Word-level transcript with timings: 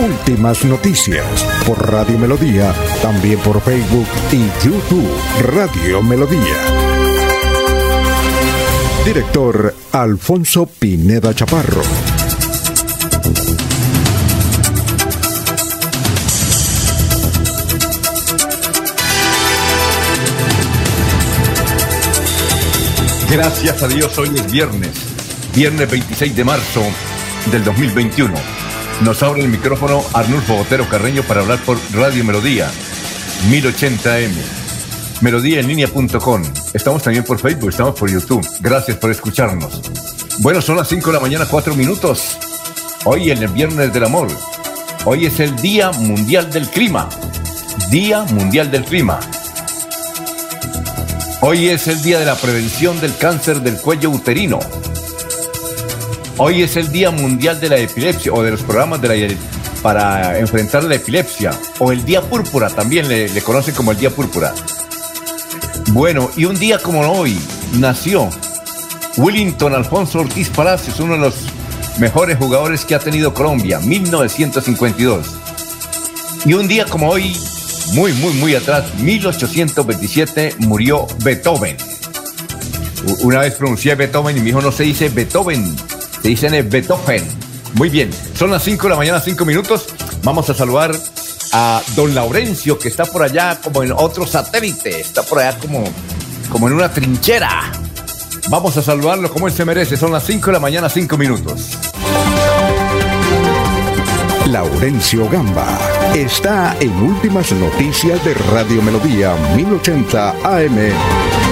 Últimas 0.00 0.64
noticias 0.64 1.26
por 1.66 1.92
Radio 1.92 2.18
Melodía, 2.18 2.72
también 3.02 3.38
por 3.40 3.60
Facebook 3.60 4.06
y 4.32 4.46
YouTube 4.64 5.06
Radio 5.42 6.02
Melodía. 6.02 6.56
Director 9.04 9.74
Alfonso 9.92 10.64
Pineda 10.64 11.34
Chaparro. 11.34 11.82
Gracias 23.30 23.82
a 23.82 23.88
Dios, 23.88 24.16
hoy 24.16 24.30
es 24.34 24.50
viernes, 24.50 24.92
viernes 25.54 25.90
26 25.90 26.34
de 26.34 26.44
marzo 26.44 26.82
del 27.52 27.62
2021. 27.64 28.69
Nos 29.02 29.22
abre 29.22 29.40
el 29.40 29.48
micrófono 29.48 30.04
Arnulfo 30.12 30.56
Botero 30.56 30.86
Carreño 30.86 31.22
para 31.22 31.40
hablar 31.40 31.58
por 31.60 31.78
Radio 31.94 32.22
Melodía, 32.22 32.70
1080M. 33.48 34.30
Melodíaenlínea.com. 35.22 36.42
Estamos 36.74 37.02
también 37.02 37.24
por 37.24 37.38
Facebook, 37.38 37.70
estamos 37.70 37.98
por 37.98 38.10
YouTube. 38.10 38.46
Gracias 38.60 38.98
por 38.98 39.10
escucharnos. 39.10 39.80
Bueno, 40.40 40.60
son 40.60 40.76
las 40.76 40.88
5 40.88 41.06
de 41.06 41.12
la 41.14 41.20
mañana, 41.20 41.46
4 41.50 41.74
minutos. 41.74 42.36
Hoy 43.04 43.30
en 43.30 43.42
el 43.42 43.48
Viernes 43.48 43.90
del 43.90 44.04
Amor. 44.04 44.28
Hoy 45.06 45.24
es 45.24 45.40
el 45.40 45.56
Día 45.56 45.90
Mundial 45.92 46.50
del 46.50 46.68
Clima. 46.68 47.08
Día 47.90 48.24
Mundial 48.24 48.70
del 48.70 48.84
Clima. 48.84 49.18
Hoy 51.40 51.70
es 51.70 51.88
el 51.88 52.02
día 52.02 52.18
de 52.18 52.26
la 52.26 52.34
prevención 52.34 53.00
del 53.00 53.16
cáncer 53.16 53.62
del 53.62 53.78
cuello 53.78 54.10
uterino. 54.10 54.60
Hoy 56.42 56.62
es 56.62 56.78
el 56.78 56.90
Día 56.90 57.10
Mundial 57.10 57.60
de 57.60 57.68
la 57.68 57.76
Epilepsia 57.76 58.32
o 58.32 58.42
de 58.42 58.50
los 58.50 58.62
programas 58.62 59.02
de 59.02 59.08
la, 59.08 59.36
para 59.82 60.38
enfrentar 60.38 60.82
la 60.84 60.94
epilepsia 60.94 61.50
o 61.78 61.92
el 61.92 62.02
Día 62.02 62.22
Púrpura, 62.22 62.70
también 62.70 63.08
le, 63.08 63.28
le 63.28 63.42
conocen 63.42 63.74
como 63.74 63.92
el 63.92 63.98
Día 63.98 64.08
Púrpura. 64.08 64.54
Bueno, 65.88 66.30
y 66.38 66.46
un 66.46 66.58
día 66.58 66.78
como 66.78 67.02
hoy 67.02 67.38
nació 67.74 68.30
Willington 69.18 69.74
Alfonso 69.74 70.20
Ortiz 70.20 70.48
Palacios, 70.48 70.98
uno 70.98 71.12
de 71.12 71.18
los 71.18 71.34
mejores 71.98 72.38
jugadores 72.38 72.86
que 72.86 72.94
ha 72.94 73.00
tenido 73.00 73.34
Colombia, 73.34 73.78
1952. 73.78 75.26
Y 76.46 76.54
un 76.54 76.66
día 76.66 76.86
como 76.86 77.10
hoy 77.10 77.36
muy, 77.92 78.14
muy, 78.14 78.32
muy 78.32 78.54
atrás, 78.54 78.94
1827, 78.94 80.54
murió 80.60 81.06
Beethoven. 81.22 81.76
Una 83.24 83.40
vez 83.40 83.52
pronuncié 83.56 83.94
Beethoven 83.94 84.38
y 84.38 84.40
mi 84.40 84.48
hijo 84.48 84.62
no 84.62 84.72
se 84.72 84.84
dice 84.84 85.10
Beethoven, 85.10 85.76
se 86.22 86.28
dice 86.28 86.62
Beethoven. 86.62 87.24
Muy 87.74 87.88
bien, 87.88 88.10
son 88.34 88.50
las 88.50 88.62
5 88.64 88.84
de 88.84 88.90
la 88.90 88.96
mañana, 88.96 89.20
5 89.20 89.44
minutos. 89.44 89.86
Vamos 90.22 90.50
a 90.50 90.54
saludar 90.54 90.92
a 91.52 91.82
don 91.94 92.14
Laurencio, 92.14 92.78
que 92.78 92.88
está 92.88 93.04
por 93.04 93.22
allá 93.22 93.60
como 93.62 93.82
en 93.82 93.92
otro 93.92 94.26
satélite, 94.26 95.00
está 95.00 95.22
por 95.22 95.38
allá 95.38 95.58
como, 95.58 95.84
como 96.50 96.68
en 96.68 96.74
una 96.74 96.92
trinchera. 96.92 97.72
Vamos 98.48 98.76
a 98.76 98.82
saludarlo 98.82 99.30
como 99.32 99.46
él 99.46 99.54
se 99.54 99.64
merece, 99.64 99.96
son 99.96 100.12
las 100.12 100.24
5 100.24 100.46
de 100.46 100.52
la 100.52 100.60
mañana, 100.60 100.88
5 100.88 101.16
minutos. 101.16 101.78
Laurencio 104.46 105.28
Gamba 105.28 105.78
está 106.14 106.76
en 106.80 106.90
Últimas 107.02 107.52
Noticias 107.52 108.24
de 108.24 108.34
Radio 108.34 108.82
Melodía 108.82 109.36
1080 109.54 110.30
AM. 110.42 111.49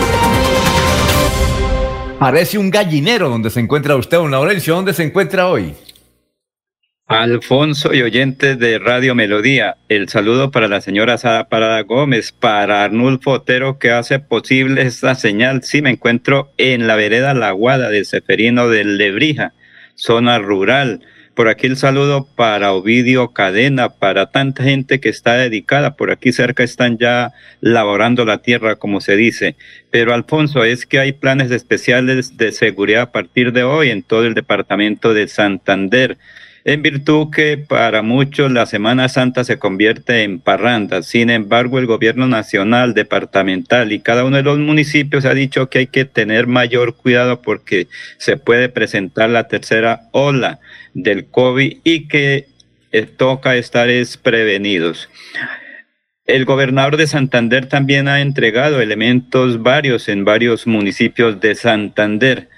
Parece 2.19 2.59
un 2.59 2.71
gallinero 2.71 3.29
donde 3.29 3.49
se 3.49 3.61
encuentra 3.61 3.95
usted, 3.95 4.17
don 4.17 4.33
Laurencio. 4.33 4.75
¿Dónde 4.75 4.93
se 4.93 5.05
encuentra 5.05 5.47
hoy? 5.47 5.75
Alfonso 7.07 7.95
y 7.95 8.03
oyentes 8.03 8.59
de 8.59 8.81
Radio 8.81 9.15
Melodía, 9.15 9.77
el 9.89 10.09
saludo 10.09 10.51
para 10.51 10.67
la 10.67 10.81
señora 10.81 11.17
Sara 11.17 11.49
Parada 11.49 11.81
Gómez, 11.83 12.33
para 12.33 12.83
Arnulfo 12.83 13.31
Otero 13.31 13.79
que 13.79 13.93
hace 13.93 14.19
posible 14.19 14.83
esta 14.83 15.15
señal. 15.15 15.63
Sí, 15.63 15.81
me 15.81 15.91
encuentro 15.91 16.51
en 16.59 16.89
la 16.89 16.97
vereda 16.97 17.35
La 17.35 17.53
Guada 17.53 17.89
de 17.89 18.05
Seferino 18.05 18.69
del 18.69 18.99
Lebrija, 18.99 19.55
zona 19.95 20.41
rural 20.41 21.01
por 21.39 21.47
aquí 21.47 21.69
el 21.69 21.77
saludo 21.77 22.27
para 22.35 22.73
Ovidio 22.73 23.29
Cadena, 23.29 23.91
para 23.91 24.33
tanta 24.33 24.65
gente 24.65 24.99
que 24.99 25.09
está 25.09 25.35
dedicada. 25.35 25.95
Por 25.95 26.11
aquí 26.11 26.33
cerca 26.33 26.65
están 26.65 26.99
ya 26.99 27.33
laborando 27.61 28.25
la 28.25 28.39
tierra, 28.39 28.75
como 28.75 29.01
se 29.01 29.15
dice. 29.15 29.55
Pero 29.93 30.15
Alfonso, 30.15 30.65
es 30.65 30.85
que 30.85 30.99
hay 30.99 31.13
planes 31.13 31.53
especiales 31.53 32.37
de 32.37 32.51
seguridad 32.51 33.03
a 33.03 33.13
partir 33.13 33.53
de 33.53 33.63
hoy 33.63 33.91
en 33.91 34.03
todo 34.03 34.27
el 34.27 34.35
departamento 34.35 35.15
de 35.15 35.29
Santander 35.29 36.19
en 36.65 36.83
virtud 36.83 37.29
que 37.35 37.57
para 37.57 38.03
muchos 38.03 38.53
la 38.53 38.67
Semana 38.67 39.09
Santa 39.09 39.43
se 39.43 39.59
convierte 39.59 40.23
en 40.23 40.39
parranda. 40.39 41.03
Sin 41.03 41.31
embargo, 41.31 41.79
el 41.79 41.87
gobierno 41.87 42.27
nacional, 42.27 42.93
departamental 42.93 43.91
y 43.91 44.01
cada 44.01 44.25
uno 44.25 44.37
de 44.37 44.43
los 44.43 44.59
municipios 44.59 45.25
ha 45.25 45.33
dicho 45.33 45.71
que 45.71 45.79
hay 45.79 45.87
que 45.87 46.05
tener 46.05 46.47
mayor 46.47 46.95
cuidado 46.95 47.41
porque 47.41 47.87
se 48.19 48.37
puede 48.37 48.69
presentar 48.69 49.31
la 49.31 49.49
tercera 49.49 50.03
ola 50.13 50.61
del 51.03 51.27
COVID 51.27 51.79
y 51.85 52.09
que 52.09 52.47
toca 53.17 53.57
estar 53.57 53.89
prevenidos. 54.23 55.09
El 56.27 56.45
gobernador 56.45 56.97
de 56.97 57.07
Santander 57.07 57.67
también 57.67 58.09
ha 58.09 58.21
entregado 58.21 58.81
elementos 58.81 59.63
varios 59.63 60.09
en 60.09 60.25
varios 60.25 60.67
municipios 60.67 61.41
de 61.41 61.55
Santander 61.55 62.49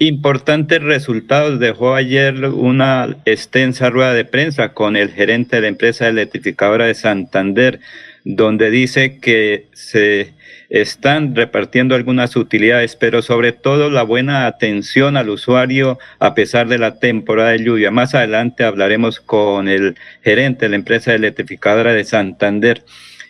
Importantes 0.00 0.80
resultados 0.80 1.58
dejó 1.58 1.96
ayer 1.96 2.44
una 2.44 3.16
extensa 3.24 3.90
rueda 3.90 4.14
de 4.14 4.24
prensa 4.24 4.72
con 4.72 4.94
el 4.94 5.10
gerente 5.10 5.56
de 5.56 5.62
la 5.62 5.68
empresa 5.68 6.06
electrificadora 6.06 6.86
de 6.86 6.94
Santander, 6.94 7.80
donde 8.22 8.70
dice 8.70 9.18
que 9.18 9.66
se 9.72 10.34
están 10.70 11.34
repartiendo 11.34 11.94
algunas 11.94 12.36
utilidades, 12.36 12.96
pero 12.96 13.22
sobre 13.22 13.52
todo 13.52 13.90
la 13.90 14.02
buena 14.02 14.46
atención 14.46 15.16
al 15.16 15.30
usuario 15.30 15.98
a 16.18 16.34
pesar 16.34 16.68
de 16.68 16.78
la 16.78 16.98
temporada 16.98 17.50
de 17.50 17.64
lluvia. 17.64 17.90
Más 17.90 18.14
adelante 18.14 18.64
hablaremos 18.64 19.20
con 19.20 19.68
el 19.68 19.96
gerente 20.22 20.66
de 20.66 20.70
la 20.70 20.76
empresa 20.76 21.14
electrificadora 21.14 21.92
de 21.92 22.04
Santander. 22.04 22.84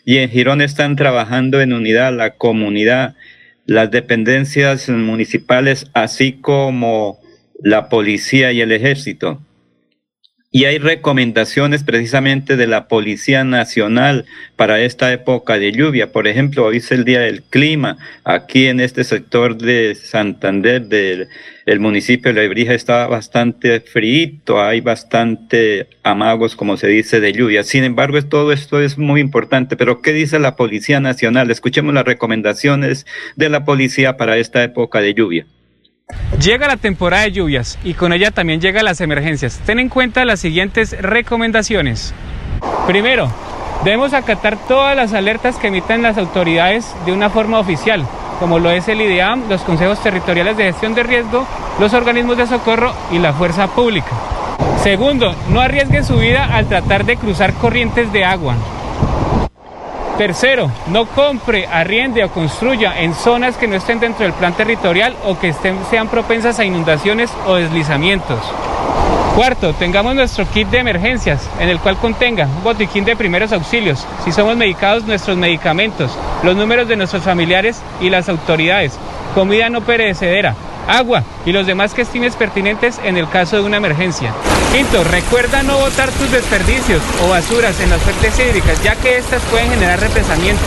Y 0.05 0.19
en 0.19 0.31
Girón 0.31 0.63
están 0.63 0.97
trabajando 0.97 1.61
en 1.61 1.73
unidad 1.73 2.13
la 2.13 2.31
comunidad 2.31 3.15
las 3.67 3.91
dependencias 3.91 4.89
municipales, 4.89 5.91
así 5.93 6.33
como 6.33 7.21
la 7.63 7.91
policía 7.91 8.51
y 8.51 8.63
el 8.63 8.73
ejército. 8.73 9.43
Y 10.51 10.65
hay 10.65 10.79
recomendaciones 10.79 11.85
precisamente 11.85 12.57
de 12.57 12.67
la 12.67 12.89
Policía 12.89 13.45
Nacional 13.45 14.25
para 14.57 14.81
esta 14.81 15.13
época 15.13 15.59
de 15.59 15.73
lluvia. 15.73 16.11
Por 16.11 16.27
ejemplo, 16.27 16.65
hoy 16.65 16.79
es 16.79 16.91
el 16.91 17.05
Día 17.05 17.21
del 17.21 17.43
Clima. 17.43 17.99
Aquí 18.25 18.67
en 18.67 18.81
este 18.81 19.05
sector 19.05 19.59
de 19.59 19.95
Santander, 19.95 20.87
del 20.87 21.29
el 21.67 21.81
municipio 21.81 22.33
de 22.33 22.41
Lebrija, 22.41 22.73
está 22.73 23.07
bastante 23.09 23.81
frío, 23.81 24.59
hay 24.59 24.81
bastante 24.81 25.87
amagos, 26.03 26.57
como 26.57 26.79
se 26.79 26.89
dice, 26.89 27.21
de 27.21 27.35
lluvia. 27.35 27.63
Sin 27.63 27.85
embargo, 27.85 28.19
todo 28.23 28.51
esto 28.51 28.81
es 28.81 28.97
muy 28.97 29.21
importante. 29.21 29.77
Pero, 29.77 30.01
¿qué 30.01 30.15
dice 30.15 30.39
la 30.39 30.57
Policía 30.57 30.99
Nacional? 30.99 31.51
Escuchemos 31.51 31.93
las 31.93 32.07
recomendaciones 32.07 33.05
de 33.37 33.51
la 33.51 33.67
policía 33.67 34.17
para 34.17 34.39
esta 34.39 34.65
época 34.65 35.03
de 35.03 35.13
lluvia. 35.13 35.47
Llega 36.41 36.69
la 36.69 36.77
temporada 36.77 37.25
de 37.25 37.33
lluvias 37.33 37.79
y 37.83 37.95
con 37.95 38.13
ella 38.13 38.31
también 38.31 38.61
llegan 38.61 38.85
las 38.85 39.01
emergencias. 39.01 39.61
Ten 39.67 39.81
en 39.81 39.89
cuenta 39.89 40.25
las 40.25 40.39
siguientes 40.39 40.97
recomendaciones. 41.01 42.15
Primero, 42.87 43.29
debemos 43.85 44.13
acatar 44.13 44.57
todas 44.69 44.95
las 44.95 45.15
alertas 45.15 45.57
que 45.57 45.67
emiten 45.67 46.01
las 46.01 46.17
autoridades 46.17 46.87
de 47.05 47.13
una 47.13 47.29
forma 47.29 47.59
oficial, 47.59 48.07
como 48.39 48.61
lo 48.61 48.71
es 48.71 48.87
el 48.87 49.01
IDEAM, 49.01 49.49
los 49.49 49.63
consejos 49.63 50.01
territoriales 50.01 50.57
de 50.57 50.65
gestión 50.65 50.95
de 50.95 51.03
riesgo, 51.03 51.45
los 51.81 51.93
organismos 51.93 52.37
de 52.37 52.47
socorro 52.47 52.95
y 53.11 53.19
la 53.19 53.33
fuerza 53.33 53.67
pública. 53.67 54.13
Segundo, 54.83 55.35
no 55.51 55.61
arriesgue 55.61 56.05
su 56.05 56.19
vida 56.19 56.45
al 56.55 56.69
tratar 56.69 57.05
de 57.05 57.17
cruzar 57.17 57.53
corrientes 57.55 58.13
de 58.13 58.25
agua. 58.25 58.55
Tercero, 60.19 60.69
no 60.89 61.07
compre, 61.07 61.69
arriende 61.69 62.25
o 62.25 62.31
construya 62.31 62.99
en 62.99 63.15
zonas 63.15 63.57
que 63.57 63.69
no 63.69 63.77
estén 63.77 64.01
dentro 64.01 64.25
del 64.25 64.33
plan 64.33 64.53
territorial 64.53 65.15
o 65.25 65.39
que 65.39 65.51
estén, 65.51 65.79
sean 65.91 66.09
propensas 66.09 66.59
a 66.59 66.65
inundaciones 66.65 67.31
o 67.47 67.55
deslizamientos. 67.55 68.41
Cuarto, 69.37 69.75
tengamos 69.75 70.17
nuestro 70.17 70.45
kit 70.51 70.67
de 70.71 70.79
emergencias, 70.79 71.49
en 71.61 71.69
el 71.69 71.79
cual 71.79 71.99
contenga 71.99 72.47
un 72.47 72.65
botiquín 72.65 73.05
de 73.05 73.15
primeros 73.15 73.53
auxilios, 73.53 74.05
si 74.25 74.33
somos 74.33 74.57
medicados, 74.57 75.05
nuestros 75.05 75.37
medicamentos, 75.37 76.19
los 76.43 76.57
números 76.57 76.89
de 76.89 76.97
nuestros 76.97 77.23
familiares 77.23 77.81
y 78.01 78.11
las 78.11 78.29
autoridades, 78.29 78.99
comida 79.37 79.71
no 79.71 79.83
perecedera, 79.83 80.57
agua 80.89 81.23
y 81.47 81.53
los 81.53 81.67
demás 81.67 81.95
que 81.95 82.03
estimes 82.03 82.35
pertinentes 82.35 82.99
en 83.05 83.17
el 83.17 83.29
caso 83.29 83.57
de 83.57 83.63
una 83.63 83.77
emergencia. 83.77 84.33
Quinto, 84.73 85.05
recuerda 85.05 85.63
no 85.63 85.79
botar 85.79 86.11
tus 86.11 86.31
desperdicios 86.31 87.03
o 87.25 87.29
basuras 87.29 87.79
en 87.81 87.91
las 87.91 88.03
fuentes 88.03 88.39
hídricas, 88.39 88.83
ya 88.83 88.97
que 88.97 89.19
estas 89.19 89.43
pueden 89.43 89.71
generar 89.71 90.01
represamientos. 90.01 90.67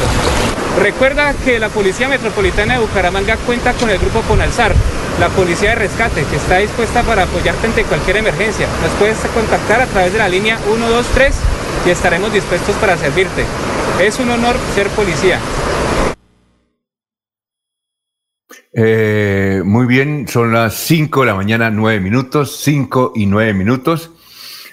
Recuerda 0.80 1.34
que 1.34 1.60
la 1.60 1.70
Policía 1.70 2.08
Metropolitana 2.08 2.76
de 2.76 2.80
Bucaramanga 2.80 3.36
cuenta 3.38 3.74
con 3.74 3.90
el 3.90 4.00
grupo 4.00 4.22
Ponalzar, 4.22 4.74
la 5.20 5.28
Policía 5.30 5.72
de 5.72 5.76
Rescate, 5.76 6.24
que 6.24 6.38
está 6.38 6.58
dispuesta 6.58 7.04
para 7.04 7.24
apoyarte 7.24 7.68
ante 7.68 7.84
cualquier 7.84 8.18
emergencia. 8.18 8.68
Nos 8.82 8.92
puedes 8.98 9.18
contactar 9.34 9.82
a 9.82 9.86
través 9.88 10.14
de 10.14 10.20
la 10.20 10.30
línea 10.30 10.58
123 10.58 11.36
y 11.86 11.90
estaremos 11.90 12.32
dispuestos 12.32 12.76
para 12.78 12.98
servirte. 12.98 13.44
Es 14.00 14.20
un 14.20 14.30
honor 14.32 14.56
ser 14.74 14.88
policía. 14.90 15.40
Eh, 18.74 19.62
muy 19.66 19.86
bien, 19.86 20.28
son 20.28 20.54
las 20.54 20.76
5 20.76 21.22
de 21.22 21.26
la 21.28 21.36
mañana, 21.36 21.70
9 21.70 22.00
minutos, 22.00 22.62
5 22.64 23.14
y 23.16 23.26
9 23.26 23.54
minutos. 23.54 24.12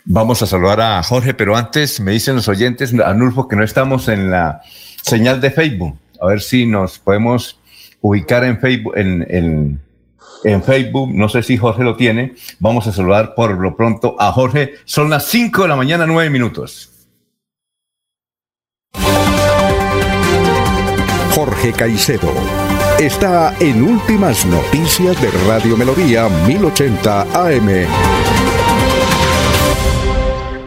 Vamos 0.05 0.43
a 0.43 0.47
saludar 0.47 0.81
a 0.81 1.03
Jorge, 1.03 1.35
pero 1.35 1.57
antes 1.57 2.01
me 2.01 2.13
dicen 2.13 2.37
los 2.37 2.49
oyentes, 2.49 2.95
Anulfo, 3.05 3.49
que 3.49 3.57
no 3.57 3.65
estamos 3.65 4.09
en 4.09 4.31
la 4.31 4.63
señal 5.03 5.41
de 5.41 5.51
Facebook. 5.51 5.99
A 6.21 6.27
ver 6.27 6.41
si 6.41 6.67
nos 6.67 6.99
podemos 6.99 7.61
ubicar 8.01 8.45
en 8.45 8.59
Facebook, 8.59 8.95
en, 8.97 9.81
en 10.45 10.63
Facebook. 10.63 11.11
No 11.13 11.29
sé 11.29 11.43
si 11.43 11.57
Jorge 11.57 11.85
lo 11.85 11.97
tiene. 11.97 12.35
Vamos 12.59 12.87
a 12.87 12.93
saludar 12.93 13.35
por 13.35 13.59
lo 13.59 13.77
pronto 13.77 14.17
a 14.19 14.33
Jorge. 14.33 14.75
Son 14.85 15.11
las 15.11 15.27
5 15.27 15.63
de 15.63 15.69
la 15.69 15.77
mañana, 15.77 16.07
9 16.07 16.31
minutos. 16.31 16.91
Jorge 21.35 21.73
Caicedo 21.73 22.33
está 22.99 23.55
en 23.61 23.81
Últimas 23.81 24.45
Noticias 24.45 25.21
de 25.23 25.31
Radio 25.47 25.77
Melodía 25.77 26.29
1080 26.29 27.23
AM. 27.47 27.87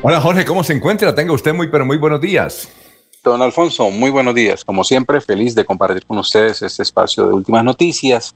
Hola 0.01 0.22
Jorge, 0.22 0.45
¿cómo 0.45 0.63
se 0.63 0.72
encuentra? 0.72 1.13
Tenga 1.13 1.33
usted 1.33 1.54
muy, 1.54 1.68
pero 1.68 1.86
muy 1.86 1.98
buenos 1.98 2.22
días. 2.22 2.69
Don 3.22 3.42
Alfonso, 3.42 3.89
muy 3.92 4.10
buenos 4.10 4.33
días. 4.33 4.63
Como 4.63 4.86
siempre, 4.86 5.19
feliz 5.19 5.54
de 5.56 5.66
compartir 5.66 6.06
con 6.06 6.19
ustedes 6.19 6.62
este 6.62 6.83
espacio 6.83 7.28
de 7.28 7.33
Últimas 7.33 7.66
Noticias 7.66 8.33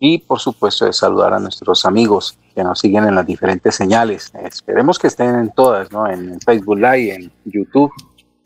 y 0.00 0.18
por 0.18 0.40
supuesto 0.40 0.84
de 0.84 0.92
saludar 0.92 1.32
a 1.32 1.38
nuestros 1.38 1.86
amigos 1.86 2.36
que 2.52 2.64
nos 2.64 2.80
siguen 2.80 3.04
en 3.04 3.14
las 3.14 3.26
diferentes 3.26 3.76
señales. 3.76 4.32
Esperemos 4.42 4.98
que 4.98 5.06
estén 5.06 5.36
en 5.36 5.52
todas, 5.52 5.92
¿no? 5.92 6.10
En 6.10 6.40
Facebook 6.40 6.78
Live, 6.78 7.14
en 7.14 7.32
YouTube 7.44 7.92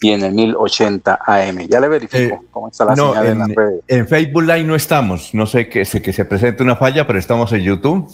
y 0.00 0.10
en 0.12 0.24
el 0.24 0.32
1080 0.32 1.20
AM. 1.26 1.58
Ya 1.68 1.80
le 1.80 1.88
verifico 1.88 2.34
eh, 2.34 2.40
cómo 2.50 2.68
está 2.68 2.86
la 2.86 2.96
señal 2.96 3.26
en, 3.26 3.40
en 3.42 3.54
redes. 3.54 3.80
En 3.86 4.08
Facebook 4.08 4.42
Live 4.42 4.64
no 4.64 4.74
estamos. 4.74 5.34
No 5.34 5.46
sé 5.46 5.68
que 5.68 5.84
se, 5.84 6.00
que 6.00 6.12
se 6.12 6.24
presente 6.24 6.62
una 6.62 6.76
falla, 6.76 7.06
pero 7.06 7.18
estamos 7.18 7.52
en 7.52 7.60
YouTube. 7.60 8.10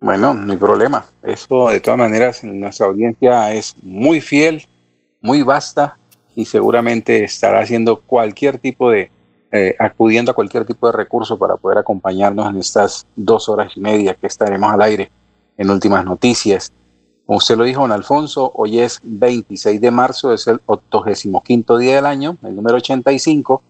Bueno, 0.00 0.34
no 0.34 0.52
hay 0.52 0.58
problema. 0.58 1.04
Eso, 1.22 1.68
de 1.68 1.80
todas 1.80 1.98
maneras, 1.98 2.42
nuestra 2.42 2.86
audiencia 2.86 3.52
es 3.52 3.76
muy 3.82 4.20
fiel, 4.20 4.66
muy 5.20 5.42
vasta 5.42 5.98
y 6.34 6.46
seguramente 6.46 7.22
estará 7.24 7.60
haciendo 7.60 8.00
cualquier 8.00 8.58
tipo 8.58 8.90
de, 8.90 9.10
eh, 9.52 9.76
acudiendo 9.78 10.32
a 10.32 10.34
cualquier 10.34 10.64
tipo 10.64 10.86
de 10.86 10.96
recurso 10.96 11.38
para 11.38 11.56
poder 11.56 11.78
acompañarnos 11.78 12.48
en 12.48 12.58
estas 12.58 13.06
dos 13.14 13.48
horas 13.48 13.72
y 13.76 13.80
media 13.80 14.14
que 14.14 14.26
estaremos 14.26 14.72
al 14.72 14.82
aire 14.82 15.10
en 15.58 15.70
últimas 15.70 16.04
noticias. 16.04 16.72
Como 17.30 17.38
usted 17.38 17.56
lo 17.56 17.62
dijo, 17.62 17.82
don 17.82 17.92
Alfonso, 17.92 18.50
hoy 18.56 18.80
es 18.80 18.98
26 19.04 19.80
de 19.80 19.92
marzo, 19.92 20.32
es 20.32 20.48
el 20.48 20.60
85 20.66 21.78
día 21.78 21.94
del 21.94 22.06
año, 22.06 22.36
el 22.42 22.56
número 22.56 22.78
85, 22.78 23.62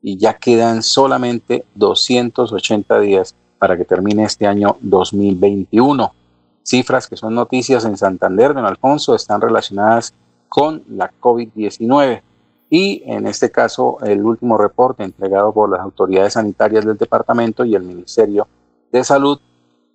y 0.00 0.16
ya 0.16 0.34
quedan 0.34 0.80
solamente 0.84 1.64
280 1.74 3.00
días 3.00 3.34
para 3.58 3.76
que 3.76 3.84
termine 3.84 4.22
este 4.22 4.46
año 4.46 4.76
2021. 4.80 6.14
Cifras 6.62 7.08
que 7.08 7.16
son 7.16 7.34
noticias 7.34 7.84
en 7.84 7.96
Santander, 7.96 8.54
don 8.54 8.64
Alfonso, 8.64 9.16
están 9.16 9.40
relacionadas 9.40 10.14
con 10.48 10.84
la 10.88 11.10
COVID-19. 11.20 12.22
Y 12.70 13.02
en 13.06 13.26
este 13.26 13.50
caso, 13.50 13.98
el 14.02 14.24
último 14.24 14.56
reporte 14.56 15.02
entregado 15.02 15.52
por 15.52 15.68
las 15.68 15.80
autoridades 15.80 16.34
sanitarias 16.34 16.84
del 16.84 16.96
departamento 16.96 17.64
y 17.64 17.74
el 17.74 17.82
Ministerio 17.82 18.46
de 18.92 19.02
Salud 19.02 19.40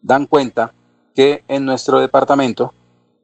dan 0.02 0.26
cuenta 0.26 0.74
que 1.14 1.46
en 1.48 1.64
nuestro 1.64 2.02
departamento 2.02 2.74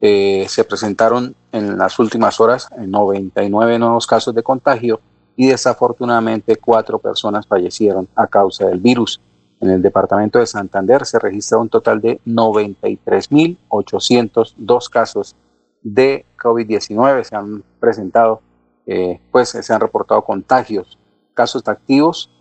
eh, 0.04 0.48
se 0.50 0.64
presentaron 0.64 1.36
en 1.52 1.78
las 1.78 2.00
últimas 2.00 2.40
horas 2.40 2.68
99 2.76 3.78
nuevos 3.78 4.08
casos 4.08 4.34
de 4.34 4.42
contagio 4.42 5.00
y 5.36 5.46
desafortunadamente 5.48 6.56
cuatro 6.56 6.98
personas 6.98 7.46
fallecieron 7.46 8.08
a 8.16 8.26
causa 8.26 8.66
del 8.66 8.80
virus. 8.80 9.22
En 9.60 9.70
el 9.70 9.80
departamento 9.82 10.40
de 10.40 10.48
Santander 10.48 11.06
se 11.06 11.20
registra 11.20 11.60
un 11.60 11.70
total 11.70 12.02
de 12.02 12.20
93.802 12.26 14.90
casos 14.90 15.36
de 15.84 16.26
COVID-19. 16.36 17.24
Se 17.24 17.36
han 17.36 17.64
presentado, 17.80 18.42
eh, 18.88 19.20
pues 19.32 19.50
se 19.50 19.72
han 19.72 19.82
reportado 19.82 20.24
contagios, 20.24 20.98
casos 21.36 21.62
activos. 21.68 22.32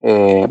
Eh, 0.00 0.50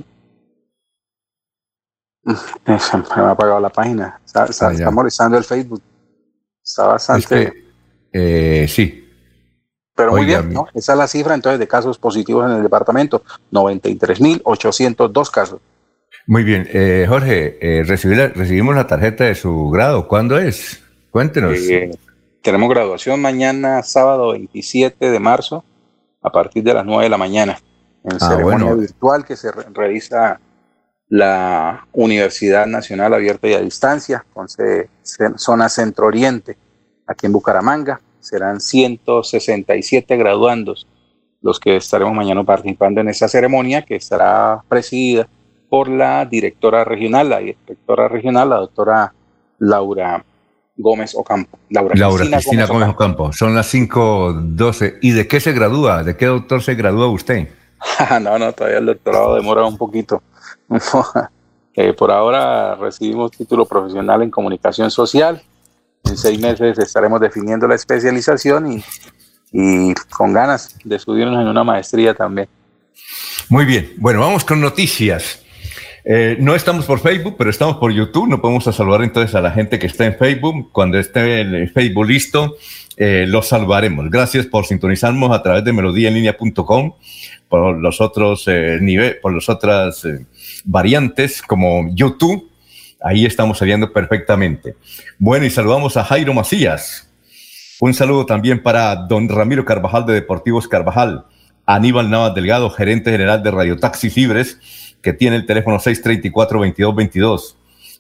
me 2.24 2.76
ha 2.76 3.32
apagado 3.32 3.60
la 3.60 3.70
página. 3.70 4.22
Está, 4.24 4.48
ah, 4.62 4.92
molestando 4.92 5.40
el 5.40 5.44
Facebook. 5.44 5.82
Está 6.70 6.86
bastante. 6.86 7.66
Eh, 8.14 8.68
sí. 8.70 9.08
Pero 9.96 10.12
muy 10.12 10.26
bien, 10.26 10.54
¿no? 10.54 10.68
Esa 10.76 10.94
es 10.94 10.98
la 11.00 11.08
cifra 11.08 11.34
entonces 11.34 11.60
de 11.60 11.68
casos 11.68 11.98
positivos 11.98 12.46
en 12.46 12.58
el 12.58 12.62
departamento: 12.62 13.24
93.802 13.52 15.32
casos. 15.32 15.60
Muy 16.28 16.44
bien. 16.44 16.68
Eh, 16.72 17.08
Jorge, 17.10 17.58
eh, 17.60 17.84
recibimos 17.84 18.76
la 18.76 18.86
tarjeta 18.86 19.24
de 19.24 19.34
su 19.34 19.72
grado. 19.72 20.08
¿Cuándo 20.08 20.38
es? 20.38 20.80
Cuéntenos. 21.10 21.58
tenemos 22.44 22.70
graduación 22.70 23.20
mañana, 23.20 23.82
sábado 23.82 24.34
27 24.34 25.10
de 25.10 25.20
marzo, 25.20 25.66
a 26.22 26.30
partir 26.30 26.64
de 26.64 26.76
las 26.76 26.86
9 26.86 27.06
de 27.06 27.10
la 27.10 27.18
mañana, 27.18 27.60
en 28.04 28.18
ah, 28.22 28.30
ceremonia 28.30 28.76
virtual 28.76 29.26
que 29.26 29.36
se 29.36 29.52
realiza 29.52 30.40
la 31.10 31.88
Universidad 31.92 32.68
Nacional 32.68 33.14
Abierta 33.14 33.48
y 33.48 33.54
a 33.54 33.62
Distancia, 33.62 34.24
con 34.34 34.48
zona 35.36 35.70
Centro 35.70 36.08
Oriente, 36.08 36.56
aquí 37.08 37.26
en 37.26 37.34
Bucaramanga. 37.34 38.00
Serán 38.20 38.60
167 38.60 40.16
graduandos 40.18 40.88
los 41.42 41.60
que 41.60 41.78
estaremos 41.78 42.14
mañana 42.14 42.44
participando 42.44 43.02
en 43.02 43.10
esa 43.10 43.28
ceremonia 43.28 43.82
que 43.84 43.96
estará 43.96 44.62
presidida 44.68 45.28
por 45.70 45.88
la 45.88 46.26
directora 46.26 46.84
regional, 46.84 47.30
la 47.30 47.40
directora 47.40 48.08
regional, 48.08 48.50
la 48.50 48.58
doctora 48.58 49.14
Laura 49.60 50.24
Gómez 50.76 51.14
Ocampo. 51.16 51.60
Laura, 51.70 51.94
Cristina, 51.94 52.66
Gómez, 52.66 52.90
Ocampo. 52.90 53.32
Son 53.34 53.54
las 53.54 53.74
5.12. 53.74 55.00
¿Y 55.02 55.12
de 55.12 55.28
qué 55.28 55.40
se 55.40 55.52
gradúa? 55.52 56.04
¿De 56.04 56.18
qué 56.18 56.26
doctor 56.26 56.64
se 56.64 56.76
gradúa 56.76 57.08
usted? 57.08 57.50
no, 58.22 58.40
no, 58.40 58.52
todavía 58.54 58.80
el 58.80 58.86
doctorado 58.86 59.36
demora 59.36 59.66
un 59.66 59.78
poquito. 59.78 60.24
Eh, 61.76 61.94
por 61.94 62.12
ahora 62.12 62.76
recibimos 62.76 63.32
título 63.32 63.66
profesional 63.66 64.22
en 64.22 64.30
comunicación 64.30 64.92
social. 64.92 65.42
En 66.04 66.18
seis 66.18 66.38
meses 66.38 66.78
estaremos 66.78 67.22
definiendo 67.22 67.70
la 67.70 67.76
especialización 67.76 68.84
y, 69.54 69.94
con 70.10 70.34
ganas 70.34 70.76
de 70.84 71.00
subirnos 71.00 71.42
en 71.42 71.48
una 71.48 71.64
maestría 71.64 72.14
también. 72.14 72.50
Muy 73.48 73.64
bien, 73.64 73.94
bueno, 73.96 74.20
vamos 74.20 74.44
con 74.44 74.60
noticias. 74.60 75.42
Eh, 76.04 76.36
no 76.40 76.54
estamos 76.54 76.84
por 76.86 77.00
Facebook, 77.00 77.36
pero 77.38 77.50
estamos 77.50 77.78
por 77.78 77.94
YouTube. 77.94 78.28
No 78.28 78.42
podemos 78.42 78.64
saludar 78.64 79.04
entonces 79.04 79.34
a 79.36 79.42
la 79.42 79.52
gente 79.52 79.80
que 79.80 79.88
está 79.88 80.06
en 80.06 80.18
Facebook. 80.18 80.72
Cuando 80.74 80.98
esté 80.98 81.42
el 81.42 81.70
Facebook 81.70 82.08
listo, 82.08 82.58
eh, 82.98 83.26
los 83.26 83.48
salvaremos. 83.48 84.10
Gracias 84.10 84.48
por 84.48 84.66
sintonizarnos 84.66 85.32
a 85.32 85.42
través 85.42 85.64
de 85.64 85.72
melodíaenlínea.com, 85.72 86.94
por 87.48 87.78
los 87.78 88.02
otros 88.02 88.44
eh, 88.48 88.80
niveles, 88.82 89.18
por 89.22 89.34
las 89.34 89.48
otras 89.48 90.06
variantes 90.66 91.42
como 91.42 91.88
YouTube. 91.94 92.50
Ahí 93.02 93.26
estamos 93.26 93.58
saliendo 93.58 93.92
perfectamente. 93.94 94.76
Bueno, 95.18 95.46
y 95.46 95.50
saludamos 95.50 95.98
a 95.98 96.04
Jairo 96.04 96.34
Macías. 96.34 97.10
Un 97.80 97.94
saludo 97.94 98.26
también 98.26 98.62
para 98.62 98.96
don 98.96 99.30
Ramiro 99.30 99.64
Carvajal 99.64 100.06
de 100.06 100.14
Deportivos 100.14 100.68
Carvajal, 100.68 101.26
Aníbal 101.66 102.10
Navas 102.10 102.36
Delgado, 102.36 102.70
gerente 102.70 103.10
general 103.10 103.42
de 103.42 103.52
Radio 103.52 103.78
Taxis 103.78 104.18
Libres, 104.18 104.58
que 105.02 105.14
tiene 105.14 105.38
el 105.38 105.46
teléfono 105.46 105.78
634-2222. 105.80 107.56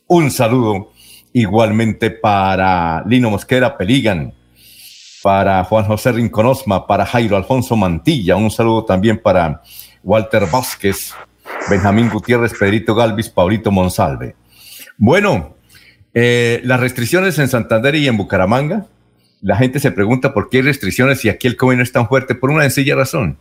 Un 0.07 0.31
saludo 0.31 0.91
igualmente 1.31 2.11
para 2.11 3.03
Lino 3.05 3.29
Mosquera 3.29 3.77
Peligan, 3.77 4.33
para 5.21 5.63
Juan 5.63 5.85
José 5.85 6.11
Rinconosma, 6.11 6.87
para 6.87 7.05
Jairo 7.05 7.37
Alfonso 7.37 7.75
Mantilla, 7.75 8.35
un 8.35 8.51
saludo 8.51 8.85
también 8.85 9.21
para 9.21 9.61
Walter 10.03 10.45
Vázquez, 10.51 11.13
Benjamín 11.69 12.09
Gutiérrez, 12.09 12.53
Pedrito 12.57 12.95
Galvis, 12.95 13.29
Paulito 13.29 13.71
Monsalve. 13.71 14.35
Bueno, 14.97 15.55
Eh, 16.11 16.61
las 16.63 16.79
restricciones 16.79 17.37
en 17.37 17.47
Santander 17.47 17.93
y 17.93 18.07
en 18.07 18.17
Bucaramanga, 18.17 18.87
la 19.41 19.55
gente 19.57 19.79
se 19.79 19.91
pregunta 19.91 20.33
por 20.33 20.49
qué 20.49 20.57
hay 20.57 20.63
restricciones 20.63 21.23
y 21.23 21.29
aquí 21.29 21.47
el 21.47 21.55
COVID 21.55 21.77
no 21.77 21.83
es 21.83 21.91
tan 21.91 22.07
fuerte, 22.07 22.33
por 22.33 22.49
una 22.49 22.63
sencilla 22.63 22.95
razón. 22.95 23.37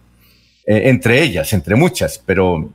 Eh, 0.66 0.90
entre 0.90 1.23
ellas, 1.23 1.54
entre 1.54 1.76
muchas, 1.76 2.23
pero 2.25 2.70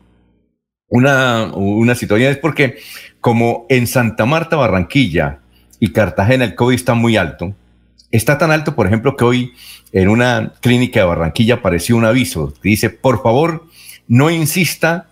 una, 0.89 1.53
una 1.53 1.93
situación 1.93 2.31
es 2.31 2.38
porque 2.39 2.79
como 3.22 3.67
en 3.69 3.86
Santa 3.86 4.25
Marta, 4.25 4.55
Barranquilla 4.55 5.39
y 5.79 5.89
Cartagena 5.89 6.43
el 6.43 6.55
COVID 6.55 6.74
está 6.74 6.95
muy 6.95 7.15
alto, 7.15 7.53
está 8.12 8.39
tan 8.39 8.50
alto, 8.50 8.74
por 8.74 8.88
ejemplo, 8.88 9.15
que 9.15 9.25
hoy 9.25 9.53
en 9.91 10.10
una 10.10 10.53
clínica 10.60 11.01
de 11.01 11.05
Barranquilla 11.05 11.55
apareció 11.55 11.95
un 11.95 12.05
aviso 12.05 12.51
que 12.62 12.69
dice, 12.69 12.89
por 12.89 13.22
favor, 13.22 13.67
no 14.07 14.31
insista 14.31 15.05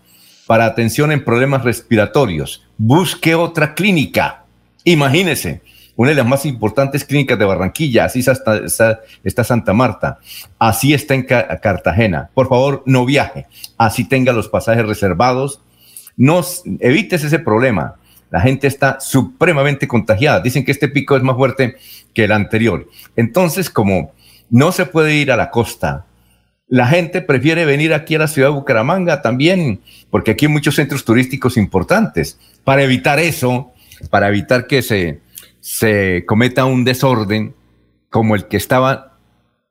para 0.51 0.65
atención 0.65 1.13
en 1.13 1.23
problemas 1.23 1.63
respiratorios, 1.63 2.67
busque 2.77 3.35
otra 3.35 3.73
clínica. 3.73 4.43
Imagínese, 4.83 5.61
una 5.95 6.09
de 6.09 6.17
las 6.17 6.25
más 6.25 6.45
importantes 6.45 7.05
clínicas 7.05 7.39
de 7.39 7.45
Barranquilla, 7.45 8.03
así 8.03 8.19
está, 8.19 9.45
Santa 9.45 9.71
Marta, 9.71 10.19
así 10.59 10.93
está 10.93 11.13
en 11.13 11.23
Cartagena. 11.23 12.31
Por 12.33 12.49
favor, 12.49 12.83
no 12.85 13.05
viaje, 13.05 13.47
así 13.77 14.03
tenga 14.03 14.33
los 14.33 14.49
pasajes 14.49 14.85
reservados. 14.85 15.61
No, 16.17 16.41
evites 16.81 17.23
ese 17.23 17.39
problema. 17.39 17.95
La 18.29 18.41
gente 18.41 18.67
está 18.67 18.99
supremamente 18.99 19.87
contagiada. 19.87 20.41
Dicen 20.41 20.65
que 20.65 20.73
este 20.73 20.89
pico 20.89 21.15
es 21.15 21.23
más 21.23 21.37
fuerte 21.37 21.77
que 22.13 22.25
el 22.25 22.33
anterior. 22.33 22.89
Entonces, 23.15 23.69
como 23.69 24.11
no 24.49 24.73
se 24.73 24.85
puede 24.85 25.13
ir 25.13 25.31
a 25.31 25.37
la 25.37 25.49
costa, 25.49 26.07
la 26.71 26.87
gente 26.87 27.21
prefiere 27.21 27.65
venir 27.65 27.93
aquí 27.93 28.15
a 28.15 28.19
la 28.19 28.29
ciudad 28.29 28.47
de 28.47 28.53
Bucaramanga 28.53 29.21
también, 29.21 29.81
porque 30.09 30.31
aquí 30.31 30.45
hay 30.45 30.51
muchos 30.53 30.75
centros 30.75 31.03
turísticos 31.03 31.57
importantes. 31.57 32.39
Para 32.63 32.81
evitar 32.81 33.19
eso, 33.19 33.73
para 34.09 34.29
evitar 34.29 34.67
que 34.67 34.81
se, 34.81 35.19
se 35.59 36.23
cometa 36.25 36.63
un 36.63 36.85
desorden 36.85 37.53
como 38.09 38.35
el 38.35 38.45
que 38.45 38.55
estaba, 38.55 39.17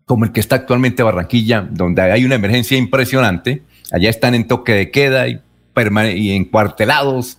como 0.05 0.27
el 0.27 0.33
que 0.33 0.41
está 0.41 0.57
actualmente 0.57 1.03
Barranquilla, 1.03 1.67
donde 1.71 2.03
hay 2.03 2.27
una 2.27 2.35
emergencia 2.35 2.77
impresionante. 2.77 3.63
Allá 3.91 4.11
están 4.11 4.35
en 4.35 4.47
toque 4.47 4.73
de 4.73 4.91
queda 4.91 5.27
y, 5.27 5.41
y 6.17 6.33
encuartelados. 6.33 7.39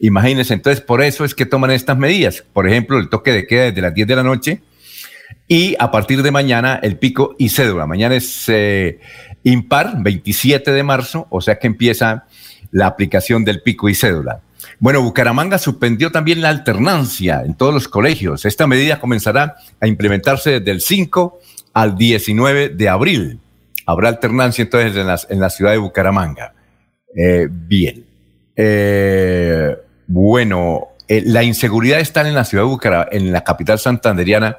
Imagínense, 0.00 0.52
entonces 0.52 0.80
por 0.80 1.00
eso 1.00 1.24
es 1.24 1.32
que 1.32 1.46
toman 1.46 1.70
estas 1.70 1.96
medidas. 1.96 2.42
Por 2.52 2.68
ejemplo, 2.68 2.98
el 2.98 3.08
toque 3.08 3.30
de 3.30 3.46
queda 3.46 3.66
desde 3.66 3.82
las 3.82 3.94
10 3.94 4.08
de 4.08 4.16
la 4.16 4.24
noche 4.24 4.62
y 5.48 5.76
a 5.78 5.90
partir 5.90 6.22
de 6.22 6.30
mañana 6.30 6.78
el 6.82 6.98
pico 6.98 7.34
y 7.38 7.48
cédula. 7.48 7.86
Mañana 7.86 8.16
es 8.16 8.44
eh, 8.48 9.00
impar, 9.44 9.94
27 9.98 10.72
de 10.72 10.82
marzo, 10.82 11.26
o 11.30 11.40
sea 11.40 11.58
que 11.58 11.66
empieza 11.66 12.26
la 12.72 12.86
aplicación 12.86 13.44
del 13.44 13.62
pico 13.62 13.88
y 13.88 13.94
cédula. 13.94 14.40
Bueno, 14.78 15.02
Bucaramanga 15.02 15.58
suspendió 15.58 16.10
también 16.10 16.40
la 16.40 16.48
alternancia 16.48 17.42
en 17.44 17.54
todos 17.54 17.72
los 17.72 17.88
colegios. 17.88 18.44
Esta 18.44 18.66
medida 18.66 19.00
comenzará 19.00 19.56
a 19.80 19.86
implementarse 19.86 20.60
desde 20.60 20.70
el 20.70 20.80
5 20.80 21.40
al 21.72 21.96
19 21.96 22.70
de 22.70 22.88
abril. 22.88 23.40
Habrá 23.86 24.08
alternancia 24.08 24.62
entonces 24.62 24.96
en, 25.28 25.40
la 25.40 25.50
ciudad 25.50 25.70
de 25.70 25.78
Bucaramanga. 25.78 26.52
Eh, 27.16 27.46
bien. 27.48 28.04
Eh, 28.56 29.76
bueno, 30.06 30.88
la 31.08 31.42
inseguridad 31.44 32.00
está 32.00 32.26
en 32.26 32.34
la 32.34 32.44
ciudad 32.44 32.64
de 32.64 32.70
Bucaramanga, 32.70 33.08
en 33.12 33.32
la 33.32 33.44
capital 33.44 33.78
santanderiana, 33.78 34.58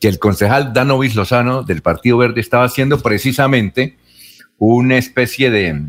que 0.00 0.08
el 0.08 0.18
concejal 0.18 0.72
Danovis 0.72 1.14
Lozano 1.14 1.62
del 1.62 1.82
Partido 1.82 2.18
Verde 2.18 2.40
estaba 2.40 2.64
haciendo 2.64 3.00
precisamente 3.00 3.96
una 4.58 4.96
especie 4.96 5.50
de, 5.50 5.82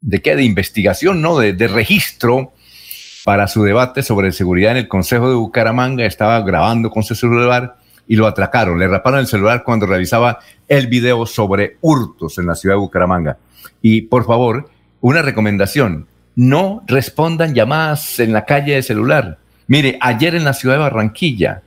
¿de 0.00 0.22
qué? 0.22 0.36
De 0.36 0.44
investigación, 0.44 1.22
¿no? 1.22 1.38
De, 1.38 1.52
de 1.52 1.68
registro 1.68 2.52
para 3.24 3.46
su 3.48 3.62
debate 3.62 4.02
sobre 4.02 4.32
seguridad 4.32 4.72
en 4.72 4.78
el 4.78 4.88
Consejo 4.88 5.28
de 5.28 5.36
Bucaramanga, 5.36 6.04
estaba 6.04 6.40
grabando 6.40 6.90
con 6.90 7.02
su 7.02 7.14
celular 7.14 7.76
y 8.08 8.16
lo 8.16 8.26
atracaron. 8.26 8.78
Le 8.78 8.88
raparon 8.88 9.20
el 9.20 9.26
celular 9.26 9.62
cuando 9.64 9.86
realizaba 9.86 10.40
el 10.68 10.88
video 10.88 11.24
sobre 11.26 11.76
hurtos 11.80 12.38
en 12.38 12.46
la 12.46 12.54
ciudad 12.54 12.74
de 12.74 12.80
Bucaramanga. 12.80 13.38
Y 13.80 14.02
por 14.02 14.26
favor, 14.26 14.70
una 15.00 15.22
recomendación, 15.22 16.06
no 16.34 16.82
respondan 16.86 17.54
llamadas 17.54 18.18
en 18.18 18.32
la 18.32 18.44
calle 18.44 18.74
de 18.74 18.82
celular. 18.82 19.38
Mire, 19.66 19.98
ayer 20.00 20.34
en 20.34 20.44
la 20.44 20.54
ciudad 20.54 20.76
de 20.76 20.82
Barranquilla, 20.82 21.62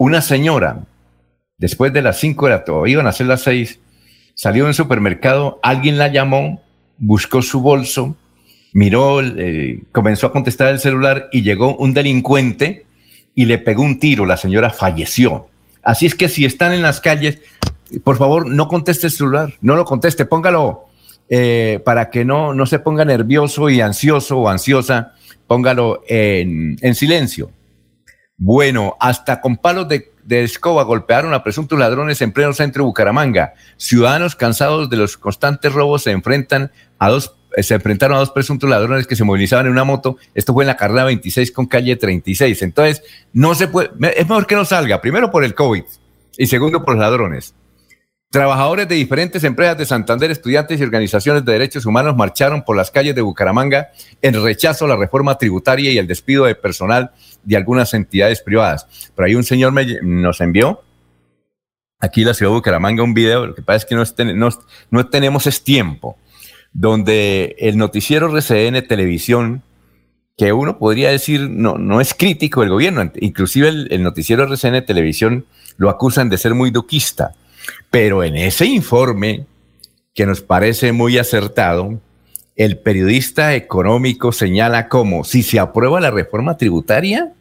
una 0.00 0.22
señora, 0.22 0.86
después 1.58 1.92
de 1.92 2.00
las 2.00 2.18
5 2.18 2.46
de 2.46 2.50
la 2.52 2.64
tarde, 2.64 2.90
iban 2.90 3.06
a 3.06 3.12
ser 3.12 3.26
las 3.26 3.42
6, 3.42 3.80
salió 4.34 4.66
en 4.66 4.72
supermercado, 4.72 5.60
alguien 5.62 5.98
la 5.98 6.08
llamó, 6.08 6.62
buscó 6.96 7.42
su 7.42 7.60
bolso, 7.60 8.16
miró, 8.72 9.20
eh, 9.20 9.82
comenzó 9.92 10.28
a 10.28 10.32
contestar 10.32 10.68
el 10.68 10.78
celular 10.78 11.28
y 11.32 11.42
llegó 11.42 11.76
un 11.76 11.92
delincuente 11.92 12.86
y 13.34 13.44
le 13.44 13.58
pegó 13.58 13.82
un 13.82 13.98
tiro. 13.98 14.24
La 14.24 14.38
señora 14.38 14.70
falleció. 14.70 15.48
Así 15.82 16.06
es 16.06 16.14
que 16.14 16.30
si 16.30 16.46
están 16.46 16.72
en 16.72 16.80
las 16.80 17.02
calles, 17.02 17.38
por 18.02 18.16
favor, 18.16 18.48
no 18.48 18.68
conteste 18.68 19.08
el 19.08 19.12
celular, 19.12 19.52
no 19.60 19.76
lo 19.76 19.84
conteste, 19.84 20.24
póngalo 20.24 20.86
eh, 21.28 21.78
para 21.84 22.08
que 22.08 22.24
no, 22.24 22.54
no 22.54 22.64
se 22.64 22.78
ponga 22.78 23.04
nervioso 23.04 23.68
y 23.68 23.82
ansioso 23.82 24.38
o 24.38 24.48
ansiosa, 24.48 25.12
póngalo 25.46 26.04
en, 26.08 26.78
en 26.80 26.94
silencio. 26.94 27.50
Bueno, 28.42 28.96
hasta 29.00 29.42
con 29.42 29.58
palos 29.58 29.86
de, 29.86 30.14
escoba 30.26 30.82
golpearon 30.84 31.34
a 31.34 31.44
presuntos 31.44 31.78
ladrones 31.78 32.22
en 32.22 32.32
pleno 32.32 32.54
centro 32.54 32.82
de 32.82 32.86
Bucaramanga. 32.86 33.52
Ciudadanos 33.76 34.34
cansados 34.34 34.88
de 34.88 34.96
los 34.96 35.18
constantes 35.18 35.70
robos 35.74 36.04
se 36.04 36.10
enfrentan 36.10 36.72
a 36.98 37.10
dos 37.10 37.36
eh, 37.54 37.62
se 37.62 37.74
enfrentaron 37.74 38.16
a 38.16 38.20
dos 38.20 38.30
presuntos 38.30 38.70
ladrones 38.70 39.06
que 39.06 39.14
se 39.14 39.24
movilizaban 39.24 39.66
en 39.66 39.72
una 39.72 39.84
moto. 39.84 40.16
Esto 40.34 40.54
fue 40.54 40.64
en 40.64 40.68
la 40.68 40.78
carrera 40.78 41.04
26 41.04 41.52
con 41.52 41.66
calle 41.66 41.96
36. 41.96 42.62
Entonces, 42.62 43.02
no 43.34 43.54
se 43.54 43.68
puede, 43.68 43.90
es 44.16 44.26
mejor 44.26 44.46
que 44.46 44.54
no 44.54 44.64
salga, 44.64 45.02
primero 45.02 45.30
por 45.30 45.44
el 45.44 45.54
COVID 45.54 45.84
y 46.38 46.46
segundo 46.46 46.82
por 46.82 46.94
los 46.94 47.02
ladrones. 47.02 47.54
Trabajadores 48.30 48.88
de 48.88 48.94
diferentes 48.94 49.42
empresas 49.44 49.76
de 49.76 49.84
Santander, 49.84 50.30
estudiantes 50.30 50.80
y 50.80 50.84
organizaciones 50.84 51.44
de 51.44 51.52
derechos 51.52 51.84
humanos 51.84 52.16
marcharon 52.16 52.62
por 52.62 52.76
las 52.76 52.90
calles 52.90 53.14
de 53.14 53.20
Bucaramanga 53.20 53.90
en 54.22 54.42
rechazo 54.42 54.84
a 54.86 54.88
la 54.88 54.96
reforma 54.96 55.36
tributaria 55.36 55.90
y 55.90 55.98
el 55.98 56.06
despido 56.06 56.44
de 56.44 56.54
personal 56.54 57.10
de 57.42 57.56
algunas 57.56 57.94
entidades 57.94 58.40
privadas. 58.40 59.10
Pero 59.14 59.26
ahí 59.26 59.34
un 59.34 59.44
señor 59.44 59.72
nos 60.02 60.40
envió 60.40 60.82
aquí 62.00 62.22
en 62.22 62.28
la 62.28 62.34
ciudad 62.34 62.50
de 62.50 62.56
Bucaramanga 62.56 63.02
un 63.02 63.14
video, 63.14 63.46
lo 63.46 63.54
que 63.54 63.62
pasa 63.62 63.76
es 63.76 63.84
que 63.84 64.34
no, 64.90 65.06
tenemos 65.08 65.46
es 65.46 65.62
tiempo 65.62 66.16
donde 66.72 67.56
el 67.58 67.76
noticiero 67.76 68.28
RCN 68.28 68.86
Televisión, 68.86 69.62
que 70.36 70.52
uno 70.52 70.78
podría 70.78 71.10
decir 71.10 71.50
no, 71.50 71.76
no 71.76 72.00
es 72.00 72.14
crítico 72.14 72.62
del 72.62 72.70
gobierno, 72.70 73.12
inclusive 73.16 73.68
el, 73.68 74.02
noticiero 74.02 74.44
RCN 74.44 74.84
Televisión 74.86 75.44
lo 75.76 75.90
acusan 75.90 76.28
de 76.28 76.38
ser 76.38 76.54
muy 76.54 76.70
duquista, 76.70 77.34
pero 77.90 78.24
en 78.24 78.36
ese 78.36 78.66
informe, 78.66 79.46
que 80.14 80.26
nos 80.26 80.40
parece 80.40 80.92
muy 80.92 81.18
acertado, 81.18 82.00
el 82.56 82.78
periodista 82.78 83.54
económico 83.54 84.32
señala 84.32 84.88
como 84.88 85.24
si 85.24 85.42
se 85.42 85.58
aprueba 85.58 86.00
la 86.00 86.10
reforma 86.10 86.56
tributaria, 86.56 87.32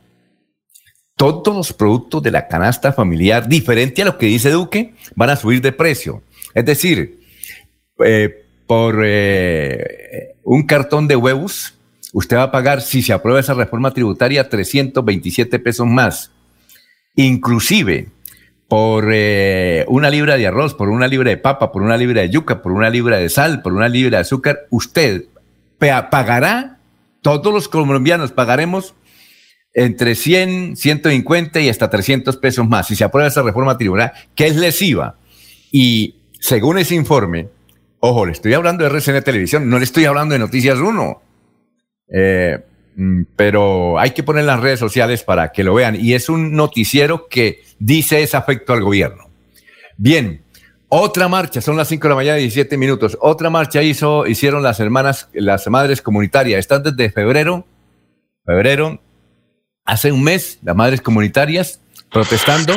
todos 1.16 1.56
los 1.56 1.74
productos 1.74 2.24
de 2.24 2.32
la 2.32 2.48
canasta 2.48 2.94
familiar, 2.94 3.50
diferente 3.50 4.01
a 4.01 4.06
lo 4.06 4.18
que 4.18 4.28
dice 4.28 4.51
Duque, 4.51 4.94
van 5.16 5.30
a 5.30 5.36
subir 5.36 5.62
de 5.62 5.74
precio. 5.74 6.24
Es 6.54 6.66
decir, 6.66 7.20
eh, 8.06 8.46
por 8.66 9.01
eh, 9.04 10.36
un 10.44 10.63
cartón 10.66 11.08
de 11.08 11.18
huevos, 11.18 11.74
usted 12.13 12.38
va 12.38 12.44
a 12.44 12.51
pagar, 12.51 12.82
si 12.82 13.01
se 13.01 13.12
aprueba 13.12 13.39
esa 13.39 13.54
reforma 13.54 13.92
tributaria, 13.92 14.48
327 14.48 15.60
pesos 15.60 15.86
más. 15.86 16.32
Inclusive, 17.16 18.08
por 18.69 19.09
eh, 19.11 19.83
una 19.89 20.09
libra 20.09 20.38
de 20.38 20.47
arroz, 20.47 20.73
por 20.73 20.89
una 20.89 21.07
libra 21.07 21.31
de 21.31 21.38
papa, 21.38 21.71
por 21.71 21.81
una 21.81 21.97
libra 21.97 22.21
de 22.21 22.29
yuca, 22.29 22.61
por 22.61 22.71
una 22.71 22.89
libra 22.89 23.17
de 23.17 23.27
sal, 23.27 23.61
por 23.61 23.73
una 23.73 23.89
libra 23.89 24.17
de 24.17 24.21
azúcar, 24.21 24.59
usted 24.69 25.25
pagará, 25.77 26.77
todos 27.21 27.53
los 27.53 27.67
colombianos 27.67 28.31
pagaremos 28.31 28.95
entre 29.73 30.15
100, 30.15 30.77
150 30.77 31.59
y 31.59 31.69
hasta 31.69 31.89
300 31.89 32.38
pesos 32.38 32.67
más 32.67 32.88
si 32.88 32.95
se 32.95 33.03
aprueba 33.03 33.27
esa 33.27 33.41
reforma 33.41 33.77
tributaria, 33.77 34.13
que 34.35 34.47
es 34.47 34.55
lesiva. 34.55 35.17
Y 35.71 36.15
según 36.39 36.77
ese 36.77 36.95
informe, 36.95 37.49
Ojo, 38.01 38.25
le 38.25 38.31
estoy 38.31 38.53
hablando 38.53 38.83
de 38.83 38.89
RCN 38.89 39.21
Televisión, 39.23 39.69
no 39.69 39.77
le 39.77 39.83
estoy 39.83 40.05
hablando 40.05 40.33
de 40.33 40.39
Noticias 40.39 40.77
1. 40.77 41.21
Eh, 42.13 42.59
pero 43.36 44.00
hay 44.00 44.12
que 44.12 44.24
poner 44.24 44.46
las 44.46 44.60
redes 44.60 44.79
sociales 44.79 45.24
para 45.24 45.51
que 45.51 45.63
lo 45.63 45.74
vean. 45.74 45.96
Y 46.00 46.13
es 46.13 46.29
un 46.29 46.53
noticiero 46.53 47.27
que 47.27 47.63
dice 47.79 48.22
ese 48.22 48.38
afecto 48.38 48.74
al 48.74 48.82
gobierno. 48.82 49.29
Bien, 49.98 50.44
otra 50.89 51.27
marcha, 51.27 51.62
son 51.62 51.77
las 51.77 51.88
5 51.88 52.03
de 52.03 52.10
la 52.10 52.15
mañana 52.15 52.38
y 52.39 52.44
17 52.44 52.77
minutos. 52.77 53.18
Otra 53.22 53.50
marcha 53.50 53.84
hizo, 53.84 54.25
hicieron 54.25 54.63
las 54.63 54.79
hermanas, 54.79 55.29
las 55.34 55.68
madres 55.68 56.01
comunitarias. 56.01 56.60
Están 56.60 56.84
desde 56.84 57.12
febrero, 57.12 57.65
febrero, 58.46 59.01
hace 59.86 60.12
un 60.12 60.24
mes, 60.24 60.60
las 60.63 60.75
madres 60.75 61.01
comunitarias 61.01 61.82
protestando 62.12 62.74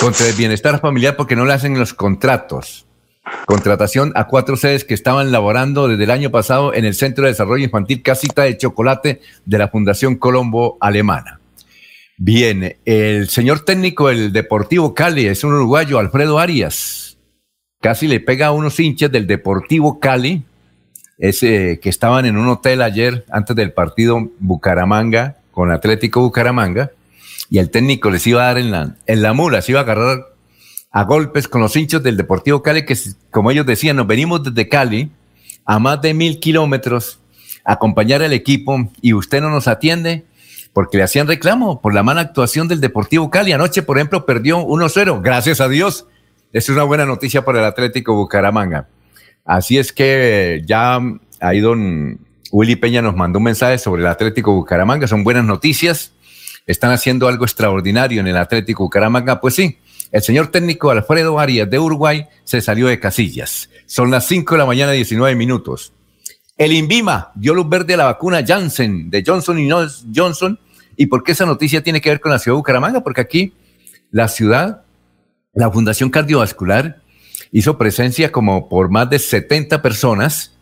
contra 0.00 0.26
el 0.26 0.34
bienestar 0.34 0.80
familiar 0.80 1.16
porque 1.16 1.36
no 1.36 1.44
le 1.46 1.54
hacen 1.54 1.78
los 1.78 1.94
contratos. 1.94 2.87
Contratación 3.46 4.12
a 4.14 4.26
cuatro 4.26 4.56
sedes 4.56 4.84
que 4.84 4.94
estaban 4.94 5.32
laborando 5.32 5.88
desde 5.88 6.04
el 6.04 6.10
año 6.10 6.30
pasado 6.30 6.74
en 6.74 6.84
el 6.84 6.94
Centro 6.94 7.24
de 7.24 7.30
Desarrollo 7.30 7.64
Infantil 7.64 8.02
Casita 8.02 8.42
de 8.42 8.56
Chocolate 8.56 9.20
de 9.44 9.58
la 9.58 9.68
Fundación 9.68 10.16
Colombo 10.16 10.76
Alemana. 10.80 11.40
Bien, 12.16 12.76
el 12.84 13.28
señor 13.28 13.60
técnico 13.60 14.08
del 14.08 14.32
Deportivo 14.32 14.92
Cali 14.92 15.26
es 15.26 15.44
un 15.44 15.54
uruguayo, 15.54 15.98
Alfredo 15.98 16.38
Arias. 16.38 17.16
Casi 17.80 18.08
le 18.08 18.18
pega 18.18 18.48
a 18.48 18.52
unos 18.52 18.80
hinchas 18.80 19.12
del 19.12 19.26
Deportivo 19.26 20.00
Cali, 20.00 20.42
que 21.18 21.78
estaban 21.84 22.26
en 22.26 22.36
un 22.36 22.48
hotel 22.48 22.82
ayer 22.82 23.24
antes 23.30 23.54
del 23.54 23.72
partido 23.72 24.30
Bucaramanga 24.40 25.36
con 25.52 25.70
Atlético 25.70 26.20
Bucaramanga, 26.20 26.90
y 27.50 27.58
el 27.58 27.70
técnico 27.70 28.10
les 28.10 28.26
iba 28.26 28.42
a 28.42 28.46
dar 28.46 28.58
en 28.58 28.70
la, 28.70 28.96
en 29.06 29.22
la 29.22 29.32
mula, 29.32 29.62
se 29.62 29.72
iba 29.72 29.80
a 29.80 29.84
agarrar 29.84 30.26
a 30.98 31.04
golpes 31.04 31.46
con 31.46 31.60
los 31.60 31.76
hinchas 31.76 32.02
del 32.02 32.16
Deportivo 32.16 32.60
Cali, 32.60 32.84
que 32.84 32.98
como 33.30 33.52
ellos 33.52 33.64
decían, 33.64 33.94
nos 33.94 34.08
venimos 34.08 34.42
desde 34.42 34.68
Cali 34.68 35.12
a 35.64 35.78
más 35.78 36.02
de 36.02 36.12
mil 36.12 36.40
kilómetros 36.40 37.20
a 37.64 37.74
acompañar 37.74 38.20
al 38.20 38.32
equipo 38.32 38.90
y 39.00 39.12
usted 39.12 39.40
no 39.40 39.48
nos 39.48 39.68
atiende 39.68 40.24
porque 40.72 40.96
le 40.96 41.04
hacían 41.04 41.28
reclamo 41.28 41.80
por 41.80 41.94
la 41.94 42.02
mala 42.02 42.22
actuación 42.22 42.66
del 42.66 42.80
Deportivo 42.80 43.30
Cali. 43.30 43.52
Anoche, 43.52 43.82
por 43.82 43.96
ejemplo, 43.96 44.26
perdió 44.26 44.58
1-0, 44.58 45.22
gracias 45.22 45.60
a 45.60 45.68
Dios. 45.68 46.08
Es 46.52 46.68
una 46.68 46.82
buena 46.82 47.06
noticia 47.06 47.44
para 47.44 47.60
el 47.60 47.66
Atlético 47.66 48.16
Bucaramanga. 48.16 48.88
Así 49.44 49.78
es 49.78 49.92
que 49.92 50.64
ya 50.66 50.98
ahí 51.38 51.60
don 51.60 52.18
Willy 52.50 52.74
Peña 52.74 53.02
nos 53.02 53.14
mandó 53.14 53.38
un 53.38 53.44
mensaje 53.44 53.78
sobre 53.78 54.02
el 54.02 54.08
Atlético 54.08 54.52
Bucaramanga. 54.52 55.06
Son 55.06 55.22
buenas 55.22 55.44
noticias. 55.44 56.12
Están 56.66 56.90
haciendo 56.90 57.28
algo 57.28 57.44
extraordinario 57.44 58.20
en 58.20 58.26
el 58.26 58.36
Atlético 58.36 58.82
Bucaramanga. 58.82 59.40
Pues 59.40 59.54
sí, 59.54 59.78
el 60.12 60.22
señor 60.22 60.48
técnico 60.48 60.90
Alfredo 60.90 61.38
Arias 61.38 61.68
de 61.68 61.78
Uruguay 61.78 62.26
se 62.44 62.60
salió 62.60 62.88
de 62.88 63.00
casillas. 63.00 63.70
Son 63.86 64.10
las 64.10 64.26
5 64.26 64.54
de 64.54 64.58
la 64.58 64.66
mañana, 64.66 64.92
19 64.92 65.34
minutos. 65.36 65.92
El 66.56 66.72
INVIMA 66.72 67.32
dio 67.34 67.54
luz 67.54 67.68
verde 67.68 67.94
a 67.94 67.98
la 67.98 68.04
vacuna 68.04 68.44
Janssen 68.44 69.10
de 69.10 69.22
Johnson 69.24 69.58
y 69.58 69.70
Johnson 70.14 70.58
¿Y 71.00 71.06
por 71.06 71.22
qué 71.22 71.30
esa 71.30 71.46
noticia 71.46 71.84
tiene 71.84 72.00
que 72.00 72.10
ver 72.10 72.20
con 72.20 72.32
la 72.32 72.40
ciudad 72.40 72.56
de 72.56 72.58
Bucaramanga? 72.58 73.04
Porque 73.04 73.20
aquí 73.20 73.52
la 74.10 74.26
ciudad, 74.26 74.82
la 75.54 75.70
Fundación 75.70 76.10
Cardiovascular, 76.10 77.00
hizo 77.52 77.78
presencia 77.78 78.32
como 78.32 78.68
por 78.68 78.90
más 78.90 79.08
de 79.08 79.20
70 79.20 79.80
personas, 79.80 80.56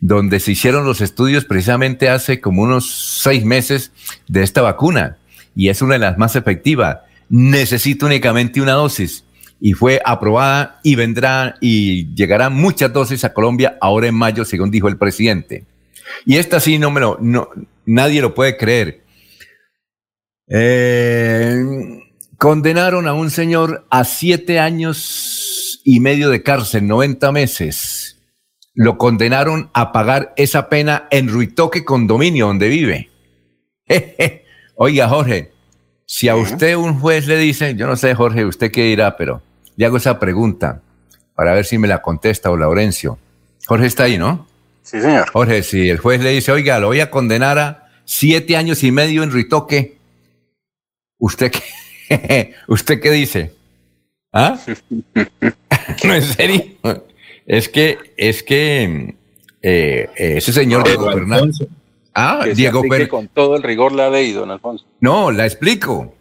donde 0.00 0.40
se 0.40 0.52
hicieron 0.52 0.86
los 0.86 1.02
estudios 1.02 1.44
precisamente 1.44 2.08
hace 2.08 2.40
como 2.40 2.62
unos 2.62 3.20
seis 3.22 3.44
meses 3.44 3.92
de 4.26 4.42
esta 4.42 4.62
vacuna. 4.62 5.18
Y 5.54 5.68
es 5.68 5.82
una 5.82 5.94
de 5.94 6.00
las 6.00 6.16
más 6.16 6.34
efectivas. 6.34 7.00
Necesita 7.36 8.06
únicamente 8.06 8.60
una 8.60 8.74
dosis. 8.74 9.24
Y 9.60 9.72
fue 9.72 10.00
aprobada 10.04 10.78
y 10.84 10.94
vendrá 10.94 11.56
y 11.60 12.14
llegarán 12.14 12.54
muchas 12.54 12.92
dosis 12.92 13.24
a 13.24 13.34
Colombia 13.34 13.76
ahora 13.80 14.06
en 14.06 14.14
mayo, 14.14 14.44
según 14.44 14.70
dijo 14.70 14.86
el 14.86 14.98
presidente. 14.98 15.64
Y 16.24 16.36
esta 16.36 16.60
sí 16.60 16.78
no 16.78 16.92
me 16.92 17.00
lo, 17.00 17.18
nadie 17.86 18.22
lo 18.22 18.36
puede 18.36 18.56
creer. 18.56 19.02
Eh, 20.46 21.56
condenaron 22.38 23.08
a 23.08 23.14
un 23.14 23.32
señor 23.32 23.84
a 23.90 24.04
siete 24.04 24.60
años 24.60 25.80
y 25.82 25.98
medio 25.98 26.30
de 26.30 26.44
cárcel, 26.44 26.86
90 26.86 27.32
meses. 27.32 28.22
Lo 28.74 28.96
condenaron 28.96 29.70
a 29.74 29.90
pagar 29.90 30.34
esa 30.36 30.68
pena 30.68 31.08
en 31.10 31.28
Ruitoque 31.28 31.84
Condominio, 31.84 32.46
donde 32.46 32.68
vive. 32.68 33.10
Oiga, 34.76 35.08
Jorge, 35.08 35.53
si 36.16 36.28
a 36.28 36.36
usted 36.36 36.76
un 36.76 37.00
juez 37.00 37.26
le 37.26 37.36
dice, 37.36 37.74
yo 37.74 37.88
no 37.88 37.96
sé, 37.96 38.14
Jorge, 38.14 38.44
usted 38.44 38.70
qué 38.70 38.84
dirá, 38.84 39.16
pero 39.16 39.42
le 39.74 39.84
hago 39.84 39.96
esa 39.96 40.20
pregunta 40.20 40.80
para 41.34 41.52
ver 41.54 41.64
si 41.64 41.76
me 41.76 41.88
la 41.88 42.02
contesta 42.02 42.52
o 42.52 42.56
Laurencio. 42.56 43.18
Jorge 43.66 43.86
está 43.86 44.04
ahí, 44.04 44.16
¿no? 44.16 44.46
Sí, 44.84 45.00
señor. 45.00 45.28
Jorge, 45.32 45.64
si 45.64 45.90
el 45.90 45.98
juez 45.98 46.20
le 46.20 46.30
dice, 46.30 46.52
oiga, 46.52 46.78
lo 46.78 46.86
voy 46.86 47.00
a 47.00 47.10
condenar 47.10 47.58
a 47.58 47.88
siete 48.04 48.56
años 48.56 48.84
y 48.84 48.92
medio 48.92 49.24
en 49.24 49.32
Ruitoque, 49.32 49.98
¿Usted 51.18 51.50
qué, 51.50 52.54
¿usted 52.68 53.00
qué 53.00 53.10
dice? 53.10 53.52
¿Ah? 54.32 54.56
no, 56.04 56.14
en 56.14 56.22
serio. 56.22 56.62
Es 57.44 57.68
que, 57.68 57.98
es 58.16 58.44
que 58.44 59.16
eh, 59.62 60.08
ese 60.16 60.52
señor 60.52 60.84
Diego 60.84 61.10
Fernández. 61.10 61.56
Ah, 62.14 62.44
Diego 62.54 62.82
Fernández. 62.82 63.08
Con 63.08 63.28
todo 63.28 63.56
el 63.56 63.62
rigor 63.62 63.92
la 63.92 64.08
ley, 64.08 64.32
don 64.32 64.50
Alfonso. 64.50 64.86
No, 65.00 65.30
la 65.30 65.46
explico. 65.46 66.14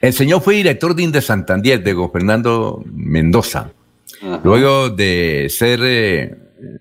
El 0.00 0.12
señor 0.12 0.42
fue 0.42 0.54
director 0.56 0.94
de 0.94 1.02
Inde 1.04 1.22
Santander, 1.22 1.82
Diego 1.82 2.10
Fernando 2.10 2.82
Mendoza. 2.92 3.72
Luego 4.44 4.90
de 4.90 5.48
ser 5.48 5.80
eh, 5.82 6.36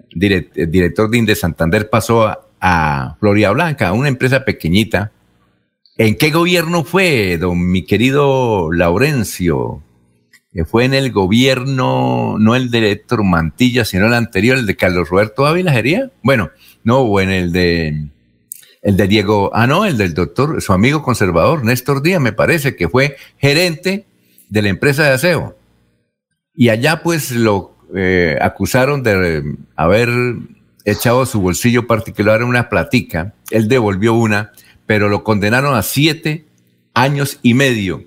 director 0.09 1.09
de 1.09 1.17
Inde 1.17 1.35
Santander, 1.35 1.89
pasó 1.89 2.27
a, 2.27 2.47
a 2.59 3.15
Floria 3.19 3.51
Blanca, 3.51 3.93
una 3.93 4.09
empresa 4.09 4.43
pequeñita 4.45 5.11
¿En 6.03 6.15
qué 6.15 6.31
gobierno 6.31 6.83
fue, 6.83 7.37
don 7.37 7.69
mi 7.69 7.83
querido 7.83 8.71
Laurencio? 8.71 9.83
Fue 10.65 10.85
en 10.85 10.95
el 10.95 11.11
gobierno, 11.11 12.37
no 12.39 12.55
el 12.55 12.71
de 12.71 12.89
Héctor 12.89 13.23
Mantilla, 13.23 13.85
sino 13.85 14.07
el 14.07 14.15
anterior, 14.15 14.57
el 14.57 14.65
de 14.65 14.75
Carlos 14.75 15.09
Roberto 15.09 15.45
Ávila, 15.45 15.73
¿sería? 15.73 16.09
Bueno, 16.23 16.49
no, 16.83 16.99
o 16.99 17.19
en 17.19 17.29
el 17.29 17.51
de, 17.51 18.07
el 18.81 18.97
de 18.97 19.07
Diego, 19.07 19.51
ah, 19.53 19.67
no, 19.67 19.85
el 19.85 19.97
del 19.97 20.13
doctor, 20.13 20.61
su 20.61 20.73
amigo 20.73 21.03
conservador, 21.03 21.63
Néstor 21.63 22.01
Díaz, 22.01 22.21
me 22.21 22.33
parece, 22.33 22.75
que 22.75 22.89
fue 22.89 23.17
gerente 23.37 24.05
de 24.49 24.61
la 24.61 24.69
empresa 24.69 25.03
de 25.03 25.09
aseo. 25.11 25.57
Y 26.53 26.69
allá 26.69 27.01
pues 27.03 27.31
lo 27.31 27.75
eh, 27.95 28.37
acusaron 28.41 29.03
de 29.03 29.55
haber 29.75 30.09
echado 30.85 31.25
su 31.25 31.41
bolsillo 31.41 31.87
particular 31.87 32.43
una 32.43 32.69
platica, 32.69 33.33
él 33.51 33.67
devolvió 33.67 34.13
una, 34.13 34.51
pero 34.85 35.09
lo 35.09 35.23
condenaron 35.23 35.75
a 35.75 35.83
siete 35.83 36.45
años 36.93 37.39
y 37.41 37.53
medio. 37.53 38.03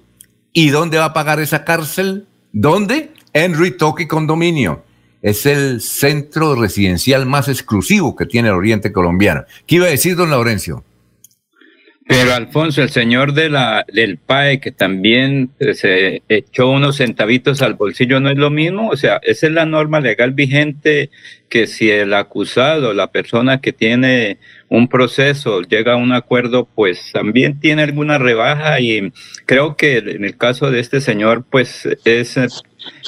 ¿Y 0.53 0.71
dónde 0.71 0.99
va 0.99 1.07
a 1.07 1.13
pagar 1.13 1.41
esa 1.41 1.65
cárcel? 1.65 2.27
¿Dónde? 2.53 3.13
En 3.33 3.59
Ritoque 3.59 4.07
Condominio. 4.07 4.85
Es 5.25 5.47
el 5.47 5.81
centro 5.81 6.55
residencial 6.55 7.25
más 7.25 7.49
exclusivo 7.49 8.15
que 8.15 8.27
tiene 8.27 8.49
el 8.49 8.57
Oriente 8.57 8.93
Colombiano. 8.93 9.45
¿Qué 9.67 9.77
iba 9.77 9.87
a 9.87 9.91
decir 9.91 10.17
don 10.17 10.29
Laurencio? 10.29 10.85
Pero 12.07 12.35
Alfonso, 12.35 12.83
el 12.83 12.91
señor 12.91 13.33
de 13.33 13.49
la, 13.49 13.87
del 13.91 14.19
PAE, 14.19 14.61
que 14.61 14.71
también 14.71 15.53
eh, 15.59 15.73
se 15.73 16.23
echó 16.29 16.69
unos 16.69 16.99
centavitos 16.99 17.63
al 17.63 17.73
bolsillo, 17.73 18.21
¿no 18.21 18.29
es 18.29 18.37
lo 18.37 18.51
mismo? 18.51 18.91
O 18.91 18.97
sea, 18.99 19.19
esa 19.23 19.47
es 19.47 19.53
la 19.55 19.65
norma 19.65 20.01
legal 20.01 20.33
vigente 20.33 21.09
que 21.49 21.67
si 21.67 21.91
el 21.91 22.13
acusado, 22.13 22.93
la 22.93 23.11
persona 23.11 23.63
que 23.63 23.73
tiene 23.73 24.37
un 24.69 24.89
proceso 24.89 25.63
llega 25.63 25.95
a 25.95 25.97
un 25.97 26.13
acuerdo, 26.13 26.69
pues 26.75 27.11
también 27.15 27.59
tiene 27.59 27.85
alguna 27.85 28.19
rebaja 28.19 28.79
y 28.81 29.11
creo 29.47 29.75
que 29.77 29.97
en 29.97 30.27
el 30.27 30.37
caso 30.37 30.71
de 30.71 30.81
este 30.81 31.01
señor, 31.01 31.47
pues 31.49 31.89
es 32.05 32.37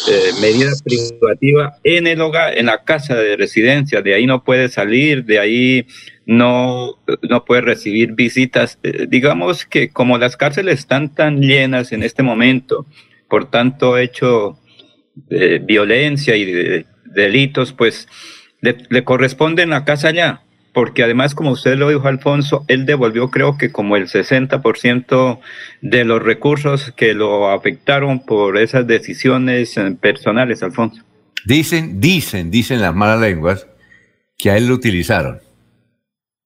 eh, 0.09 0.31
medida 0.41 0.71
privativa 0.85 1.79
en 1.85 2.07
el 2.07 2.21
hogar, 2.21 2.57
en 2.57 2.67
la 2.67 2.85
casa 2.85 3.15
de 3.15 3.37
residencia, 3.37 4.03
de 4.03 4.15
ahí 4.15 4.27
no 4.27 4.45
puede 4.45 4.69
salir, 4.69 5.25
de 5.25 5.39
ahí 5.39 5.87
no, 6.25 7.03
no 7.23 7.45
puede 7.45 7.63
recibir 7.63 8.13
visitas. 8.13 8.79
Eh, 8.83 9.07
digamos 9.09 9.65
que 9.67 9.91
como 9.91 10.19
las 10.19 10.37
cárceles 10.37 10.81
están 10.81 11.15
tan 11.15 11.41
llenas 11.41 11.93
en 11.93 12.03
este 12.03 12.23
momento, 12.23 12.87
por 13.29 13.51
tanto 13.51 13.99
hecho 13.99 14.59
de 15.15 15.59
violencia 15.59 16.37
y 16.37 16.45
de, 16.45 16.87
delitos, 17.05 17.73
pues 17.73 18.09
le, 18.61 18.77
le 18.91 19.05
corresponde 19.05 19.63
en 19.63 19.71
la 19.71 19.85
casa 19.85 20.11
ya 20.11 20.46
porque 20.77 21.03
además, 21.03 21.35
como 21.35 21.53
usted 21.53 21.79
lo 21.79 21.89
dijo, 21.89 22.07
Alfonso, 22.07 22.67
él 22.69 22.85
devolvió 22.85 23.31
creo 23.31 23.57
que 23.57 23.73
como 23.73 23.97
el 23.97 24.09
60% 24.09 25.41
de 25.81 26.05
los 26.05 26.23
recursos 26.23 26.93
que 26.95 27.15
lo 27.15 27.51
afectaron 27.51 28.27
por 28.27 28.59
esas 28.59 28.87
decisiones 28.87 29.75
eh, 29.79 29.97
personales, 29.99 30.63
Alfonso. 30.63 31.03
Dicen, 31.47 31.99
dicen, 31.99 32.51
dicen 32.51 32.83
las 32.83 32.95
malas 32.95 33.23
lenguas 33.23 33.67
que 34.37 34.51
a 34.51 34.59
él 34.59 34.67
lo 34.67 34.75
utilizaron, 34.75 35.41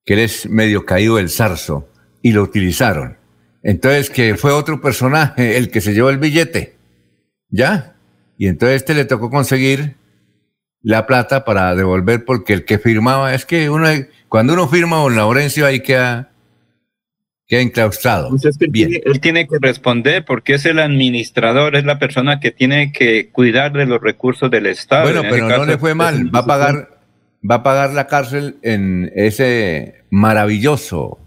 que 0.05 0.15
él 0.15 0.21
es 0.21 0.49
medio 0.49 0.87
caído 0.87 1.17
del 1.17 1.29
zarzo 1.29 1.89
y 2.23 2.31
lo 2.31 2.45
utilizaron. 2.45 3.17
Entonces 3.65 4.11
que 4.11 4.37
fue 4.37 4.53
otro 4.53 4.81
personaje 4.81 5.57
el 5.57 5.73
que 5.73 5.81
se 5.81 5.93
llevó 5.93 6.09
el 6.09 6.19
billete, 6.19 6.77
¿ya? 7.49 7.97
Y 8.39 8.47
entonces 8.47 8.77
este 8.77 8.95
le 8.95 9.07
tocó 9.07 9.29
conseguir 9.29 9.97
la 10.83 11.07
plata 11.07 11.45
para 11.45 11.75
devolver 11.75 12.25
porque 12.25 12.53
el 12.53 12.65
que 12.65 12.79
firmaba 12.79 13.35
es 13.35 13.45
que 13.45 13.71
uno 13.71 13.89
cuando 14.29 14.53
uno 14.55 14.69
firma 14.69 15.03
con 15.03 15.17
Laurencio 15.17 15.67
ahí 15.67 15.81
queda, 15.81 16.31
queda 17.49 17.61
enclaustrado. 17.63 18.31
Bien. 18.71 19.01
él 19.05 19.21
tiene 19.21 19.49
que 19.49 19.59
responder 19.61 20.25
porque 20.25 20.55
es 20.55 20.65
el 20.67 20.79
administrador, 20.79 21.75
es 21.75 21.85
la 21.85 21.99
persona 21.99 22.39
que 22.39 22.53
tiene 22.53 22.93
que 22.93 23.31
cuidar 23.31 23.73
de 23.73 23.87
los 23.87 24.01
recursos 24.01 24.49
del 24.51 24.67
Estado. 24.67 25.03
Bueno, 25.03 25.23
pero 25.29 25.49
no 25.49 25.65
le 25.65 25.79
fue 25.79 25.97
mal, 25.97 26.33
va 26.33 26.41
a 26.41 26.47
pagar, 26.47 27.01
va 27.49 27.57
a 27.57 27.63
pagar 27.65 27.93
la 27.93 28.07
cárcel 28.07 28.59
en 28.63 29.11
ese 29.17 30.05
maravilloso, 30.11 31.19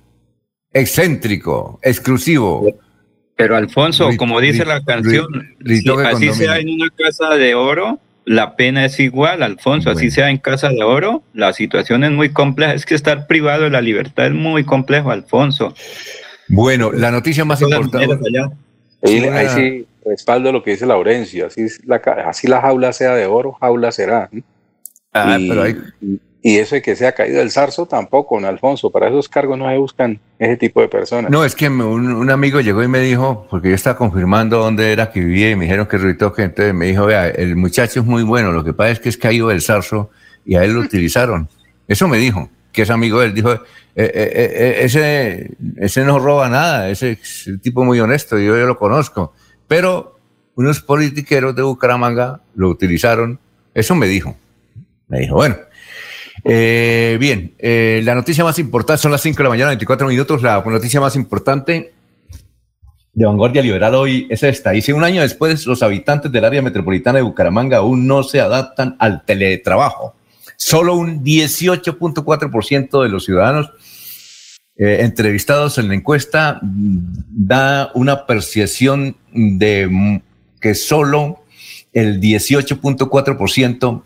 excéntrico, 0.72 1.80
exclusivo. 1.84 2.80
Pero 3.36 3.58
Alfonso, 3.58 4.12
como 4.16 4.40
dice 4.40 4.64
la 4.64 4.82
canción, 4.82 5.28
así 6.06 6.34
sea 6.34 6.58
en 6.58 6.70
una 6.70 6.88
casa 6.90 7.36
de 7.36 7.54
oro, 7.54 8.00
la 8.26 8.56
pena 8.56 8.86
es 8.86 9.00
igual, 9.00 9.44
Alfonso, 9.44 9.90
así 9.90 10.12
sea 10.12 10.30
en 10.30 10.38
Casa 10.38 10.70
de 10.70 10.84
Oro, 10.84 11.24
la 11.34 11.54
situación 11.54 12.04
es 12.04 12.12
muy 12.12 12.30
compleja, 12.30 12.74
es 12.74 12.86
que 12.86 12.96
estar 12.96 13.28
privado 13.28 13.64
de 13.64 13.70
la 13.70 13.82
libertad 13.82 14.28
es 14.28 14.34
muy 14.34 14.64
complejo, 14.64 15.12
Alfonso. 15.12 15.74
Bueno, 16.48 16.92
la 16.92 17.12
noticia 17.12 17.46
más 17.46 17.62
importante. 17.62 18.08
Ahí, 19.02 19.26
ahí, 19.26 19.50
sí 19.50 19.88
respaldo 20.06 20.52
lo 20.52 20.64
que 20.64 20.72
dice 20.72 20.86
Laurencio. 20.86 21.48
Así, 21.48 21.68
la, 21.86 21.98
así 22.26 22.48
la 22.48 22.62
jaula 22.62 22.94
sea 22.94 23.16
de 23.16 23.26
oro, 23.26 23.54
jaula 23.54 23.92
será. 23.92 24.30
Ah, 25.14 25.38
y, 25.40 25.48
pero 25.48 25.64
y, 26.44 26.58
eso 26.58 26.76
de 26.76 26.82
que 26.82 26.96
sea 26.96 27.14
caído 27.14 27.42
el 27.42 27.52
zarzo 27.52 27.86
tampoco, 27.86 28.36
don 28.36 28.46
Alfonso. 28.46 28.92
Para 28.92 29.08
esos 29.08 29.30
cargos 29.30 29.58
no 29.58 29.70
se 29.70 29.78
buscan 29.78 30.20
ese 30.38 30.58
tipo 30.58 30.82
de 30.82 30.90
personas. 30.90 31.32
No, 31.32 31.46
es 31.46 31.56
que 31.56 31.70
un, 31.70 32.30
amigo 32.30 32.60
llegó 32.62 32.84
y 32.84 32.88
me 32.88 33.00
dijo, 33.00 33.48
porque 33.50 33.70
yo 33.70 33.76
estaba 33.76 33.98
confirmando 33.98 34.60
dónde 34.60 34.92
era 34.92 35.10
que 35.10 35.22
vivía 35.22 35.52
y 35.52 35.56
me 35.56 35.66
dijeron 35.66 35.88
que 35.88 35.98
Ruitoque, 35.98 36.44
entonces 36.44 36.74
me 36.74 36.88
dijo, 36.88 37.06
vea, 37.06 37.28
el 37.30 37.56
muchacho 37.56 38.02
es 38.02 38.06
muy 38.06 38.24
bueno, 38.24 38.52
lo 38.52 38.64
que 38.64 38.74
pasa 38.74 38.92
es 38.92 39.00
que 39.00 39.10
es 39.10 39.18
caído 39.18 39.48
del 39.48 39.62
zarzo 39.62 40.10
y 40.46 40.56
a 40.56 40.64
él 40.64 40.74
lo 40.74 40.82
utilizaron. 40.82 41.48
Eso 41.88 42.08
me 42.08 42.18
dijo, 42.18 42.50
que 42.74 42.82
es 42.82 42.90
amigo 42.90 43.22
de 43.22 43.28
él. 43.28 43.34
Dijo, 43.34 43.54
eh, 43.54 43.60
eh, 43.96 44.32
eh, 44.34 44.78
ese, 44.82 45.52
ese 45.78 46.04
no 46.04 46.20
roba 46.20 46.50
nada, 46.50 46.90
ese 46.90 47.12
es 47.22 47.48
un 47.48 47.60
tipo 47.60 47.86
muy 47.86 48.00
honesto, 48.00 48.38
yo, 48.38 48.58
yo 48.58 48.66
lo 48.66 48.78
conozco. 48.78 49.34
Pero 49.68 50.20
unos 50.56 50.82
politiqueros 50.82 51.56
de 51.56 51.62
Bucaramanga 51.62 52.42
lo 52.56 52.70
utilizaron. 52.70 53.40
Eso 53.74 53.96
me 53.96 54.08
dijo. 54.08 54.36
Me 55.08 55.20
dijo, 55.20 55.36
bueno. 55.36 55.56
Bien, 56.44 57.56
la 57.60 58.16
noticia 58.16 58.44
más 58.44 58.60
importante 58.60 59.02
son 59.02 59.12
las 59.12 59.22
5 59.22 59.38
de 59.38 59.44
la 59.44 59.50
mañana, 59.50 59.70
24 59.70 60.08
minutos. 60.08 60.42
La 60.42 60.62
noticia 60.62 61.00
más 61.00 61.16
importante 61.16 61.94
de 63.14 63.26
Vanguardia 63.26 63.62
Liberal 63.62 63.94
hoy 63.96 64.28
es 64.30 64.42
esta. 64.44 64.72
Dice, 64.72 64.94
un 64.94 65.04
año 65.04 65.22
después, 65.22 65.66
los 65.68 65.84
habitantes 65.84 66.32
del 66.32 66.46
área 66.46 66.62
metropolitana 66.62 67.18
de 67.18 67.24
Bucaramanga 67.24 67.78
aún 67.78 68.08
no 68.08 68.24
se 68.24 68.42
adaptan 68.42 68.96
al 69.00 69.24
teletrabajo. 69.24 70.16
Solo 70.58 70.96
un 70.96 71.24
18.4% 71.24 73.04
de 73.04 73.10
los 73.10 73.26
ciudadanos 73.26 73.72
eh, 74.76 74.98
entrevistados 75.02 75.78
en 75.78 75.90
la 75.90 75.94
encuesta 75.94 76.60
mm, 76.62 76.98
da 77.30 77.92
una 77.94 78.26
percepción 78.26 79.16
de 79.32 79.88
mm, 79.88 80.22
que 80.60 80.74
solo 80.74 81.44
el 81.92 82.20
18.4% 82.20 84.04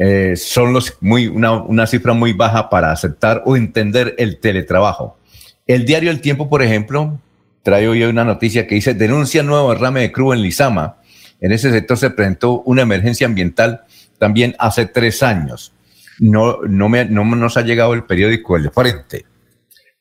eh, 0.00 0.34
son 0.36 0.72
los 0.72 0.96
muy, 1.00 1.26
una, 1.26 1.52
una, 1.52 1.86
cifra 1.86 2.12
muy 2.12 2.32
baja 2.32 2.70
para 2.70 2.92
aceptar 2.92 3.42
o 3.46 3.56
entender 3.56 4.14
el 4.18 4.38
teletrabajo. 4.38 5.18
El 5.66 5.84
diario 5.84 6.10
El 6.10 6.20
Tiempo, 6.20 6.48
por 6.48 6.62
ejemplo, 6.62 7.18
trae 7.62 7.88
hoy 7.88 8.02
una 8.04 8.24
noticia 8.24 8.66
que 8.66 8.76
dice 8.76 8.94
denuncia 8.94 9.42
nuevo 9.42 9.72
derrame 9.72 10.00
de 10.00 10.12
crudo 10.12 10.34
en 10.34 10.42
Lizama. 10.42 10.98
En 11.40 11.52
ese 11.52 11.70
sector 11.70 11.96
se 11.96 12.10
presentó 12.10 12.62
una 12.62 12.82
emergencia 12.82 13.26
ambiental 13.26 13.82
también 14.18 14.54
hace 14.58 14.86
tres 14.86 15.22
años 15.22 15.72
no, 16.18 16.58
no, 16.62 16.88
me, 16.88 17.04
no 17.04 17.24
nos 17.24 17.56
ha 17.56 17.62
llegado 17.62 17.94
el 17.94 18.04
periódico 18.04 18.56
El 18.56 18.70
Frente 18.70 19.26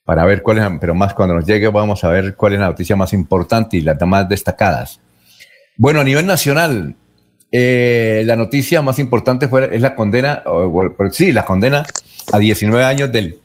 para 0.03 0.25
ver 0.25 0.41
cuál 0.41 0.57
es, 0.59 0.65
pero 0.79 0.95
más 0.95 1.13
cuando 1.13 1.35
nos 1.35 1.45
llegue 1.45 1.67
vamos 1.67 2.03
a 2.03 2.09
ver 2.09 2.35
cuál 2.35 2.53
es 2.53 2.59
la 2.59 2.67
noticia 2.67 2.95
más 2.95 3.13
importante 3.13 3.77
y 3.77 3.81
las 3.81 3.99
más 4.01 4.27
destacadas. 4.29 5.01
Bueno, 5.75 5.99
a 5.99 6.03
nivel 6.03 6.25
nacional, 6.25 6.95
eh, 7.51 8.23
la 8.25 8.35
noticia 8.35 8.81
más 8.81 8.99
importante 8.99 9.47
fue, 9.47 9.75
es 9.75 9.81
la 9.81 9.95
condena, 9.95 10.43
sí, 11.11 11.31
la 11.31 11.45
condena 11.45 11.85
a 12.31 12.37
19 12.37 12.83
años 12.83 13.11
del 13.11 13.39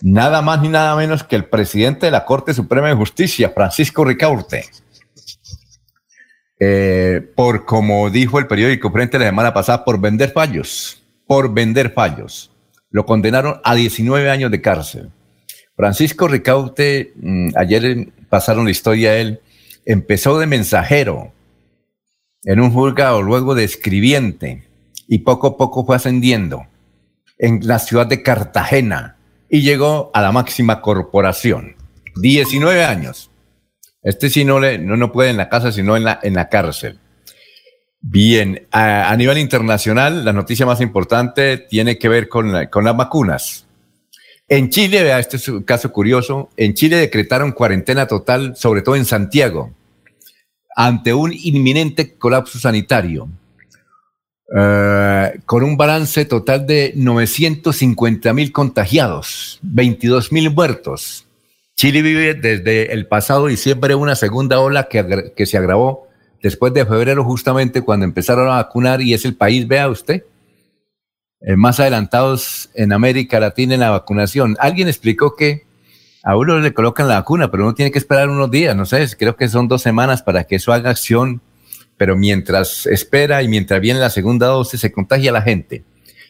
nada 0.00 0.40
más 0.42 0.62
ni 0.62 0.68
nada 0.68 0.96
menos 0.96 1.24
que 1.24 1.36
el 1.36 1.44
presidente 1.44 2.06
de 2.06 2.12
la 2.12 2.24
Corte 2.24 2.54
Suprema 2.54 2.88
de 2.88 2.94
Justicia, 2.94 3.50
Francisco 3.54 4.04
Ricaurte. 4.04 4.64
Eh, 6.58 7.20
por, 7.34 7.64
como 7.64 8.08
dijo 8.08 8.38
el 8.38 8.46
periódico 8.46 8.90
Frente 8.92 9.18
la 9.18 9.26
semana 9.26 9.52
pasada, 9.52 9.84
por 9.84 10.00
vender 10.00 10.30
fallos 10.30 11.02
por 11.32 11.54
vender 11.54 11.92
fallos. 11.94 12.50
Lo 12.90 13.06
condenaron 13.06 13.58
a 13.64 13.74
19 13.74 14.28
años 14.28 14.50
de 14.50 14.60
cárcel. 14.60 15.08
Francisco 15.74 16.28
Ricaute, 16.28 17.14
mm, 17.16 17.52
ayer 17.56 18.08
pasaron 18.28 18.66
la 18.66 18.70
historia 18.70 19.12
a 19.12 19.16
él, 19.16 19.40
empezó 19.86 20.38
de 20.38 20.46
mensajero 20.46 21.32
en 22.44 22.60
un 22.60 22.70
juzgado, 22.70 23.22
luego 23.22 23.54
de 23.54 23.64
escribiente, 23.64 24.64
y 25.08 25.18
poco 25.18 25.46
a 25.48 25.56
poco 25.56 25.84
fue 25.84 25.96
ascendiendo 25.96 26.66
en 27.38 27.66
la 27.66 27.78
ciudad 27.78 28.06
de 28.06 28.22
Cartagena 28.22 29.16
y 29.48 29.62
llegó 29.62 30.10
a 30.14 30.22
la 30.22 30.32
máxima 30.32 30.80
corporación. 30.80 31.76
19 32.16 32.84
años. 32.84 33.30
Este 34.02 34.30
sí 34.30 34.44
no, 34.44 34.58
le, 34.58 34.78
no, 34.78 34.96
no 34.96 35.12
puede 35.12 35.30
en 35.30 35.36
la 35.36 35.48
casa, 35.48 35.72
sino 35.72 35.96
en 35.96 36.04
la, 36.04 36.18
en 36.22 36.34
la 36.34 36.48
cárcel. 36.48 36.98
Bien, 38.04 38.66
a, 38.72 39.14
nivel 39.16 39.38
internacional, 39.38 40.24
la 40.24 40.32
noticia 40.32 40.66
más 40.66 40.80
importante 40.80 41.56
tiene 41.56 41.98
que 41.98 42.08
ver 42.08 42.28
con, 42.28 42.52
las 42.52 42.96
vacunas. 42.96 43.64
En 44.48 44.70
Chile, 44.70 45.04
vea, 45.04 45.20
este 45.20 45.36
es 45.36 45.48
un 45.48 45.62
caso 45.62 45.92
curioso, 45.92 46.50
en 46.56 46.74
Chile 46.74 46.96
decretaron 46.96 47.52
cuarentena 47.52 48.08
total, 48.08 48.56
sobre 48.56 48.82
todo 48.82 48.96
en 48.96 49.04
Santiago, 49.04 49.72
ante 50.76 51.14
un 51.14 51.32
inminente 51.32 52.14
colapso 52.14 52.58
sanitario, 52.58 53.28
eh, 54.54 55.40
con 55.46 55.62
un 55.62 55.76
balance 55.76 56.24
total 56.24 56.66
de 56.66 56.92
950 56.96 58.32
mil 58.32 58.52
contagiados, 58.52 59.58
22 59.62 60.32
mil 60.32 60.50
muertos. 60.50 61.26
Chile 61.74 62.02
vive 62.02 62.34
desde 62.34 62.92
el 62.92 63.06
pasado 63.06 63.46
diciembre 63.46 63.94
una 63.94 64.14
segunda 64.14 64.60
ola 64.60 64.88
que, 64.88 65.32
que 65.34 65.46
se 65.46 65.56
agravó 65.56 66.08
después 66.42 66.74
de 66.74 66.84
febrero, 66.84 67.24
justamente 67.24 67.82
cuando 67.82 68.04
empezaron 68.04 68.48
a 68.48 68.56
vacunar, 68.56 69.00
y 69.00 69.14
es 69.14 69.24
el 69.24 69.34
país, 69.34 69.66
vea 69.66 69.88
usted, 69.88 70.24
eh, 71.40 71.56
más 71.56 71.80
adelantados 71.80 72.70
en 72.74 72.92
América 72.92 73.40
Latina 73.40 73.74
en 73.74 73.80
la 73.80 73.90
vacunación. 73.90 74.56
Alguien 74.60 74.86
explicó 74.88 75.34
que 75.34 75.64
a 76.22 76.36
uno 76.36 76.58
le 76.58 76.72
colocan 76.72 77.08
la 77.08 77.14
vacuna, 77.14 77.50
pero 77.50 77.64
uno 77.64 77.74
tiene 77.74 77.90
que 77.90 77.98
esperar 77.98 78.28
unos 78.28 78.50
días, 78.50 78.76
no 78.76 78.86
sé, 78.86 79.06
creo 79.18 79.36
que 79.36 79.48
son 79.48 79.68
dos 79.68 79.82
semanas 79.82 80.22
para 80.22 80.44
que 80.44 80.56
eso 80.56 80.72
haga 80.72 80.90
acción, 80.90 81.40
pero 81.96 82.16
mientras 82.16 82.86
espera 82.86 83.42
y 83.42 83.48
mientras 83.48 83.80
viene 83.80 84.00
la 84.00 84.10
segunda 84.10 84.46
dosis 84.46 84.80
se 84.80 84.92
contagia 84.92 85.32
la 85.32 85.42
gente. 85.42 85.84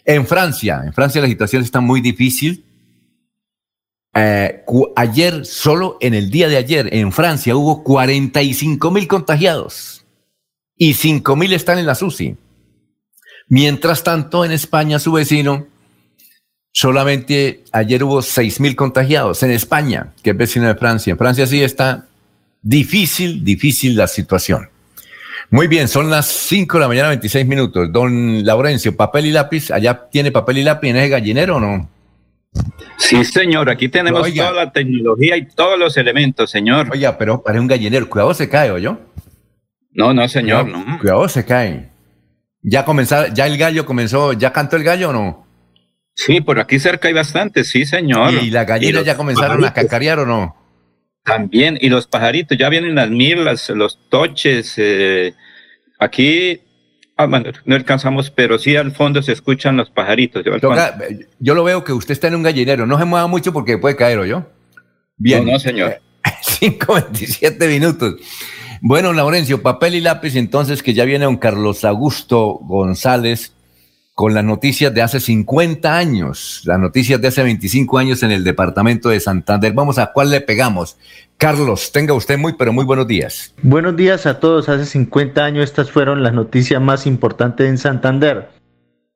En 0.05 0.26
Francia, 0.26 0.83
en 0.85 0.92
Francia 0.92 1.20
la 1.20 1.28
situación 1.28 1.62
está 1.62 1.81
muy 1.81 2.00
difícil. 2.00 2.64
Eh, 4.14 4.64
ayer, 4.96 5.46
solo 5.46 5.96
en 6.00 6.14
el 6.14 6.31
día 6.31 6.48
de 6.48 6.57
ayer, 6.57 6.94
en 6.94 7.12
Francia 7.12 7.57
hubo 7.57 7.83
45 7.83 8.90
mil 8.90 9.09
contagiados 9.09 10.02
y 10.76 10.94
5.000 10.94 11.52
están 11.52 11.78
en 11.78 11.87
la 11.87 11.94
SUSI. 11.94 12.37
Mientras 13.48 14.02
tanto, 14.02 14.44
en 14.44 14.50
España, 14.50 14.98
su 14.98 15.12
vecino, 15.12 15.68
solamente 16.72 17.62
ayer 17.70 18.02
hubo 18.02 18.18
6.000 18.18 18.74
contagiados. 18.74 19.42
En 19.42 19.50
España, 19.50 20.12
que 20.22 20.30
es 20.30 20.37
vecino 20.37 20.66
de 20.66 20.74
Francia. 20.74 21.12
En 21.12 21.18
Francia 21.18 21.46
sí 21.46 21.62
está 21.62 22.06
difícil, 22.62 23.44
difícil 23.44 23.96
la 23.96 24.08
situación. 24.08 24.68
Muy 25.50 25.68
bien, 25.68 25.87
son 25.87 26.08
las 26.08 26.26
5 26.26 26.78
de 26.78 26.80
la 26.80 26.88
mañana, 26.88 27.08
26 27.08 27.46
minutos. 27.46 27.92
Don 27.92 28.42
Laurencio, 28.44 28.96
papel 28.96 29.26
y 29.26 29.32
lápiz, 29.32 29.70
¿allá 29.70 30.08
tiene 30.11 30.32
papel 30.32 30.58
y 30.58 30.62
lápiz 30.62 30.88
en 30.88 30.96
ese 30.96 31.11
gallinero 31.11 31.56
o 31.56 31.61
no? 31.61 31.90
Sí, 32.96 33.22
señor, 33.24 33.68
aquí 33.68 33.88
tenemos 33.88 34.32
toda 34.32 34.52
la 34.52 34.72
tecnología 34.72 35.37
y 35.37 35.46
todos 35.46 35.78
los 35.78 35.96
elementos, 35.96 36.50
señor. 36.50 36.88
Oiga, 36.90 37.18
pero 37.18 37.42
para 37.42 37.61
un 37.61 37.66
gallinero, 37.66 38.08
cuidado 38.08 38.32
se 38.32 38.48
cae, 38.48 38.70
¿o 38.70 38.78
yo? 38.78 38.98
No, 39.90 40.14
no, 40.14 40.26
señor, 40.26 40.68
no. 40.68 40.98
Cuidado, 40.98 41.28
se 41.28 41.44
cae. 41.44 41.90
Ya 42.62 42.85
comenzó, 42.85 43.26
ya 43.28 43.46
el 43.46 43.58
gallo 43.58 43.85
comenzó, 43.85 44.32
¿ya 44.32 44.52
cantó 44.52 44.76
el 44.76 44.85
gallo 44.85 45.11
o 45.11 45.12
no? 45.12 45.46
Sí, 46.14 46.40
por 46.40 46.61
aquí 46.61 46.79
cerca 46.79 47.09
hay 47.09 47.14
bastante, 47.14 47.64
sí, 47.64 47.85
señor. 47.85 48.35
¿Y 48.35 48.51
las 48.51 48.66
gallinas 48.66 49.05
ya 49.05 49.16
comenzaron 49.16 49.64
a 49.64 49.72
cacarear 49.72 50.18
o 50.20 50.27
no? 50.27 50.57
También, 51.25 51.79
y 51.81 51.88
los 51.88 52.07
pajaritos, 52.07 52.59
ya 52.59 52.68
vienen 52.68 52.94
las 52.94 53.09
mirlas, 53.09 53.68
los 53.70 53.98
toches. 54.09 54.75
Eh, 54.77 55.35
aquí, 55.98 56.61
ah, 57.16 57.27
no 57.27 57.75
alcanzamos, 57.77 58.31
pero 58.31 58.59
sí 58.59 58.77
al 58.77 58.92
fondo 58.92 59.22
se 59.22 59.33
escuchan 59.33 59.77
los 59.77 59.90
pajaritos. 59.90 60.44
Yo, 61.38 61.55
lo 61.55 61.64
veo 61.64 61.85
que 61.85 61.92
usted 61.92 62.12
está 62.12 62.29
en 62.29 62.35
un 62.35 62.42
gallinero, 62.42 62.87
no 62.87 62.98
se 62.98 63.05
mueva 63.05 63.27
mucho 63.29 63.53
porque 63.53 63.79
puede 63.79 63.96
caer, 63.96 64.18
¿o 64.18 64.27
yo? 64.27 64.46
Bien. 65.16 65.46
No, 65.46 65.53
no, 65.53 65.59
señor. 65.59 66.01
5.27 66.25 67.68
minutos. 67.68 68.16
Bueno, 68.81 69.12
Laurencio, 69.12 69.62
papel 69.62 69.94
y 69.94 70.01
lápiz, 70.01 70.35
entonces 70.35 70.83
que 70.83 70.92
ya 70.92 71.05
viene 71.05 71.25
don 71.25 71.37
Carlos 71.37 71.85
Augusto 71.85 72.59
González 72.62 73.53
con 74.14 74.35
las 74.35 74.44
noticias 74.44 74.92
de 74.92 75.01
hace 75.01 75.20
50 75.20 75.96
años, 75.96 76.62
las 76.64 76.79
noticias 76.79 77.20
de 77.20 77.29
hace 77.29 77.42
25 77.42 77.98
años 77.98 78.22
en 78.22 78.31
el 78.31 78.44
departamento 78.44 79.09
de 79.09 79.20
Santander. 79.20 79.72
Vamos 79.72 79.98
a 79.98 80.12
cuál 80.12 80.31
le 80.31 80.40
pegamos. 80.42 80.98
Carlos, 81.38 81.92
tenga 81.92 82.12
usted 82.12 82.38
muy, 82.38 82.53
pero 82.53 82.72
muy 82.72 82.85
buenos 82.85 83.09
días. 83.09 83.55
Buenos 83.62 83.96
días 83.96 84.27
a 84.27 84.38
todos. 84.38 84.68
Hace 84.68 84.85
50 84.85 85.42
años 85.42 85.64
estas 85.64 85.90
fueron 85.90 86.22
las 86.22 86.35
noticias 86.35 86.81
más 86.81 87.07
importantes 87.07 87.68
en 87.68 87.79
Santander. 87.79 88.51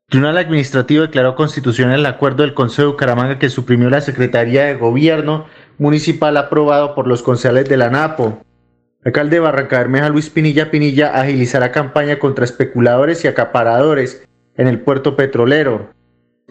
El 0.08 0.10
Tribunal 0.10 0.38
Administrativo 0.38 1.02
declaró 1.02 1.34
constitucional 1.34 2.00
el 2.00 2.06
acuerdo 2.06 2.42
del 2.42 2.54
Consejo 2.54 2.82
de 2.82 2.92
Bucaramanga 2.92 3.38
que 3.38 3.50
suprimió 3.50 3.90
la 3.90 4.00
Secretaría 4.00 4.64
de 4.64 4.74
Gobierno 4.76 5.46
Municipal 5.78 6.36
aprobado 6.36 6.94
por 6.94 7.06
los 7.06 7.22
concejales 7.22 7.68
de 7.68 7.76
la 7.76 7.90
NAPO. 7.90 8.40
Alcalde 9.04 9.36
de 9.36 9.40
Barranca 9.40 9.78
Bermeja, 9.78 10.08
Luis 10.08 10.30
Pinilla 10.30 10.70
Pinilla, 10.70 11.20
agilizará 11.20 11.70
campaña 11.70 12.18
contra 12.18 12.44
especuladores 12.44 13.24
y 13.24 13.28
acaparadores 13.28 14.26
en 14.56 14.68
el 14.68 14.80
puerto 14.80 15.16
petrolero. 15.16 15.90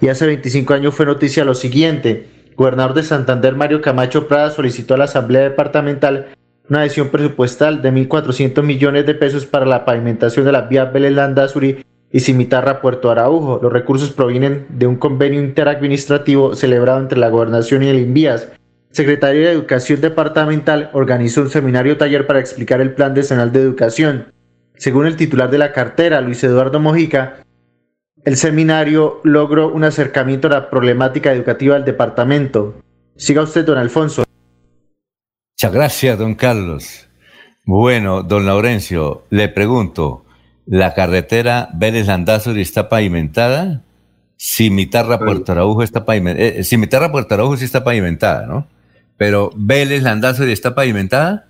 Y 0.02 0.10
hace 0.10 0.26
25 0.26 0.74
años 0.74 0.96
fue 0.96 1.06
noticia 1.06 1.46
lo 1.46 1.56
siguiente. 1.56 2.28
gobernador 2.56 2.94
de 2.94 3.04
Santander, 3.04 3.56
Mario 3.56 3.82
Camacho 3.82 4.28
Prada, 4.28 4.52
solicitó 4.52 4.94
a 4.94 4.98
la 4.98 5.06
Asamblea 5.06 5.44
Departamental 5.44 6.28
una 6.70 6.80
adhesión 6.80 7.10
presupuestal 7.10 7.82
de 7.82 7.91
1.400 7.91 8.63
millones 8.63 9.06
de 9.06 9.13
pesos 9.13 9.46
para 9.46 9.65
la 9.65 9.86
pavimentación 9.86 10.46
de 10.46 10.52
la 10.52 10.62
vía 10.62 10.86
Vélez 10.86 11.13
Landazuri 11.13 11.86
y 12.12 12.20
Cimitarra 12.22 12.82
Puerto 12.82 13.12
Araujo. 13.12 13.60
Los 13.62 13.72
recursos 13.72 14.12
provienen 14.12 14.65
de 14.70 14.88
un 14.88 14.96
convenio 14.96 15.41
interadministrativo 15.41 16.56
celebrado 16.56 17.00
entre 17.00 17.20
la 17.20 17.30
Gobernación 17.30 17.84
y 17.84 17.89
el 17.89 18.00
INVIAS. 18.00 18.48
Secretaría 18.91 19.48
de 19.48 19.52
Educación 19.52 20.02
Departamental 20.02 20.89
organizó 20.94 21.41
un 21.41 21.50
seminario 21.50 21.98
taller 21.98 22.26
para 22.26 22.39
explicar 22.39 22.80
el 22.80 22.94
Plan 22.94 23.13
Decenal 23.13 23.52
de 23.52 23.60
Educación. 23.60 24.32
Según 24.78 25.06
el 25.06 25.18
titular 25.18 25.50
de 25.50 25.58
la 25.58 25.74
cartera, 25.74 26.22
Luis 26.22 26.44
Eduardo 26.44 26.80
Mojica, 26.80 27.45
el 28.26 28.38
seminario 28.38 29.22
logró 29.24 29.72
un 29.72 29.84
acercamiento 29.84 30.48
a 30.48 30.52
la 30.52 30.70
problemática 30.70 31.32
educativa 31.32 31.76
del 31.76 31.86
departamento. 31.86 32.82
Siga 33.16 33.44
usted, 33.44 33.66
don 33.66 33.78
Alfonso. 33.78 34.26
Muchas 35.56 35.72
gracias, 35.72 36.18
don 36.18 36.34
Carlos. 36.34 37.08
Bueno, 37.66 38.24
don 38.24 38.46
Laurencio, 38.46 39.26
le 39.30 39.48
pregunto, 39.48 40.26
¿la 40.66 40.94
carretera 40.94 41.70
Vélez 41.74 42.08
Landazuri 42.08 42.62
está 42.62 42.90
pavimentada? 42.90 43.84
Cimitarra 44.38 45.20
Puerto 45.20 45.52
Araujo 45.52 45.84
está 45.84 46.04
pavimentada. 46.04 46.48
Eh, 46.48 46.64
Cimitarra 46.64 47.12
Puerto 47.12 47.36
Araujo 47.36 47.58
sí 47.58 47.66
está 47.66 47.84
pavimentada, 47.84 48.48
¿no? 48.48 48.68
Pero 49.18 49.52
Vélez 49.56 50.04
Landazuri 50.04 50.52
está 50.52 50.76
pavimentada? 50.76 51.48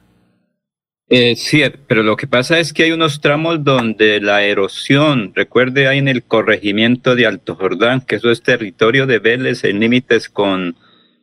Eh, 1.08 1.36
sí, 1.36 1.62
pero 1.88 2.02
lo 2.02 2.16
que 2.16 2.26
pasa 2.26 2.58
es 2.58 2.74
que 2.74 2.84
hay 2.84 2.92
unos 2.92 3.22
tramos 3.22 3.64
donde 3.64 4.20
la 4.22 4.44
erosión, 4.44 5.34
recuerde, 5.36 5.88
hay 5.88 6.00
en 6.00 6.08
el 6.08 6.24
corregimiento 6.24 7.16
de 7.16 7.28
Alto 7.28 7.56
Jordán, 7.56 8.02
que 8.02 8.16
eso 8.16 8.32
es 8.32 8.42
territorio 8.42 9.06
de 9.06 9.20
Vélez 9.20 9.64
en 9.66 9.80
límites 9.80 10.30
con 10.30 10.76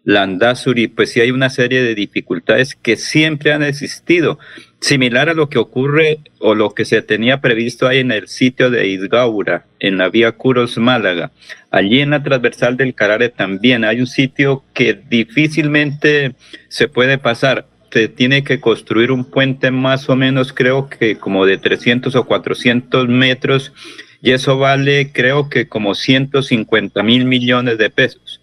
Landazuri, 0.04 0.88
pues 0.88 1.10
sí 1.10 1.20
hay 1.20 1.30
una 1.30 1.50
serie 1.50 1.82
de 1.82 1.94
dificultades 1.96 2.76
que 2.76 2.96
siempre 2.96 3.52
han 3.52 3.62
existido, 3.64 4.38
similar 4.80 5.28
a 5.28 5.34
lo 5.34 5.48
que 5.48 5.58
ocurre 5.58 6.18
o 6.40 6.54
lo 6.54 6.74
que 6.74 6.84
se 6.84 7.02
tenía 7.02 7.40
previsto 7.40 7.86
ahí 7.86 7.98
en 7.98 8.10
el 8.12 8.28
sitio 8.28 8.70
de 8.70 8.88
Izgaura, 8.88 9.66
en 9.78 9.98
la 9.98 10.08
vía 10.08 10.32
Curos 10.32 10.78
Málaga. 10.78 11.30
Allí 11.70 12.00
en 12.00 12.10
la 12.10 12.22
transversal 12.22 12.76
del 12.76 12.94
Carare 12.94 13.28
también 13.28 13.84
hay 13.84 14.00
un 14.00 14.06
sitio 14.06 14.64
que 14.74 14.94
difícilmente 14.94 16.34
se 16.68 16.88
puede 16.88 17.18
pasar. 17.18 17.66
Se 17.92 18.08
tiene 18.08 18.42
que 18.42 18.58
construir 18.60 19.12
un 19.12 19.24
puente 19.24 19.70
más 19.70 20.08
o 20.08 20.16
menos, 20.16 20.52
creo 20.52 20.88
que 20.88 21.18
como 21.18 21.44
de 21.44 21.58
300 21.58 22.14
o 22.14 22.24
400 22.24 23.06
metros, 23.08 23.72
y 24.22 24.30
eso 24.30 24.56
vale, 24.56 25.12
creo 25.12 25.48
que 25.48 25.68
como 25.68 25.94
150 25.94 27.02
mil 27.02 27.26
millones 27.26 27.76
de 27.76 27.90
pesos. 27.90 28.40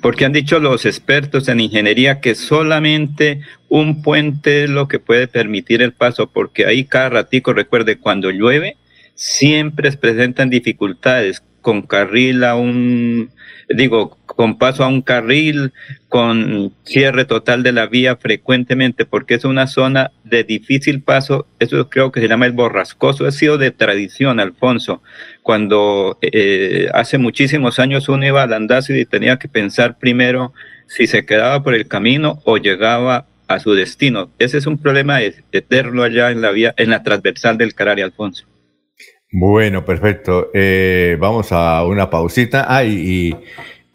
Porque 0.00 0.24
han 0.24 0.32
dicho 0.32 0.60
los 0.60 0.86
expertos 0.86 1.48
en 1.48 1.60
ingeniería 1.60 2.20
que 2.20 2.34
solamente 2.34 3.40
un 3.68 4.02
puente 4.02 4.64
es 4.64 4.70
lo 4.70 4.86
que 4.86 4.98
puede 4.98 5.26
permitir 5.26 5.82
el 5.82 5.92
paso, 5.92 6.30
porque 6.30 6.66
ahí 6.66 6.84
cada 6.84 7.08
ratico, 7.08 7.52
recuerde, 7.52 7.98
cuando 7.98 8.30
llueve, 8.30 8.76
siempre 9.14 9.90
se 9.90 9.98
presentan 9.98 10.50
dificultades 10.50 11.42
con 11.68 11.82
carril 11.82 12.44
a 12.44 12.56
un, 12.56 13.28
digo, 13.68 14.16
con 14.24 14.56
paso 14.56 14.84
a 14.84 14.88
un 14.88 15.02
carril, 15.02 15.74
con 16.08 16.72
cierre 16.82 17.26
total 17.26 17.62
de 17.62 17.72
la 17.72 17.86
vía 17.86 18.16
frecuentemente, 18.16 19.04
porque 19.04 19.34
es 19.34 19.44
una 19.44 19.66
zona 19.66 20.10
de 20.24 20.44
difícil 20.44 21.02
paso, 21.02 21.46
eso 21.58 21.90
creo 21.90 22.10
que 22.10 22.22
se 22.22 22.28
llama 22.28 22.46
el 22.46 22.52
borrascoso, 22.52 23.26
ha 23.26 23.32
sido 23.32 23.58
de 23.58 23.70
tradición, 23.70 24.40
Alfonso, 24.40 25.02
cuando 25.42 26.16
eh, 26.22 26.88
hace 26.94 27.18
muchísimos 27.18 27.78
años 27.78 28.08
uno 28.08 28.24
iba 28.24 28.42
al 28.42 28.54
andazo 28.54 28.94
y 28.94 29.04
tenía 29.04 29.38
que 29.38 29.48
pensar 29.48 29.98
primero 29.98 30.54
si 30.86 31.06
se 31.06 31.26
quedaba 31.26 31.62
por 31.62 31.74
el 31.74 31.86
camino 31.86 32.40
o 32.46 32.56
llegaba 32.56 33.26
a 33.46 33.58
su 33.58 33.74
destino. 33.74 34.30
Ese 34.38 34.56
es 34.56 34.66
un 34.66 34.78
problema 34.78 35.20
eterno 35.20 36.02
allá 36.02 36.30
en 36.30 36.40
la 36.40 36.50
vía, 36.50 36.72
en 36.78 36.88
la 36.88 37.02
transversal 37.02 37.58
del 37.58 37.74
Carari, 37.74 38.00
Alfonso. 38.00 38.46
Bueno, 39.30 39.84
perfecto. 39.84 40.50
Eh, 40.54 41.16
vamos 41.20 41.52
a 41.52 41.84
una 41.84 42.08
pausita. 42.08 42.64
Ah, 42.68 42.84
y, 42.84 43.36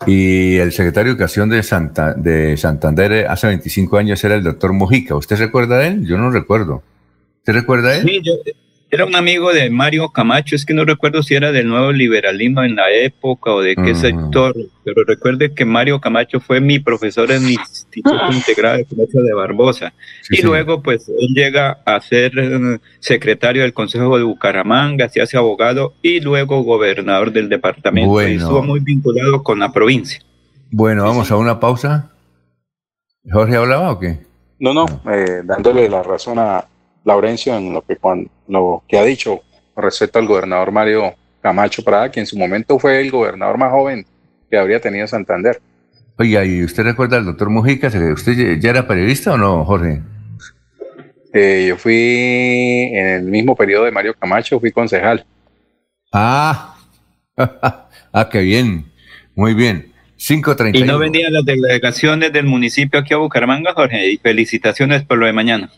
y, 0.05 0.55
el 0.57 0.71
secretario 0.71 1.11
de 1.11 1.11
Educación 1.11 1.49
de, 1.49 1.63
Santa, 1.63 2.13
de 2.13 2.55
Santander 2.57 3.11
eh, 3.11 3.27
hace 3.27 3.47
25 3.47 3.97
años 3.97 4.23
era 4.23 4.35
el 4.35 4.43
doctor 4.43 4.73
Mojica. 4.73 5.15
¿Usted 5.15 5.37
recuerda 5.37 5.79
de 5.79 5.87
él? 5.87 6.05
Yo 6.05 6.17
no 6.17 6.29
recuerdo. 6.29 6.83
¿Usted 7.39 7.53
recuerda 7.53 7.89
de 7.89 7.97
él? 7.97 8.03
Sí, 8.03 8.21
yo, 8.23 8.33
era 8.93 9.05
un 9.05 9.15
amigo 9.15 9.51
de 9.51 9.71
Mario 9.71 10.09
Camacho, 10.09 10.55
es 10.55 10.65
que 10.65 10.73
no 10.75 10.85
recuerdo 10.85 11.23
si 11.23 11.33
era 11.33 11.51
del 11.51 11.67
nuevo 11.67 11.91
liberalismo 11.91 12.63
en 12.63 12.75
la 12.75 12.91
época 12.91 13.51
o 13.51 13.61
de 13.61 13.75
qué 13.75 13.95
sector, 13.95 14.55
pero 14.83 15.03
recuerde 15.03 15.51
que 15.51 15.65
Mario 15.65 15.99
Camacho 15.99 16.39
fue 16.39 16.61
mi 16.61 16.77
profesor 16.77 17.31
en 17.31 17.43
mi 17.43 17.53
Instituto 17.53 18.15
ah. 18.21 18.29
Integrado 18.31 18.77
de 18.77 18.85
Comercio 18.85 19.23
de 19.23 19.33
Barbosa. 19.33 19.93
y 20.29 20.43
luego, 20.43 20.83
pues, 20.83 21.09
él 21.09 21.33
llega 21.33 21.79
a 21.85 21.99
ser 22.01 22.37
eh, 22.37 22.79
secretario 22.99 23.63
del 23.63 23.73
Consejo 23.73 24.15
de 24.15 24.23
Bucaramanga, 24.23 25.09
se 25.09 25.23
hace 25.23 25.37
abogado 25.37 25.95
y 26.03 26.19
luego 26.19 26.61
gobernador 26.61 27.31
del 27.31 27.49
departamento. 27.49 28.21
Y 28.21 28.35
estuvo 28.35 28.61
muy 28.61 28.79
vinculado 28.79 29.41
con 29.41 29.57
la 29.57 29.71
provincia. 29.71 30.21
Bueno, 30.69 31.03
vamos 31.03 31.31
a 31.31 31.37
una 31.37 31.59
pausa. 31.59 32.11
¿Jorge 33.31 33.55
hablaba 33.55 33.91
o 33.91 33.99
qué? 33.99 34.19
No, 34.59 34.71
no, 34.73 34.85
eh, 35.11 35.41
dándole 35.43 35.89
la 35.89 36.03
razón 36.03 36.37
a, 36.37 36.65
Laurencio 37.03 37.55
en 37.55 37.73
lo 37.73 37.81
que, 37.81 37.97
lo 38.47 38.83
que 38.87 38.97
ha 38.97 39.03
dicho 39.03 39.41
respecto 39.75 40.19
al 40.19 40.27
gobernador 40.27 40.71
Mario 40.71 41.13
Camacho 41.41 41.83
Prada, 41.83 42.11
que 42.11 42.19
en 42.19 42.25
su 42.25 42.37
momento 42.37 42.79
fue 42.79 43.01
el 43.01 43.11
gobernador 43.11 43.57
más 43.57 43.71
joven 43.71 44.05
que 44.49 44.57
habría 44.57 44.79
tenido 44.79 45.07
Santander. 45.07 45.61
Oiga, 46.17 46.45
¿y 46.45 46.63
usted 46.63 46.83
recuerda 46.83 47.17
al 47.17 47.25
doctor 47.25 47.49
Mujica? 47.49 47.87
¿Usted 47.87 48.59
ya 48.59 48.69
era 48.69 48.87
periodista 48.87 49.33
o 49.33 49.37
no, 49.37 49.65
Jorge? 49.65 50.01
Eh, 51.33 51.65
yo 51.67 51.77
fui 51.77 52.91
en 52.93 53.07
el 53.07 53.23
mismo 53.23 53.55
periodo 53.55 53.85
de 53.85 53.91
Mario 53.91 54.13
Camacho, 54.13 54.59
fui 54.59 54.71
concejal. 54.71 55.25
Ah, 56.11 56.77
ah, 57.37 58.29
qué 58.31 58.41
bien, 58.41 58.85
muy 59.35 59.55
bien. 59.55 59.91
5.30. 60.19 60.77
Y 60.77 60.83
no 60.83 60.99
vendían 60.99 61.33
las 61.33 61.43
delegaciones 61.43 62.31
del 62.31 62.45
municipio 62.45 62.99
aquí 62.99 63.13
a 63.13 63.17
Bucaramanga, 63.17 63.73
Jorge, 63.73 64.11
y 64.11 64.17
felicitaciones 64.17 65.03
por 65.03 65.17
lo 65.17 65.25
de 65.25 65.33
mañana. 65.33 65.71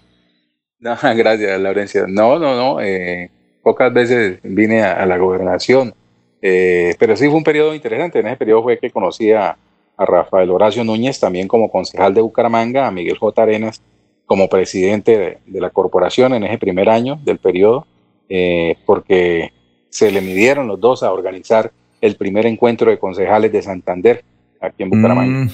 No, 0.80 0.96
gracias, 1.16 1.60
Laurencia. 1.60 2.06
No, 2.08 2.40
no, 2.40 2.56
no. 2.56 2.82
Eh, 2.82 3.30
pocas 3.64 3.94
veces 3.94 4.40
vine 4.44 4.84
a, 4.84 5.06
la 5.06 5.18
gobernación, 5.18 5.94
eh, 6.42 6.96
pero 7.00 7.16
sí 7.16 7.26
fue 7.28 7.38
un 7.38 7.44
periodo 7.44 7.74
interesante. 7.74 8.20
En 8.20 8.28
ese 8.28 8.38
periodo 8.38 8.64
fue 8.64 8.78
que 8.80 8.92
conocí 8.92 9.32
a, 9.32 9.58
Rafael 9.98 10.50
Horacio 10.50 10.84
Núñez, 10.84 11.22
también 11.22 11.48
como 11.48 11.72
concejal 11.72 12.14
de 12.14 12.20
Bucaramanga, 12.20 12.86
a 12.86 12.92
Miguel 12.92 13.18
J. 13.18 13.42
Arenas 13.42 13.82
como 14.26 14.50
presidente 14.50 15.40
de, 15.46 15.62
la 15.62 15.70
corporación 15.70 16.34
en 16.34 16.44
ese 16.44 16.58
primer 16.58 16.90
año 16.90 17.18
del 17.24 17.38
periodo, 17.38 17.88
eh, 18.28 18.76
porque 18.86 19.54
se 19.90 20.12
le 20.12 20.20
midieron 20.20 20.68
los 20.68 20.82
dos 20.82 21.02
a 21.02 21.14
organizar 21.14 21.72
el 22.02 22.18
primer 22.18 22.46
encuentro 22.46 22.92
de 22.92 23.00
concejales 23.00 23.54
de 23.54 23.62
Santander 23.62 24.26
aquí 24.60 24.84
en 24.84 24.90
Bucaramanga. 24.90 25.46
Mm. 25.46 25.50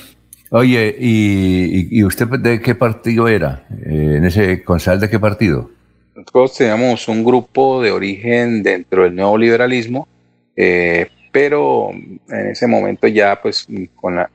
Oye, 0.53 0.93
¿y, 0.99 2.03
usted 2.03 2.27
de 2.27 2.59
qué 2.59 2.75
partido 2.75 3.29
era? 3.29 3.65
Eh, 3.85 4.15
¿En 4.17 4.25
ese 4.25 4.61
concejal 4.65 4.99
de 4.99 5.09
qué 5.09 5.17
partido? 5.17 5.71
Nosotros 6.13 6.57
teníamos 6.57 7.07
un 7.07 7.23
grupo 7.23 7.81
de 7.81 7.91
origen 7.91 8.61
dentro 8.61 9.03
del 9.03 9.15
nuevo 9.15 9.37
liberalismo, 9.37 10.09
eh, 10.57 11.07
pero 11.31 11.91
en 11.91 12.19
ese 12.27 12.67
momento 12.67 13.07
ya 13.07 13.41
pues 13.41 13.65
con 13.95 14.17
la, 14.17 14.29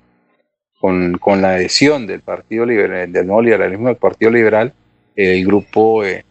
con, 0.81 1.43
la 1.43 1.51
adhesión 1.51 2.07
del 2.07 2.23
Partido 2.23 2.65
Liberal, 2.65 3.13
del 3.13 3.27
nuevo 3.27 3.43
liberalismo 3.43 3.89
del 3.89 3.97
Partido 3.97 4.31
Liberal, 4.31 4.73
el 5.15 5.45
grupo 5.45 6.03
eh, 6.03 6.25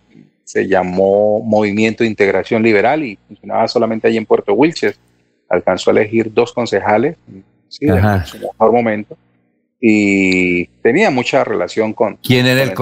se 0.44 0.68
llamó 0.68 1.42
Movimiento 1.42 2.04
de 2.04 2.10
Integración 2.10 2.64
Liberal 2.64 3.04
y 3.04 3.20
funcionaba 3.28 3.68
solamente 3.68 4.08
allí 4.08 4.18
en 4.18 4.26
Puerto 4.26 4.52
Wilches. 4.56 5.00
Alcanzó 5.48 5.92
a 5.92 5.94
elegir 5.94 6.34
dos 6.34 6.52
concejales, 6.54 7.18
sí, 7.70 7.86
en 7.86 8.26
su 8.26 8.40
mejor 8.40 8.72
momento 8.72 9.16
y 9.88 10.66
tenía 10.82 11.12
mucha 11.12 11.44
relación 11.44 11.94
con... 11.94 12.18
¿Quién 12.18 12.48
era 12.48 12.64
el, 12.64 12.74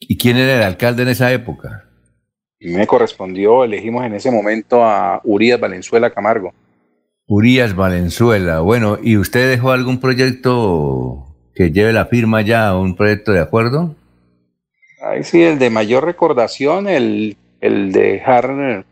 ¿Y 0.00 0.16
quién 0.16 0.38
era 0.38 0.54
el 0.56 0.62
alcalde 0.62 1.02
en 1.02 1.10
esa 1.10 1.30
época? 1.30 1.84
Me 2.58 2.86
correspondió, 2.86 3.64
elegimos 3.64 4.02
en 4.06 4.14
ese 4.14 4.30
momento 4.30 4.82
a 4.82 5.20
Urias 5.24 5.60
Valenzuela 5.60 6.08
Camargo. 6.08 6.54
Urias 7.26 7.76
Valenzuela, 7.76 8.60
bueno, 8.60 8.96
¿y 9.02 9.18
usted 9.18 9.50
dejó 9.50 9.72
algún 9.72 10.00
proyecto 10.00 11.26
que 11.54 11.70
lleve 11.70 11.92
la 11.92 12.06
firma 12.06 12.40
ya, 12.40 12.74
un 12.74 12.96
proyecto 12.96 13.32
de 13.32 13.40
acuerdo? 13.40 13.94
Ahí 15.02 15.22
sí, 15.22 15.42
el 15.42 15.58
de 15.58 15.68
mayor 15.68 16.06
recordación, 16.06 16.88
el, 16.88 17.36
el 17.60 17.92
dejar 17.92 18.86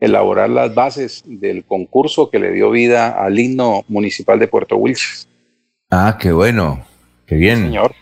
elaborar 0.00 0.50
las 0.50 0.74
bases 0.74 1.22
del 1.24 1.62
concurso 1.62 2.30
que 2.30 2.40
le 2.40 2.50
dio 2.50 2.72
vida 2.72 3.10
al 3.10 3.38
himno 3.38 3.84
municipal 3.86 4.40
de 4.40 4.48
Puerto 4.48 4.76
Wilches. 4.76 5.28
Ah, 5.94 6.16
qué 6.18 6.32
bueno. 6.32 6.82
Qué 7.26 7.34
bien. 7.34 7.64
señor, 7.64 7.94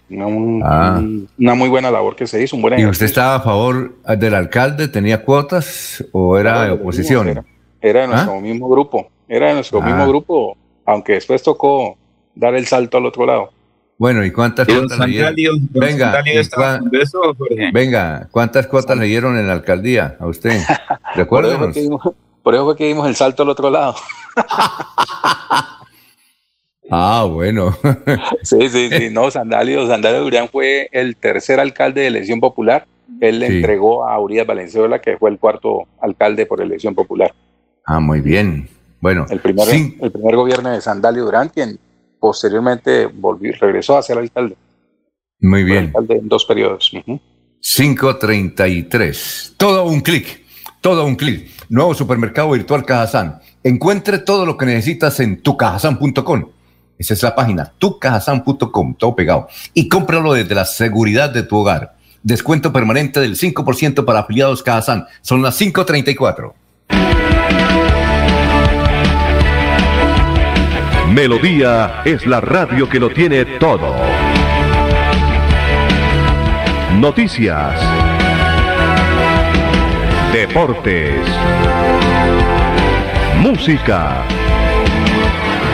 ah. 0.62 1.03
una, 1.37 1.55
muy 1.57 1.68
buena 1.68 1.90
labor 1.90 2.14
que 2.14 2.29
se 2.29 2.40
hizo. 2.40 2.55
Un 2.55 2.62
buen 2.62 2.79
¿Y 2.79 2.87
usted 2.87 3.07
estaba 3.07 3.35
a 3.35 3.40
favor 3.40 3.96
del 4.16 4.35
alcalde? 4.37 4.87
¿Tenía 4.87 5.24
cuotas 5.24 6.05
o 6.12 6.38
era 6.38 6.66
de 6.66 6.70
oposición? 6.70 7.44
Era, 7.81 8.03
de 8.03 8.07
nuestro 8.07 8.35
¿Ah? 8.35 8.40
mismo 8.40 8.68
grupo. 8.68 9.11
Era 9.29 9.48
de 9.48 9.55
nuestro 9.55 9.83
mismo 9.83 10.05
ah. 10.05 10.07
grupo, 10.07 10.57
aunque 10.87 11.14
después 11.14 11.42
tocó 11.42 11.98
dar 12.37 12.55
el 12.55 12.64
salto 12.66 12.98
al 12.98 13.07
otro 13.07 13.26
lado. 13.26 13.50
Bueno, 13.98 14.24
¿y 14.24 14.31
cuántas 14.31 14.68
cuotas 14.68 14.98
le 15.00 15.33
dieron? 15.35 15.68
Venga, 15.72 16.22
venga, 17.72 18.29
¿cuántas 18.31 18.68
cuotas 18.68 18.96
le 18.98 19.07
dieron 19.07 19.37
en 19.37 19.48
la 19.48 19.55
alcaldía 19.55 20.16
a 20.20 20.29
usted? 20.29 20.61
Recuérdenos. 21.16 21.76
por, 22.44 22.55
eso 22.55 22.64
fue 22.64 22.76
que 22.76 22.87
dimos 22.87 23.09
el 23.09 23.16
salto 23.16 23.42
al 23.42 23.48
otro 23.48 23.68
lado. 23.68 23.96
ah, 26.90 27.26
bueno. 27.31 27.76
sí, 28.42 28.68
sí, 28.68 28.90
sí. 28.90 29.11
No, 29.11 29.31
Sandalio, 29.31 29.87
Sandalio 29.87 30.20
Durán 30.22 30.48
fue 30.48 30.88
el 30.92 31.16
tercer 31.16 31.61
alcalde 31.61 32.03
de 32.03 32.07
elección 32.09 32.40
popular. 32.40 32.87
Él 33.20 33.40
le 33.40 33.46
entregó 33.46 34.09
a 34.09 34.18
Urias 34.20 34.46
Valenzuela, 34.46 35.00
que 35.00 35.18
fue 35.18 35.31
el 35.31 35.38
cuarto 35.38 35.87
alcalde 36.00 36.46
por 36.46 36.61
elección 36.61 36.94
popular. 36.94 37.35
Ah, 37.85 38.00
muy 38.00 38.20
bien. 38.20 38.68
Bueno, 39.00 39.26
el 39.31 39.40
primer, 39.40 39.68
el 39.68 40.11
primer 40.12 40.37
gobierno 40.37 40.70
de 40.70 40.81
Sandalio 40.81 41.24
Durán, 41.24 41.48
quien 41.48 41.79
posteriormente 42.18 43.07
volvió, 43.07 43.53
regresó 43.59 43.96
a 43.96 44.03
ser 44.03 44.18
alcalde. 44.18 44.57
Muy 45.40 45.64
bien. 45.64 45.87
Alcalde 45.87 46.16
en 46.16 46.29
dos 46.29 46.44
periodos. 46.44 46.92
533. 47.61 49.55
Todo 49.57 49.85
un 49.85 50.00
clic, 50.00 50.42
todo 50.81 51.05
un 51.05 51.16
clic. 51.16 51.48
Nuevo 51.68 51.94
supermercado 51.94 52.50
virtual 52.50 52.85
Cajazán. 52.85 53.40
Encuentre 53.62 54.18
todo 54.18 54.44
lo 54.46 54.57
que 54.57 54.66
necesitas 54.66 55.20
en 55.20 55.42
tucajazán.com. 55.42 56.50
Esa 57.00 57.14
es 57.14 57.22
la 57.22 57.34
página, 57.34 57.72
tucajazán.com, 57.78 58.94
todo 58.94 59.16
pegado. 59.16 59.48
Y 59.72 59.88
cómpralo 59.88 60.34
desde 60.34 60.54
la 60.54 60.66
seguridad 60.66 61.30
de 61.30 61.42
tu 61.42 61.56
hogar. 61.56 61.94
Descuento 62.22 62.74
permanente 62.74 63.20
del 63.20 63.38
5% 63.38 64.04
para 64.04 64.18
afiliados 64.20 64.62
Cajazán. 64.62 65.06
Son 65.22 65.40
las 65.40 65.56
534. 65.56 66.54
Melodía 71.08 72.02
es 72.04 72.26
la 72.26 72.42
radio 72.42 72.86
que 72.86 73.00
lo 73.00 73.08
tiene 73.08 73.46
todo. 73.46 73.96
Noticias. 76.98 77.80
Deportes. 80.34 81.26
Música. 83.38 84.22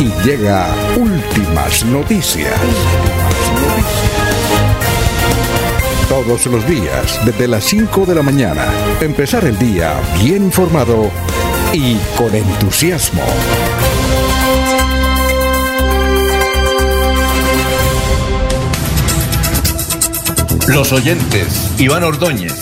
y 0.00 0.10
llega 0.24 0.74
últimas 0.96 1.84
noticias. 1.84 2.54
Todos 6.08 6.46
los 6.46 6.66
días, 6.66 7.20
desde 7.26 7.46
las 7.46 7.64
5 7.64 8.06
de 8.06 8.14
la 8.14 8.22
mañana, 8.22 8.64
empezar 9.00 9.44
el 9.44 9.58
día 9.58 10.00
bien 10.22 10.44
informado 10.44 11.10
y 11.74 11.96
con 12.16 12.34
entusiasmo. 12.34 13.22
Los 20.68 20.92
oyentes, 20.92 21.74
Iván 21.78 22.04
Ordóñez, 22.04 22.54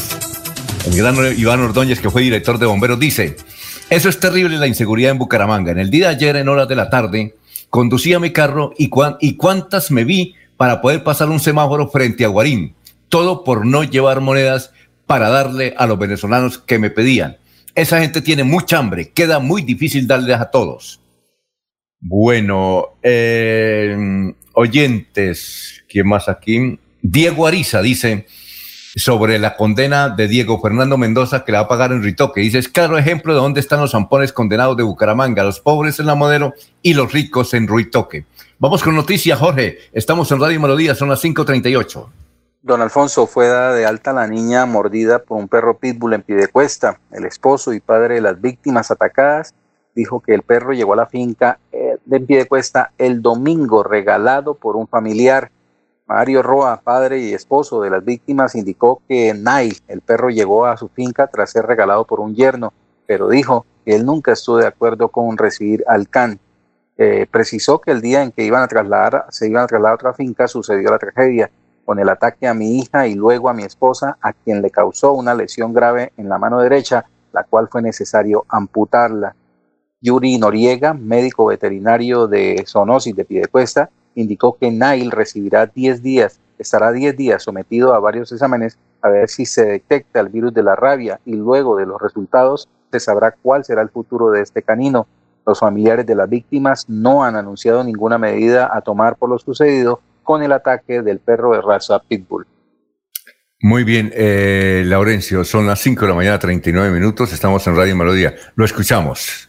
el 0.86 0.96
gran 0.96 1.38
Iván 1.38 1.60
Ordóñez 1.60 2.00
que 2.00 2.10
fue 2.10 2.22
director 2.22 2.58
de 2.58 2.66
bomberos, 2.66 2.98
dice, 2.98 3.36
eso 3.90 4.08
es 4.08 4.20
terrible 4.20 4.58
la 4.58 4.66
inseguridad 4.66 5.12
en 5.12 5.18
Bucaramanga. 5.18 5.72
En 5.72 5.78
el 5.78 5.90
día 5.90 6.08
de 6.08 6.16
ayer, 6.16 6.36
en 6.36 6.48
horas 6.48 6.68
de 6.68 6.76
la 6.76 6.90
tarde, 6.90 7.34
conducía 7.70 8.20
mi 8.20 8.32
carro 8.32 8.72
y, 8.76 8.88
cuántas 8.88 9.90
me 9.90 10.04
vi 10.04 10.34
para 10.56 10.80
poder 10.80 11.02
pasar 11.04 11.28
un 11.30 11.40
semáforo 11.40 11.88
frente 11.88 12.24
a 12.24 12.28
Guarín. 12.28 12.74
Todo 13.08 13.44
por 13.44 13.64
no 13.64 13.84
llevar 13.84 14.20
monedas 14.20 14.72
para 15.06 15.30
darle 15.30 15.74
a 15.78 15.86
los 15.86 15.98
venezolanos 15.98 16.58
que 16.58 16.78
me 16.78 16.90
pedían. 16.90 17.38
Esa 17.74 18.00
gente 18.00 18.20
tiene 18.20 18.44
mucha 18.44 18.78
hambre, 18.78 19.10
queda 19.10 19.38
muy 19.38 19.62
difícil 19.62 20.06
darles 20.06 20.38
a 20.38 20.50
todos. 20.50 21.00
Bueno, 22.00 22.98
eh, 23.02 23.96
oyentes, 24.52 25.84
¿quién 25.88 26.08
más 26.08 26.28
aquí? 26.28 26.78
Diego 27.00 27.46
Ariza 27.46 27.80
dice 27.80 28.26
sobre 28.98 29.38
la 29.38 29.56
condena 29.56 30.08
de 30.08 30.28
Diego 30.28 30.60
Fernando 30.60 30.98
Mendoza 30.98 31.44
que 31.44 31.52
la 31.52 31.60
va 31.60 31.64
a 31.64 31.68
pagar 31.68 31.92
en 31.92 32.02
Ritoque. 32.02 32.40
Dice, 32.40 32.58
es 32.58 32.68
claro 32.68 32.98
ejemplo 32.98 33.32
de 33.32 33.40
dónde 33.40 33.60
están 33.60 33.80
los 33.80 33.92
zampones 33.92 34.32
condenados 34.32 34.76
de 34.76 34.82
Bucaramanga, 34.82 35.44
los 35.44 35.60
pobres 35.60 36.00
en 36.00 36.06
la 36.06 36.14
modelo 36.14 36.54
y 36.82 36.94
los 36.94 37.12
ricos 37.12 37.54
en 37.54 37.66
Ruitoque. 37.66 38.26
Vamos 38.58 38.82
con 38.82 38.94
noticias, 38.96 39.38
Jorge. 39.38 39.78
Estamos 39.92 40.30
en 40.32 40.40
Radio 40.40 40.60
Melodía, 40.60 40.94
son 40.94 41.08
las 41.08 41.22
5.38. 41.22 42.06
Don 42.62 42.82
Alfonso 42.82 43.26
fue 43.26 43.46
dada 43.46 43.72
de 43.72 43.86
alta 43.86 44.12
la 44.12 44.26
niña 44.26 44.66
mordida 44.66 45.20
por 45.20 45.38
un 45.38 45.48
perro 45.48 45.78
pitbull 45.78 46.14
en 46.14 46.22
Piedecuesta. 46.22 46.98
El 47.12 47.24
esposo 47.24 47.72
y 47.72 47.80
padre 47.80 48.16
de 48.16 48.20
las 48.20 48.40
víctimas 48.40 48.90
atacadas 48.90 49.54
dijo 49.94 50.20
que 50.20 50.34
el 50.34 50.42
perro 50.42 50.72
llegó 50.72 50.94
a 50.94 50.96
la 50.96 51.06
finca 51.06 51.60
eh, 51.72 51.98
de 52.04 52.20
Piedecuesta 52.20 52.92
el 52.98 53.22
domingo 53.22 53.84
regalado 53.84 54.54
por 54.54 54.76
un 54.76 54.88
familiar. 54.88 55.50
Mario 56.08 56.42
Roa, 56.42 56.80
padre 56.82 57.18
y 57.18 57.34
esposo 57.34 57.82
de 57.82 57.90
las 57.90 58.02
víctimas, 58.02 58.54
indicó 58.54 59.02
que 59.06 59.34
Nile, 59.34 59.76
el 59.88 60.00
perro, 60.00 60.30
llegó 60.30 60.64
a 60.64 60.78
su 60.78 60.88
finca 60.88 61.26
tras 61.26 61.50
ser 61.50 61.66
regalado 61.66 62.06
por 62.06 62.20
un 62.20 62.34
yerno, 62.34 62.72
pero 63.06 63.28
dijo 63.28 63.66
que 63.84 63.94
él 63.94 64.06
nunca 64.06 64.32
estuvo 64.32 64.56
de 64.56 64.66
acuerdo 64.66 65.10
con 65.10 65.36
recibir 65.36 65.84
al 65.86 66.08
can. 66.08 66.40
Eh, 66.96 67.26
precisó 67.30 67.82
que 67.82 67.90
el 67.90 68.00
día 68.00 68.22
en 68.22 68.32
que 68.32 68.42
iban 68.42 68.62
a 68.62 68.68
trasladar, 68.68 69.26
se 69.28 69.48
iban 69.48 69.64
a 69.64 69.66
trasladar 69.66 69.92
a 69.92 69.94
otra 69.96 70.14
finca 70.14 70.48
sucedió 70.48 70.90
la 70.90 70.98
tragedia, 70.98 71.50
con 71.84 71.98
el 71.98 72.08
ataque 72.08 72.46
a 72.48 72.54
mi 72.54 72.78
hija 72.78 73.06
y 73.06 73.14
luego 73.14 73.50
a 73.50 73.54
mi 73.54 73.64
esposa, 73.64 74.16
a 74.22 74.32
quien 74.32 74.62
le 74.62 74.70
causó 74.70 75.12
una 75.12 75.34
lesión 75.34 75.74
grave 75.74 76.14
en 76.16 76.30
la 76.30 76.38
mano 76.38 76.58
derecha, 76.60 77.04
la 77.32 77.44
cual 77.44 77.68
fue 77.70 77.82
necesario 77.82 78.46
amputarla. 78.48 79.36
Yuri 80.00 80.38
Noriega, 80.38 80.94
médico 80.94 81.44
veterinario 81.46 82.26
de 82.28 82.64
Zoonosis 82.66 83.14
de 83.14 83.24
Piedecuesta, 83.26 83.90
indicó 84.20 84.56
que 84.58 84.70
Nail 84.70 85.10
recibirá 85.10 85.66
10 85.66 86.02
días, 86.02 86.40
estará 86.58 86.92
10 86.92 87.16
días 87.16 87.42
sometido 87.42 87.94
a 87.94 88.00
varios 88.00 88.32
exámenes 88.32 88.78
a 89.00 89.08
ver 89.08 89.28
si 89.28 89.46
se 89.46 89.64
detecta 89.64 90.20
el 90.20 90.28
virus 90.28 90.52
de 90.52 90.62
la 90.62 90.74
rabia 90.74 91.20
y 91.24 91.34
luego 91.34 91.76
de 91.76 91.86
los 91.86 92.00
resultados 92.00 92.68
se 92.90 93.00
sabrá 93.00 93.34
cuál 93.42 93.64
será 93.64 93.82
el 93.82 93.90
futuro 93.90 94.30
de 94.30 94.42
este 94.42 94.62
canino. 94.62 95.06
Los 95.46 95.60
familiares 95.60 96.04
de 96.04 96.14
las 96.14 96.28
víctimas 96.28 96.88
no 96.88 97.24
han 97.24 97.36
anunciado 97.36 97.84
ninguna 97.84 98.18
medida 98.18 98.70
a 98.72 98.80
tomar 98.80 99.16
por 99.16 99.30
lo 99.30 99.38
sucedido 99.38 100.00
con 100.22 100.42
el 100.42 100.52
ataque 100.52 101.00
del 101.00 101.20
perro 101.20 101.52
de 101.52 101.62
raza 101.62 102.00
Pitbull. 102.00 102.46
Muy 103.60 103.82
bien, 103.82 104.12
eh, 104.14 104.82
Laurencio, 104.86 105.44
son 105.44 105.66
las 105.66 105.80
5 105.80 106.02
de 106.02 106.08
la 106.08 106.14
mañana, 106.14 106.38
39 106.38 106.90
minutos, 106.90 107.32
estamos 107.32 107.66
en 107.66 107.76
Radio 107.76 107.96
Melodía. 107.96 108.34
Lo 108.54 108.64
escuchamos. 108.64 109.48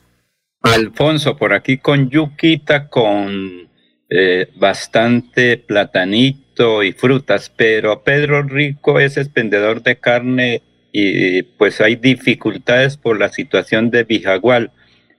Alfonso, 0.62 1.38
por 1.38 1.54
aquí 1.54 1.78
con 1.78 2.10
Yuquita, 2.10 2.90
con 2.90 3.69
eh, 4.10 4.48
bastante 4.56 5.58
platanito 5.58 6.84
y 6.84 6.94
frutas, 6.94 7.52
pero 7.56 8.04
Pedro 8.04 8.42
Rico 8.44 9.00
es 9.00 9.18
expendedor 9.18 9.84
de 9.84 9.98
carne 9.98 10.62
y 10.92 11.44
pues 11.44 11.80
hay 11.80 11.96
dificultades 11.96 12.98
por 12.98 13.20
la 13.20 13.30
situación 13.30 13.92
de 13.92 14.04
Bijagual, 14.04 14.72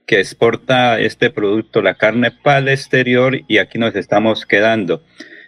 que 0.05 0.19
exporta 0.19 0.99
este 0.99 1.29
producto, 1.29 1.81
la 1.81 1.93
carne 1.93 2.31
para 2.31 2.59
el 2.59 2.67
exterior 2.67 3.39
y 3.47 3.59
aquí 3.59 3.77
nos 3.77 3.95
estamos 3.95 4.45
quedando. 4.45 5.01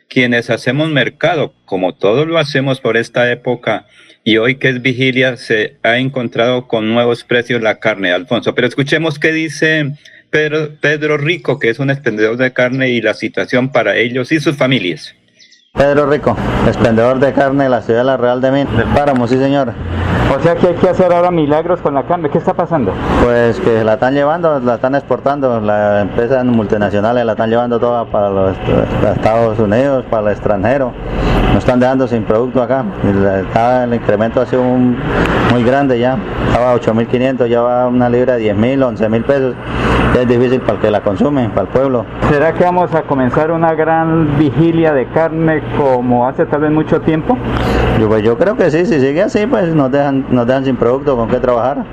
Quienes 0.08 0.50
hacemos 0.50 0.90
mercado, 0.90 1.54
como 1.66 1.94
todos 1.94 2.28
lo 2.28 2.38
hacemos 2.38 2.80
por 2.80 2.96
esta 2.96 3.30
época, 3.30 3.88
y 4.24 4.38
hoy 4.38 4.56
que 4.56 4.70
es 4.70 4.82
vigilia, 4.82 5.36
se 5.36 5.76
ha 5.84 5.98
encontrado 5.98 6.68
con 6.68 6.94
nuevos 6.94 7.26
precios 7.26 7.62
la 7.62 7.80
carne, 7.80 8.14
Alfonso. 8.14 8.56
Pero 8.56 8.68
escuchemos 8.68 9.20
qué 9.20 9.34
dice 9.34 9.92
Pedro, 10.34 10.70
Pedro 10.82 11.18
Rico, 11.18 11.60
que 11.60 11.70
es 11.70 11.78
un 11.78 11.92
expendedor 11.92 12.38
de 12.38 12.52
carne 12.52 12.90
y 12.90 13.02
la 13.02 13.14
situación 13.14 13.72
para 13.72 13.96
ellos 13.98 14.32
y 14.32 14.40
sus 14.40 14.58
familias. 14.58 15.14
Pedro 15.74 16.08
Rico, 16.08 16.36
expendedor 16.66 17.20
de 17.20 17.34
carne 17.34 17.66
de 17.66 17.70
la 17.70 17.84
ciudad 17.84 18.00
de 18.00 18.06
la 18.06 18.18
Real 18.18 18.42
de 18.42 18.52
Min, 18.52 18.68
del 18.76 18.88
Páramo, 18.96 19.28
sí 19.28 19.38
señor. 19.38 19.74
O 20.36 20.42
sea 20.42 20.56
que 20.56 20.70
hay 20.70 20.74
que 20.74 20.90
hacer 20.90 21.14
ahora 21.14 21.30
milagros 21.30 21.82
con 21.82 21.94
la 21.94 22.08
carne. 22.08 22.32
¿Qué 22.32 22.40
está 22.40 22.56
pasando? 22.56 22.96
Pues 23.24 23.60
que 23.60 23.84
la 23.84 23.94
están 23.94 24.16
llevando, 24.16 24.60
la 24.60 24.76
están 24.76 24.96
exportando. 24.96 25.60
Las 25.62 26.02
empresas 26.02 26.44
multinacionales 26.46 27.24
la 27.26 27.34
están 27.34 27.52
llevando 27.52 27.80
toda 27.80 28.06
para 28.06 28.32
los 28.32 28.58
Estados 29.16 29.60
Unidos, 29.60 30.04
para 30.10 30.32
el 30.32 30.34
extranjero. 30.34 30.94
No 31.52 31.60
están 31.60 31.80
dejando 31.80 32.08
sin 32.08 32.24
producto 32.24 32.62
acá. 32.62 32.84
El, 33.04 33.94
incremento 33.94 34.42
ha 34.42 34.46
sido 34.46 34.64
muy 34.64 35.64
grande 35.64 36.00
ya. 36.00 36.18
Estaba 36.48 36.76
8.500, 36.76 37.48
ya 37.48 37.62
va 37.62 37.88
una 37.88 38.10
libra 38.10 38.36
de 38.36 38.54
10.000, 38.54 38.98
11.000 38.98 39.24
pesos. 39.24 39.56
es 40.20 40.28
difícil 40.28 40.62
para 40.62 40.74
el 40.74 40.80
que 40.80 40.92
la 40.92 41.02
consume, 41.02 41.50
para 41.50 41.62
el 41.62 41.68
pueblo. 41.68 42.06
¿Será 42.30 42.54
que 42.54 42.64
vamos 42.64 42.94
a 42.96 43.04
comenzar 43.04 43.52
una 43.52 43.74
gran 43.74 44.38
vigilia 44.38 44.94
de 44.94 45.08
carne 45.08 45.62
como 45.78 46.28
hace 46.28 46.46
tal 46.46 46.62
vez 46.62 46.72
mucho 46.72 47.02
tiempo? 47.02 47.38
Yo, 48.00 48.08
pues 48.08 48.24
yo 48.24 48.38
creo 48.38 48.56
que 48.56 48.72
sí, 48.72 48.86
si 48.86 49.00
sigue 49.00 49.22
así, 49.22 49.46
pues 49.46 49.74
nos 49.76 49.92
dejan, 49.92 50.26
nos 50.30 50.48
dejan 50.48 50.66
sin 50.66 50.76
producto 50.76 51.16
con 51.16 51.30
qué 51.30 51.40
trabajar. 51.40 51.84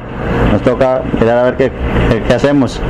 Nos 0.52 0.62
toca 0.62 1.02
mirar 1.20 1.38
a 1.38 1.42
ver 1.44 1.56
qué, 1.56 1.72
qué 2.26 2.34
hacemos. 2.34 2.80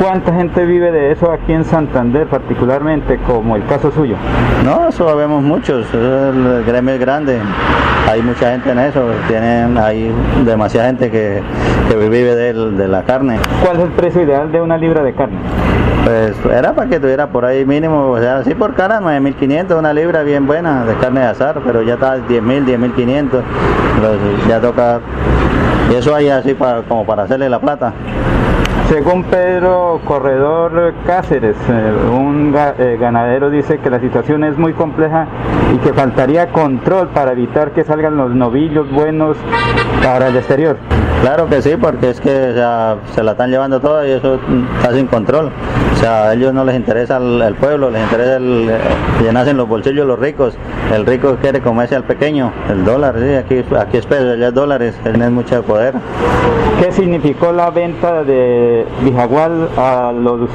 ¿Cuánta 0.00 0.34
gente 0.34 0.64
vive 0.64 0.90
de 0.92 1.12
eso 1.12 1.30
aquí 1.30 1.52
en 1.52 1.64
Santander, 1.64 2.26
particularmente 2.26 3.18
como 3.26 3.56
el 3.56 3.64
caso 3.66 3.90
suyo? 3.90 4.16
No, 4.64 4.88
eso 4.88 5.16
vemos 5.16 5.42
muchos, 5.42 5.86
el 5.94 6.64
gremio 6.66 6.94
es 6.94 7.00
grande, 7.00 7.38
hay 8.10 8.20
mucha 8.22 8.50
gente 8.52 8.70
en 8.70 8.78
eso, 8.80 9.02
tienen, 9.28 9.78
hay 9.78 10.12
demasiada 10.44 10.88
gente 10.88 11.10
que, 11.10 11.40
que 11.88 11.96
vive 11.96 12.34
de, 12.34 12.52
de 12.52 12.88
la 12.88 13.02
carne. 13.04 13.38
¿Cuál 13.64 13.76
es 13.78 13.82
el 13.84 13.90
precio 13.90 14.22
ideal 14.22 14.50
de 14.50 14.60
una 14.60 14.76
libra 14.76 15.02
de 15.02 15.14
carne? 15.14 15.38
Pues 16.04 16.36
era 16.52 16.74
para 16.74 16.90
que 16.90 17.00
tuviera 17.00 17.28
por 17.28 17.46
ahí 17.46 17.64
mínimo, 17.64 18.10
o 18.10 18.18
sea, 18.20 18.36
así 18.38 18.54
por 18.54 18.74
cara, 18.74 19.00
9.500, 19.00 19.78
una 19.78 19.94
libra 19.94 20.22
bien 20.22 20.46
buena 20.46 20.84
de 20.84 20.94
carne 20.96 21.20
de 21.20 21.26
azar, 21.26 21.62
pero 21.64 21.80
ya 21.80 21.94
está 21.94 22.18
10.000, 22.18 22.66
10.500, 22.66 23.42
ya 24.46 24.60
toca, 24.60 25.00
y 25.90 25.94
eso 25.94 26.14
ahí 26.14 26.28
así 26.28 26.52
para, 26.52 26.82
como 26.82 27.06
para 27.06 27.22
hacerle 27.22 27.48
la 27.48 27.58
plata. 27.58 27.94
Según 28.88 29.24
Pedro 29.24 30.00
Corredor 30.04 30.92
Cáceres, 31.06 31.56
eh, 31.68 31.92
un 32.12 32.54
eh, 32.56 32.98
ganadero 33.00 33.48
dice 33.48 33.78
que 33.78 33.88
la 33.88 33.98
situación 33.98 34.44
es 34.44 34.58
muy 34.58 34.74
compleja 34.74 35.26
y 35.74 35.78
que 35.78 35.94
faltaría 35.94 36.52
control 36.52 37.08
para 37.08 37.32
evitar 37.32 37.72
que 37.72 37.82
salgan 37.82 38.16
los 38.16 38.34
novillos 38.34 38.90
buenos 38.92 39.38
para 40.02 40.28
el 40.28 40.36
exterior. 40.36 40.76
Claro 41.22 41.48
que 41.48 41.62
sí, 41.62 41.76
porque 41.80 42.10
es 42.10 42.20
que 42.20 42.28
se 42.28 43.22
la 43.22 43.32
están 43.32 43.50
llevando 43.50 43.80
toda 43.80 44.06
y 44.06 44.10
eso 44.10 44.38
está 44.76 44.92
sin 44.92 45.06
control. 45.06 45.50
O 45.94 45.96
sea, 45.96 46.24
a 46.24 46.34
ellos 46.34 46.52
no 46.52 46.64
les 46.64 46.76
interesa 46.76 47.16
el, 47.16 47.54
pueblo, 47.54 47.90
les 47.90 48.02
interesa 48.02 48.36
el, 48.36 48.68
eh, 48.68 48.78
llenarse 49.22 49.54
los 49.54 49.66
bolsillos 49.66 50.06
los 50.06 50.18
ricos. 50.18 50.54
El 50.92 51.06
rico 51.06 51.38
quiere 51.40 51.60
comerse 51.60 51.96
al 51.96 52.04
pequeño, 52.04 52.52
el 52.68 52.84
dólar, 52.84 53.14
sí, 53.18 53.34
aquí, 53.34 53.64
aquí 53.78 53.96
es 53.96 54.04
peso, 54.04 54.32
allá 54.32 54.48
es 54.48 54.54
dólares, 54.54 54.94
tienen 55.02 55.32
mucho 55.32 55.62
poder. 55.62 55.94
¿Qué 56.82 56.92
significó 56.92 57.52
la 57.52 57.70
venta 57.70 58.24
de 58.24 58.73
Bijagual 59.02 59.68
a 59.76 60.12
los 60.12 60.50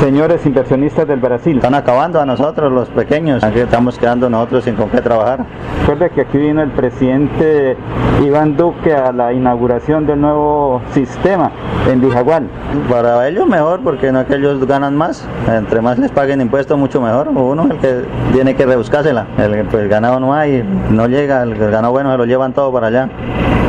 señores 0.00 0.44
inversionistas 0.44 1.06
del 1.08 1.20
Brasil? 1.20 1.56
Están 1.56 1.74
acabando 1.74 2.20
a 2.20 2.26
nosotros, 2.26 2.70
los 2.72 2.88
pequeños. 2.90 3.42
Aquí 3.42 3.60
estamos 3.60 3.98
quedando 3.98 4.28
nosotros 4.28 4.64
sin 4.64 4.74
con 4.74 4.90
qué 4.90 5.00
trabajar. 5.00 5.46
Recuerde 5.80 6.10
que 6.10 6.20
aquí 6.22 6.38
vino 6.38 6.62
el 6.62 6.70
presidente 6.70 7.76
Iván 8.22 8.56
Duque 8.56 8.92
a 8.92 9.12
la 9.12 9.32
inauguración 9.32 10.06
del 10.06 10.20
nuevo 10.20 10.82
sistema 10.92 11.50
en 11.90 12.00
Bijagual. 12.00 12.48
Para 12.90 13.28
ellos 13.28 13.46
mejor, 13.46 13.80
porque 13.80 14.12
no 14.12 14.20
es 14.20 14.26
que 14.26 14.36
ellos 14.36 14.66
ganan 14.66 14.96
más. 14.96 15.26
Entre 15.48 15.80
más 15.80 15.98
les 15.98 16.10
paguen 16.10 16.40
impuestos, 16.40 16.78
mucho 16.78 17.00
mejor. 17.00 17.28
Uno 17.28 17.64
es 17.64 17.70
el 17.70 17.78
que 17.78 18.04
tiene 18.32 18.54
que 18.54 18.66
rebuscársela. 18.66 19.26
El, 19.38 19.64
pues, 19.66 19.88
ganado 19.88 20.20
no 20.20 20.34
hay, 20.34 20.62
no 20.90 21.06
llega. 21.06 21.42
El, 21.42 21.56
ganado 21.56 21.92
bueno 21.92 22.12
se 22.12 22.18
lo 22.18 22.24
llevan 22.24 22.52
todo 22.52 22.72
para 22.72 22.88
allá. 22.88 23.08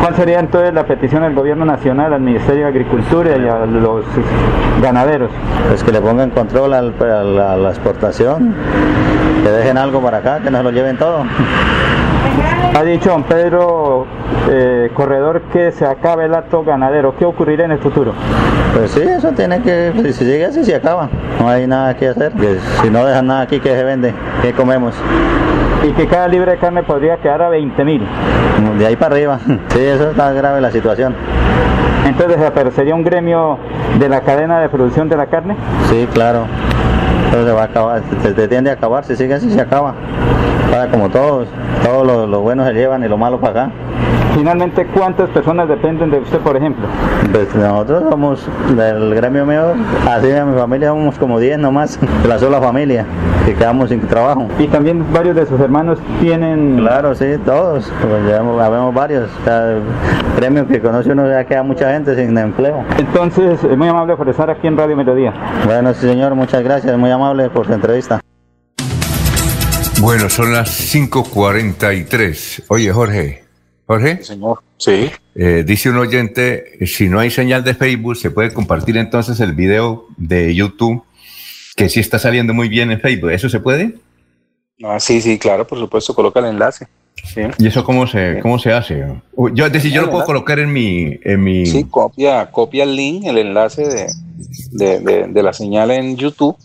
¿Cuál 0.06 0.18
sería 0.18 0.40
entonces 0.40 0.72
la 0.72 0.86
petición 0.86 1.24
del 1.24 1.34
gobierno 1.34 1.66
nacional, 1.66 2.14
al 2.14 2.22
Ministerio 2.22 2.66
de 2.66 2.70
Agricultura 2.70 3.38
y 3.38 3.48
a 3.48 3.66
los 3.66 4.06
ganaderos? 4.80 5.32
Pues 5.68 5.84
que 5.84 5.92
le 5.92 6.00
pongan 6.00 6.30
control 6.30 6.76
a 6.76 6.84
la 6.84 7.70
exportación, 7.70 8.54
que 9.44 9.50
dejen 9.50 9.80
algo 9.80 10.00
para 10.04 10.18
acá, 10.18 10.42
que 10.42 10.52
nos 10.52 10.64
lo 10.64 10.70
lleven 10.70 10.96
todo. 10.98 11.24
Ha 12.76 12.84
dicho 12.84 13.10
don 13.10 13.24
Pedro 13.24 14.06
eh, 14.52 14.92
Corredor 14.94 15.42
que 15.52 15.72
se 15.72 15.88
acabe 15.88 16.26
el 16.26 16.36
acto 16.36 16.64
ganadero. 16.64 17.16
¿Qué 17.18 17.26
ocurrirá 17.26 17.66
en 17.66 17.72
el 17.72 17.80
futuro? 17.80 18.14
Pues 18.76 18.92
sí, 18.92 19.02
eso 19.02 19.32
tiene 19.32 19.60
que, 19.64 19.92
si 20.04 20.14
sigue 20.14 20.46
así, 20.46 20.64
se 20.64 20.76
acaba. 20.76 21.10
No 21.40 21.50
hay 21.50 21.66
nada 21.66 21.96
que 21.96 22.10
hacer. 22.10 22.32
si 22.84 22.92
no 22.92 23.04
dejan 23.04 23.26
nada 23.26 23.42
aquí, 23.42 23.60
que 23.60 23.70
se 23.70 23.84
vende? 23.84 24.14
¿Qué 24.44 24.54
comemos? 24.54 24.94
Y 25.88 25.92
que 25.94 26.08
cada 26.08 26.28
libre 26.28 26.52
de 26.52 26.58
carne 26.58 26.84
podría 26.84 27.18
quedar 27.18 27.42
a 27.42 27.50
20 27.50 27.86
mil. 27.86 28.08
De 28.78 28.86
ahí 28.86 28.96
para 28.96 29.16
arriba. 29.16 29.40
Sí, 29.70 29.80
eso 29.80 30.12
está 30.12 30.32
grave 30.32 30.62
la 30.62 30.72
situación. 30.72 31.14
Entonces, 32.06 32.40
¿aparecería 32.42 32.96
un 32.96 33.04
gremio 33.04 33.58
de 34.00 34.08
la 34.10 34.22
cadena 34.22 34.60
de 34.60 34.70
producción 34.70 35.10
de 35.10 35.18
la 35.18 35.26
carne? 35.26 35.56
Sí, 35.90 36.08
claro. 36.14 36.46
Entonces 37.26 37.48
se 37.48 37.52
va 37.52 37.62
a 37.64 37.66
acabar, 37.66 38.02
se, 38.22 38.48
tiende 38.48 38.70
a 38.70 38.74
acabar, 38.74 39.04
si 39.04 39.16
sigue 39.16 39.34
así 39.34 39.50
se 39.50 39.60
acaba. 39.60 39.96
Para 40.72 40.88
como 40.88 41.10
todos, 41.10 41.48
todos 41.84 42.06
lo, 42.06 42.28
lo 42.28 42.42
bueno 42.42 42.66
se 42.66 42.74
llevan 42.74 43.04
y 43.04 43.08
lo 43.08 43.18
malo 43.18 43.40
para 43.40 43.66
acá. 43.66 43.72
Finalmente, 44.36 44.86
¿cuántas 44.88 45.30
personas 45.30 45.70
dependen 45.70 46.12
de 46.12 46.20
usted, 46.20 46.40
por 46.40 46.58
ejemplo? 46.58 46.86
Pues 47.32 47.56
nosotros 47.56 48.04
somos 48.10 48.46
del 48.76 49.16
gremio 49.16 49.46
mío, 49.46 49.74
así 50.06 50.28
de 50.28 50.44
mi 50.44 50.60
familia 50.60 50.90
somos 50.90 51.18
como 51.18 51.40
10 51.40 51.58
nomás, 51.60 51.98
de 52.22 52.28
la 52.28 52.38
sola 52.38 52.60
familia, 52.60 53.06
que 53.46 53.54
quedamos 53.54 53.92
sin 53.92 54.02
trabajo. 54.02 54.46
Y 54.60 54.68
también 54.68 55.06
varios 55.14 55.38
de 55.38 55.46
sus 55.46 55.58
hermanos 55.62 56.00
tienen... 56.20 56.80
Claro, 56.80 57.16
sí, 57.16 57.26
todos, 57.46 57.90
pues 58.02 58.28
ya 58.28 58.40
habemos 58.40 58.94
varios. 58.94 59.30
O 59.42 59.44
sea, 59.46 59.72
el 59.72 59.82
gremio 60.36 60.68
que 60.68 60.82
conoce 60.82 61.14
uno 61.14 61.30
ya 61.30 61.46
queda 61.46 61.64
mucha 61.64 61.94
gente 61.94 62.14
sin 62.14 62.38
empleo. 62.38 62.84
Entonces, 62.98 63.64
es 63.64 63.78
muy 63.78 63.88
amable 63.88 64.18
por 64.18 64.28
estar 64.28 64.50
aquí 64.50 64.68
en 64.68 64.78
Radio 64.78 64.98
Melodía. 64.98 65.34
Bueno, 65.66 65.94
sí 65.94 66.08
señor, 66.08 66.36
muchas 66.36 66.62
gracias, 66.62 66.98
muy 66.98 67.10
amable 67.10 67.50
por 67.50 67.66
su 67.66 67.72
entrevista. 67.72 68.20
Bueno, 70.02 70.30
son 70.30 70.52
las 70.52 70.94
5.43. 70.94 72.66
Oye, 72.68 72.92
Jorge. 72.92 73.45
Jorge. 73.88 74.24
señor. 74.24 74.62
Sí. 74.78 75.12
Eh, 75.36 75.64
dice 75.66 75.90
un 75.90 75.98
oyente, 75.98 76.86
si 76.88 77.08
no 77.08 77.20
hay 77.20 77.30
señal 77.30 77.64
de 77.64 77.76
Facebook, 77.76 78.16
se 78.18 78.32
puede 78.32 78.52
compartir 78.54 78.98
entonces 78.98 79.40
el 79.40 79.54
video 79.54 80.08
de 80.18 80.54
YouTube, 80.56 81.04
que 81.76 81.90
sí 81.90 82.00
está 82.00 82.20
saliendo 82.20 82.54
muy 82.54 82.70
bien 82.70 82.92
en 82.92 83.00
Facebook. 83.00 83.32
¿Eso 83.32 83.50
se 83.50 83.60
puede? 83.60 83.96
Ah, 84.84 85.00
sí, 85.00 85.22
sí, 85.22 85.38
claro, 85.38 85.66
por 85.68 85.80
supuesto, 85.80 86.14
coloca 86.14 86.40
el 86.40 86.48
enlace. 86.48 86.88
Sí. 87.24 87.42
¿Y 87.60 87.68
eso 87.68 87.84
cómo 87.84 88.06
se, 88.08 88.40
cómo 88.42 88.60
se 88.60 88.74
hace? 88.74 89.06
Yo, 89.54 89.66
es 89.66 89.72
decir, 89.72 89.92
yo 89.92 90.02
lo 90.02 90.12
puedo 90.12 90.26
colocar 90.26 90.60
en 90.60 90.72
mi, 90.72 91.18
en 91.24 91.44
mi... 91.44 91.66
Sí, 91.66 91.86
copia, 91.86 92.52
copia 92.52 92.84
el 92.84 92.96
link, 92.96 93.26
el 93.26 93.38
enlace 93.38 93.84
de, 93.88 94.08
de, 94.72 95.00
de, 95.00 95.28
de 95.30 95.44
la 95.44 95.54
señal 95.54 95.92
en 95.92 96.18
YouTube 96.18 96.58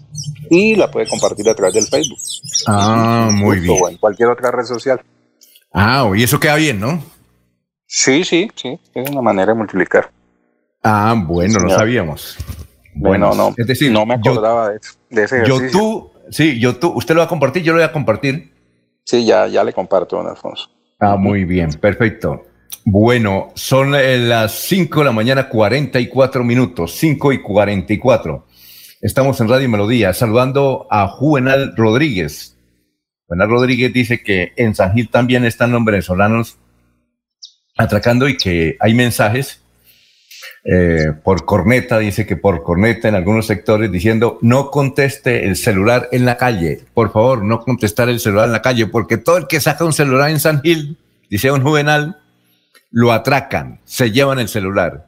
y 0.51 0.75
la 0.75 0.91
puede 0.91 1.07
compartir 1.07 1.49
a 1.49 1.55
través 1.55 1.75
del 1.75 1.87
Facebook. 1.87 2.19
Ah, 2.67 3.31
muy 3.33 3.61
bien. 3.61 3.79
O 3.81 3.89
en 3.89 3.97
cualquier 3.97 4.29
otra 4.29 4.51
red 4.51 4.65
social. 4.65 5.01
Ah, 5.73 6.11
y 6.15 6.23
eso 6.23 6.41
queda 6.41 6.57
bien, 6.57 6.81
¿no? 6.81 7.03
Sí, 7.87 8.25
sí, 8.25 8.49
sí. 8.55 8.79
Es 8.95 9.11
una 9.11 9.21
manera 9.23 9.53
de 9.53 9.59
multiplicar. 9.59 10.11
Ah, 10.83 11.15
bueno, 11.17 11.55
Señor. 11.55 11.71
lo 11.71 11.77
sabíamos. 11.77 12.37
Bueno, 12.95 13.35
no, 13.35 13.55
es 13.57 13.67
decir, 13.67 13.93
no 13.93 14.05
me 14.07 14.17
yo- 14.23 14.33
acordaba 14.33 14.71
de, 14.71 14.77
eso- 14.77 14.95
de 15.11 15.25
ese 15.25 15.37
ejercicio. 15.43 15.67
YouTube, 15.67 16.11
sí, 16.31 16.59
YouTube, 16.59 16.97
usted 16.97 17.15
lo 17.15 17.21
va 17.21 17.27
a 17.27 17.29
compartir, 17.29 17.63
yo 17.63 17.73
lo 17.73 17.79
voy 17.79 17.85
a 17.87 17.93
compartir. 17.93 18.53
Sí, 19.05 19.25
ya, 19.25 19.47
ya 19.47 19.63
le 19.65 19.73
comparto, 19.73 20.17
don 20.17 20.27
Alfonso. 20.27 20.69
Ah, 20.99 21.17
muy 21.17 21.45
bien, 21.45 21.71
perfecto. 21.75 22.45
Bueno, 22.85 23.51
son 23.55 23.95
eh, 23.95 24.19
las 24.19 24.53
5 24.53 25.01
de 25.01 25.07
la 25.07 25.13
mañana, 25.13 25.49
44 25.49 26.43
minutos, 26.45 26.93
5 26.97 27.33
y 27.33 27.43
44. 27.43 28.47
Estamos 29.01 29.41
en 29.41 29.49
Radio 29.49 29.69
Melodía, 29.69 30.13
saludando 30.13 30.87
a 30.91 31.09
Juvenal 31.09 31.75
Rodríguez. 31.77 32.57
Juvenal 33.31 33.49
Rodríguez 33.49 33.93
dice 33.93 34.25
que 34.25 34.53
en 34.57 34.75
San 34.75 34.93
Gil 34.93 35.09
también 35.09 35.45
están 35.45 35.71
los 35.71 35.85
venezolanos 35.85 36.59
atracando 37.77 38.29
y 38.29 38.37
que 38.37 38.77
hay 38.81 38.93
mensajes 38.93 39.63
eh, 40.65 41.13
por 41.23 41.45
corneta, 41.45 42.01
dice 42.01 42.27
que 42.27 42.37
por 42.37 42.65
corneta 42.65 43.09
en 43.09 43.15
algunos 43.15 43.47
sectores 43.47 43.93
diciendo 43.93 44.41
no 44.43 44.73
conteste 44.73 45.47
el 45.47 45.55
celular 45.55 46.09
en 46.11 46.25
la 46.25 46.37
calle, 46.37 46.81
por 46.93 47.13
favor, 47.13 47.45
no 47.45 47.61
contestar 47.61 48.09
el 48.09 48.19
celular 48.19 48.47
en 48.47 48.53
la 48.53 48.63
calle, 48.63 48.89
porque 48.89 49.17
todo 49.17 49.37
el 49.37 49.47
que 49.47 49.61
saca 49.61 49.85
un 49.85 49.93
celular 49.93 50.31
en 50.31 50.41
San 50.41 50.61
Gil, 50.61 50.99
dice 51.31 51.53
un 51.53 51.63
juvenal, 51.63 52.19
lo 52.91 53.13
atracan, 53.13 53.81
se 53.85 54.11
llevan 54.11 54.41
el 54.41 54.49
celular. 54.49 55.07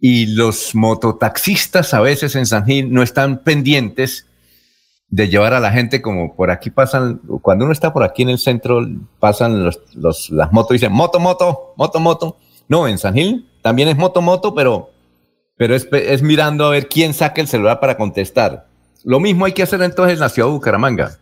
Y 0.00 0.34
los 0.34 0.74
mototaxistas 0.74 1.92
a 1.92 2.00
veces 2.00 2.34
en 2.34 2.46
San 2.46 2.64
Gil 2.64 2.90
no 2.94 3.02
están 3.02 3.42
pendientes 3.42 4.26
de 5.12 5.28
llevar 5.28 5.52
a 5.52 5.60
la 5.60 5.70
gente 5.72 6.00
como 6.00 6.34
por 6.34 6.50
aquí 6.50 6.70
pasan, 6.70 7.20
cuando 7.42 7.66
uno 7.66 7.72
está 7.72 7.92
por 7.92 8.02
aquí 8.02 8.22
en 8.22 8.30
el 8.30 8.38
centro, 8.38 8.80
pasan 9.20 9.62
los, 9.62 10.30
las 10.30 10.52
motos 10.52 10.70
y 10.70 10.74
dicen 10.74 10.92
moto, 10.92 11.20
moto, 11.20 11.74
moto, 11.76 12.00
moto. 12.00 12.36
No, 12.66 12.88
en 12.88 12.96
San 12.96 13.12
Gil 13.12 13.46
también 13.60 13.90
es 13.90 13.96
moto, 13.98 14.22
moto, 14.22 14.54
pero, 14.54 14.90
pero 15.58 15.74
es, 15.74 15.86
es 15.92 16.22
mirando 16.22 16.64
a 16.64 16.70
ver 16.70 16.88
quién 16.88 17.12
saca 17.12 17.42
el 17.42 17.46
celular 17.46 17.78
para 17.78 17.98
contestar. 17.98 18.66
Lo 19.04 19.20
mismo 19.20 19.44
hay 19.44 19.52
que 19.52 19.62
hacer 19.62 19.82
entonces 19.82 20.14
en 20.14 20.20
la 20.20 20.30
ciudad 20.30 20.48
de 20.48 20.54
Bucaramanga. 20.54 21.18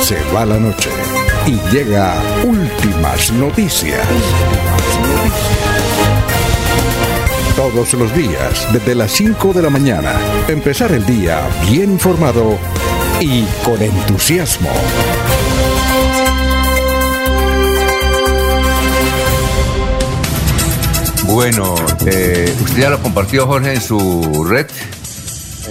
Se 0.03 0.17
va 0.35 0.45
la 0.47 0.59
noche 0.59 0.91
y 1.47 1.59
llega 1.71 2.15
últimas 2.45 3.33
noticias. 3.33 4.07
Todos 7.57 7.93
los 7.95 8.15
días, 8.15 8.67
desde 8.73 8.95
las 8.95 9.13
5 9.13 9.53
de 9.53 9.63
la 9.63 9.71
mañana, 9.71 10.15
empezar 10.49 10.93
el 10.93 11.05
día 11.07 11.41
bien 11.71 11.93
informado 11.93 12.59
y 13.21 13.45
con 13.65 13.81
entusiasmo. 13.83 14.71
Bueno, 21.25 21.75
eh, 22.07 22.53
usted 22.61 22.81
ya 22.81 22.91
lo 22.91 23.01
compartió, 23.01 23.47
Jorge, 23.47 23.75
en 23.75 23.81
su 23.81 24.45
red. 24.49 24.67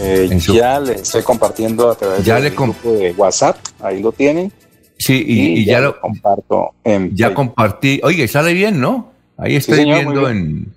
Eh, 0.01 0.39
Ya 0.53 0.79
le 0.79 0.93
estoy 0.93 1.23
compartiendo 1.23 1.89
a 1.89 1.95
través 1.95 2.23
Ya 2.25 2.35
del 2.35 2.45
le 2.45 2.49
grupo 2.51 2.91
de 2.91 3.11
WhatsApp. 3.13 3.57
Ahí 3.81 4.01
lo 4.01 4.11
tienen. 4.11 4.51
Sí, 4.97 5.23
y, 5.25 5.59
y 5.59 5.65
ya, 5.65 5.79
lo 5.79 5.99
comparto 5.99 6.73
en 6.83 7.15
ya 7.15 7.27
Facebook. 7.27 7.35
compartí. 7.47 8.01
Oye, 8.03 8.27
sale 8.27 8.53
bien, 8.53 8.79
¿no? 8.81 9.11
Ahí 9.37 9.55
estoy 9.55 9.77
señor, 9.77 9.99
viendo 10.01 10.29
en, 10.29 10.73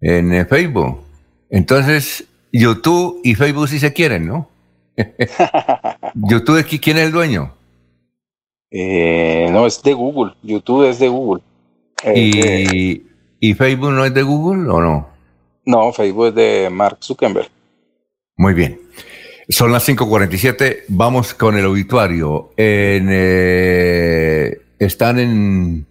en 0.00 0.32
eh, 0.32 0.44
Facebook. 0.46 0.98
Entonces, 1.50 2.24
YouTube 2.52 3.20
y 3.22 3.34
Facebook 3.34 3.68
sí 3.68 3.78
se 3.78 3.92
quieren, 3.92 4.26
¿no? 4.26 4.48
YouTube, 6.14 6.64
¿qui- 6.66 6.80
¿quién 6.80 6.98
es 6.98 7.04
el 7.06 7.12
dueño? 7.12 7.52
Eh, 8.70 9.48
no, 9.52 9.66
es 9.66 9.82
de 9.82 9.92
Google. 9.92 10.34
YouTube 10.42 10.88
es 10.88 10.98
de 10.98 11.08
Google. 11.08 11.42
Eh, 12.04 12.30
eh, 12.34 12.66
¿Y, 12.72 13.02
¿Y 13.50 13.54
Facebook 13.54 13.92
no 13.92 14.04
es 14.04 14.12
de 14.14 14.22
Google 14.22 14.68
o 14.70 14.80
no? 14.80 15.08
no, 15.64 15.92
Facebook 15.92 16.28
es 16.28 16.34
de 16.34 16.68
Mark 16.70 16.98
Zuckerberg. 17.00 17.48
Muy 18.36 18.54
bien. 18.54 18.80
Son 19.48 19.72
las 19.72 19.84
5:47. 19.84 20.84
Vamos 20.88 21.34
con 21.34 21.56
el 21.58 21.66
obituario. 21.66 22.52
En, 22.56 23.08
eh, 23.10 24.60
están 24.78 25.18
en 25.18 25.86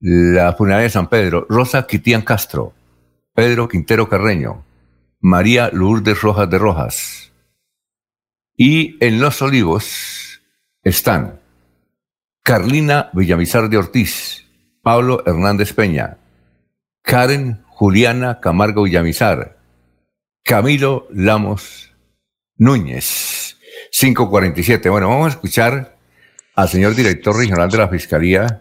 la 0.00 0.52
funeraria 0.54 0.84
de 0.84 0.90
San 0.90 1.08
Pedro. 1.08 1.46
Rosa 1.48 1.86
Quitián 1.86 2.22
Castro, 2.22 2.72
Pedro 3.34 3.68
Quintero 3.68 4.08
Carreño, 4.08 4.64
María 5.20 5.70
Lourdes 5.72 6.20
Rojas 6.20 6.50
de 6.50 6.58
Rojas. 6.58 7.32
Y 8.56 8.96
en 9.04 9.20
Los 9.20 9.40
Olivos 9.42 10.42
están 10.82 11.40
Carlina 12.42 13.10
Villamizar 13.12 13.68
de 13.68 13.78
Ortiz, 13.78 14.46
Pablo 14.82 15.22
Hernández 15.26 15.72
Peña, 15.72 16.18
Karen 17.02 17.62
Juliana 17.68 18.40
Camargo 18.40 18.82
Villamizar, 18.82 19.61
Camilo 20.44 21.06
Lamos 21.12 21.94
Núñez, 22.56 23.56
547. 23.92 24.88
Bueno, 24.90 25.08
vamos 25.08 25.26
a 25.26 25.30
escuchar 25.30 25.96
al 26.54 26.68
señor 26.68 26.94
director 26.94 27.36
regional 27.36 27.70
de 27.70 27.78
la 27.78 27.88
Fiscalía, 27.88 28.60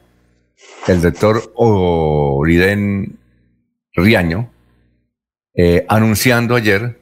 el 0.87 1.01
doctor 1.01 1.51
Oriden 1.55 3.17
Riaño, 3.93 4.51
eh, 5.55 5.85
anunciando 5.89 6.55
ayer, 6.55 6.99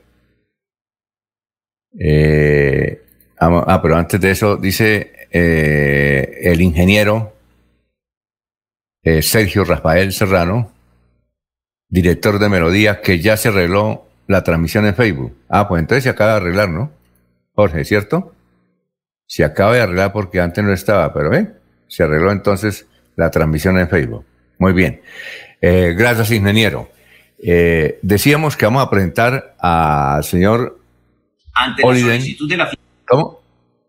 eh, 1.99 3.03
ah, 3.39 3.79
pero 3.81 3.95
antes 3.97 4.19
de 4.19 4.31
eso 4.31 4.57
dice 4.57 5.27
eh, 5.31 6.39
el 6.41 6.61
ingeniero 6.61 7.35
Sergio 9.21 9.63
Rafael 9.63 10.13
Serrano, 10.13 10.71
director 11.87 12.37
de 12.37 12.47
Melodía, 12.47 13.01
que 13.01 13.19
ya 13.19 13.37
se 13.37 13.47
arregló 13.47 14.08
la 14.29 14.43
transmisión 14.43 14.85
en 14.85 14.93
Facebook. 14.93 15.35
Ah, 15.49 15.67
pues 15.67 15.81
entonces 15.81 16.03
se 16.03 16.09
acaba 16.11 16.33
de 16.33 16.37
arreglar, 16.37 16.69
¿no? 16.69 16.91
Jorge, 17.55 17.83
¿cierto? 17.83 18.35
Se 19.25 19.43
acaba 19.43 19.73
de 19.73 19.81
arreglar 19.81 20.13
porque 20.13 20.39
antes 20.39 20.63
no 20.63 20.71
estaba, 20.71 21.11
pero 21.13 21.33
¿eh? 21.33 21.51
se 21.87 22.03
arregló 22.03 22.31
entonces 22.31 22.85
la 23.15 23.31
transmisión 23.31 23.79
en 23.79 23.89
Facebook. 23.89 24.23
Muy 24.59 24.73
bien. 24.73 25.01
Eh, 25.59 25.95
gracias, 25.97 26.29
ingeniero. 26.29 26.89
Eh, 27.41 27.97
decíamos 28.03 28.55
que 28.55 28.65
vamos 28.65 28.85
a 28.85 28.89
presentar 28.91 29.55
al 29.57 30.23
señor 30.23 30.77
Ante 31.55 31.81
la 31.81 31.99
solicitud 31.99 32.49
de 32.49 32.57
la 32.57 32.69
¿Cómo? 33.07 33.41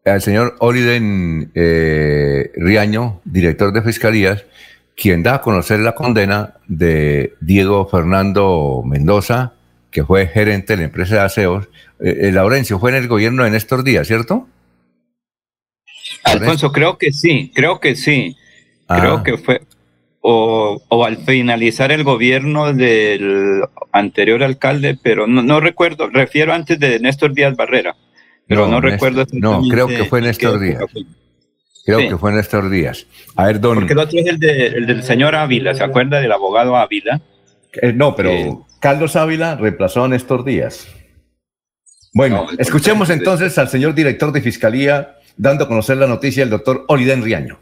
Al 0.07 0.23
señor 0.23 0.57
Oliden 0.61 1.53
eh, 1.55 2.51
Riaño, 2.57 3.21
director 3.25 3.75
de 3.75 3.83
Fiscalías, 3.83 4.47
quien 4.97 5.23
da 5.23 5.35
a 5.35 5.41
conocer 5.43 5.81
la 5.81 5.95
condena 5.95 6.55
de 6.67 7.35
Diego 7.43 7.87
Fernando 7.87 8.83
Mendoza, 8.87 9.53
que 9.91 10.05
fue 10.05 10.27
gerente 10.29 10.75
de 10.75 10.79
la 10.79 10.85
empresa 10.85 11.17
de 11.17 11.21
aseos. 11.23 11.69
Eh, 12.01 12.31
Laurencio, 12.33 12.79
fue 12.79 12.91
en 12.91 12.97
el 12.97 13.09
gobierno 13.09 13.45
en 13.47 13.55
estos 13.55 13.83
días, 13.85 14.07
¿cierto? 14.07 14.47
Alfonso, 16.25 16.73
creo 16.73 16.99
que 16.99 17.13
sí, 17.13 17.51
creo 17.55 17.81
que 17.81 17.97
sí. 17.97 18.37
Creo 18.89 19.17
Ah. 19.19 19.23
que 19.25 19.39
fue, 19.39 19.63
o, 20.21 20.83
o 20.89 21.05
al 21.05 21.19
finalizar 21.19 21.93
el 21.93 22.03
gobierno 22.05 22.73
del 22.73 23.63
anterior 23.93 24.43
alcalde, 24.43 24.99
pero 25.01 25.27
no, 25.27 25.43
no 25.43 25.61
recuerdo, 25.61 26.09
refiero 26.11 26.53
antes 26.53 26.79
de 26.81 26.99
Néstor 26.99 27.33
Díaz 27.33 27.55
Barrera, 27.57 27.95
pero 28.49 28.67
no, 28.67 28.81
Néstor- 28.81 28.91
recuerdo. 28.91 29.27
No, 29.33 29.63
creo 29.69 29.87
que 29.87 30.05
fue 30.05 30.19
en 30.19 30.25
Néstor 30.27 30.59
qué 30.59 30.67
Díaz. 30.67 30.85
Creo 31.87 32.01
Sí. 32.01 32.09
que 32.09 32.19
fue 32.19 32.33
en 32.33 32.39
estos 32.39 32.71
días. 32.71 33.07
A 33.37 33.47
ver, 33.47 33.61
don. 33.61 33.77
Porque 33.79 33.93
el 33.95 33.99
otro 34.01 34.19
es 34.19 34.27
el, 34.27 34.39
de- 34.39 34.67
el 34.67 34.87
del 34.87 35.03
señor 35.03 35.35
Ávila, 35.35 35.73
¿se 35.75 35.83
acuerda 35.85 36.21
del 36.21 36.31
abogado 36.33 36.77
Ávila? 36.77 37.21
Eh, 37.81 37.93
no, 37.93 38.15
pero 38.15 38.67
Carlos 38.81 39.15
Ávila 39.15 39.57
reemplazó 39.57 40.05
a 40.05 40.09
Néstor 40.09 40.43
Díaz. 40.43 40.89
Bueno, 42.15 42.49
escuchemos 42.59 43.11
entonces 43.11 43.57
al 43.59 43.69
señor 43.69 43.95
director 43.95 44.33
de 44.33 44.41
Fiscalía 44.41 45.17
dando 45.37 45.65
a 45.65 45.69
conocer 45.69 45.99
la 45.99 46.07
noticia 46.07 46.43
del 46.43 46.51
doctor 46.51 46.87
Oliden 46.89 47.23
Riaño. 47.23 47.61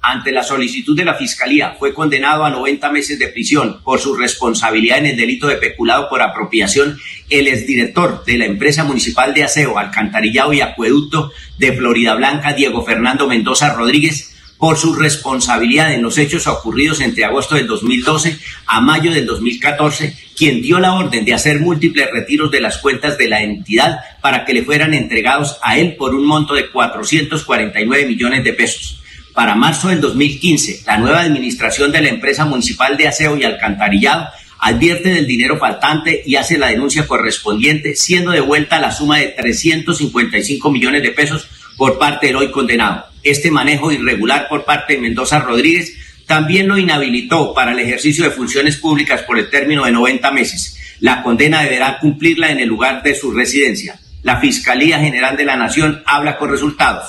ante 0.00 0.30
la 0.30 0.42
solicitud 0.42 0.96
de 0.96 1.04
la 1.04 1.14
Fiscalía, 1.14 1.74
fue 1.78 1.92
condenado 1.92 2.44
a 2.44 2.50
90 2.50 2.90
meses 2.90 3.18
de 3.18 3.28
prisión 3.28 3.82
por 3.82 3.98
su 3.98 4.14
responsabilidad 4.14 4.98
en 4.98 5.06
el 5.06 5.16
delito 5.16 5.48
de 5.48 5.56
peculado 5.56 6.08
por 6.08 6.22
apropiación 6.22 6.98
el 7.28 7.48
exdirector 7.48 8.24
de 8.24 8.38
la 8.38 8.46
empresa 8.46 8.84
municipal 8.84 9.34
de 9.34 9.44
aseo, 9.44 9.78
alcantarillado 9.78 10.52
y 10.52 10.60
acueducto 10.60 11.32
de 11.58 11.72
Florida 11.72 12.14
Blanca, 12.14 12.54
Diego 12.54 12.84
Fernando 12.84 13.26
Mendoza 13.26 13.74
Rodríguez, 13.74 14.37
por 14.58 14.76
su 14.76 14.94
responsabilidad 14.94 15.94
en 15.94 16.02
los 16.02 16.18
hechos 16.18 16.46
ocurridos 16.46 17.00
entre 17.00 17.24
agosto 17.24 17.54
del 17.54 17.66
2012 17.66 18.38
a 18.66 18.80
mayo 18.80 19.12
del 19.12 19.24
2014, 19.24 20.16
quien 20.36 20.60
dio 20.60 20.80
la 20.80 20.94
orden 20.94 21.24
de 21.24 21.34
hacer 21.34 21.60
múltiples 21.60 22.08
retiros 22.12 22.50
de 22.50 22.60
las 22.60 22.78
cuentas 22.78 23.16
de 23.16 23.28
la 23.28 23.42
entidad 23.42 24.00
para 24.20 24.44
que 24.44 24.52
le 24.52 24.64
fueran 24.64 24.94
entregados 24.94 25.58
a 25.62 25.78
él 25.78 25.94
por 25.96 26.14
un 26.14 26.26
monto 26.26 26.54
de 26.54 26.70
449 26.70 28.06
millones 28.06 28.44
de 28.44 28.52
pesos. 28.52 29.00
Para 29.32 29.54
marzo 29.54 29.88
del 29.88 30.00
2015, 30.00 30.82
la 30.86 30.98
nueva 30.98 31.20
administración 31.20 31.92
de 31.92 32.00
la 32.00 32.08
empresa 32.08 32.44
municipal 32.44 32.96
de 32.96 33.06
aseo 33.06 33.36
y 33.36 33.44
alcantarillado 33.44 34.26
advierte 34.58 35.10
del 35.10 35.26
dinero 35.26 35.58
faltante 35.58 36.22
y 36.26 36.34
hace 36.34 36.58
la 36.58 36.68
denuncia 36.68 37.06
correspondiente, 37.06 37.94
siendo 37.94 38.32
devuelta 38.32 38.80
la 38.80 38.90
suma 38.90 39.18
de 39.18 39.28
355 39.28 40.70
millones 40.70 41.02
de 41.02 41.12
pesos 41.12 41.48
por 41.76 41.98
parte 41.98 42.26
del 42.26 42.36
hoy 42.36 42.50
condenado. 42.50 43.04
Este 43.30 43.50
manejo 43.50 43.92
irregular 43.92 44.48
por 44.48 44.64
parte 44.64 44.94
de 44.94 45.00
Mendoza 45.00 45.40
Rodríguez 45.40 45.94
también 46.26 46.68
lo 46.68 46.78
inhabilitó 46.78 47.54
para 47.54 47.72
el 47.72 47.78
ejercicio 47.78 48.24
de 48.24 48.30
funciones 48.30 48.76
públicas 48.76 49.22
por 49.22 49.38
el 49.38 49.50
término 49.50 49.84
de 49.84 49.92
90 49.92 50.30
meses. 50.30 50.96
La 51.00 51.22
condena 51.22 51.62
deberá 51.62 51.98
cumplirla 51.98 52.50
en 52.50 52.60
el 52.60 52.68
lugar 52.68 53.02
de 53.02 53.14
su 53.14 53.32
residencia. 53.32 53.98
La 54.22 54.40
Fiscalía 54.40 54.98
General 54.98 55.36
de 55.36 55.44
la 55.44 55.56
Nación 55.56 56.02
habla 56.06 56.36
con 56.36 56.50
resultados. 56.50 57.04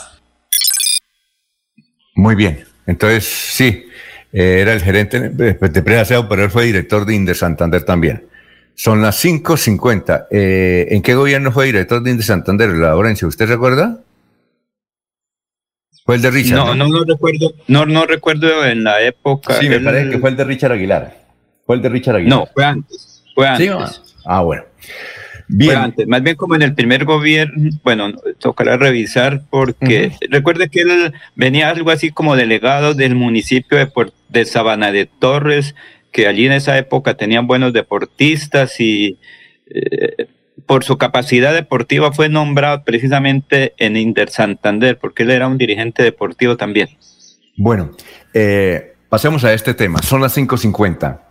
Muy 2.15 2.35
bien. 2.35 2.63
Entonces, 2.85 3.25
sí, 3.25 3.85
eh, 4.31 4.59
era 4.61 4.73
el 4.73 4.81
gerente 4.81 5.29
de, 5.29 5.49
empresa 5.49 6.27
pero 6.27 6.43
él 6.43 6.51
fue 6.51 6.65
director 6.65 7.05
de 7.05 7.15
Inde 7.15 7.35
Santander 7.35 7.83
también. 7.83 8.25
Son 8.75 9.01
las 9.01 9.23
5.50. 9.23 10.27
Eh, 10.31 10.87
¿En 10.91 11.01
qué 11.01 11.13
gobierno 11.13 11.51
fue 11.51 11.65
director 11.65 12.01
de 12.01 12.11
Inde 12.11 12.23
Santander, 12.23 12.69
Laurencio? 12.69 13.27
¿Usted 13.27 13.47
recuerda? 13.47 14.01
Fue 16.09 16.15
el 16.15 16.23
de 16.23 16.31
Richard. 16.31 16.57
No, 16.57 16.73
no, 16.73 16.87
no 16.87 17.03
recuerdo, 17.03 17.53
no, 17.67 17.85
no 17.85 18.07
recuerdo 18.07 18.65
en 18.65 18.83
la 18.83 18.99
época. 18.99 19.53
Sí, 19.59 19.69
me 19.69 19.79
parece 19.79 20.09
que 20.09 20.17
fue 20.17 20.31
el 20.31 20.37
de 20.37 20.43
Richard 20.43 20.71
Aguilar. 20.71 21.15
Fue 21.67 21.75
el 21.75 21.83
de 21.83 21.89
Richard 21.89 22.15
Aguilar. 22.15 22.39
No, 22.39 22.47
fue 22.51 22.65
antes, 22.65 23.23
fue 23.35 23.45
Sí, 23.57 23.67
antes. 23.67 24.01
ah, 24.25 24.41
bueno. 24.41 24.63
Fue 24.81 25.43
Bien. 25.49 25.75
antes, 25.77 26.07
más 26.07 26.23
bien 26.23 26.35
como 26.35 26.55
en 26.55 26.63
el 26.63 26.73
primer 26.73 27.05
gobierno, 27.05 27.69
bueno, 27.83 28.11
tocará 28.39 28.75
revisar 28.75 29.43
porque 29.51 30.11
recuerde 30.31 30.69
que 30.69 30.81
él 30.81 31.13
venía 31.35 31.69
algo 31.69 31.91
así 31.91 32.09
como 32.09 32.35
delegado 32.35 32.95
del 32.95 33.13
municipio 33.13 33.77
de, 33.77 33.87
de 34.29 34.45
Sabana 34.45 34.91
de 34.91 35.05
Torres, 35.05 35.75
que 36.11 36.25
allí 36.25 36.47
en 36.47 36.53
esa 36.53 36.75
época 36.79 37.17
tenían 37.17 37.45
buenos 37.45 37.71
deportistas 37.71 38.79
y 38.79 39.19
eh, 39.69 40.25
por 40.69 40.83
su 40.83 40.99
capacidad 40.99 41.51
deportiva 41.51 42.11
fue 42.11 42.29
nombrado 42.29 42.83
precisamente 42.83 43.73
en 43.79 43.97
Inter 43.97 44.29
Santander, 44.29 44.99
porque 44.99 45.23
él 45.23 45.31
era 45.31 45.47
un 45.47 45.57
dirigente 45.57 46.03
deportivo 46.03 46.57
también. 46.57 46.89
Bueno, 47.57 47.89
eh, 48.35 48.93
pasemos 49.09 49.43
a 49.43 49.51
este 49.51 49.73
tema. 49.73 49.99
Son 50.03 50.21
las 50.21 50.37
5.50. 50.37 51.21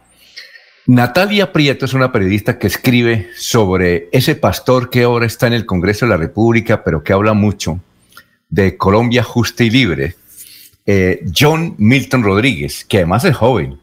Natalia 0.86 1.52
Prieto 1.52 1.84
es 1.84 1.94
una 1.94 2.10
periodista 2.10 2.58
que 2.58 2.66
escribe 2.66 3.28
sobre 3.36 4.08
ese 4.10 4.34
pastor 4.34 4.90
que 4.90 5.04
ahora 5.04 5.26
está 5.26 5.46
en 5.46 5.52
el 5.52 5.66
Congreso 5.66 6.06
de 6.06 6.10
la 6.10 6.16
República, 6.16 6.82
pero 6.82 7.04
que 7.04 7.12
habla 7.12 7.32
mucho 7.32 7.78
de 8.48 8.76
Colombia 8.76 9.22
justa 9.22 9.62
y 9.62 9.70
libre, 9.70 10.16
eh, 10.84 11.24
John 11.32 11.76
Milton 11.78 12.24
Rodríguez, 12.24 12.84
que 12.84 12.96
además 12.96 13.24
es 13.24 13.36
joven. 13.36 13.78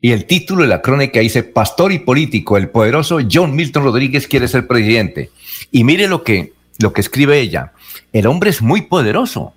Y 0.00 0.12
el 0.12 0.26
título 0.26 0.62
de 0.62 0.68
la 0.68 0.82
crónica 0.82 1.20
dice, 1.20 1.42
Pastor 1.42 1.92
y 1.92 1.98
político, 1.98 2.56
el 2.56 2.68
poderoso 2.68 3.18
John 3.30 3.54
Milton 3.54 3.84
Rodríguez 3.84 4.26
quiere 4.26 4.46
ser 4.46 4.66
presidente. 4.66 5.30
Y 5.70 5.84
mire 5.84 6.06
lo 6.06 6.22
que, 6.22 6.52
lo 6.78 6.92
que 6.92 7.00
escribe 7.00 7.40
ella. 7.40 7.72
El 8.12 8.26
hombre 8.26 8.50
es 8.50 8.60
muy 8.60 8.82
poderoso. 8.82 9.54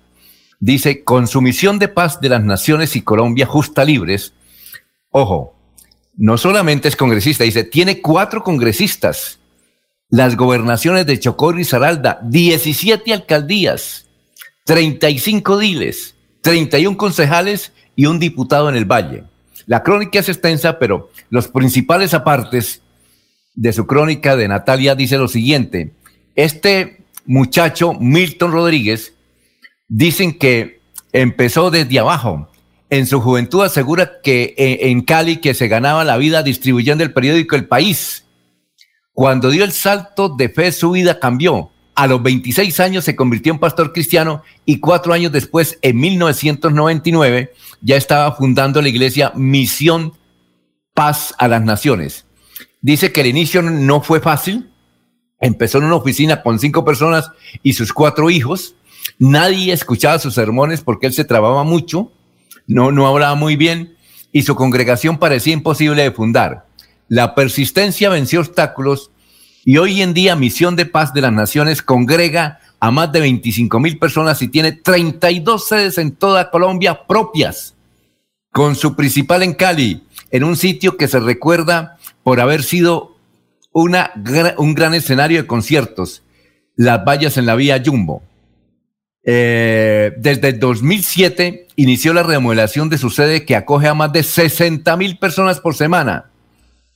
Dice, 0.58 1.04
con 1.04 1.26
su 1.26 1.40
misión 1.40 1.78
de 1.78 1.88
paz 1.88 2.20
de 2.20 2.30
las 2.30 2.42
naciones 2.42 2.96
y 2.96 3.02
Colombia 3.02 3.46
justa 3.46 3.84
libres, 3.84 4.32
ojo, 5.10 5.54
no 6.16 6.36
solamente 6.36 6.88
es 6.88 6.96
congresista, 6.96 7.44
dice, 7.44 7.64
tiene 7.64 8.02
cuatro 8.02 8.42
congresistas, 8.42 9.38
las 10.10 10.36
gobernaciones 10.36 11.06
de 11.06 11.18
Chocó 11.18 11.52
y 11.52 11.56
Risaralda, 11.56 12.20
17 12.24 13.12
alcaldías, 13.12 14.06
35 14.64 15.58
diles, 15.58 16.14
31 16.42 16.96
concejales 16.96 17.72
y 17.96 18.06
un 18.06 18.18
diputado 18.18 18.68
en 18.68 18.76
el 18.76 18.84
Valle. 18.84 19.24
La 19.70 19.84
crónica 19.84 20.18
es 20.18 20.28
extensa, 20.28 20.80
pero 20.80 21.10
los 21.28 21.46
principales 21.46 22.12
apartes 22.12 22.82
de 23.54 23.72
su 23.72 23.86
crónica 23.86 24.34
de 24.34 24.48
Natalia 24.48 24.96
dice 24.96 25.16
lo 25.16 25.28
siguiente, 25.28 25.92
este 26.34 27.04
muchacho, 27.24 27.94
Milton 27.94 28.50
Rodríguez, 28.50 29.14
dicen 29.86 30.36
que 30.36 30.80
empezó 31.12 31.70
desde 31.70 32.00
abajo. 32.00 32.48
En 32.88 33.06
su 33.06 33.20
juventud 33.20 33.62
asegura 33.62 34.20
que 34.24 34.56
eh, 34.58 34.90
en 34.90 35.02
Cali 35.02 35.36
que 35.36 35.54
se 35.54 35.68
ganaba 35.68 36.02
la 36.02 36.16
vida 36.16 36.42
distribuyendo 36.42 37.04
el 37.04 37.12
periódico 37.12 37.54
El 37.54 37.68
País. 37.68 38.24
Cuando 39.12 39.50
dio 39.50 39.62
el 39.62 39.70
salto 39.70 40.30
de 40.30 40.48
fe, 40.48 40.72
su 40.72 40.90
vida 40.90 41.20
cambió. 41.20 41.70
A 41.94 42.08
los 42.08 42.20
26 42.20 42.80
años 42.80 43.04
se 43.04 43.14
convirtió 43.14 43.52
en 43.52 43.60
pastor 43.60 43.92
cristiano 43.92 44.42
y 44.64 44.80
cuatro 44.80 45.12
años 45.12 45.30
después, 45.30 45.78
en 45.82 45.96
1999, 45.96 47.52
ya 47.80 47.96
estaba 47.96 48.32
fundando 48.32 48.82
la 48.82 48.88
iglesia 48.88 49.32
Misión 49.34 50.12
Paz 50.94 51.34
a 51.38 51.48
las 51.48 51.62
Naciones. 51.62 52.26
Dice 52.82 53.12
que 53.12 53.20
el 53.20 53.28
inicio 53.28 53.62
no 53.62 54.02
fue 54.02 54.20
fácil. 54.20 54.70
Empezó 55.40 55.78
en 55.78 55.84
una 55.84 55.96
oficina 55.96 56.42
con 56.42 56.58
cinco 56.58 56.84
personas 56.84 57.30
y 57.62 57.72
sus 57.72 57.92
cuatro 57.92 58.30
hijos. 58.30 58.74
Nadie 59.18 59.72
escuchaba 59.72 60.18
sus 60.18 60.34
sermones 60.34 60.82
porque 60.82 61.06
él 61.06 61.12
se 61.12 61.24
trababa 61.24 61.64
mucho, 61.64 62.12
no, 62.66 62.92
no 62.92 63.06
hablaba 63.06 63.34
muy 63.34 63.56
bien 63.56 63.96
y 64.32 64.42
su 64.42 64.54
congregación 64.54 65.18
parecía 65.18 65.52
imposible 65.52 66.02
de 66.02 66.12
fundar. 66.12 66.66
La 67.08 67.34
persistencia 67.34 68.08
venció 68.08 68.40
obstáculos 68.40 69.10
y 69.64 69.78
hoy 69.78 70.02
en 70.02 70.14
día 70.14 70.36
Misión 70.36 70.76
de 70.76 70.86
Paz 70.86 71.12
de 71.12 71.20
las 71.20 71.32
Naciones 71.32 71.82
congrega 71.82 72.60
a 72.80 72.90
más 72.90 73.12
de 73.12 73.20
25 73.20 73.78
mil 73.78 73.98
personas 73.98 74.40
y 74.40 74.48
tiene 74.48 74.72
32 74.72 75.68
sedes 75.68 75.98
en 75.98 76.12
toda 76.12 76.50
Colombia 76.50 77.06
propias, 77.06 77.74
con 78.50 78.74
su 78.74 78.96
principal 78.96 79.42
en 79.42 79.52
Cali, 79.52 80.02
en 80.30 80.44
un 80.44 80.56
sitio 80.56 80.96
que 80.96 81.06
se 81.06 81.20
recuerda 81.20 81.98
por 82.22 82.40
haber 82.40 82.62
sido 82.62 83.16
una, 83.72 84.12
un 84.56 84.74
gran 84.74 84.94
escenario 84.94 85.42
de 85.42 85.46
conciertos, 85.46 86.22
las 86.74 87.04
vallas 87.04 87.36
en 87.36 87.46
la 87.46 87.54
vía 87.54 87.82
Jumbo. 87.84 88.22
Eh, 89.22 90.12
desde 90.16 90.48
el 90.48 90.58
2007 90.58 91.68
inició 91.76 92.14
la 92.14 92.22
remodelación 92.22 92.88
de 92.88 92.96
su 92.96 93.10
sede 93.10 93.44
que 93.44 93.54
acoge 93.54 93.86
a 93.86 93.94
más 93.94 94.12
de 94.12 94.22
60 94.22 94.96
mil 94.96 95.18
personas 95.18 95.60
por 95.60 95.74
semana. 95.74 96.30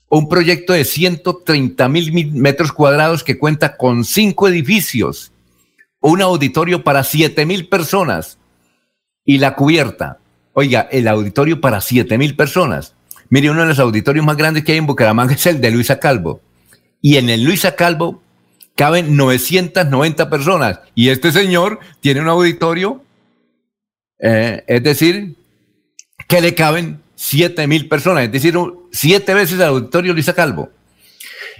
Un 0.08 0.28
proyecto 0.28 0.72
de 0.72 0.84
130 0.84 1.88
mil 1.88 2.32
metros 2.32 2.72
cuadrados 2.72 3.22
que 3.22 3.38
cuenta 3.38 3.76
con 3.76 4.04
cinco 4.04 4.48
edificios, 4.48 5.33
un 6.10 6.20
auditorio 6.20 6.84
para 6.84 7.02
7 7.02 7.46
mil 7.46 7.68
personas, 7.68 8.38
Y 9.26 9.38
la 9.38 9.54
cubierta, 9.54 10.18
oiga, 10.52 10.82
el 10.92 11.08
auditorio 11.08 11.62
para 11.62 11.80
7 11.80 12.18
mil 12.18 12.36
personas. 12.36 12.94
Mire, 13.30 13.50
uno 13.50 13.62
de 13.62 13.68
los 13.68 13.78
auditorios 13.78 14.22
más 14.22 14.36
grandes 14.36 14.64
que 14.64 14.72
hay 14.72 14.78
en 14.78 14.86
Bucaramanga 14.86 15.32
es 15.32 15.46
el 15.46 15.62
de 15.62 15.70
Luisa 15.70 15.98
Calvo. 15.98 16.42
Y 17.00 17.16
en 17.16 17.30
el 17.30 17.42
Luisa 17.42 17.74
Calvo 17.74 18.20
caben 18.76 19.16
990 19.16 20.28
personas. 20.28 20.80
Y 20.94 21.08
este 21.08 21.32
señor 21.32 21.80
tiene 22.00 22.20
un 22.20 22.28
auditorio, 22.28 23.02
eh, 24.18 24.62
es 24.66 24.82
decir, 24.82 25.36
que 26.28 26.42
le 26.42 26.54
caben 26.54 27.00
7 27.14 27.66
mil 27.66 27.88
personas, 27.88 28.24
es 28.24 28.32
decir, 28.32 28.54
siete 28.92 29.32
veces 29.32 29.58
el 29.58 29.62
auditorio 29.62 30.12
Luisa 30.12 30.34
Calvo. 30.34 30.68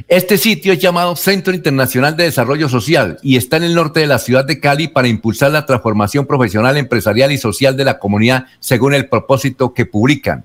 Este 0.09 0.39
sitio 0.39 0.73
es 0.73 0.81
llamado 0.81 1.17
Centro 1.17 1.55
Internacional 1.55 2.17
de 2.17 2.25
Desarrollo 2.25 2.69
Social 2.69 3.19
y 3.23 3.37
está 3.37 3.57
en 3.57 3.65
el 3.65 3.75
norte 3.75 4.01
de 4.01 4.07
la 4.07 4.19
ciudad 4.19 4.45
de 4.45 4.59
Cali 4.61 4.89
para 4.89 5.09
impulsar 5.09 5.53
la 5.53 5.67
transformación 5.67 6.27
profesional, 6.27 6.77
empresarial 6.77 7.33
y 7.33 7.39
social 7.39 7.77
de 7.77 7.85
la 7.85 7.99
comunidad 7.99 8.47
según 8.59 8.95
el 8.95 9.09
propósito 9.09 9.73
que 9.73 9.87
publican. 9.87 10.45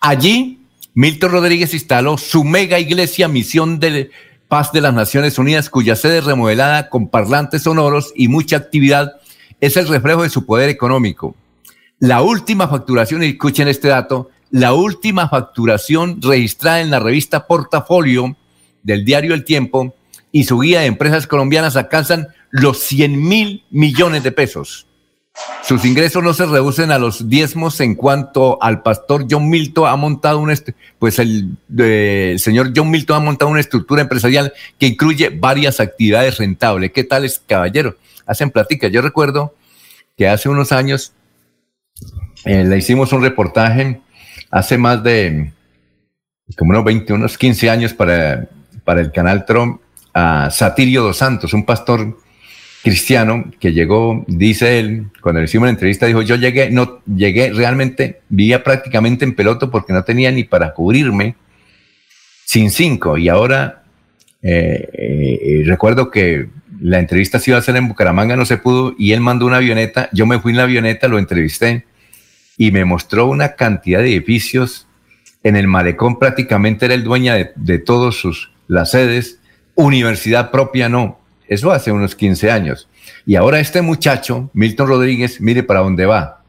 Allí, 0.00 0.60
Milton 0.94 1.32
Rodríguez 1.32 1.72
instaló 1.74 2.18
su 2.18 2.44
mega 2.44 2.78
iglesia 2.78 3.28
Misión 3.28 3.80
de 3.80 4.10
Paz 4.48 4.72
de 4.72 4.80
las 4.80 4.94
Naciones 4.94 5.38
Unidas, 5.38 5.70
cuya 5.70 5.96
sede 5.96 6.20
remodelada 6.20 6.88
con 6.88 7.08
parlantes 7.08 7.62
sonoros 7.62 8.12
y 8.14 8.28
mucha 8.28 8.56
actividad 8.56 9.14
es 9.60 9.76
el 9.76 9.88
reflejo 9.88 10.22
de 10.22 10.30
su 10.30 10.46
poder 10.46 10.68
económico. 10.68 11.34
La 11.98 12.22
última 12.22 12.68
facturación, 12.68 13.22
y 13.22 13.28
escuchen 13.28 13.68
este 13.68 13.88
dato, 13.88 14.30
la 14.50 14.74
última 14.74 15.28
facturación 15.28 16.20
registrada 16.22 16.80
en 16.80 16.90
la 16.90 17.00
revista 17.00 17.46
Portafolio 17.46 18.36
del 18.86 19.04
diario 19.04 19.34
El 19.34 19.44
Tiempo 19.44 19.94
y 20.30 20.44
su 20.44 20.60
guía 20.60 20.80
de 20.80 20.86
empresas 20.86 21.26
colombianas 21.26 21.76
alcanzan 21.76 22.28
los 22.50 22.78
100 22.84 23.20
mil 23.20 23.64
millones 23.70 24.22
de 24.22 24.32
pesos. 24.32 24.86
Sus 25.62 25.84
ingresos 25.84 26.22
no 26.22 26.32
se 26.32 26.46
reducen 26.46 26.92
a 26.92 26.98
los 26.98 27.28
diezmos 27.28 27.80
en 27.80 27.94
cuanto 27.94 28.62
al 28.62 28.82
pastor 28.82 29.26
John 29.28 29.50
Milton 29.50 29.88
ha 29.88 29.96
montado 29.96 30.38
un, 30.38 30.54
pues 30.98 31.18
el, 31.18 31.58
señor 32.38 32.72
John 32.74 32.90
Milton 32.90 33.16
ha 33.16 33.24
montado 33.24 33.50
una 33.50 33.60
estructura 33.60 34.00
empresarial 34.00 34.52
que 34.78 34.86
incluye 34.86 35.28
varias 35.30 35.80
actividades 35.80 36.38
rentables. 36.38 36.92
¿Qué 36.92 37.04
tal 37.04 37.24
es, 37.24 37.42
caballero? 37.46 37.96
Hacen 38.24 38.50
plática. 38.50 38.88
Yo 38.88 39.02
recuerdo 39.02 39.54
que 40.16 40.28
hace 40.28 40.48
unos 40.48 40.72
años 40.72 41.12
eh, 42.44 42.64
le 42.64 42.78
hicimos 42.78 43.12
un 43.12 43.22
reportaje 43.22 44.00
hace 44.50 44.78
más 44.78 45.02
de 45.02 45.52
como 46.56 46.70
unos 46.70 46.84
20, 46.84 47.12
unos 47.12 47.36
15 47.36 47.68
años 47.68 47.92
para 47.92 48.48
para 48.86 49.00
el 49.00 49.12
canal 49.12 49.44
Trump 49.44 49.82
a 50.14 50.48
Satirio 50.50 51.02
dos 51.02 51.18
Santos, 51.18 51.52
un 51.52 51.66
pastor 51.66 52.16
cristiano 52.82 53.50
que 53.58 53.72
llegó, 53.72 54.24
dice 54.28 54.78
él, 54.78 55.08
cuando 55.20 55.40
le 55.40 55.46
hicimos 55.46 55.64
una 55.64 55.70
entrevista, 55.70 56.06
dijo, 56.06 56.22
yo 56.22 56.36
llegué, 56.36 56.70
no, 56.70 57.00
llegué 57.04 57.52
realmente, 57.52 58.20
vivía 58.28 58.62
prácticamente 58.62 59.24
en 59.24 59.34
peloto 59.34 59.72
porque 59.72 59.92
no 59.92 60.04
tenía 60.04 60.30
ni 60.30 60.44
para 60.44 60.72
cubrirme 60.72 61.34
sin 62.44 62.70
cinco. 62.70 63.18
Y 63.18 63.28
ahora 63.28 63.82
eh, 64.40 64.88
eh, 64.92 65.62
recuerdo 65.66 66.12
que 66.12 66.48
la 66.80 67.00
entrevista 67.00 67.40
se 67.40 67.50
iba 67.50 67.56
a 67.56 67.60
hacer 67.60 67.74
en 67.74 67.88
Bucaramanga, 67.88 68.36
no 68.36 68.46
se 68.46 68.56
pudo, 68.56 68.94
y 68.96 69.12
él 69.12 69.20
mandó 69.20 69.46
una 69.46 69.56
avioneta, 69.56 70.08
yo 70.12 70.26
me 70.26 70.38
fui 70.38 70.52
en 70.52 70.58
la 70.58 70.62
avioneta, 70.62 71.08
lo 71.08 71.18
entrevisté, 71.18 71.86
y 72.56 72.70
me 72.70 72.84
mostró 72.84 73.26
una 73.26 73.56
cantidad 73.56 73.98
de 73.98 74.12
edificios 74.12 74.86
en 75.42 75.56
el 75.56 75.66
malecón, 75.66 76.20
prácticamente 76.20 76.86
era 76.86 76.94
el 76.94 77.02
dueño 77.02 77.34
de 77.54 77.78
todos 77.80 78.20
sus 78.20 78.52
las 78.68 78.90
sedes, 78.90 79.38
universidad 79.74 80.50
propia 80.50 80.88
no. 80.88 81.18
Eso 81.48 81.70
hace 81.72 81.92
unos 81.92 82.14
15 82.14 82.50
años. 82.50 82.88
Y 83.24 83.36
ahora 83.36 83.60
este 83.60 83.82
muchacho, 83.82 84.50
Milton 84.52 84.88
Rodríguez, 84.88 85.40
mire 85.40 85.62
para 85.62 85.80
dónde 85.80 86.06
va. 86.06 86.42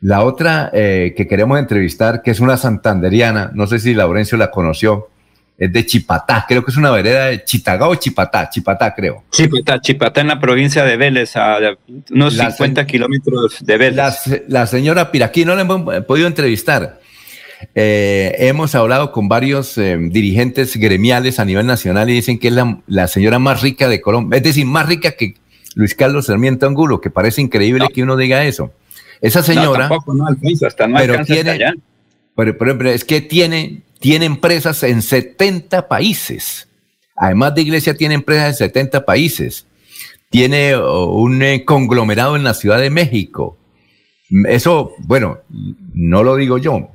La 0.00 0.22
otra 0.22 0.70
eh, 0.74 1.14
que 1.16 1.26
queremos 1.26 1.58
entrevistar, 1.58 2.22
que 2.22 2.30
es 2.30 2.40
una 2.40 2.56
santanderiana, 2.56 3.50
no 3.54 3.66
sé 3.66 3.78
si 3.78 3.94
Laurencio 3.94 4.36
la 4.36 4.50
conoció, 4.50 5.08
es 5.58 5.72
de 5.72 5.86
Chipatá, 5.86 6.44
creo 6.46 6.62
que 6.62 6.70
es 6.70 6.76
una 6.76 6.90
vereda 6.90 7.26
de 7.26 7.42
Chitagá 7.42 7.88
o 7.88 7.94
Chipatá, 7.94 8.50
Chipatá 8.50 8.94
creo. 8.94 9.24
Chipatá, 9.30 9.80
Chipatá 9.80 10.20
en 10.20 10.28
la 10.28 10.38
provincia 10.38 10.84
de 10.84 10.98
Vélez, 10.98 11.34
a 11.36 11.58
unos 12.10 12.34
50 12.34 12.86
kilómetros 12.86 13.64
de 13.64 13.78
Vélez. 13.78 13.96
La, 13.96 14.14
la, 14.48 14.66
señora 14.66 15.10
Piraquí, 15.10 15.46
no 15.46 15.54
la 15.54 15.62
hemos 15.62 16.04
podido 16.04 16.26
entrevistar. 16.26 17.00
Eh, 17.74 18.34
hemos 18.38 18.74
hablado 18.74 19.12
con 19.12 19.28
varios 19.28 19.76
eh, 19.78 19.96
dirigentes 19.98 20.76
gremiales 20.76 21.38
a 21.38 21.44
nivel 21.44 21.66
nacional 21.66 22.08
y 22.10 22.14
dicen 22.14 22.38
que 22.38 22.48
es 22.48 22.54
la, 22.86 23.08
señora 23.08 23.38
más 23.38 23.62
rica 23.62 23.88
de 23.88 24.00
Colombia, 24.00 24.38
es 24.38 24.42
decir, 24.42 24.66
más 24.66 24.86
rica 24.86 25.12
que 25.12 25.34
Luis 25.74 25.94
Carlos 25.94 26.26
Sarmiento 26.26 26.66
Angulo, 26.66 27.00
que 27.00 27.10
parece 27.10 27.42
increíble 27.42 27.86
que 27.92 28.02
uno 28.02 28.16
diga 28.16 28.44
eso. 28.44 28.72
Esa 29.20 29.42
señora... 29.42 29.88
No, 29.88 29.88
tampoco, 29.88 30.14
no 30.14 30.26
hasta 30.66 30.86
no 30.86 30.96
pero 30.96 31.24
tiene, 31.24 31.58
Pero, 32.34 32.90
es 32.90 33.04
que 33.04 33.20
tiene, 33.20 33.82
tiene 33.98 34.26
empresas 34.26 34.82
en 34.82 35.02
70 35.02 35.88
países. 35.88 36.68
Además 37.14 37.54
de 37.54 37.62
iglesia, 37.62 37.94
tiene 37.94 38.14
empresas 38.14 38.48
en 38.48 38.68
70 38.68 39.04
países. 39.04 39.66
Tiene 40.28 40.76
un 40.76 41.42
eh, 41.42 41.64
conglomerado 41.64 42.36
en 42.36 42.44
la 42.44 42.52
Ciudad 42.52 42.78
de 42.78 42.90
México. 42.90 43.58
Eso, 44.48 44.92
bueno, 44.98 45.38
no 45.94 46.22
lo 46.22 46.36
digo 46.36 46.58
yo, 46.58 46.90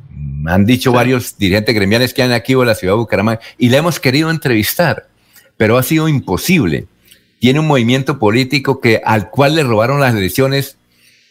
han 0.47 0.65
dicho 0.65 0.91
varios 0.91 1.37
dirigentes 1.37 1.75
gremiales 1.75 2.13
que 2.13 2.23
han 2.23 2.31
aquí 2.31 2.53
en 2.53 2.65
la 2.65 2.75
ciudad 2.75 2.93
de 2.93 2.99
Bucaramanga 2.99 3.41
y 3.57 3.69
le 3.69 3.77
hemos 3.77 3.99
querido 3.99 4.29
entrevistar, 4.29 5.07
pero 5.57 5.77
ha 5.77 5.83
sido 5.83 6.07
imposible. 6.07 6.87
Tiene 7.39 7.59
un 7.59 7.67
movimiento 7.67 8.19
político 8.19 8.79
que 8.79 9.01
al 9.03 9.29
cual 9.29 9.55
le 9.55 9.63
robaron 9.63 9.99
las 9.99 10.15
elecciones, 10.15 10.77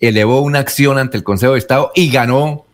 elevó 0.00 0.40
una 0.40 0.58
acción 0.58 0.98
ante 0.98 1.16
el 1.16 1.22
Consejo 1.22 1.52
de 1.52 1.58
Estado 1.58 1.92
y 1.94 2.11
ganó 2.11 2.66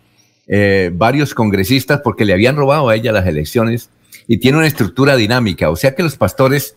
eh, 0.48 0.90
varios 0.92 1.34
congresistas 1.34 2.00
porque 2.02 2.24
le 2.24 2.32
habían 2.32 2.56
robado 2.56 2.88
a 2.88 2.94
ella 2.94 3.12
las 3.12 3.26
elecciones 3.26 3.90
y 4.28 4.38
tiene 4.38 4.58
una 4.58 4.66
estructura 4.66 5.16
dinámica. 5.16 5.70
O 5.70 5.76
sea 5.76 5.94
que 5.94 6.02
los 6.02 6.16
pastores, 6.16 6.76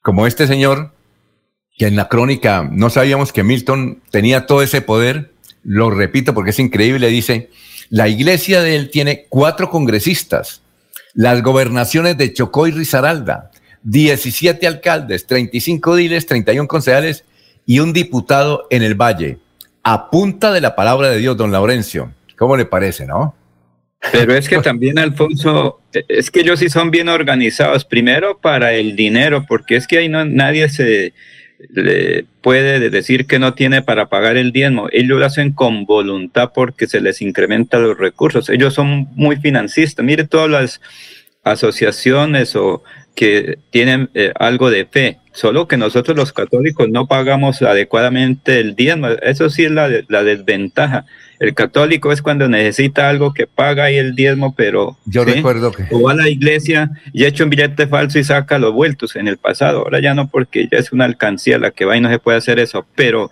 como 0.00 0.26
este 0.26 0.46
señor, 0.46 0.92
que 1.76 1.86
en 1.86 1.96
la 1.96 2.08
crónica 2.08 2.68
no 2.70 2.90
sabíamos 2.90 3.32
que 3.32 3.44
Milton 3.44 4.02
tenía 4.10 4.46
todo 4.46 4.62
ese 4.62 4.80
poder, 4.80 5.32
lo 5.62 5.90
repito 5.90 6.34
porque 6.34 6.50
es 6.50 6.58
increíble, 6.58 7.08
dice, 7.08 7.50
la 7.90 8.08
iglesia 8.08 8.60
de 8.62 8.76
él 8.76 8.90
tiene 8.90 9.26
cuatro 9.28 9.70
congresistas, 9.70 10.62
las 11.14 11.42
gobernaciones 11.42 12.16
de 12.18 12.32
Chocó 12.32 12.66
y 12.66 12.70
Risaralda, 12.70 13.50
17 13.82 14.66
alcaldes, 14.66 15.26
35 15.26 15.96
diles, 15.96 16.26
31 16.26 16.68
concejales 16.68 17.24
y 17.64 17.80
un 17.80 17.92
diputado 17.92 18.66
en 18.70 18.82
el 18.82 18.94
Valle. 18.94 19.38
A 19.82 20.10
punta 20.10 20.52
de 20.52 20.60
la 20.60 20.76
palabra 20.76 21.08
de 21.10 21.18
Dios, 21.18 21.36
don 21.36 21.52
Laurencio. 21.52 22.12
¿Cómo 22.36 22.56
le 22.56 22.66
parece, 22.66 23.06
no? 23.06 23.34
Pero 24.12 24.34
es 24.34 24.48
que 24.48 24.58
también, 24.58 24.98
Alfonso, 24.98 25.80
es 25.92 26.30
que 26.30 26.40
ellos 26.40 26.60
sí 26.60 26.68
son 26.68 26.90
bien 26.90 27.08
organizados. 27.08 27.84
Primero 27.84 28.38
para 28.38 28.72
el 28.74 28.94
dinero, 28.94 29.44
porque 29.46 29.76
es 29.76 29.86
que 29.86 29.98
ahí 29.98 30.08
no, 30.08 30.24
nadie 30.24 30.68
se, 30.68 31.14
le 31.70 32.24
puede 32.40 32.90
decir 32.90 33.26
que 33.26 33.38
no 33.38 33.54
tiene 33.54 33.82
para 33.82 34.08
pagar 34.08 34.36
el 34.36 34.52
diezmo. 34.52 34.88
Ellos 34.92 35.18
lo 35.18 35.26
hacen 35.26 35.52
con 35.52 35.84
voluntad 35.84 36.52
porque 36.54 36.86
se 36.86 37.00
les 37.00 37.20
incrementa 37.20 37.78
los 37.78 37.98
recursos. 37.98 38.48
Ellos 38.48 38.74
son 38.74 39.08
muy 39.14 39.36
financistas. 39.36 40.04
Mire 40.04 40.24
todas 40.24 40.50
las 40.50 40.80
asociaciones 41.42 42.54
o 42.56 42.82
que 43.14 43.58
tienen 43.70 44.10
eh, 44.14 44.32
algo 44.38 44.70
de 44.70 44.86
fe, 44.86 45.18
solo 45.32 45.66
que 45.66 45.76
nosotros 45.76 46.16
los 46.16 46.32
católicos 46.32 46.88
no 46.88 47.08
pagamos 47.08 47.62
adecuadamente 47.62 48.60
el 48.60 48.76
diezmo. 48.76 49.08
Eso 49.08 49.50
sí 49.50 49.64
es 49.64 49.72
la, 49.72 49.90
la 50.08 50.22
desventaja. 50.22 51.04
El 51.38 51.54
católico 51.54 52.10
es 52.10 52.20
cuando 52.20 52.48
necesita 52.48 53.08
algo 53.08 53.32
que 53.32 53.46
paga 53.46 53.84
ahí 53.84 53.96
el 53.96 54.16
diezmo, 54.16 54.54
pero 54.56 54.96
yo 55.04 55.24
recuerdo 55.24 55.70
que 55.70 55.86
o 55.90 56.02
va 56.02 56.12
a 56.12 56.16
la 56.16 56.28
iglesia 56.28 56.90
y 57.12 57.24
echa 57.24 57.44
un 57.44 57.50
billete 57.50 57.86
falso 57.86 58.18
y 58.18 58.24
saca 58.24 58.58
los 58.58 58.72
vueltos 58.72 59.14
en 59.14 59.28
el 59.28 59.36
pasado. 59.36 59.80
Ahora 59.80 60.00
ya 60.00 60.14
no, 60.14 60.28
porque 60.28 60.68
ya 60.70 60.78
es 60.78 60.90
una 60.90 61.04
alcancía 61.04 61.58
la 61.58 61.70
que 61.70 61.84
va 61.84 61.96
y 61.96 62.00
no 62.00 62.10
se 62.10 62.18
puede 62.18 62.38
hacer 62.38 62.58
eso. 62.58 62.84
Pero 62.96 63.30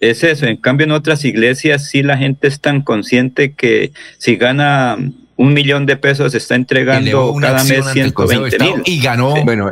es 0.00 0.24
eso. 0.24 0.46
En 0.46 0.56
cambio, 0.56 0.84
en 0.84 0.92
otras 0.92 1.24
iglesias 1.24 1.88
sí 1.88 2.02
la 2.02 2.16
gente 2.16 2.48
es 2.48 2.60
tan 2.60 2.82
consciente 2.82 3.52
que 3.52 3.92
si 4.18 4.34
gana 4.34 4.96
un 5.36 5.54
millón 5.54 5.86
de 5.86 5.96
pesos 5.96 6.34
está 6.34 6.56
entregando 6.56 7.34
cada 7.40 7.62
mes 7.64 7.86
120 7.86 8.58
mil. 8.58 8.82
Y 8.84 9.00
ganó. 9.00 9.44
Bueno, 9.44 9.70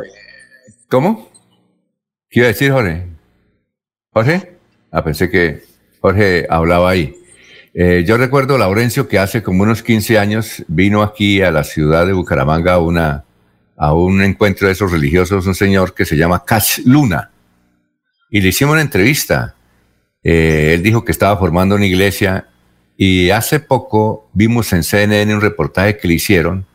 ¿cómo? 0.87 1.29
¿Qué 2.29 2.39
iba 2.39 2.45
a 2.45 2.51
decir 2.51 2.71
Jorge? 2.71 3.07
¿Jorge? 4.11 4.53
Ah, 4.91 5.03
pensé 5.03 5.29
que 5.29 5.63
Jorge 5.99 6.45
hablaba 6.49 6.89
ahí. 6.89 7.15
Eh, 7.73 8.03
yo 8.05 8.17
recuerdo, 8.17 8.57
Laurencio, 8.57 9.07
que 9.07 9.17
hace 9.17 9.41
como 9.41 9.63
unos 9.63 9.81
15 9.81 10.19
años 10.19 10.63
vino 10.67 11.01
aquí 11.01 11.41
a 11.41 11.51
la 11.51 11.63
ciudad 11.63 12.05
de 12.05 12.13
Bucaramanga 12.13 12.73
a, 12.73 12.79
una, 12.79 13.25
a 13.75 13.93
un 13.93 14.21
encuentro 14.21 14.67
de 14.67 14.73
esos 14.73 14.91
religiosos, 14.91 15.47
un 15.47 15.55
señor 15.55 15.93
que 15.93 16.05
se 16.05 16.15
llama 16.15 16.43
Cash 16.45 16.81
Luna. 16.85 17.31
Y 18.29 18.41
le 18.41 18.49
hicimos 18.49 18.73
una 18.73 18.81
entrevista. 18.81 19.55
Eh, 20.23 20.73
él 20.75 20.83
dijo 20.83 21.03
que 21.03 21.11
estaba 21.11 21.37
formando 21.37 21.75
una 21.75 21.85
iglesia 21.85 22.47
y 22.95 23.31
hace 23.31 23.59
poco 23.59 24.29
vimos 24.33 24.71
en 24.73 24.83
CNN 24.83 25.33
un 25.33 25.41
reportaje 25.41 25.97
que 25.97 26.07
le 26.07 26.13
hicieron 26.15 26.65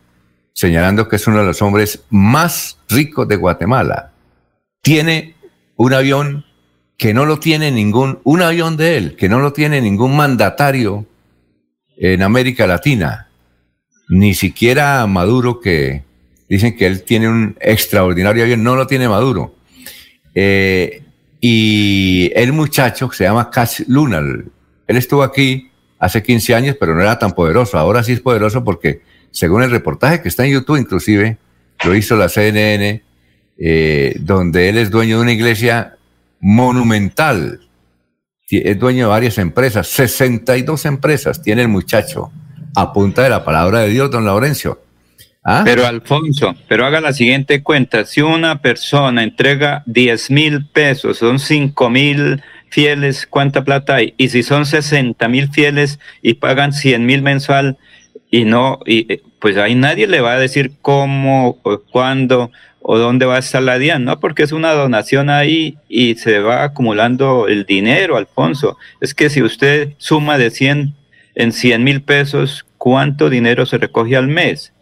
señalando 0.59 1.09
que 1.09 1.15
es 1.15 1.27
uno 1.29 1.39
de 1.39 1.45
los 1.45 1.63
hombres 1.63 2.03
más 2.11 2.81
ricos 2.89 3.29
de 3.29 3.37
Guatemala. 3.37 4.11
Tiene 4.83 5.37
un 5.77 5.95
avión 5.95 6.45
que 6.99 7.15
no 7.15 7.25
lo 7.25 7.39
tiene 7.39 7.71
ningún, 7.71 8.19
un 8.25 8.43
avión 8.43 8.77
de 8.77 8.97
él, 8.97 9.17
que 9.17 9.29
no 9.29 9.39
lo 9.39 9.53
tiene 9.53 9.81
ningún 9.81 10.17
mandatario 10.17 11.07
en 11.97 12.23
América 12.23 12.67
Latina, 12.67 13.29
ni 14.09 14.35
siquiera 14.35 15.07
Maduro, 15.07 15.61
que 15.61 16.03
dicen 16.49 16.77
que 16.77 16.87
él 16.87 17.05
tiene 17.05 17.29
un 17.29 17.57
extraordinario 17.61 18.43
avión, 18.43 18.65
no 18.65 18.75
lo 18.75 18.89
tiene 18.89 19.09
Maduro. 19.09 19.55
Eh, 20.35 21.03
y 21.41 22.33
el 22.35 22.53
muchacho 22.53 23.11
se 23.13 23.25
llama 23.25 23.49
Cash 23.49 23.83
Lunar, 23.87 24.25
él 24.89 24.97
estuvo 24.97 25.23
aquí 25.23 25.71
hace 26.01 26.23
15 26.23 26.55
años, 26.55 26.77
pero 26.81 26.95
no 26.95 27.03
era 27.03 27.19
tan 27.19 27.33
poderoso. 27.33 27.79
Ahora 27.79 28.03
sí 28.03 28.13
es 28.13 28.21
poderoso 28.21 28.65
porque, 28.65 29.03
según 29.31 29.63
el 29.63 29.71
reportaje 29.71 30.21
que 30.21 30.29
está 30.29 30.45
en 30.45 30.53
YouTube, 30.53 30.79
inclusive, 30.79 31.39
lo 31.85 31.95
hizo 31.95 32.17
la 32.17 32.29
CNN, 32.29 33.03
eh, 33.59 34.17
donde 34.19 34.69
él 34.69 34.79
es 34.79 34.91
dueño 34.91 35.17
de 35.17 35.23
una 35.23 35.33
iglesia 35.33 35.98
monumental. 36.41 37.61
Es 38.51 38.79
dueño 38.79 39.05
de 39.05 39.11
varias 39.11 39.39
empresas, 39.39 39.87
62 39.89 40.87
empresas 40.87 41.43
tiene 41.43 41.63
el 41.63 41.69
muchacho, 41.69 42.33
a 42.75 42.93
punta 42.93 43.23
de 43.23 43.31
la 43.31 43.45
palabra 43.45 43.81
de 43.81 43.91
Dios, 43.91 44.11
don 44.11 44.25
Laurencio. 44.25 44.81
¿Ah? 45.45 45.63
Pero 45.65 45.87
Alfonso, 45.87 46.55
pero 46.67 46.85
haga 46.85 47.01
la 47.01 47.13
siguiente 47.13 47.63
cuenta, 47.63 48.05
si 48.05 48.23
una 48.23 48.61
persona 48.61 49.23
entrega 49.23 49.83
10 49.87 50.31
mil 50.31 50.67
pesos, 50.67 51.19
son 51.19 51.39
5 51.39 51.91
mil 51.91 52.43
fieles, 52.71 53.27
¿cuánta 53.27 53.65
plata 53.65 53.97
hay? 53.97 54.15
Y 54.17 54.29
si 54.29 54.43
son 54.43 54.67
60 54.67 55.27
mil 55.29 55.49
fieles 55.51 55.99
y 56.23 56.35
pagan 56.35 56.73
100 56.73 57.07
mil 57.07 57.23
mensual 57.23 57.79
y 58.31 58.45
no, 58.45 58.81
y, 58.85 59.11
eh, 59.13 59.23
pues 59.41 59.57
ahí 59.57 59.75
nadie 59.75 60.07
le 60.07 60.21
va 60.21 60.33
a 60.33 60.39
decir 60.39 60.73
cómo, 60.83 61.59
o 61.63 61.83
cuándo 61.91 62.51
o 62.91 62.97
dónde 62.97 63.27
va 63.27 63.37
a 63.37 63.41
estar 63.41 63.63
la 63.63 63.79
DIAN, 63.79 64.07
¿no? 64.07 64.19
Porque 64.19 64.43
es 64.43 64.51
una 64.51 64.73
donación 64.73 65.29
ahí 65.29 65.77
y 65.91 66.15
se 66.15 66.39
va 66.39 66.65
acumulando 66.65 67.47
el 67.47 67.67
dinero, 67.67 68.17
Alfonso. 68.17 68.79
Es 69.03 69.13
que 69.13 69.29
si 69.29 69.43
usted 69.43 69.91
suma 69.99 70.39
de 70.39 70.51
100 70.51 70.95
en 71.35 71.53
100 71.53 71.85
mil 71.85 72.01
pesos, 72.01 72.65
¿cuánto 72.79 73.29
dinero 73.29 73.67
se 73.67 73.77
recoge 73.77 74.17
al 74.17 74.29
mes? 74.29 74.73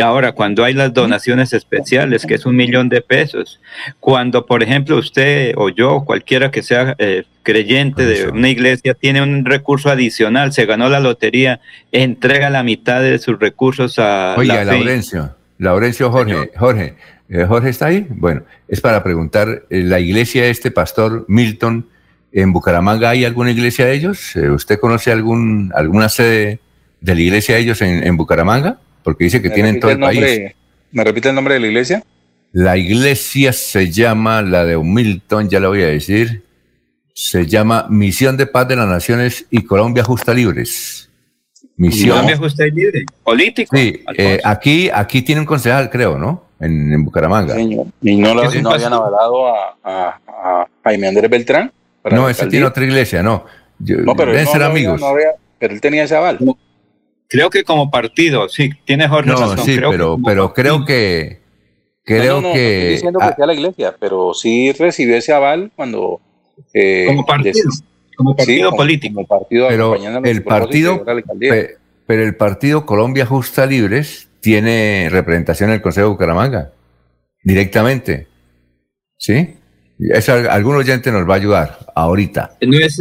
Ahora, 0.00 0.32
cuando 0.32 0.64
hay 0.64 0.74
las 0.74 0.92
donaciones 0.92 1.52
especiales, 1.52 2.26
que 2.26 2.34
es 2.34 2.44
un 2.44 2.56
millón 2.56 2.88
de 2.88 3.02
pesos, 3.02 3.60
cuando, 4.00 4.46
por 4.46 4.64
ejemplo, 4.64 4.96
usted 4.96 5.54
o 5.56 5.68
yo, 5.68 6.02
cualquiera 6.04 6.50
que 6.50 6.64
sea 6.64 6.96
eh, 6.98 7.22
creyente 7.44 8.04
de 8.04 8.30
una 8.30 8.48
iglesia, 8.48 8.94
tiene 8.94 9.22
un 9.22 9.44
recurso 9.44 9.90
adicional, 9.90 10.52
se 10.52 10.66
ganó 10.66 10.88
la 10.88 10.98
lotería, 10.98 11.60
entrega 11.92 12.50
la 12.50 12.64
mitad 12.64 13.00
de 13.00 13.20
sus 13.20 13.38
recursos 13.38 14.00
a... 14.00 14.34
Oiga, 14.36 14.64
Laurencio, 14.64 15.36
Laurencio 15.58 16.10
Jorge, 16.10 16.50
Jorge, 16.56 16.96
Jorge 17.48 17.70
está 17.70 17.86
ahí. 17.86 18.06
Bueno, 18.10 18.42
es 18.68 18.80
para 18.80 19.02
preguntar, 19.02 19.64
eh, 19.70 19.82
¿la 19.82 20.00
iglesia 20.00 20.44
de 20.44 20.50
este 20.50 20.70
pastor 20.70 21.24
Milton 21.28 21.88
en 22.32 22.52
Bucaramanga 22.52 23.10
hay 23.10 23.24
alguna 23.24 23.50
iglesia 23.50 23.86
de 23.86 23.94
ellos? 23.94 24.36
¿Usted 24.36 24.78
conoce 24.78 25.10
algún, 25.12 25.72
alguna 25.74 26.08
sede 26.08 26.60
de 27.00 27.14
la 27.14 27.20
iglesia 27.20 27.56
de 27.56 27.60
ellos 27.62 27.82
en 27.82 28.16
Bucaramanga? 28.16 28.78
porque 29.04 29.24
dice 29.24 29.40
que 29.40 29.50
tienen 29.50 29.78
todo 29.78 29.92
el, 29.92 30.00
país. 30.00 30.52
¿Me 30.90 31.04
repite 31.04 31.28
el 31.28 31.34
nombre 31.34 31.54
de 31.54 31.60
la 31.60 31.66
iglesia? 31.68 32.02
La 32.52 32.76
iglesia 32.76 33.52
se 33.52 33.90
llama, 33.90 34.42
la 34.42 34.64
de 34.64 34.76
Milton, 34.78 35.48
ya 35.48 35.60
la 35.60 35.68
voy 35.68 35.82
a 35.82 35.86
decir, 35.86 36.42
se 37.12 37.46
llama 37.46 37.86
Misión 37.90 38.36
de 38.36 38.46
Paz 38.46 38.66
de 38.66 38.76
las 38.76 38.88
Naciones 38.88 39.46
y 39.50 39.62
Colombia 39.62 40.02
Justa 40.02 40.32
Libres. 40.32 41.10
Misión. 41.76 42.10
Colombia 42.10 42.36
Justa 42.36 42.66
y 42.66 42.70
Libre, 42.70 43.04
político. 43.22 43.76
Sí, 43.76 44.00
eh, 44.16 44.40
aquí, 44.42 44.88
aquí 44.92 45.22
tiene 45.22 45.40
un 45.40 45.46
concejal, 45.46 45.90
creo, 45.90 46.16
¿no? 46.16 46.43
En, 46.64 47.04
Bucaramanga. 47.04 47.54
Señor. 47.54 47.86
¿Y 48.02 48.16
no, 48.16 48.34
lo, 48.34 48.50
no 48.50 48.70
habían 48.70 48.92
avalado 48.92 49.48
a, 49.48 49.76
a, 49.84 50.68
Jaime 50.84 51.08
Andrés 51.08 51.30
Beltrán? 51.30 51.72
No, 52.10 52.28
ese 52.28 52.46
tiene 52.46 52.66
otra 52.66 52.84
iglesia, 52.84 53.22
no. 53.22 53.44
no, 53.78 54.14
pero 54.14 54.32
deben 54.32 54.46
ser 54.46 54.62
amigos. 54.62 55.00
pero 55.58 55.74
él 55.74 55.80
tenía 55.80 56.04
ese 56.04 56.16
aval. 56.16 56.38
Creo 57.28 57.50
que 57.50 57.64
como 57.64 57.90
partido, 57.90 58.48
sí, 58.48 58.70
tiene 58.84 59.08
Jorge 59.08 59.30
no, 59.30 59.56
Sí, 59.58 59.78
pero, 59.78 60.18
pero 60.24 60.52
creo 60.52 60.84
que 60.84 61.40
creo 62.04 62.40
no, 62.40 62.48
no, 62.48 62.54
que 62.54 62.76
estoy 62.76 62.92
diciendo 62.92 63.18
que 63.18 63.34
sea 63.34 63.46
la 63.46 63.54
iglesia, 63.54 63.96
pero 63.98 64.34
sí 64.34 64.72
recibió 64.72 65.16
ese 65.16 65.32
aval 65.32 65.72
cuando 65.74 66.20
eh, 66.72 67.04
como 67.08 67.24
partido, 67.24 67.70
como 68.16 68.36
partido 68.36 68.70
político, 68.72 69.14
como 69.14 69.26
partido 69.26 69.68
pero 69.68 69.94
el 70.24 70.44
partido, 70.44 71.04
pero 72.06 72.22
el 72.22 72.36
partido 72.36 72.86
Colombia 72.86 73.24
Justa 73.26 73.64
Libres 73.66 74.28
tiene 74.44 75.08
representación 75.10 75.70
en 75.70 75.76
el 75.76 75.80
Consejo 75.80 76.08
de 76.08 76.12
Bucaramanga 76.12 76.70
directamente, 77.42 78.28
¿sí? 79.16 79.56
Eso, 79.98 80.34
algún 80.50 80.76
oyente 80.76 81.10
nos 81.10 81.26
va 81.26 81.32
a 81.32 81.36
ayudar 81.38 81.78
ahorita. 81.94 82.58
No 82.60 82.78
es, 82.78 82.98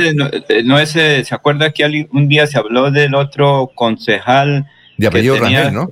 no, 0.63 0.79
es, 0.79 0.91
¿se 0.91 1.35
acuerda 1.35 1.71
que 1.73 2.07
un 2.11 2.29
día 2.29 2.47
se 2.47 2.57
habló 2.57 2.91
del 2.91 3.13
otro 3.13 3.71
concejal? 3.75 4.67
De 4.97 5.07
apellido 5.07 5.35
Rangel, 5.37 5.73
¿no? 5.73 5.91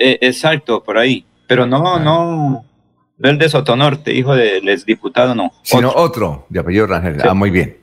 Eh, 0.00 0.18
exacto, 0.20 0.82
por 0.82 0.98
ahí. 0.98 1.24
Pero 1.46 1.64
no, 1.64 1.94
ah. 1.94 2.00
no, 2.00 2.64
el 3.22 3.38
de 3.38 3.48
Sotonorte, 3.48 4.12
hijo 4.12 4.34
del 4.34 4.68
exdiputado, 4.68 5.36
no. 5.36 5.52
Sino 5.62 5.92
otro, 5.94 6.46
de 6.48 6.58
apellido 6.58 6.88
Rangel. 6.88 7.18
Ah, 7.22 7.34
muy 7.34 7.50
bien. 7.50 7.76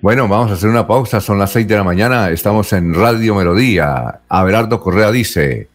Bueno, 0.00 0.28
vamos 0.28 0.50
a 0.50 0.54
hacer 0.54 0.70
una 0.70 0.86
pausa, 0.86 1.20
son 1.20 1.38
las 1.38 1.52
seis 1.52 1.68
de 1.68 1.76
la 1.76 1.84
mañana, 1.84 2.30
estamos 2.30 2.72
en 2.72 2.94
Radio 2.94 3.34
Melodía. 3.34 4.20
Abelardo 4.30 4.80
Correa 4.80 5.10
dice, 5.10 5.68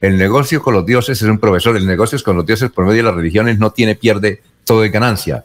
el 0.00 0.16
negocio 0.16 0.62
con 0.62 0.74
los 0.74 0.86
dioses 0.86 1.20
es 1.20 1.28
un 1.28 1.38
profesor, 1.38 1.76
el 1.76 1.86
negocio 1.86 2.16
es 2.16 2.22
con 2.22 2.36
los 2.36 2.46
dioses 2.46 2.70
por 2.70 2.84
medio 2.84 2.98
de 2.98 3.02
las 3.04 3.14
religiones 3.14 3.58
no 3.58 3.72
tiene 3.72 3.94
pierde 3.94 4.42
todo 4.64 4.82
de 4.82 4.90
ganancia. 4.90 5.44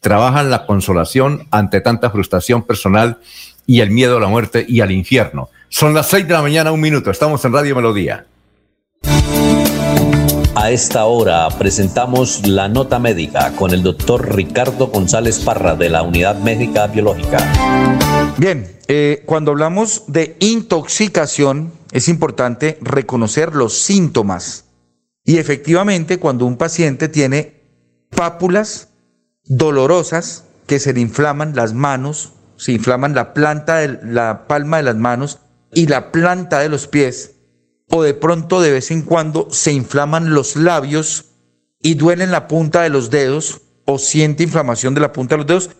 Trabajan 0.00 0.50
la 0.50 0.66
consolación 0.66 1.46
ante 1.50 1.80
tanta 1.80 2.10
frustración 2.10 2.62
personal 2.62 3.18
y 3.66 3.80
el 3.80 3.90
miedo 3.90 4.16
a 4.16 4.20
la 4.20 4.26
muerte 4.26 4.64
y 4.68 4.80
al 4.80 4.90
infierno. 4.90 5.50
Son 5.68 5.94
las 5.94 6.08
seis 6.08 6.26
de 6.26 6.34
la 6.34 6.42
mañana, 6.42 6.72
un 6.72 6.80
minuto. 6.80 7.10
Estamos 7.10 7.44
en 7.44 7.52
Radio 7.52 7.76
Melodía. 7.76 8.26
A 10.54 10.70
esta 10.70 11.04
hora 11.04 11.48
presentamos 11.50 12.46
la 12.46 12.68
nota 12.68 12.98
médica 12.98 13.52
con 13.52 13.72
el 13.72 13.82
doctor 13.82 14.34
Ricardo 14.34 14.88
González 14.88 15.38
Parra 15.40 15.76
de 15.76 15.88
la 15.88 16.02
Unidad 16.02 16.38
Médica 16.40 16.88
Biológica. 16.88 17.38
Bien, 18.36 18.66
eh, 18.88 19.22
cuando 19.24 19.52
hablamos 19.52 20.04
de 20.08 20.36
intoxicación 20.40 21.72
es 21.92 22.08
importante 22.08 22.78
reconocer 22.80 23.54
los 23.54 23.74
síntomas. 23.74 24.64
Y 25.24 25.36
efectivamente, 25.36 26.18
cuando 26.18 26.46
un 26.46 26.56
paciente 26.56 27.08
tiene 27.08 27.62
pápulas 28.10 28.88
dolorosas 29.44 30.44
que 30.66 30.80
se 30.80 30.94
le 30.94 31.00
inflaman 31.00 31.54
las 31.54 31.74
manos, 31.74 32.32
se 32.56 32.72
inflaman 32.72 33.14
la 33.14 33.34
planta 33.34 33.76
de 33.76 34.00
la 34.04 34.48
palma 34.48 34.78
de 34.78 34.82
las 34.84 34.96
manos 34.96 35.40
y 35.72 35.86
la 35.86 36.10
planta 36.10 36.58
de 36.58 36.68
los 36.68 36.86
pies, 36.88 37.36
o 37.90 38.02
de 38.02 38.14
pronto 38.14 38.60
de 38.60 38.72
vez 38.72 38.90
en 38.90 39.02
cuando 39.02 39.48
se 39.50 39.72
inflaman 39.72 40.32
los 40.32 40.56
labios 40.56 41.26
y 41.80 41.94
duelen 41.94 42.30
la 42.30 42.48
punta 42.48 42.82
de 42.82 42.88
los 42.88 43.10
dedos 43.10 43.62
o 43.84 43.98
siente 43.98 44.42
inflamación 44.42 44.94
de 44.94 45.00
la 45.02 45.12
punta 45.12 45.34
de 45.34 45.38
los 45.38 45.46
dedos, 45.46 45.70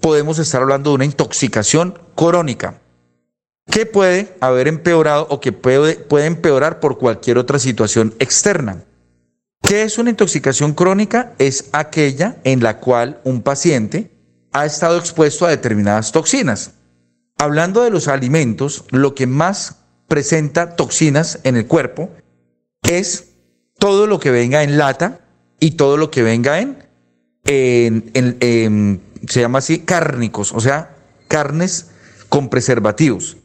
podemos 0.00 0.38
estar 0.38 0.60
hablando 0.62 0.90
de 0.90 0.96
una 0.96 1.04
intoxicación 1.04 1.98
crónica 2.14 2.82
que 3.70 3.86
puede 3.86 4.34
haber 4.40 4.68
empeorado 4.68 5.26
o 5.30 5.40
que 5.40 5.52
puede, 5.52 5.96
puede 5.96 6.26
empeorar 6.26 6.80
por 6.80 6.98
cualquier 6.98 7.38
otra 7.38 7.58
situación 7.58 8.14
externa. 8.18 8.84
¿Qué 9.62 9.82
es 9.84 9.98
una 9.98 10.10
intoxicación 10.10 10.74
crónica? 10.74 11.32
Es 11.38 11.70
aquella 11.72 12.36
en 12.44 12.62
la 12.62 12.78
cual 12.78 13.20
un 13.24 13.42
paciente 13.42 14.10
ha 14.52 14.66
estado 14.66 14.98
expuesto 14.98 15.46
a 15.46 15.50
determinadas 15.50 16.12
toxinas. 16.12 16.72
Hablando 17.38 17.82
de 17.82 17.90
los 17.90 18.08
alimentos, 18.08 18.84
lo 18.90 19.14
que 19.14 19.26
más 19.26 19.76
presenta 20.08 20.76
toxinas 20.76 21.38
en 21.44 21.56
el 21.56 21.66
cuerpo 21.66 22.10
es 22.82 23.28
todo 23.78 24.06
lo 24.06 24.18
que 24.20 24.30
venga 24.30 24.62
en 24.62 24.76
lata 24.76 25.20
y 25.58 25.72
todo 25.72 25.96
lo 25.96 26.10
que 26.10 26.22
venga 26.22 26.60
en, 26.60 26.84
se 29.26 29.40
llama 29.40 29.58
así, 29.58 29.80
cárnicos, 29.80 30.52
o 30.52 30.60
sea, 30.60 30.94
carnes 31.28 31.90
con 32.28 32.48
preservativos. 32.50 33.38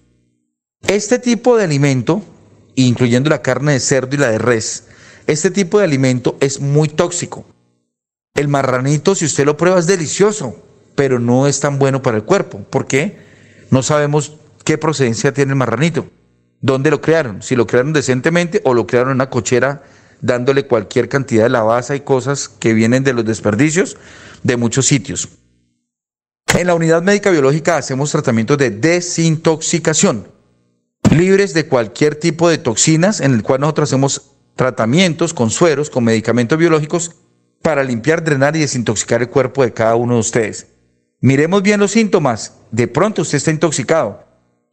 Este 0.85 1.19
tipo 1.19 1.57
de 1.57 1.63
alimento, 1.63 2.21
incluyendo 2.75 3.29
la 3.29 3.41
carne 3.41 3.73
de 3.73 3.79
cerdo 3.79 4.15
y 4.15 4.19
la 4.19 4.29
de 4.29 4.37
res, 4.37 4.85
este 5.25 5.51
tipo 5.51 5.79
de 5.79 5.85
alimento 5.85 6.37
es 6.39 6.61
muy 6.61 6.87
tóxico. 6.87 7.45
El 8.35 8.47
marranito, 8.47 9.15
si 9.15 9.25
usted 9.25 9.45
lo 9.45 9.57
prueba, 9.57 9.79
es 9.79 9.87
delicioso, 9.87 10.63
pero 10.95 11.19
no 11.19 11.47
es 11.47 11.59
tan 11.59 11.79
bueno 11.79 12.01
para 12.01 12.17
el 12.17 12.23
cuerpo. 12.23 12.59
¿Por 12.69 12.87
qué? 12.87 13.17
No 13.71 13.83
sabemos 13.83 14.37
qué 14.63 14.77
procedencia 14.77 15.33
tiene 15.33 15.51
el 15.51 15.57
marranito. 15.57 16.07
¿Dónde 16.61 16.91
lo 16.91 17.01
crearon? 17.01 17.41
Si 17.41 17.55
lo 17.55 17.67
crearon 17.67 17.93
decentemente 17.93 18.61
o 18.63 18.73
lo 18.73 18.87
crearon 18.87 19.11
en 19.11 19.15
una 19.15 19.29
cochera 19.29 19.83
dándole 20.21 20.67
cualquier 20.67 21.09
cantidad 21.09 21.43
de 21.43 21.49
lavaza 21.49 21.95
y 21.95 22.01
cosas 22.01 22.47
que 22.47 22.73
vienen 22.73 23.03
de 23.03 23.13
los 23.13 23.25
desperdicios 23.25 23.97
de 24.43 24.57
muchos 24.57 24.85
sitios. 24.85 25.29
En 26.55 26.67
la 26.67 26.75
unidad 26.75 27.03
médica 27.03 27.29
biológica 27.29 27.77
hacemos 27.77 28.11
tratamientos 28.11 28.57
de 28.57 28.71
desintoxicación, 28.71 30.27
libres 31.17 31.53
de 31.53 31.67
cualquier 31.67 32.15
tipo 32.15 32.49
de 32.49 32.57
toxinas, 32.57 33.19
en 33.21 33.33
el 33.33 33.43
cual 33.43 33.61
nosotros 33.61 33.89
hacemos 33.89 34.31
tratamientos 34.55 35.33
con 35.33 35.49
sueros, 35.49 35.89
con 35.89 36.03
medicamentos 36.03 36.57
biológicos 36.57 37.15
para 37.61 37.83
limpiar, 37.83 38.23
drenar 38.23 38.55
y 38.55 38.59
desintoxicar 38.59 39.21
el 39.21 39.29
cuerpo 39.29 39.63
de 39.63 39.73
cada 39.73 39.95
uno 39.95 40.15
de 40.15 40.19
ustedes. 40.19 40.67
Miremos 41.19 41.63
bien 41.63 41.79
los 41.79 41.91
síntomas. 41.91 42.53
De 42.71 42.87
pronto 42.87 43.23
usted 43.23 43.37
está 43.37 43.51
intoxicado. 43.51 44.23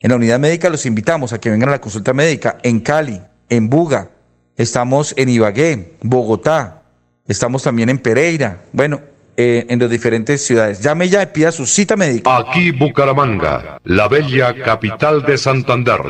En 0.00 0.10
la 0.10 0.16
unidad 0.16 0.38
médica 0.38 0.68
los 0.68 0.86
invitamos 0.86 1.32
a 1.32 1.40
que 1.40 1.50
vengan 1.50 1.70
a 1.70 1.72
la 1.72 1.80
consulta 1.80 2.12
médica 2.12 2.58
en 2.62 2.80
Cali, 2.80 3.22
en 3.48 3.70
Buga, 3.70 4.10
estamos 4.56 5.14
en 5.16 5.28
Ibagué, 5.30 5.96
Bogotá, 6.02 6.82
estamos 7.26 7.62
también 7.62 7.88
en 7.88 7.98
Pereira, 7.98 8.64
bueno, 8.72 9.00
eh, 9.36 9.66
en 9.68 9.78
las 9.78 9.90
diferentes 9.90 10.44
ciudades. 10.44 10.80
Llame 10.82 11.08
ya 11.08 11.22
y 11.22 11.26
pida 11.26 11.52
su 11.52 11.66
cita 11.66 11.96
médica. 11.96 12.36
Aquí 12.36 12.70
Bucaramanga, 12.70 13.80
la 13.84 14.08
bella 14.08 14.54
capital 14.54 15.22
de 15.22 15.38
Santander. 15.38 16.00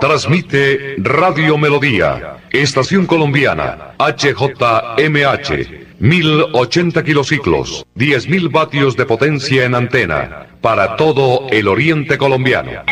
Transmite 0.00 0.96
Radio 0.98 1.58
Melodía, 1.58 2.38
Estación 2.50 3.06
Colombiana, 3.06 3.94
HJMH. 3.98 5.86
1080 5.98 7.02
kilociclos, 7.04 7.86
10.000 7.96 8.52
vatios 8.52 8.96
de 8.96 9.06
potencia 9.06 9.64
en 9.64 9.74
antena, 9.74 10.46
para 10.60 10.96
todo 10.96 11.46
el 11.50 11.68
oriente 11.68 12.18
colombiano. 12.18 12.82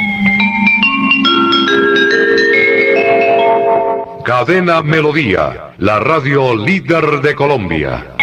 Cadena 4.25 4.81
Melodía, 4.81 5.75
la 5.77 6.01
radio 6.01 6.57
líder 6.57 7.21
de 7.21 7.35
Colombia. 7.35 8.17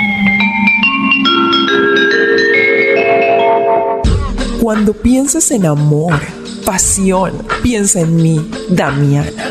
Cuando 4.60 4.94
pienses 4.94 5.52
en 5.52 5.68
amor, 5.68 6.20
pasión, 6.66 7.34
piensa 7.62 8.02
en 8.02 8.16
mí, 8.16 8.50
Damiana. 8.70 9.51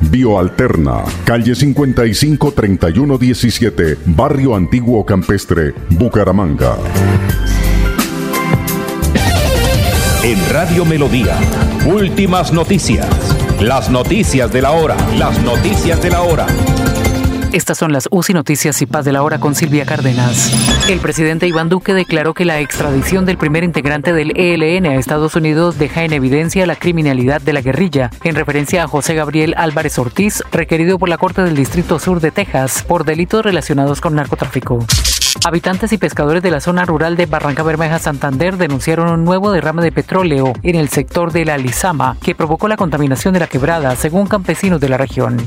Bioalterna, 0.00 1.04
calle 1.24 1.54
55 1.54 2.52
3117, 2.52 3.98
Barrio 4.06 4.54
Antiguo 4.54 5.04
Campestre, 5.04 5.74
Bucaramanga. 5.90 6.76
En 10.22 10.38
Radio 10.50 10.84
Melodía, 10.84 11.36
últimas 11.86 12.52
noticias. 12.52 13.06
Las 13.60 13.90
noticias 13.90 14.52
de 14.52 14.62
la 14.62 14.72
hora, 14.72 14.96
las 15.16 15.40
noticias 15.42 16.02
de 16.02 16.10
la 16.10 16.22
hora. 16.22 16.46
Estas 17.52 17.78
son 17.78 17.92
las 17.92 18.08
UCI 18.10 18.34
Noticias 18.34 18.82
y 18.82 18.86
Paz 18.86 19.04
de 19.04 19.12
la 19.12 19.22
Hora 19.22 19.38
con 19.38 19.54
Silvia 19.54 19.86
Cárdenas. 19.86 20.52
El 20.88 21.00
presidente 21.00 21.48
Iván 21.48 21.68
Duque 21.68 21.94
declaró 21.94 22.32
que 22.32 22.44
la 22.44 22.60
extradición 22.60 23.26
del 23.26 23.38
primer 23.38 23.64
integrante 23.64 24.12
del 24.12 24.38
ELN 24.38 24.86
a 24.86 24.94
Estados 24.94 25.34
Unidos 25.34 25.78
deja 25.78 26.04
en 26.04 26.12
evidencia 26.12 26.64
la 26.64 26.76
criminalidad 26.76 27.40
de 27.40 27.52
la 27.52 27.60
guerrilla, 27.60 28.12
en 28.22 28.36
referencia 28.36 28.84
a 28.84 28.86
José 28.86 29.16
Gabriel 29.16 29.54
Álvarez 29.56 29.98
Ortiz, 29.98 30.44
requerido 30.52 30.96
por 31.00 31.08
la 31.08 31.18
Corte 31.18 31.42
del 31.42 31.56
Distrito 31.56 31.98
Sur 31.98 32.20
de 32.20 32.30
Texas 32.30 32.84
por 32.86 33.04
delitos 33.04 33.44
relacionados 33.44 34.00
con 34.00 34.14
narcotráfico. 34.14 34.78
Habitantes 35.44 35.92
y 35.92 35.98
pescadores 35.98 36.44
de 36.44 36.52
la 36.52 36.60
zona 36.60 36.84
rural 36.84 37.16
de 37.16 37.26
Barranca 37.26 37.64
Bermeja, 37.64 37.98
Santander, 37.98 38.56
denunciaron 38.56 39.10
un 39.10 39.24
nuevo 39.24 39.50
derrame 39.50 39.82
de 39.82 39.90
petróleo 39.90 40.52
en 40.62 40.76
el 40.76 40.88
sector 40.88 41.32
de 41.32 41.44
la 41.44 41.58
Lizama, 41.58 42.16
que 42.22 42.36
provocó 42.36 42.68
la 42.68 42.76
contaminación 42.76 43.34
de 43.34 43.40
la 43.40 43.48
quebrada, 43.48 43.96
según 43.96 44.28
campesinos 44.28 44.80
de 44.80 44.88
la 44.88 44.98
región. 44.98 45.44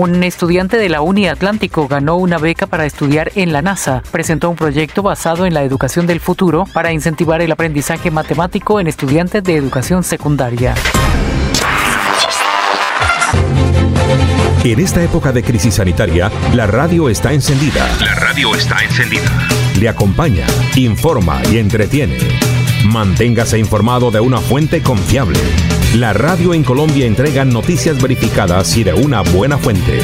Un 0.00 0.22
estudiante 0.22 0.76
de 0.76 0.88
la 0.88 1.00
Uni 1.00 1.26
Atlántico 1.26 1.88
ganó 1.88 2.14
una 2.14 2.38
beca 2.38 2.68
para 2.68 2.86
estudiar 2.86 3.32
en 3.34 3.52
la 3.52 3.62
NASA. 3.62 4.00
Presentó 4.12 4.48
un 4.48 4.54
proyecto 4.54 5.02
basado 5.02 5.44
en 5.44 5.54
la 5.54 5.64
educación 5.64 6.06
del 6.06 6.20
futuro 6.20 6.66
para 6.72 6.92
incentivar 6.92 7.42
el 7.42 7.50
aprendizaje 7.50 8.12
matemático 8.12 8.78
en 8.78 8.86
estudiantes 8.86 9.42
de 9.42 9.56
educación 9.56 10.04
secundaria. 10.04 10.76
En 14.62 14.78
esta 14.78 15.02
época 15.02 15.32
de 15.32 15.42
crisis 15.42 15.74
sanitaria, 15.74 16.30
la 16.54 16.68
radio 16.68 17.08
está 17.08 17.32
encendida. 17.32 17.84
La 18.00 18.14
radio 18.14 18.54
está 18.54 18.84
encendida. 18.84 19.48
Le 19.80 19.88
acompaña, 19.88 20.46
informa 20.76 21.40
y 21.50 21.58
entretiene. 21.58 22.18
Manténgase 22.84 23.58
informado 23.58 24.12
de 24.12 24.20
una 24.20 24.38
fuente 24.38 24.80
confiable. 24.80 25.40
La 25.94 26.12
radio 26.12 26.52
en 26.52 26.64
Colombia 26.64 27.06
entrega 27.06 27.46
noticias 27.46 28.00
verificadas 28.00 28.76
y 28.76 28.84
de 28.84 28.92
una 28.92 29.22
buena 29.22 29.56
fuente. 29.56 30.00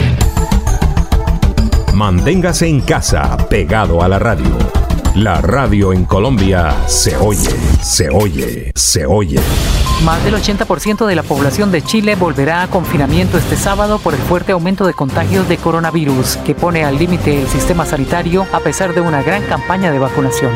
Manténgase 1.93 2.67
en 2.67 2.81
casa, 2.81 3.37
pegado 3.51 4.03
a 4.03 4.09
la 4.09 4.19
radio. 4.19 4.47
La 5.15 5.43
radio 5.43 5.93
en 5.93 6.07
Colombia 6.07 6.75
se 6.87 7.15
oye, 7.19 7.51
se 7.83 8.09
oye, 8.09 8.73
se 8.75 9.05
oye. 9.05 9.39
Más 10.05 10.25
del 10.25 10.35
80% 10.35 11.07
de 11.07 11.15
la 11.15 11.23
población 11.23 11.71
de 11.71 11.83
Chile 11.83 12.17
volverá 12.17 12.63
a 12.63 12.69
confinamiento 12.69 13.37
este 13.37 13.57
sábado 13.57 13.99
por 13.99 14.15
el 14.15 14.21
fuerte 14.21 14.53
aumento 14.53 14.87
de 14.87 14.95
contagios 14.95 15.49
de 15.51 15.59
coronavirus, 15.59 16.39
que 16.39 16.55
pone 16.55 16.83
al 16.83 16.99
límite 16.99 17.43
el 17.43 17.49
sistema 17.49 17.85
sanitario 17.85 18.47
a 18.55 18.61
pesar 18.61 18.95
de 18.95 19.03
una 19.03 19.23
gran 19.23 19.43
campaña 19.45 19.93
de 19.93 19.99
vacunación. 19.99 20.53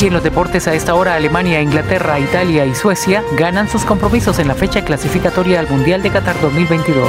Y 0.00 0.06
en 0.06 0.14
los 0.14 0.24
deportes 0.24 0.66
a 0.66 0.72
esta 0.72 0.94
hora 0.94 1.14
Alemania, 1.14 1.60
Inglaterra, 1.60 2.18
Italia 2.18 2.64
y 2.64 2.74
Suecia 2.74 3.22
ganan 3.36 3.68
sus 3.68 3.84
compromisos 3.84 4.38
en 4.38 4.48
la 4.48 4.54
fecha 4.54 4.82
clasificatoria 4.82 5.60
al 5.60 5.68
Mundial 5.68 6.02
de 6.02 6.08
Qatar 6.08 6.40
2022. 6.40 7.06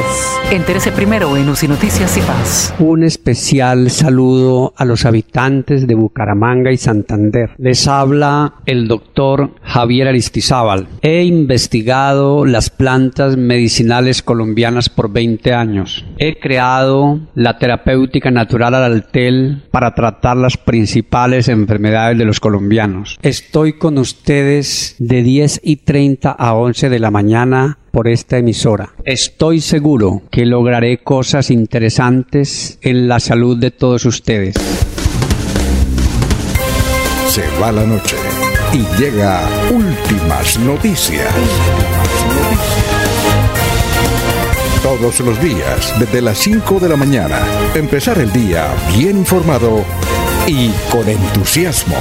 Entérese 0.52 0.92
primero 0.92 1.38
en 1.38 1.48
UCI 1.48 1.70
Noticias 1.70 2.18
y 2.18 2.22
Paz. 2.22 2.76
Un 2.80 3.04
especial 3.04 3.90
saludo 3.92 4.74
a 4.76 4.84
los 4.84 5.06
habitantes 5.06 5.88
de 5.88 5.96
Bucaramanga 5.96 6.74
y 6.74 6.78
Santander. 6.78 7.52
Les 7.58 7.88
habla 7.88 8.56
el 8.66 8.90
doctor 8.90 9.52
Javier 9.64 10.10
Aristizábal. 10.10 10.88
He 11.02 11.24
investigado 11.24 12.46
las 12.46 12.70
plantas 12.70 13.38
medicinales 13.38 14.22
colombianas 14.22 14.90
por 14.90 15.10
20 15.14 15.54
años. 15.54 16.04
He 16.18 16.40
creado 16.40 17.22
la 17.36 17.58
terapéutica 17.58 18.32
natural 18.32 18.76
al 18.76 18.84
altel 18.84 19.64
para 19.72 19.96
tratar 19.96 20.36
las 20.36 20.58
principales 20.58 21.48
enfermedades 21.48 22.18
de 22.18 22.26
los 22.26 22.42
colombianos. 22.42 22.81
Estoy 23.22 23.74
con 23.74 23.98
ustedes 23.98 24.96
de 25.00 25.24
10 25.24 25.62
y 25.64 25.78
30 25.78 26.32
a 26.32 26.54
11 26.54 26.90
de 26.90 27.00
la 27.00 27.12
mañana 27.12 27.78
por 27.92 28.08
esta 28.08 28.38
emisora. 28.38 28.94
Estoy 29.06 29.62
seguro 29.62 30.24
que 30.32 30.46
lograré 30.46 31.00
cosas 31.00 31.52
interesantes 31.52 32.80
en 32.82 33.08
la 33.08 33.20
salud 33.20 33.58
de 33.58 33.72
todos 33.72 34.06
ustedes. 34.06 34.56
Se 37.28 37.44
va 37.62 37.72
la 37.72 37.86
noche 37.86 38.16
y 38.74 39.02
llega 39.02 39.48
últimas 39.72 40.60
noticias. 40.60 41.34
Todos 44.82 45.20
los 45.20 45.42
días, 45.42 45.94
desde 46.00 46.22
las 46.22 46.40
5 46.40 46.80
de 46.80 46.90
la 46.90 46.96
mañana, 46.96 47.40
empezar 47.76 48.18
el 48.18 48.32
día 48.34 48.68
bien 48.98 49.18
informado 49.18 49.86
y 50.48 50.70
con 50.92 51.08
entusiasmo. 51.08 51.98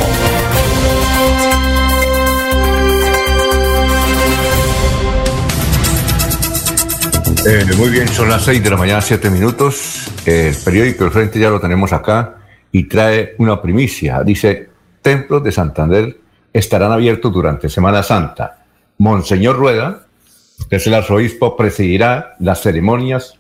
Eh, 7.47 7.65
muy 7.79 7.89
bien, 7.89 8.07
son 8.07 8.29
las 8.29 8.45
6 8.45 8.63
de 8.63 8.69
la 8.69 8.77
mañana, 8.77 9.01
7 9.01 9.31
minutos. 9.31 10.11
El 10.27 10.55
periódico 10.63 11.07
El 11.07 11.11
Frente 11.11 11.39
ya 11.39 11.49
lo 11.49 11.59
tenemos 11.59 11.91
acá 11.91 12.37
y 12.71 12.85
trae 12.85 13.35
una 13.39 13.63
primicia. 13.63 14.23
Dice, 14.23 14.69
templos 15.01 15.43
de 15.43 15.51
Santander 15.51 16.19
estarán 16.53 16.93
abiertos 16.93 17.33
durante 17.33 17.71
Semana 17.71 18.03
Santa. 18.03 18.65
Monseñor 18.99 19.57
Rueda, 19.57 20.03
que 20.69 20.77
es 20.77 20.87
el 20.87 20.93
arzobispo, 20.93 21.57
presidirá 21.57 22.37
las 22.41 22.61
ceremonias 22.61 23.39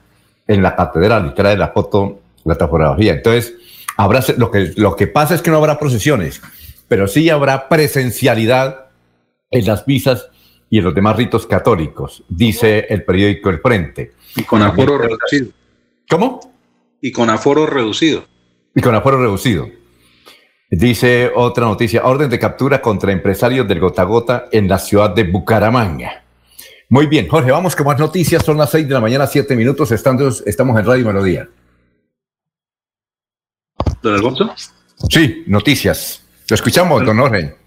en 0.48 0.62
la 0.62 0.74
catedral 0.74 1.26
y 1.26 1.34
trae 1.34 1.58
la 1.58 1.68
foto, 1.68 2.20
la 2.44 2.54
topografía. 2.54 3.12
Entonces, 3.12 3.52
habrá, 3.98 4.24
lo, 4.38 4.50
que, 4.50 4.72
lo 4.76 4.96
que 4.96 5.08
pasa 5.08 5.34
es 5.34 5.42
que 5.42 5.50
no 5.50 5.58
habrá 5.58 5.78
procesiones, 5.78 6.40
pero 6.88 7.06
sí 7.06 7.28
habrá 7.28 7.68
presencialidad 7.68 8.86
en 9.50 9.66
las 9.66 9.86
misas 9.86 10.30
y 10.70 10.78
en 10.78 10.84
los 10.84 10.94
demás 10.94 11.16
ritos 11.16 11.46
católicos, 11.46 12.22
dice 12.28 12.86
el 12.88 13.04
periódico 13.04 13.50
El 13.50 13.58
Frente. 13.58 14.12
Y 14.36 14.44
con 14.44 14.62
aforo 14.62 14.96
reducido. 14.96 15.50
¿Cómo? 16.08 16.40
Y 17.00 17.10
con 17.10 17.28
aforo 17.28 17.66
reducido. 17.66 18.24
Y 18.74 18.80
con 18.80 18.94
aforo 18.94 19.20
reducido. 19.20 19.68
Dice 20.70 21.32
otra 21.34 21.64
noticia, 21.64 22.04
orden 22.04 22.30
de 22.30 22.38
captura 22.38 22.80
contra 22.80 23.10
empresarios 23.10 23.66
del 23.66 23.80
gota 23.80 24.04
gota 24.04 24.46
en 24.52 24.68
la 24.68 24.78
ciudad 24.78 25.10
de 25.10 25.24
Bucaramanga. 25.24 26.22
Muy 26.88 27.06
bien, 27.06 27.26
Jorge, 27.26 27.50
vamos 27.50 27.74
con 27.74 27.86
más 27.86 27.98
noticias. 27.98 28.44
Son 28.44 28.56
las 28.56 28.70
6 28.70 28.86
de 28.86 28.94
la 28.94 29.00
mañana, 29.00 29.26
7 29.26 29.56
minutos. 29.56 29.90
Estamos, 29.90 30.44
estamos 30.46 30.78
en 30.78 30.86
Radio 30.86 31.04
Melodía. 31.04 31.48
¿Don 34.00 34.14
Alfonso? 34.14 34.54
Sí, 35.08 35.42
noticias. 35.48 36.24
Lo 36.48 36.54
escuchamos, 36.54 37.04
don 37.04 37.18
Jorge. 37.18 37.59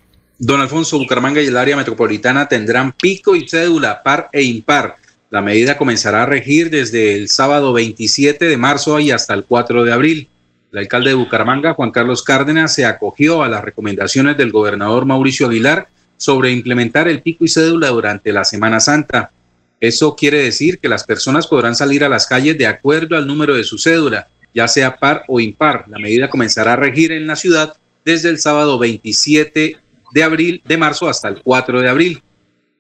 Don 0.46 0.60
Alfonso, 0.60 0.98
Bucaramanga 1.00 1.42
y 1.42 1.46
el 1.46 1.56
área 1.56 1.78
metropolitana 1.78 2.50
tendrán 2.50 2.92
pico 2.92 3.34
y 3.34 3.48
cédula 3.48 4.04
par 4.04 4.28
e 4.34 4.44
impar. 4.44 4.98
La 5.30 5.42
medida 5.42 5.78
comenzará 5.78 6.24
a 6.24 6.26
regir 6.26 6.70
desde 6.70 7.16
el 7.16 7.30
sábado 7.30 7.72
27 7.72 8.44
de 8.44 8.58
marzo 8.58 9.00
y 9.00 9.12
hasta 9.12 9.34
el 9.34 9.46
4 9.46 9.86
de 9.86 9.94
abril. 9.94 10.28
El 10.74 10.80
alcalde 10.80 11.12
de 11.12 11.16
Bucaramanga, 11.16 11.76
Juan 11.76 11.92
Carlos 11.92 12.24
Cárdenas, 12.24 12.76
se 12.76 12.84
acogió 12.84 13.42
a 13.42 13.48
las 13.48 13.64
recomendaciones 13.64 14.36
del 14.36 14.52
gobernador 14.52 15.06
Mauricio 15.06 15.48
Aguilar 15.48 15.88
sobre 16.18 16.52
implementar 16.52 17.08
el 17.08 17.22
pico 17.22 17.46
y 17.46 17.48
cédula 17.48 17.88
durante 17.88 18.34
la 18.34 18.44
Semana 18.44 18.82
Santa. 18.82 19.32
Eso 19.80 20.14
quiere 20.14 20.40
decir 20.40 20.80
que 20.80 20.90
las 20.90 21.06
personas 21.06 21.48
podrán 21.48 21.74
salir 21.74 22.04
a 22.04 22.10
las 22.10 22.28
calles 22.28 22.58
de 22.58 22.68
acuerdo 22.68 23.16
al 23.16 23.28
número 23.28 23.56
de 23.56 23.64
su 23.64 23.78
cédula, 23.78 24.28
ya 24.54 24.68
sea 24.68 24.98
par 24.98 25.24
o 25.30 25.40
impar. 25.40 25.86
La 25.88 26.00
medida 26.00 26.30
comenzará 26.30 26.74
a 26.74 26.76
regir 26.76 27.14
en 27.14 27.28
la 27.28 27.38
ciudad 27.38 27.78
desde 28.04 28.28
el 28.28 28.40
sábado 28.40 28.78
27 28.78 29.83
de 30.14 30.24
abril, 30.24 30.62
de 30.64 30.78
marzo 30.78 31.10
hasta 31.10 31.28
el 31.28 31.42
4 31.42 31.82
de 31.82 31.90
abril. 31.90 32.22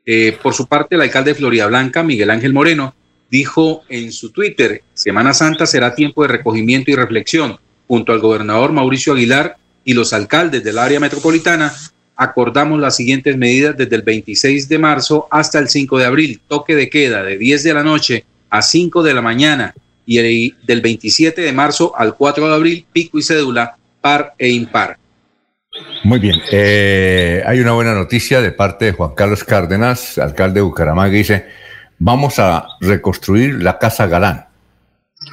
Eh, 0.06 0.38
por 0.42 0.54
su 0.54 0.68
parte, 0.68 0.96
el 0.96 1.02
alcalde 1.02 1.32
de 1.32 1.36
Florida 1.36 1.66
Blanca, 1.66 2.04
Miguel 2.04 2.30
Ángel 2.30 2.54
Moreno, 2.54 2.94
dijo 3.30 3.84
en 3.90 4.12
su 4.12 4.32
Twitter, 4.32 4.84
Semana 4.94 5.34
Santa 5.34 5.66
será 5.66 5.96
tiempo 5.96 6.22
de 6.22 6.28
recogimiento 6.28 6.92
y 6.92 6.96
reflexión. 6.96 7.58
Junto 7.88 8.12
al 8.12 8.20
gobernador 8.20 8.72
Mauricio 8.72 9.14
Aguilar 9.14 9.58
y 9.84 9.94
los 9.94 10.14
alcaldes 10.14 10.64
del 10.64 10.78
área 10.78 11.00
metropolitana, 11.00 11.74
acordamos 12.16 12.80
las 12.80 12.96
siguientes 12.96 13.36
medidas 13.36 13.76
desde 13.76 13.96
el 13.96 14.04
26 14.04 14.70
de 14.70 14.78
marzo 14.78 15.28
hasta 15.32 15.58
el 15.58 15.68
5 15.68 15.98
de 15.98 16.06
abril. 16.06 16.42
Toque 16.48 16.76
de 16.76 16.90
queda 16.90 17.24
de 17.24 17.38
10 17.38 17.64
de 17.64 17.74
la 17.74 17.84
noche 17.84 18.26
a 18.50 18.62
5 18.62 19.02
de 19.02 19.14
la 19.14 19.22
mañana 19.22 19.74
y 20.06 20.54
del 20.64 20.82
27 20.82 21.42
de 21.42 21.54
marzo 21.54 21.94
al 21.98 22.16
4 22.16 22.48
de 22.48 22.54
abril, 22.54 22.86
pico 22.94 23.18
y 23.18 23.24
cédula 23.24 23.78
par 24.00 24.36
e 24.38 24.50
impar. 24.50 24.98
Muy 26.04 26.20
bien. 26.20 26.42
Eh, 26.52 27.42
hay 27.46 27.60
una 27.60 27.72
buena 27.72 27.94
noticia 27.94 28.42
de 28.42 28.52
parte 28.52 28.86
de 28.86 28.92
Juan 28.92 29.16
Carlos 29.16 29.44
Cárdenas, 29.44 30.18
alcalde 30.18 30.60
de 30.60 30.62
Bucaramanga, 30.62 31.14
dice, 31.14 31.48
vamos 31.98 32.40
a 32.40 32.68
reconstruir 32.82 33.64
la 33.64 33.80
Casa 33.80 34.06
Galán, 34.08 34.48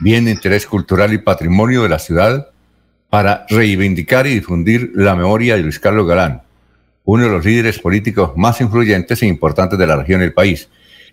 bien 0.00 0.24
de 0.24 0.30
interés 0.30 0.66
cultural 0.66 1.12
y 1.12 1.18
patrimonio 1.18 1.82
de 1.82 1.88
la 1.88 1.98
ciudad, 1.98 2.48
para 3.10 3.44
reivindicar 3.50 4.26
y 4.26 4.34
difundir 4.34 4.92
la 4.94 5.16
memoria 5.16 5.56
de 5.56 5.62
Luis 5.62 5.80
Carlos 5.80 6.06
Galán, 6.06 6.42
uno 7.04 7.24
de 7.24 7.30
los 7.30 7.44
líderes 7.44 7.80
políticos 7.80 8.32
más 8.36 8.60
influyentes 8.60 9.22
e 9.22 9.26
importantes 9.26 9.78
de 9.78 9.86
la 9.86 9.96
región 9.96 10.20
y 10.20 10.24
el 10.24 10.32
país. 10.32 10.68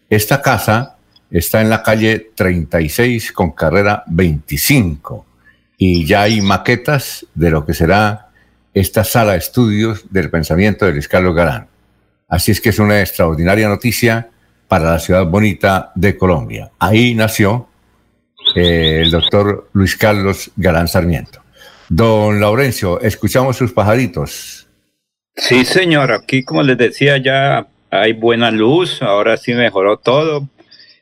Esta 0.09 0.41
casa 0.41 0.97
está 1.31 1.61
en 1.61 1.69
la 1.69 1.81
calle 1.81 2.31
36 2.35 3.31
con 3.31 3.51
carrera 3.51 4.03
25 4.07 5.25
y 5.77 6.05
ya 6.05 6.21
hay 6.21 6.39
maquetas 6.41 7.25
de 7.33 7.49
lo 7.49 7.65
que 7.65 7.73
será 7.73 8.26
esta 8.79 9.03
sala 9.03 9.33
de 9.33 9.39
estudios 9.39 10.05
del 10.11 10.29
pensamiento 10.29 10.85
de 10.85 10.91
Luis 10.93 11.07
Carlos 11.07 11.35
Galán. 11.35 11.67
Así 12.27 12.51
es 12.51 12.61
que 12.61 12.69
es 12.69 12.79
una 12.79 12.99
extraordinaria 12.99 13.67
noticia 13.67 14.29
para 14.67 14.91
la 14.91 14.99
ciudad 14.99 15.25
bonita 15.25 15.91
de 15.95 16.17
Colombia. 16.17 16.71
Ahí 16.79 17.15
nació 17.15 17.67
eh, 18.55 19.01
el 19.03 19.11
doctor 19.11 19.69
Luis 19.73 19.95
Carlos 19.95 20.51
Galán 20.55 20.87
Sarmiento. 20.87 21.41
Don 21.89 22.39
Laurencio, 22.39 22.99
escuchamos 22.99 23.55
sus 23.55 23.71
pajaritos. 23.71 24.67
Sí, 25.35 25.63
señor, 25.63 26.11
aquí 26.11 26.43
como 26.43 26.63
les 26.63 26.77
decía 26.77 27.17
ya 27.17 27.67
hay 27.89 28.13
buena 28.13 28.51
luz, 28.51 29.01
ahora 29.01 29.37
sí 29.37 29.53
mejoró 29.53 29.97
todo. 29.97 30.49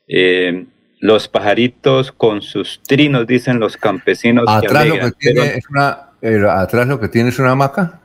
Eh, 0.08 0.66
los 1.00 1.28
pajaritos 1.28 2.12
con 2.12 2.42
sus 2.42 2.82
trinos, 2.84 3.28
dicen 3.28 3.60
los 3.60 3.78
campesinos. 3.78 4.46
Atrás 4.48 4.88
lo 4.88 5.00
que 5.00 5.12
tiene 5.12 5.58
es 5.58 5.70
una, 5.70 6.10
atrás 6.22 6.88
lo 6.88 7.00
que 7.00 7.08
tiene 7.08 7.30
es 7.30 7.40
una 7.40 7.52
hamaca. 7.52 8.02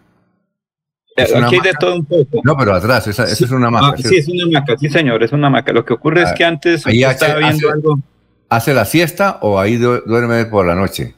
Aquí 1.16 1.60
de 1.60 1.72
todo 1.78 1.96
un 1.96 2.04
poco. 2.04 2.40
No, 2.44 2.56
pero 2.56 2.74
atrás, 2.74 3.06
esa, 3.06 3.24
es 3.24 3.40
una 3.50 3.68
hamaca. 3.68 3.94
Ah, 3.98 4.02
sí, 4.02 4.16
es 4.16 4.28
una 4.28 4.44
hamaca, 4.44 4.76
sí, 4.78 4.88
señor, 4.88 5.22
es 5.22 5.32
una 5.32 5.48
hamaca. 5.48 5.72
Lo 5.72 5.84
que 5.84 5.92
ocurre 5.92 6.22
es 6.22 6.32
que 6.32 6.44
antes 6.44 6.86
ahí 6.86 7.02
estaba 7.02 7.36
viendo 7.36 7.68
hace, 7.68 7.72
algo. 7.72 7.98
¿Hace 8.48 8.74
la 8.74 8.84
siesta 8.84 9.38
o 9.42 9.58
ahí 9.58 9.76
duerme 9.76 10.46
por 10.46 10.66
la 10.66 10.74
noche? 10.74 11.14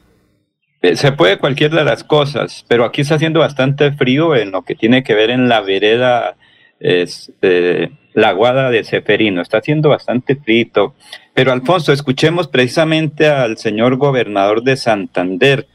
Eh, 0.81 0.97
se 0.97 1.13
puede 1.13 1.37
cualquiera 1.37 1.77
de 1.77 1.85
las 1.85 2.03
cosas, 2.03 2.65
pero 2.67 2.83
aquí 2.83 3.01
está 3.01 3.15
haciendo 3.15 3.39
bastante 3.39 3.93
frío 3.93 4.35
en 4.35 4.51
lo 4.51 4.63
que 4.63 4.75
tiene 4.75 5.03
que 5.03 5.13
ver 5.13 5.29
en 5.29 5.47
la 5.47 5.61
vereda, 5.61 6.35
es, 6.79 7.31
eh, 7.41 7.89
la 8.13 8.33
guada 8.33 8.69
de 8.69 8.83
Seferino. 8.83 9.41
Está 9.41 9.59
haciendo 9.59 9.89
bastante 9.89 10.35
frío. 10.35 10.93
Pero 11.33 11.51
Alfonso, 11.51 11.93
escuchemos 11.93 12.47
precisamente 12.47 13.27
al 13.27 13.57
señor 13.57 13.95
gobernador 13.97 14.63
de 14.63 14.75
Santander 14.77 15.67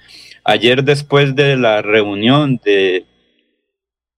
Ayer 0.48 0.82
después 0.82 1.36
de 1.36 1.58
la 1.58 1.82
reunión 1.82 2.58
de 2.64 3.04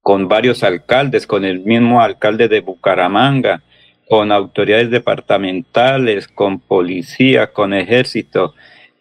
con 0.00 0.28
varios 0.28 0.62
alcaldes, 0.62 1.26
con 1.26 1.44
el 1.44 1.58
mismo 1.58 2.02
alcalde 2.02 2.46
de 2.46 2.60
Bucaramanga, 2.60 3.64
con 4.08 4.30
autoridades 4.30 4.92
departamentales, 4.92 6.28
con 6.28 6.60
policía, 6.60 7.52
con 7.52 7.74
ejército, 7.74 8.54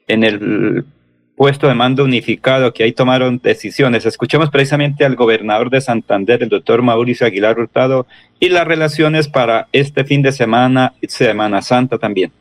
en 0.07 0.23
el 0.23 0.85
puesto 1.37 1.67
de 1.67 1.75
mando 1.75 2.03
unificado, 2.03 2.73
que 2.73 2.81
ahí 2.81 2.93
tomaron 2.93 3.37
decisiones. 3.37 4.07
Escuchemos 4.07 4.49
precisamente 4.49 5.05
al 5.05 5.15
gobernador 5.15 5.69
de 5.69 5.81
Santander, 5.81 6.41
el 6.41 6.49
doctor 6.49 6.81
Mauricio 6.81 7.27
Aguilar 7.27 7.59
Hurtado, 7.59 8.07
y 8.39 8.49
las 8.49 8.65
relaciones 8.65 9.27
para 9.27 9.67
este 9.71 10.03
fin 10.03 10.23
de 10.23 10.31
semana 10.31 10.95
Semana 11.07 11.61
Santa 11.61 11.99
también. 11.99 12.31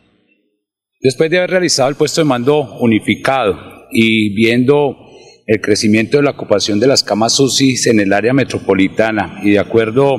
Después 0.99 1.29
de 1.29 1.37
haber 1.37 1.51
realizado 1.51 1.91
el 1.91 1.95
puesto 1.95 2.23
de 2.23 2.25
mando 2.25 2.63
unificado 2.81 3.78
y 3.91 4.35
viendo 4.35 4.97
el 5.47 5.61
crecimiento 5.61 6.19
de 6.19 6.25
la 6.25 6.33
ocupación 6.33 6.79
de 6.79 6.87
las 6.87 7.03
camas 7.03 7.41
UCI 7.41 7.77
en 7.87 8.01
el 8.01 8.13
área 8.13 8.35
metropolitana. 8.35 9.41
Y 9.43 9.53
de 9.53 9.59
acuerdo 9.59 10.17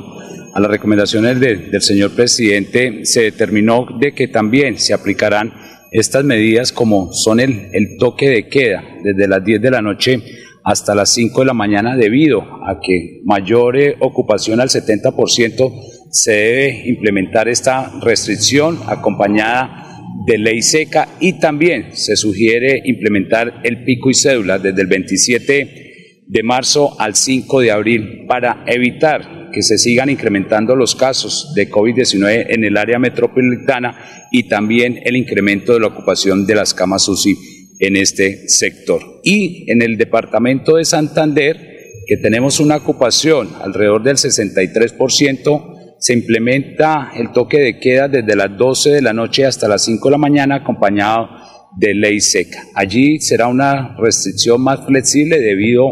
a 0.54 0.60
las 0.60 0.72
recomendaciones 0.72 1.40
del 1.40 1.82
señor 1.82 2.12
presidente 2.12 3.06
se 3.06 3.22
determinó 3.22 3.86
de 4.00 4.14
que 4.14 4.28
también 4.28 4.80
se 4.80 4.94
aplicarán 4.94 5.54
estas 5.92 6.24
medidas 6.24 6.72
como 6.72 7.14
son 7.14 7.40
el, 7.40 7.70
el 7.74 7.98
toque 7.98 8.30
de 8.30 8.48
queda 8.48 8.84
desde 9.04 9.28
las 9.28 9.44
10 9.44 9.62
de 9.62 9.72
la 9.72 9.82
noche 9.82 10.22
hasta 10.64 10.94
las 10.94 11.10
5 11.14 11.40
de 11.40 11.46
la 11.46 11.54
mañana 11.54 11.96
debido 11.96 12.42
a 12.42 12.80
que 12.80 13.22
mayor 13.24 13.78
eh, 13.78 13.96
ocupación 14.00 14.60
al 14.62 14.70
70% 14.70 15.74
se 16.12 16.32
debe 16.32 16.84
implementar 16.88 17.48
esta 17.48 17.92
restricción 18.02 18.80
acompañada 18.88 19.89
de 20.30 20.38
ley 20.38 20.62
seca 20.62 21.10
y 21.20 21.40
también 21.40 21.88
se 21.94 22.16
sugiere 22.16 22.84
implementar 22.86 23.62
el 23.64 23.84
pico 23.84 24.12
y 24.12 24.14
cédula 24.14 24.60
desde 24.60 24.84
el 24.84 24.88
27 24.88 26.24
de 26.28 26.44
marzo 26.44 26.96
al 27.02 27.16
5 27.16 27.62
de 27.62 27.72
abril 27.72 28.26
para 28.28 28.64
evitar 28.68 29.50
que 29.52 29.64
se 29.64 29.80
sigan 29.80 30.08
incrementando 30.08 30.76
los 30.76 30.94
casos 30.94 31.52
de 31.56 31.68
COVID-19 31.68 32.46
en 32.48 32.64
el 32.64 32.78
área 32.78 33.00
metropolitana 33.00 34.28
y 34.32 34.44
también 34.44 35.00
el 35.04 35.16
incremento 35.16 35.74
de 35.74 35.80
la 35.80 35.88
ocupación 35.88 36.46
de 36.46 36.54
las 36.54 36.76
camas 36.76 37.10
UCI 37.10 37.36
en 37.80 37.96
este 37.96 38.48
sector. 38.50 39.02
Y 39.24 39.66
en 39.72 39.82
el 39.82 39.98
departamento 39.98 40.76
de 40.76 40.86
Santander, 40.86 41.58
que 42.06 42.18
tenemos 42.18 42.60
una 42.60 42.76
ocupación 42.76 43.50
alrededor 43.64 44.04
del 44.04 44.18
63%, 44.18 45.79
se 46.00 46.14
implementa 46.14 47.12
el 47.16 47.32
toque 47.32 47.60
de 47.60 47.80
queda 47.80 48.08
desde 48.08 48.36
las 48.36 48.58
12 48.58 48.90
de 48.92 49.02
la 49.02 49.14
noche 49.14 49.46
hasta 49.46 49.68
las 49.68 49.84
5 49.84 50.08
de 50.08 50.12
la 50.12 50.18
mañana 50.18 50.56
acompañado 50.56 51.30
de 51.78 51.94
ley 51.94 52.20
seca. 52.22 52.64
Allí 52.74 53.20
será 53.20 53.48
una 53.48 53.96
restricción 53.98 54.62
más 54.62 54.86
flexible 54.86 55.40
debido 55.40 55.92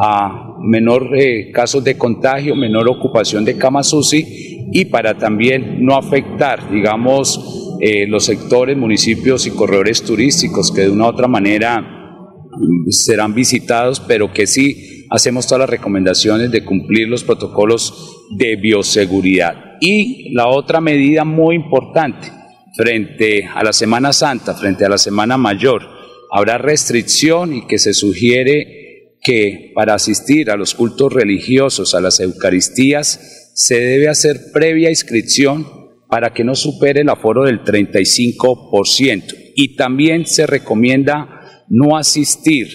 a 0.00 0.56
menor 0.60 1.16
eh, 1.16 1.52
casos 1.52 1.84
de 1.84 1.96
contagio, 1.96 2.56
menor 2.56 2.88
ocupación 2.88 3.44
de 3.44 3.56
camas 3.56 3.92
UCI 3.92 4.70
y 4.72 4.86
para 4.86 5.16
también 5.16 5.84
no 5.84 5.96
afectar, 5.96 6.70
digamos, 6.70 7.76
eh, 7.80 8.06
los 8.08 8.24
sectores, 8.24 8.76
municipios 8.76 9.46
y 9.46 9.50
corredores 9.50 10.02
turísticos 10.02 10.72
que 10.72 10.82
de 10.82 10.90
una 10.90 11.04
u 11.04 11.08
otra 11.08 11.28
manera 11.28 11.80
mm, 11.80 12.90
serán 12.90 13.34
visitados, 13.34 14.00
pero 14.00 14.32
que 14.32 14.46
sí 14.46 14.93
hacemos 15.10 15.46
todas 15.46 15.60
las 15.60 15.70
recomendaciones 15.70 16.50
de 16.50 16.64
cumplir 16.64 17.08
los 17.08 17.24
protocolos 17.24 18.26
de 18.30 18.56
bioseguridad. 18.56 19.76
Y 19.80 20.32
la 20.34 20.48
otra 20.48 20.80
medida 20.80 21.24
muy 21.24 21.56
importante, 21.56 22.30
frente 22.76 23.48
a 23.52 23.62
la 23.62 23.72
Semana 23.72 24.12
Santa, 24.12 24.54
frente 24.54 24.84
a 24.84 24.88
la 24.88 24.98
Semana 24.98 25.36
Mayor, 25.36 25.82
habrá 26.30 26.58
restricción 26.58 27.54
y 27.54 27.66
que 27.66 27.78
se 27.78 27.94
sugiere 27.94 29.18
que 29.22 29.72
para 29.74 29.94
asistir 29.94 30.50
a 30.50 30.56
los 30.56 30.74
cultos 30.74 31.12
religiosos, 31.12 31.94
a 31.94 32.00
las 32.00 32.20
Eucaristías, 32.20 33.52
se 33.54 33.80
debe 33.80 34.08
hacer 34.08 34.52
previa 34.52 34.90
inscripción 34.90 35.66
para 36.08 36.32
que 36.32 36.44
no 36.44 36.54
supere 36.54 37.00
el 37.00 37.08
aforo 37.08 37.44
del 37.44 37.62
35%. 37.62 39.34
Y 39.56 39.76
también 39.76 40.26
se 40.26 40.46
recomienda 40.46 41.64
no 41.68 41.96
asistir 41.96 42.68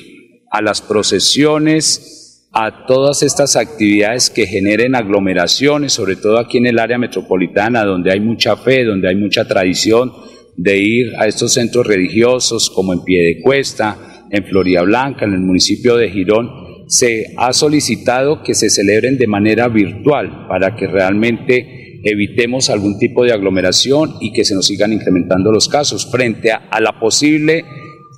a 0.50 0.62
las 0.62 0.82
procesiones, 0.82 2.19
a 2.52 2.86
todas 2.88 3.22
estas 3.22 3.56
actividades 3.56 4.30
que 4.30 4.48
generen 4.48 4.96
aglomeraciones, 4.96 5.94
sobre 5.94 6.16
todo 6.16 6.40
aquí 6.40 6.58
en 6.58 6.66
el 6.66 6.80
área 6.80 6.98
metropolitana, 6.98 7.86
donde 7.86 8.12
hay 8.12 8.20
mucha 8.20 8.56
fe, 8.56 8.84
donde 8.84 9.08
hay 9.08 9.16
mucha 9.16 9.46
tradición 9.46 10.12
de 10.58 10.78
ir 10.78 11.14
a 11.20 11.28
estos 11.28 11.54
centros 11.54 11.86
religiosos, 11.86 12.70
como 12.70 12.94
en 12.94 13.04
Piedecuesta, 13.04 14.26
en 14.32 14.44
Floria 14.46 14.82
Blanca, 14.82 15.26
en 15.26 15.34
el 15.34 15.40
municipio 15.40 15.96
de 15.96 16.10
Girón, 16.10 16.50
se 16.88 17.36
ha 17.38 17.54
solicitado 17.54 18.42
que 18.42 18.56
se 18.56 18.70
celebren 18.70 19.18
de 19.18 19.28
manera 19.28 19.68
virtual 19.68 20.48
para 20.48 20.76
que 20.76 20.88
realmente 20.88 22.02
evitemos 22.04 22.70
algún 22.70 22.98
tipo 22.98 23.24
de 23.24 23.32
aglomeración 23.32 24.16
y 24.22 24.34
que 24.34 24.44
se 24.44 24.56
nos 24.56 24.66
sigan 24.66 24.92
incrementando 24.92 25.52
los 25.52 25.68
casos 25.68 26.10
frente 26.10 26.52
a, 26.52 26.68
a 26.72 26.82
la 26.82 27.00
posible 27.00 27.64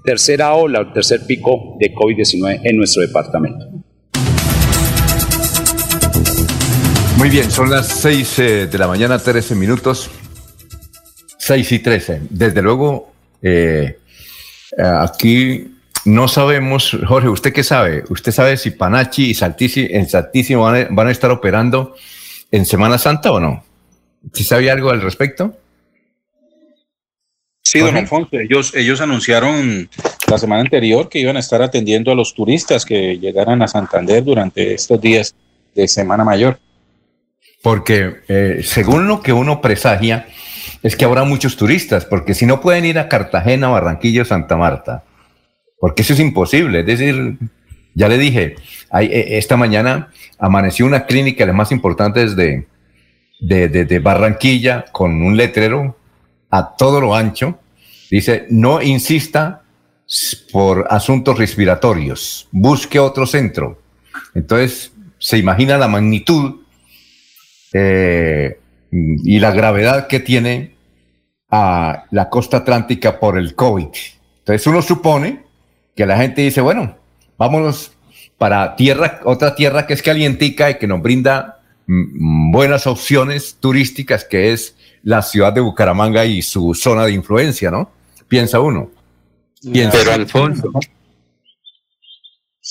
tercera 0.04 0.54
ola 0.54 0.82
o 0.82 0.94
tercer 0.94 1.22
pico 1.28 1.78
de 1.80 1.94
COVID-19 1.94 2.62
en 2.64 2.78
nuestro 2.78 3.02
departamento. 3.02 3.71
Muy 7.22 7.30
bien, 7.30 7.52
son 7.52 7.70
las 7.70 7.88
6 7.88 8.40
eh, 8.40 8.66
de 8.66 8.78
la 8.80 8.88
mañana, 8.88 9.20
13 9.20 9.54
minutos. 9.54 10.10
6 11.38 11.72
y 11.72 11.78
13. 11.78 12.22
Desde 12.32 12.64
luego, 12.64 13.14
eh, 13.44 14.00
aquí 15.00 15.68
no 16.06 16.28
sabemos, 16.28 16.98
Jorge, 17.08 17.30
¿usted 17.30 17.54
qué 17.54 17.64
sabe? 17.64 18.04
¿Usted 18.10 18.32
sabe 18.32 18.58
si 18.58 18.72
Panachi 18.72 19.34
y 19.34 19.96
en 19.96 20.10
Saltísimo 20.10 20.64
van 20.64 20.76
a, 20.76 20.88
van 20.90 21.10
a 21.10 21.12
estar 21.12 21.30
operando 21.30 21.96
en 22.50 22.66
Semana 22.66 22.98
Santa 22.98 23.32
o 23.32 23.40
no? 23.40 23.64
¿Sí 24.34 24.44
sabe 24.44 24.72
algo 24.72 24.90
al 24.90 25.04
respecto? 25.04 25.56
Sí, 27.62 27.82
don 27.82 27.98
Alfonso, 27.98 28.36
ellos, 28.40 28.74
ellos 28.74 29.00
anunciaron 29.00 29.88
la 30.28 30.40
semana 30.40 30.62
anterior 30.62 31.08
que 31.08 31.20
iban 31.20 31.38
a 31.38 31.42
estar 31.42 31.62
atendiendo 31.62 32.12
a 32.12 32.16
los 32.16 32.34
turistas 32.34 32.84
que 32.84 33.20
llegaran 33.20 33.62
a 33.62 33.68
Santander 33.68 34.24
durante 34.24 34.74
estos 34.74 35.00
días 35.00 35.36
de 35.76 35.88
Semana 35.88 36.24
Mayor. 36.24 36.58
Porque 37.64 38.22
eh, 38.28 38.62
según 38.64 39.08
lo 39.08 39.22
que 39.22 39.34
uno 39.34 39.62
presagia, 39.62 40.28
es 40.84 40.96
que 40.96 41.06
habrá 41.06 41.24
muchos 41.24 41.58
turistas, 41.58 42.06
porque 42.06 42.34
si 42.34 42.46
no 42.46 42.60
pueden 42.60 42.86
ir 42.86 42.98
a 42.98 43.08
Cartagena, 43.08 43.70
Barranquilla 43.70 44.24
o 44.24 44.26
Santa 44.26 44.58
Marta, 44.58 45.04
porque 45.80 46.02
eso 46.02 46.14
es 46.14 46.20
imposible. 46.20 46.80
Es 46.80 46.86
decir, 46.86 47.38
ya 47.94 48.08
le 48.08 48.18
dije, 48.18 48.56
eh, 49.00 49.28
esta 49.32 49.58
mañana 49.58 50.10
amaneció 50.40 50.86
una 50.86 51.06
clínica, 51.06 51.46
la 51.46 51.54
más 51.54 51.72
importante 51.72 52.26
de, 52.28 52.68
de, 53.40 53.68
de, 53.68 53.86
de 53.86 54.00
Barranquilla, 54.00 54.86
con 54.92 55.22
un 55.22 55.38
letrero 55.38 55.98
a 56.50 56.76
todo 56.76 57.00
lo 57.00 57.16
ancho. 57.16 57.60
Dice, 58.10 58.48
no 58.50 58.82
insista 58.82 59.62
por 60.52 60.88
asuntos 60.90 61.38
respiratorios, 61.38 62.48
busque 62.52 63.00
otro 63.00 63.26
centro. 63.26 63.82
Entonces, 64.34 64.92
se 65.20 65.38
imagina 65.38 65.78
la 65.78 65.88
magnitud 65.88 66.61
eh, 67.74 68.60
y 68.92 69.40
la 69.40 69.52
gravedad 69.52 70.08
que 70.08 70.20
tiene 70.20 70.76
a 71.50 72.06
la 72.12 72.30
costa 72.30 72.58
atlántica 72.58 73.20
por 73.20 73.38
el 73.38 73.56
COVID. 73.56 73.88
Entonces 74.40 74.68
uno 74.68 74.82
supone 74.82 75.44
que 75.96 76.06
la 76.06 76.18
gente 76.18 76.42
dice, 76.42 76.62
bueno, 76.62 76.98
vámonos 77.38 77.92
para 78.38 78.76
tierra, 78.76 79.20
otra 79.24 79.56
tierra 79.56 79.86
que 79.86 79.94
es 79.94 80.02
calientica 80.02 80.70
y 80.70 80.78
que 80.78 80.88
nos 80.88 81.02
brinda 81.02 81.60
mm, 81.88 82.52
buenas 82.52 82.88
opciones 82.88 83.58
turísticas, 83.60 84.26
que 84.26 84.52
es 84.54 84.76
la 85.04 85.22
ciudad 85.22 85.54
de 85.54 85.62
Bucaramanga 85.62 86.26
y 86.26 86.42
su 86.42 86.74
zona 86.74 87.06
de 87.06 87.14
influencia, 87.14 87.70
¿no? 87.70 87.92
Piensa 88.28 88.60
uno. 88.60 88.90
Piensa 89.72 89.98
Pero 90.00 90.14
Alfonso, 90.14 90.72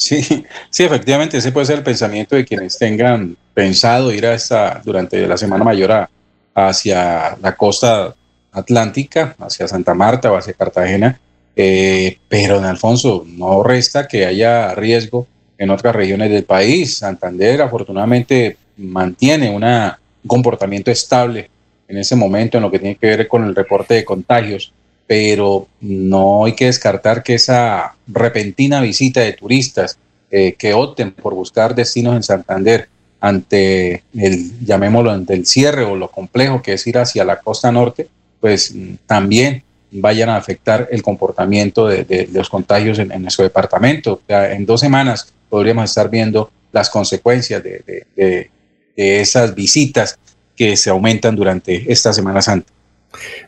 Sí, 0.01 0.23
sí, 0.71 0.83
efectivamente, 0.83 1.37
ese 1.37 1.53
puede 1.53 1.67
ser 1.67 1.77
el 1.77 1.85
pensamiento 1.85 2.35
de 2.35 2.47
quienes 2.47 2.79
tengan 2.79 3.37
pensado 3.53 4.11
ir 4.15 4.25
a 4.25 4.33
esta, 4.33 4.81
durante 4.83 5.27
la 5.27 5.37
Semana 5.37 5.63
Mayor 5.63 6.09
hacia 6.55 7.37
la 7.37 7.55
costa 7.55 8.15
atlántica, 8.51 9.37
hacia 9.39 9.69
Santa 9.69 9.93
Marta 9.93 10.33
o 10.33 10.37
hacia 10.37 10.55
Cartagena, 10.55 11.21
eh, 11.55 12.17
pero 12.31 12.57
en 12.57 12.65
Alfonso, 12.65 13.27
no 13.29 13.63
resta 13.63 14.09
que 14.09 14.25
haya 14.25 14.75
riesgo 14.75 15.27
en 15.59 15.69
otras 15.69 15.95
regiones 15.95 16.31
del 16.31 16.45
país. 16.45 16.97
Santander 16.97 17.61
afortunadamente 17.61 18.57
mantiene 18.79 19.51
una, 19.51 20.01
un 20.25 20.29
comportamiento 20.29 20.91
estable 20.91 21.51
en 21.87 21.99
ese 21.99 22.17
momento 22.17 22.57
en 22.57 22.63
lo 22.63 22.71
que 22.71 22.79
tiene 22.79 22.97
que 22.97 23.07
ver 23.07 23.29
con 23.29 23.45
el 23.45 23.55
reporte 23.55 23.93
de 23.93 24.05
contagios, 24.07 24.73
pero 25.11 25.67
no 25.81 26.45
hay 26.45 26.53
que 26.53 26.67
descartar 26.67 27.25
que 27.25 27.35
esa 27.35 27.97
repentina 28.07 28.81
visita 28.81 29.19
de 29.21 29.33
turistas 29.33 29.99
eh, 30.31 30.55
que 30.57 30.73
opten 30.73 31.11
por 31.11 31.35
buscar 31.35 31.75
destinos 31.75 32.15
en 32.15 32.23
Santander 32.23 32.89
ante 33.19 34.05
el, 34.15 34.65
llamémoslo, 34.65 35.11
ante 35.11 35.35
el 35.35 35.47
cierre 35.47 35.83
o 35.83 35.97
lo 35.97 36.13
complejo 36.13 36.63
que 36.63 36.75
es 36.75 36.87
ir 36.87 36.97
hacia 36.97 37.25
la 37.25 37.41
costa 37.41 37.73
norte, 37.73 38.07
pues 38.41 38.73
mm, 38.73 38.95
también 39.05 39.65
vayan 39.91 40.29
a 40.29 40.37
afectar 40.37 40.87
el 40.93 41.03
comportamiento 41.03 41.89
de, 41.89 42.29
los 42.33 42.49
contagios 42.49 43.01
en, 43.01 43.11
en 43.11 43.23
nuestro 43.23 43.43
departamento. 43.43 44.23
En 44.29 44.65
dos 44.65 44.79
semanas 44.79 45.35
podríamos 45.49 45.91
estar 45.91 46.09
viendo 46.09 46.53
las 46.71 46.89
consecuencias 46.89 47.61
de 47.65 48.49
esas 48.95 49.57
visitas 49.57 50.21
que 50.55 50.77
se 50.77 50.89
aumentan 50.89 51.35
durante 51.35 51.91
esta 51.91 52.13
Semana 52.13 52.41
Santa. 52.41 52.71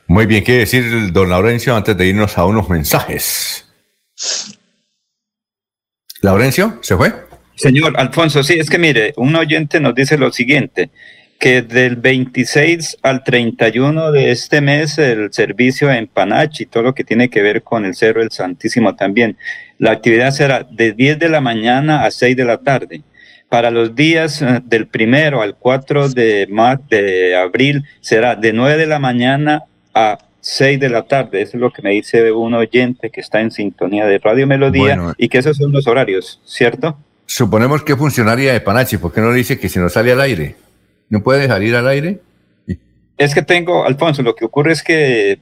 Muy 0.07 0.27
bien, 0.27 0.45
¿qué 0.45 0.59
decir, 0.59 1.13
don 1.13 1.31
Laurencio, 1.31 1.75
antes 1.75 1.97
de 1.97 2.07
irnos 2.07 2.37
a 2.39 2.45
unos 2.45 2.69
mensajes? 2.69 3.67
¿Laurencio? 6.21 6.79
¿Se 6.83 6.97
fue? 6.97 7.13
Señor 7.57 7.95
Alfonso, 7.97 8.43
sí, 8.43 8.55
es 8.59 8.71
que 8.71 8.79
mire, 8.79 9.13
un 9.17 9.35
oyente 9.37 9.81
nos 9.81 9.95
dice 9.95 10.17
lo 10.19 10.33
siguiente, 10.33 10.91
que 11.39 11.63
del 11.63 11.97
26 11.97 12.99
al 13.03 13.25
31 13.25 14.13
de 14.13 14.31
este 14.31 14.61
mes 14.61 14.99
el 14.99 15.33
servicio 15.33 15.91
en 15.91 16.07
Panachi, 16.07 16.67
todo 16.67 16.85
lo 16.85 16.95
que 16.95 17.05
tiene 17.05 17.29
que 17.29 17.43
ver 17.43 17.63
con 17.63 17.85
el 17.85 17.95
Cerro 17.95 18.21
del 18.21 18.31
Santísimo 18.31 18.95
también, 18.95 19.37
la 19.79 19.91
actividad 19.91 20.31
será 20.31 20.67
de 20.71 20.93
10 20.93 21.19
de 21.19 21.29
la 21.29 21.41
mañana 21.41 22.05
a 22.05 22.11
6 22.11 22.37
de 22.37 22.45
la 22.45 22.59
tarde. 22.59 23.03
Para 23.53 23.71
los 23.71 23.95
días 23.95 24.41
eh, 24.41 24.63
del 24.65 24.87
primero 24.87 25.43
al 25.43 25.57
4 25.57 26.09
de, 26.09 26.47
mar, 26.51 26.81
de 26.89 27.37
abril 27.37 27.85
será 28.01 28.35
de 28.35 28.51
9 28.51 28.79
de 28.79 28.87
la 28.87 28.99
mañana 28.99 29.65
a 29.93 30.17
6 30.41 30.81
de 30.81 30.89
la 30.89 31.03
tarde. 31.03 31.43
Eso 31.43 31.59
es 31.59 31.61
lo 31.61 31.71
que 31.71 31.83
me 31.83 31.91
dice 31.91 32.33
un 32.33 32.55
oyente 32.55 33.11
que 33.11 33.21
está 33.21 33.43
en 33.43 33.51
sintonía 33.51 34.07
de 34.07 34.17
Radio 34.17 34.47
Melodía 34.47 34.97
Bueno. 34.97 35.13
y 35.19 35.29
que 35.29 35.37
esos 35.37 35.59
son 35.59 35.71
los 35.71 35.87
horarios, 35.87 36.41
¿cierto? 36.47 36.97
Suponemos 37.27 37.83
que 37.83 37.93
es 37.93 37.99
funcionaria 37.99 38.55
de 38.55 38.63
Panachi, 38.63 38.97
¿por 38.97 39.13
qué 39.13 39.21
no 39.21 39.31
le 39.31 39.37
dice 39.37 39.61
que 39.61 39.69
si 39.69 39.79
no 39.79 39.91
sale 39.91 40.13
al 40.13 40.23
aire? 40.23 40.57
¿No 41.11 41.23
puede 41.23 41.47
salir 41.47 41.77
al 41.77 41.89
aire? 41.89 42.21
Es 43.19 43.35
que 43.35 43.43
tengo, 43.43 43.85
Alfonso, 43.85 44.23
lo 44.23 44.35
que 44.35 44.47
ocurre 44.47 44.73
es 44.73 44.83
que 44.83 45.41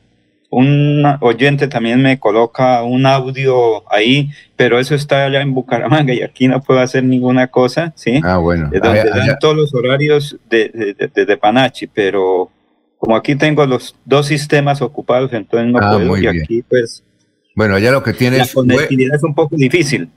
un 0.53 1.05
oyente 1.21 1.69
también 1.69 2.03
me 2.03 2.19
coloca 2.19 2.83
un 2.83 3.07
audio 3.07 3.91
ahí, 3.93 4.31
pero 4.57 4.79
eso 4.81 4.95
está 4.97 5.25
allá 5.27 5.41
en 5.43 5.55
Bucaramanga 5.55 6.13
y 6.13 6.23
aquí 6.23 6.49
no 6.49 6.61
puedo 6.61 6.81
hacer 6.81 7.05
ninguna 7.05 7.47
cosa, 7.49 7.93
¿sí? 7.97 8.21
Ah, 8.25 8.39
bueno. 8.39 8.69
Es 8.73 8.83
donde 8.83 9.01
Allá- 9.01 9.11
dan 9.11 9.21
allá- 9.21 9.39
todos 9.39 9.57
los 9.57 9.73
horarios 9.75 10.37
de, 10.51 10.69
de, 10.71 10.95
de- 10.95 11.09
de- 11.15 11.27
de 11.27 11.37
Panachi, 11.37 11.87
pero 11.87 12.51
como 12.99 13.15
aquí 13.17 13.37
tengo 13.37 13.65
los 13.65 13.95
dos 14.05 14.27
sistemas 14.27 14.83
ocupados, 14.83 15.33
entonces 15.33 15.71
no 15.73 15.79
Ah, 15.81 15.93
puedo. 15.95 16.07
muy 16.07 16.19
Y 16.19 16.23
bien. 16.23 16.43
aquí, 16.43 16.63
pues, 16.69 17.05
Bueno, 17.55 17.77
allá 17.77 17.93
lo 17.93 18.03
que 18.03 18.13
tiene 18.13 18.39
la 18.39 18.47
conectividad 18.53 19.17
es 19.17 19.23
un 19.23 19.35
poco 19.35 19.55
difícil. 19.57 20.09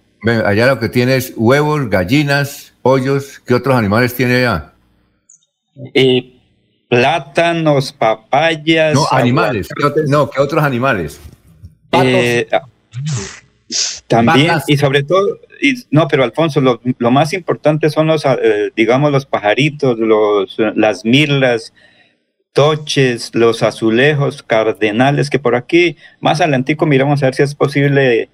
Allá 0.46 0.68
lo 0.68 0.80
que 0.80 0.90
tiene 0.90 1.16
es 1.16 1.34
huevos, 1.36 1.90
gallinas, 1.90 2.74
pollos. 2.82 3.40
¿Qué 3.46 3.54
otros 3.54 3.76
animales 3.76 4.14
tiene 4.16 4.38
allá? 4.38 4.74
Eh, 5.94 6.33
plátanos, 6.98 7.92
papayas. 7.92 8.94
No, 8.94 9.06
animales. 9.12 9.70
¿Qué 9.76 9.84
ot- 9.84 10.08
no, 10.08 10.30
¿qué 10.30 10.42
otros 10.42 10.64
animales? 10.64 11.20
Eh, 11.92 12.48
ah, 12.52 12.64
también, 14.08 14.52
y 14.68 14.78
sobre 14.78 15.04
todo, 15.04 15.40
y, 15.62 15.84
no, 15.92 16.08
pero 16.08 16.24
Alfonso, 16.24 16.62
lo, 16.62 16.82
lo 16.98 17.12
más 17.12 17.34
importante 17.34 17.90
son 17.90 18.08
los, 18.08 18.26
ah, 18.26 18.38
eh, 18.42 18.72
digamos, 18.76 19.12
los 19.12 19.26
pajaritos, 19.26 19.98
los, 20.00 20.58
las 20.76 21.06
mirlas, 21.06 21.74
toches, 22.52 23.34
los 23.34 23.64
azulejos, 23.64 24.44
cardenales, 24.44 25.30
que 25.30 25.40
por 25.40 25.56
aquí, 25.56 25.98
más 26.20 26.42
adelantico, 26.42 26.86
miramos 26.86 27.24
a 27.24 27.28
ver 27.28 27.36
si 27.36 27.44
es 27.44 27.56
posible 27.56 28.30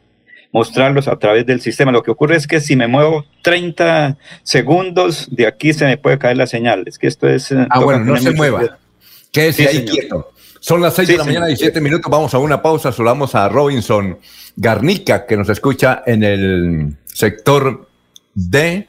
mostrarlos 0.52 1.08
a 1.08 1.18
través 1.18 1.46
del 1.46 1.62
sistema. 1.62 1.92
Lo 1.92 2.04
que 2.04 2.12
ocurre 2.12 2.36
es 2.36 2.48
que 2.48 2.60
si 2.62 2.76
me 2.76 2.88
muevo 2.88 3.26
30 3.44 4.18
segundos, 4.44 5.28
de 5.32 5.48
aquí 5.48 5.74
se 5.74 5.86
me 5.86 5.98
puede 5.98 6.18
caer 6.18 6.38
la 6.38 6.48
señal. 6.48 6.84
Es 6.88 6.98
que 6.98 7.08
esto 7.08 7.28
es... 7.28 7.52
eh, 7.52 7.68
Ah, 7.70 7.80
bueno, 7.80 8.04
no 8.06 8.18
se 8.18 8.32
mueva. 8.32 8.60
cuidado. 8.60 8.78
Quédese 9.32 9.64
Sí, 9.64 9.68
ahí 9.68 9.76
señor. 9.78 9.96
quieto. 9.96 10.32
Son 10.60 10.82
las 10.82 10.94
6 10.96 11.08
Sí, 11.08 11.12
de 11.14 11.18
la 11.20 11.24
señor. 11.24 11.34
mañana, 11.42 11.48
17 11.48 11.82
minutos. 11.82 12.12
Vamos 12.12 12.34
a 12.34 12.40
una 12.40 12.62
pausa. 12.62 12.92
Saludamos 12.92 13.36
a 13.36 13.48
Robinson 13.48 14.18
Garnica, 14.56 15.26
que 15.26 15.38
nos 15.38 15.48
escucha 15.50 16.04
en 16.06 16.24
el 16.24 16.96
sector 17.06 17.88
de 18.34 18.88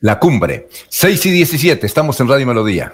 la 0.00 0.18
cumbre. 0.18 0.68
6 0.88 1.26
y 1.26 1.30
17, 1.30 1.86
estamos 1.86 2.20
en 2.20 2.28
Radio 2.28 2.46
Melodía. 2.46 2.92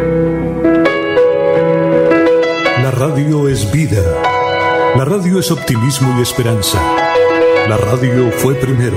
radio 3.03 3.49
es 3.49 3.69
vida. 3.73 4.01
La 4.97 5.05
radio 5.05 5.41
es 5.41 5.51
optimismo 5.51 6.17
y 6.19 6.23
esperanza. 6.23 6.81
La 7.69 7.77
radio 7.77 8.31
fue 8.31 8.55
primero. 8.55 8.97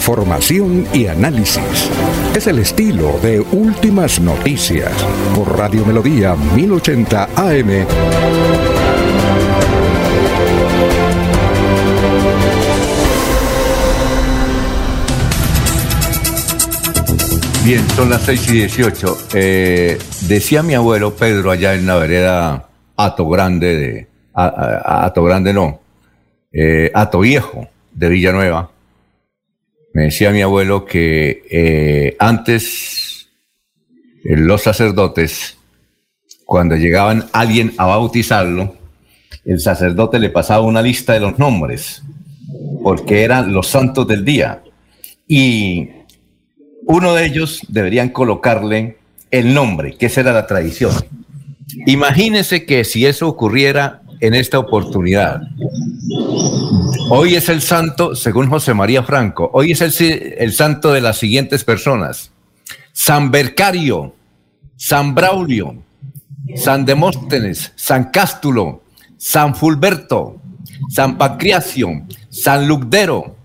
Información 0.00 0.86
y 0.94 1.08
análisis. 1.08 1.90
Es 2.34 2.46
el 2.46 2.58
estilo 2.58 3.18
de 3.22 3.38
Últimas 3.38 4.18
Noticias 4.18 4.90
por 5.34 5.58
Radio 5.58 5.84
Melodía 5.84 6.34
1080 6.34 7.28
AM. 7.36 7.86
Bien, 17.64 17.86
son 17.90 18.08
las 18.08 18.22
6 18.22 18.50
y 18.50 18.52
18. 18.54 19.18
Eh, 19.34 19.98
decía 20.22 20.62
mi 20.62 20.74
abuelo 20.74 21.14
Pedro 21.14 21.50
allá 21.50 21.74
en 21.74 21.86
la 21.86 21.96
vereda 21.96 22.68
Ato 22.96 23.28
Grande 23.28 23.76
de. 23.76 24.06
Ato 24.34 25.22
Grande 25.24 25.52
no. 25.52 25.80
eh, 26.52 26.90
Ato 26.94 27.20
Viejo 27.20 27.68
de 27.92 28.08
Villanueva. 28.08 28.70
Me 29.92 30.04
decía 30.04 30.30
mi 30.30 30.40
abuelo 30.40 30.84
que 30.84 31.42
eh, 31.50 32.16
antes 32.18 33.28
eh, 34.24 34.36
los 34.36 34.62
sacerdotes, 34.62 35.56
cuando 36.44 36.76
llegaban 36.76 37.26
alguien 37.32 37.72
a 37.76 37.86
bautizarlo, 37.86 38.76
el 39.44 39.60
sacerdote 39.60 40.18
le 40.18 40.30
pasaba 40.30 40.62
una 40.62 40.82
lista 40.82 41.12
de 41.12 41.20
los 41.20 41.38
nombres, 41.38 42.02
porque 42.82 43.24
eran 43.24 43.52
los 43.52 43.66
santos 43.66 44.06
del 44.06 44.24
día. 44.24 44.62
Y 45.26 45.88
uno 46.86 47.14
de 47.14 47.26
ellos 47.26 47.60
deberían 47.68 48.10
colocarle 48.10 48.98
el 49.30 49.54
nombre, 49.54 49.96
que 49.96 50.06
esa 50.06 50.20
era 50.20 50.32
la 50.32 50.46
tradición. 50.46 50.92
Imagínense 51.86 52.64
que 52.64 52.84
si 52.84 53.06
eso 53.06 53.28
ocurriera 53.28 54.02
en 54.20 54.34
esta 54.34 54.58
oportunidad. 54.58 55.42
Hoy 57.10 57.34
es 57.34 57.48
el 57.48 57.62
santo, 57.62 58.14
según 58.14 58.48
José 58.48 58.74
María 58.74 59.02
Franco, 59.02 59.50
hoy 59.52 59.72
es 59.72 59.80
el, 59.80 60.52
santo 60.52 60.92
de 60.92 61.00
las 61.00 61.18
siguientes 61.18 61.64
personas. 61.64 62.30
San 62.92 63.30
Bercario, 63.30 64.14
San 64.76 65.14
Braulio, 65.14 65.82
San 66.56 66.84
Demóstenes, 66.84 67.72
San 67.76 68.10
Cástulo, 68.10 68.82
San 69.16 69.54
Fulberto, 69.54 70.40
San 70.90 71.16
Pancracio, 71.16 71.88
San 72.28 72.68
Lucdero 72.68 73.36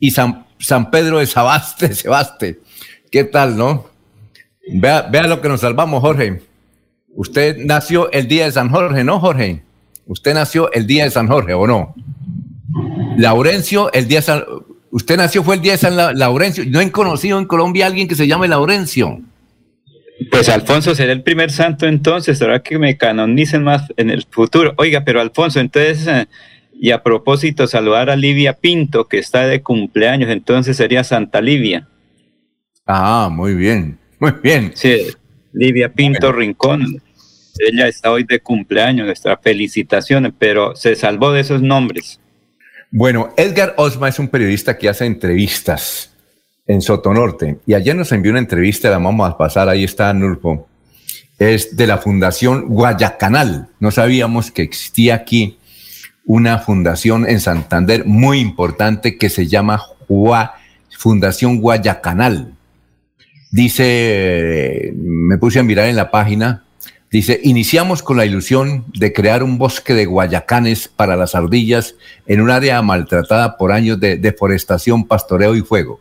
y 0.00 0.10
San, 0.10 0.46
San 0.58 0.90
Pedro 0.90 1.18
de 1.18 1.26
Sabaste, 1.26 1.94
Sebaste. 1.94 2.60
¿Qué 3.10 3.24
tal, 3.24 3.56
no? 3.56 3.86
Vea, 4.72 5.02
vea 5.02 5.26
lo 5.26 5.40
que 5.40 5.48
nos 5.48 5.60
salvamos, 5.60 6.00
Jorge. 6.00 6.42
Usted 7.14 7.58
nació 7.58 8.10
el 8.10 8.26
día 8.26 8.46
de 8.46 8.52
San 8.52 8.70
Jorge, 8.70 9.04
¿no, 9.04 9.20
Jorge? 9.20 9.62
Usted 10.06 10.34
nació 10.34 10.70
el 10.72 10.86
día 10.86 11.04
de 11.04 11.10
San 11.10 11.28
Jorge, 11.28 11.54
¿o 11.54 11.66
no? 11.66 11.94
Laurencio, 13.16 13.92
el 13.92 14.08
día 14.08 14.18
de 14.18 14.22
San... 14.22 14.44
Usted 14.90 15.16
nació 15.16 15.42
fue 15.42 15.54
el 15.56 15.62
día 15.62 15.72
de 15.72 15.78
San 15.78 15.96
La- 15.96 16.12
Laurencio. 16.12 16.64
No 16.66 16.80
he 16.80 16.90
conocido 16.90 17.38
en 17.38 17.46
Colombia 17.46 17.84
a 17.86 17.88
alguien 17.88 18.08
que 18.08 18.14
se 18.14 18.26
llame 18.26 18.46
Laurencio. 18.48 19.20
Pues 20.30 20.48
Alfonso 20.48 20.94
será 20.94 21.12
el 21.12 21.22
primer 21.22 21.50
santo 21.50 21.86
entonces, 21.86 22.38
será 22.38 22.62
que 22.62 22.78
me 22.78 22.96
canonicen 22.96 23.64
más 23.64 23.84
en 23.96 24.10
el 24.10 24.24
futuro. 24.28 24.74
Oiga, 24.76 25.02
pero 25.04 25.20
Alfonso, 25.20 25.58
entonces, 25.60 26.06
eh, 26.06 26.26
y 26.78 26.90
a 26.90 27.02
propósito, 27.02 27.66
saludar 27.66 28.10
a 28.10 28.16
Livia 28.16 28.52
Pinto, 28.52 29.08
que 29.08 29.18
está 29.18 29.46
de 29.46 29.62
cumpleaños, 29.62 30.30
entonces 30.30 30.76
sería 30.76 31.02
Santa 31.04 31.40
Livia. 31.40 31.88
Ah, 32.86 33.30
muy 33.32 33.54
bien, 33.54 33.98
muy 34.20 34.32
bien. 34.42 34.72
Sí, 34.74 34.98
Livia 35.52 35.88
Pinto 35.92 36.30
Rincón. 36.32 37.02
Ella 37.58 37.88
está 37.88 38.10
hoy 38.10 38.24
de 38.24 38.40
cumpleaños, 38.40 39.06
nuestras 39.06 39.38
felicitaciones, 39.42 40.32
pero 40.38 40.74
se 40.76 40.96
salvó 40.96 41.32
de 41.32 41.40
esos 41.40 41.62
nombres. 41.62 42.20
Bueno, 42.90 43.32
Edgar 43.36 43.74
Osma 43.76 44.08
es 44.08 44.18
un 44.18 44.28
periodista 44.28 44.76
que 44.76 44.88
hace 44.88 45.06
entrevistas 45.06 46.12
en 46.66 46.80
Sotonorte 46.80 47.58
y 47.66 47.74
ayer 47.74 47.96
nos 47.96 48.12
envió 48.12 48.32
una 48.32 48.40
entrevista, 48.40 48.90
la 48.90 48.98
vamos 48.98 49.28
a 49.30 49.36
pasar, 49.36 49.68
ahí 49.68 49.84
está 49.84 50.12
Nulfo. 50.12 50.68
Es 51.38 51.76
de 51.76 51.86
la 51.86 51.98
Fundación 51.98 52.68
Guayacanal. 52.68 53.68
No 53.80 53.90
sabíamos 53.90 54.50
que 54.50 54.62
existía 54.62 55.14
aquí 55.14 55.58
una 56.24 56.58
fundación 56.58 57.28
en 57.28 57.40
Santander 57.40 58.04
muy 58.04 58.38
importante 58.38 59.18
que 59.18 59.28
se 59.28 59.46
llama 59.48 59.82
Fundación 60.98 61.60
Guayacanal. 61.60 62.54
Dice, 63.50 64.92
me 64.94 65.36
puse 65.38 65.58
a 65.58 65.62
mirar 65.62 65.88
en 65.88 65.96
la 65.96 66.10
página, 66.10 66.64
dice, 67.12 67.38
iniciamos 67.44 68.02
con 68.02 68.16
la 68.16 68.24
ilusión 68.24 68.86
de 68.94 69.12
crear 69.12 69.42
un 69.44 69.58
bosque 69.58 69.94
de 69.94 70.06
guayacanes 70.06 70.88
para 70.88 71.14
las 71.14 71.34
ardillas 71.34 71.94
en 72.26 72.40
un 72.40 72.50
área 72.50 72.80
maltratada 72.80 73.58
por 73.58 73.70
años 73.70 74.00
de 74.00 74.16
deforestación, 74.16 75.04
pastoreo 75.06 75.54
y 75.54 75.60
fuego. 75.60 76.00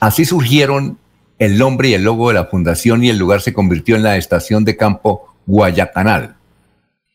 Así 0.00 0.24
surgieron 0.24 0.98
el 1.38 1.58
nombre 1.58 1.90
y 1.90 1.94
el 1.94 2.04
logo 2.04 2.28
de 2.28 2.34
la 2.34 2.46
fundación 2.46 3.04
y 3.04 3.10
el 3.10 3.18
lugar 3.18 3.42
se 3.42 3.52
convirtió 3.52 3.96
en 3.96 4.02
la 4.02 4.16
estación 4.16 4.64
de 4.64 4.76
campo 4.76 5.34
Guayacanal. 5.46 6.36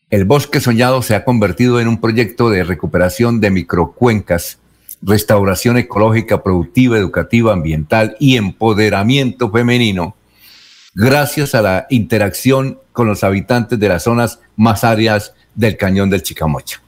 El 0.08 0.24
bosque 0.24 0.60
soñado 0.60 1.02
se 1.02 1.16
ha 1.16 1.24
convertido 1.24 1.80
en 1.80 1.88
un 1.88 2.00
proyecto 2.00 2.48
de 2.48 2.62
recuperación 2.62 3.40
de 3.40 3.50
microcuencas, 3.50 4.58
restauración 5.02 5.78
ecológica, 5.78 6.44
productiva, 6.44 6.96
educativa, 6.96 7.52
ambiental 7.52 8.16
y 8.20 8.36
empoderamiento 8.36 9.50
femenino, 9.50 10.14
gracias 10.96 11.54
a 11.54 11.60
la 11.60 11.86
interacción 11.90 12.80
con 12.92 13.06
los 13.06 13.22
habitantes 13.22 13.78
de 13.78 13.88
las 13.88 14.04
zonas 14.04 14.40
más 14.56 14.82
áreas 14.82 15.34
del 15.54 15.76
cañón 15.76 16.08
del 16.08 16.22
Chicamocha. 16.22 16.80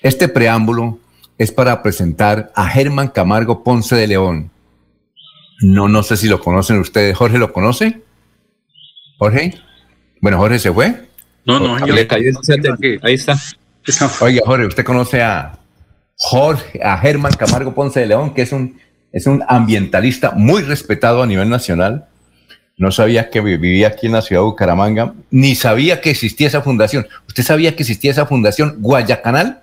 Este 0.00 0.28
preámbulo 0.28 0.98
es 1.36 1.52
para 1.52 1.82
presentar 1.82 2.50
a 2.56 2.66
Germán 2.66 3.08
Camargo 3.08 3.62
Ponce 3.62 3.94
de 3.96 4.06
León. 4.06 4.50
No, 5.60 5.88
no 5.88 6.02
sé 6.02 6.16
si 6.16 6.26
lo 6.26 6.40
conocen 6.40 6.78
ustedes. 6.78 7.16
¿Jorge 7.16 7.38
lo 7.38 7.52
conoce? 7.52 8.00
¿Jorge? 9.18 9.54
Bueno, 10.22 10.38
Jorge 10.38 10.58
se 10.58 10.72
fue. 10.72 11.06
No, 11.44 11.60
no, 11.60 11.86
yo-. 11.86 11.94
Ahí 13.02 13.14
está. 13.14 13.38
Oiga, 14.20 14.40
Jorge, 14.46 14.66
¿usted 14.66 14.84
conoce 14.84 15.22
a 15.22 15.58
Jorge, 16.16 16.80
a 16.82 16.96
Germán 16.96 17.32
Camargo 17.34 17.74
Ponce 17.74 18.00
de 18.00 18.06
León, 18.06 18.32
que 18.32 18.40
es 18.40 18.52
un, 18.52 18.80
es 19.12 19.26
un 19.26 19.44
ambientalista 19.46 20.30
muy 20.30 20.62
respetado 20.62 21.22
a 21.22 21.26
nivel 21.26 21.50
nacional? 21.50 22.08
No 22.76 22.90
sabía 22.90 23.30
que 23.30 23.40
vi- 23.40 23.56
vivía 23.56 23.88
aquí 23.88 24.06
en 24.06 24.12
la 24.12 24.22
ciudad 24.22 24.42
de 24.42 24.46
Bucaramanga, 24.46 25.14
ni 25.30 25.54
sabía 25.54 26.00
que 26.00 26.10
existía 26.10 26.48
esa 26.48 26.60
fundación. 26.62 27.06
¿Usted 27.28 27.42
sabía 27.44 27.76
que 27.76 27.82
existía 27.84 28.10
esa 28.10 28.26
fundación 28.26 28.76
Guayacanal, 28.80 29.62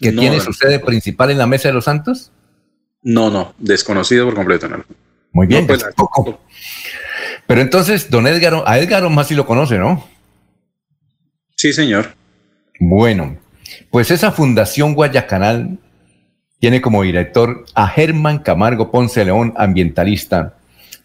que 0.00 0.12
No, 0.12 0.20
tiene 0.20 0.40
su 0.40 0.52
sede 0.52 0.78
principal 0.78 1.30
en 1.30 1.38
la 1.38 1.46
Mesa 1.46 1.68
de 1.68 1.74
los 1.74 1.84
Santos? 1.84 2.30
No, 3.02 3.28
no, 3.30 3.54
desconocido 3.58 4.24
por 4.26 4.34
completo. 4.34 4.68
no. 4.68 4.84
Muy 5.32 5.46
bien, 5.48 5.66
pues, 5.66 5.80
tampoco. 5.80 6.40
Pero 7.46 7.60
entonces, 7.60 8.08
don 8.08 8.26
Edgar, 8.28 8.62
a 8.66 8.78
Edgar 8.78 9.08
más 9.10 9.26
sí 9.28 9.34
lo 9.34 9.46
conoce, 9.46 9.76
¿no? 9.78 10.06
Sí, 11.56 11.72
señor. 11.72 12.14
Bueno, 12.78 13.36
pues 13.90 14.10
esa 14.10 14.30
Fundación 14.32 14.94
Guayacanal 14.94 15.78
tiene 16.60 16.80
como 16.80 17.02
director 17.02 17.64
a 17.74 17.88
Germán 17.88 18.38
Camargo 18.38 18.90
Ponce 18.90 19.24
León, 19.24 19.52
ambientalista, 19.56 20.54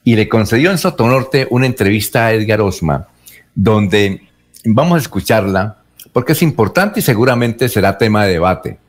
y 0.09 0.15
le 0.15 0.27
concedió 0.27 0.71
en 0.71 0.79
Sotonorte 0.79 1.45
una 1.51 1.67
entrevista 1.67 2.25
a 2.25 2.33
Edgar 2.33 2.61
Osma, 2.61 3.09
donde 3.53 4.27
vamos 4.65 4.95
a 4.95 5.01
escucharla 5.01 5.83
porque 6.11 6.31
es 6.31 6.41
importante 6.41 6.99
y 6.99 7.03
seguramente 7.03 7.69
será 7.69 7.95
tema 7.95 8.25
de 8.25 8.31
debate. 8.31 8.79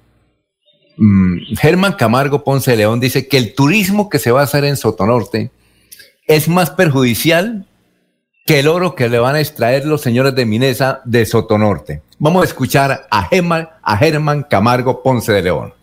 Mm, 0.97 1.57
Germán 1.59 1.93
Camargo 1.93 2.43
Ponce 2.43 2.71
de 2.71 2.79
León 2.79 3.01
dice 3.01 3.29
que 3.29 3.37
el 3.37 3.55
turismo 3.55 4.09
que 4.09 4.19
se 4.19 4.31
va 4.31 4.41
a 4.41 4.45
hacer 4.45 4.65
en 4.65 4.79
Sotonorte 4.79 5.51
es 6.27 6.49
más 6.49 6.71
perjudicial 6.71 7.67
que 8.47 8.61
el 8.61 8.69
oro 8.69 8.95
que 8.95 9.11
le 9.11 9.19
van 9.19 9.35
a 9.35 9.41
extraer 9.41 9.85
los 9.85 10.01
señores 10.01 10.35
de 10.35 10.47
Minesa 10.47 11.03
de 11.05 11.27
Sotonorte. 11.27 12.01
Vamos 12.19 12.41
a 12.41 12.47
escuchar 12.47 13.07
a 13.11 13.25
Germán, 13.25 13.69
a 13.83 13.99
Germán 13.99 14.43
Camargo 14.49 15.03
Ponce 15.03 15.33
de 15.33 15.43
León. 15.43 15.75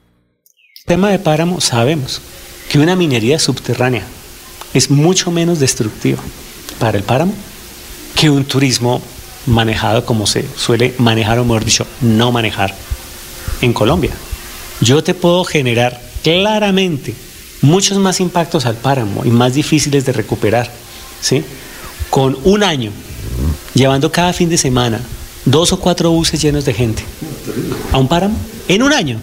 tema 0.87 1.11
de 1.11 1.19
páramo 1.19 1.61
sabemos 1.61 2.23
que 2.71 2.79
una 2.79 2.95
minería 2.95 3.37
subterránea 3.37 4.03
es 4.73 4.89
mucho 4.89 5.31
menos 5.31 5.59
destructiva 5.59 6.21
para 6.79 6.97
el 6.97 7.03
páramo 7.03 7.33
que 8.15 8.29
un 8.29 8.45
turismo 8.45 9.01
manejado 9.45 10.05
como 10.05 10.27
se 10.27 10.45
suele 10.55 10.93
manejar 10.97 11.39
o 11.39 11.45
mejor 11.45 11.65
dicho 11.65 11.87
no 12.01 12.31
manejar 12.31 12.75
en 13.61 13.73
Colombia. 13.73 14.11
yo 14.81 15.03
te 15.03 15.13
puedo 15.13 15.43
generar 15.43 15.99
claramente 16.23 17.15
muchos 17.61 17.97
más 17.97 18.19
impactos 18.19 18.65
al 18.65 18.75
páramo 18.75 19.23
y 19.25 19.29
más 19.29 19.53
difíciles 19.53 20.05
de 20.05 20.13
recuperar, 20.13 20.69
¿sí? 21.21 21.43
Con 22.09 22.37
un 22.43 22.63
año, 22.63 22.91
llevando 23.73 24.11
cada 24.11 24.33
fin 24.33 24.49
de 24.49 24.57
semana 24.57 24.99
dos 25.45 25.71
o 25.71 25.79
cuatro 25.79 26.11
buses 26.11 26.41
llenos 26.41 26.65
de 26.65 26.73
gente 26.73 27.03
a 27.91 27.97
un 27.97 28.07
páramo, 28.07 28.37
en 28.67 28.83
un 28.83 28.93
año 28.93 29.19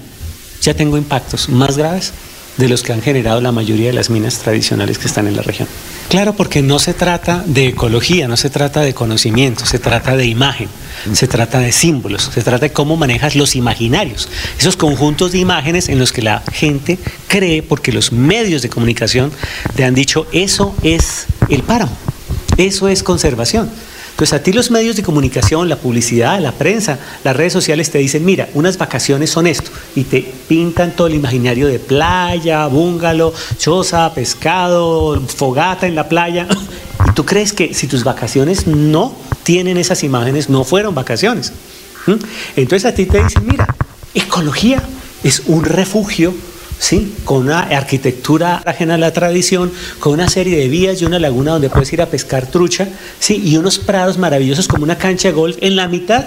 ya 0.63 0.75
tengo 0.75 0.97
impactos 0.97 1.49
más 1.49 1.77
graves 1.77 2.13
de 2.57 2.69
los 2.69 2.83
que 2.83 2.93
han 2.93 3.03
generado 3.03 3.41
la 3.41 3.53
mayoría 3.53 3.89
de 3.89 3.93
las 3.93 4.11
minas 4.11 4.39
tradicionales 4.39 4.99
que 4.99 5.07
están 5.07 5.27
en 5.27 5.37
la 5.37 5.43
región. 5.43 5.69
Claro, 6.09 6.35
porque 6.35 6.63
no 6.63 6.79
se 6.79 6.95
trata 6.95 7.43
de 7.47 7.69
ecología, 7.69 8.29
no 8.29 8.37
se 8.37 8.51
trata 8.51 8.83
de 8.83 8.95
conocimiento, 8.95 9.67
se 9.67 9.79
trata 9.79 10.17
de 10.17 10.27
imagen, 10.27 10.69
se 11.13 11.27
trata 11.27 11.59
de 11.59 11.73
símbolos, 11.73 12.31
se 12.33 12.43
trata 12.43 12.67
de 12.67 12.73
cómo 12.73 12.97
manejas 12.97 13.35
los 13.35 13.57
imaginarios, 13.57 14.29
esos 14.59 14.77
conjuntos 14.77 15.33
de 15.33 15.39
imágenes 15.39 15.89
en 15.89 15.99
los 15.99 16.13
que 16.13 16.23
la 16.23 16.43
gente 16.53 16.99
cree, 17.27 17.63
porque 17.63 17.91
los 17.91 18.13
medios 18.13 18.63
de 18.63 18.69
comunicación 18.69 19.33
te 19.75 19.85
han 19.85 19.95
dicho, 19.95 20.27
eso 20.33 20.75
es 20.83 21.27
el 21.49 21.63
páramo, 21.63 21.97
eso 22.57 22.89
es 22.89 23.03
conservación. 23.03 23.71
Entonces 24.15 24.33
a 24.33 24.45
ti 24.45 24.53
los 24.53 24.71
medios 24.71 24.95
de 24.95 25.03
comunicación, 25.03 25.69
la 25.69 25.75
publicidad, 25.75 26.39
la 26.39 26.53
prensa, 26.53 27.01
las 27.25 27.35
redes 27.35 27.53
sociales 27.53 27.91
te 27.91 27.99
dicen, 27.99 28.25
mira, 28.25 28.49
unas 28.55 28.79
vacaciones 28.79 29.31
son 29.31 29.49
esto, 29.49 29.73
y 29.97 30.05
te 30.05 30.23
pintan 30.47 30.95
todo 30.95 31.09
el 31.09 31.17
imaginario 31.17 31.67
de 31.67 31.81
playa, 31.81 32.65
búngalo, 32.69 33.35
choza, 33.59 34.15
pescado, 34.15 35.21
fogata 35.27 35.89
en 35.89 35.97
la 35.97 36.09
playa. 36.09 36.47
Y 37.07 37.13
tú 37.13 37.27
crees 37.27 37.53
que 37.53 37.75
si 37.75 37.87
tus 37.87 38.03
vacaciones 38.03 38.67
no 38.69 39.15
tienen 39.43 39.77
esas 39.77 40.05
imágenes, 40.05 40.49
no 40.49 40.65
fueron 40.65 40.95
vacaciones. 40.95 41.53
¿Mm? 42.07 42.13
Entonces 42.57 42.91
a 42.91 42.95
ti 42.95 43.05
te 43.05 43.23
dicen, 43.23 43.45
mira, 43.45 43.67
ecología 44.15 44.81
es 45.25 45.43
un 45.47 45.65
refugio 45.65 46.33
¿sí? 46.85 47.15
con 47.25 47.39
una 47.39 47.61
arquitectura 47.61 48.63
ajena 48.67 48.95
a 48.95 48.99
la 48.99 49.13
tradición, 49.13 49.73
con 50.01 50.13
una 50.13 50.29
serie 50.29 50.59
de 50.59 50.69
vías 50.69 51.01
y 51.01 51.07
una 51.07 51.19
laguna 51.19 51.53
donde 51.53 51.71
puedes 51.71 51.91
ir 51.95 52.03
a 52.03 52.07
pescar 52.07 52.47
trucha, 52.47 52.89
¿sí? 53.19 53.41
y 53.43 53.57
unos 53.57 53.79
prados 53.79 54.19
maravillosos 54.19 54.69
como 54.69 54.85
una 54.85 54.99
cancha 54.99 55.29
de 55.29 55.35
golf 55.35 55.57
en 55.63 55.77
la 55.77 55.89
mitad 55.89 56.27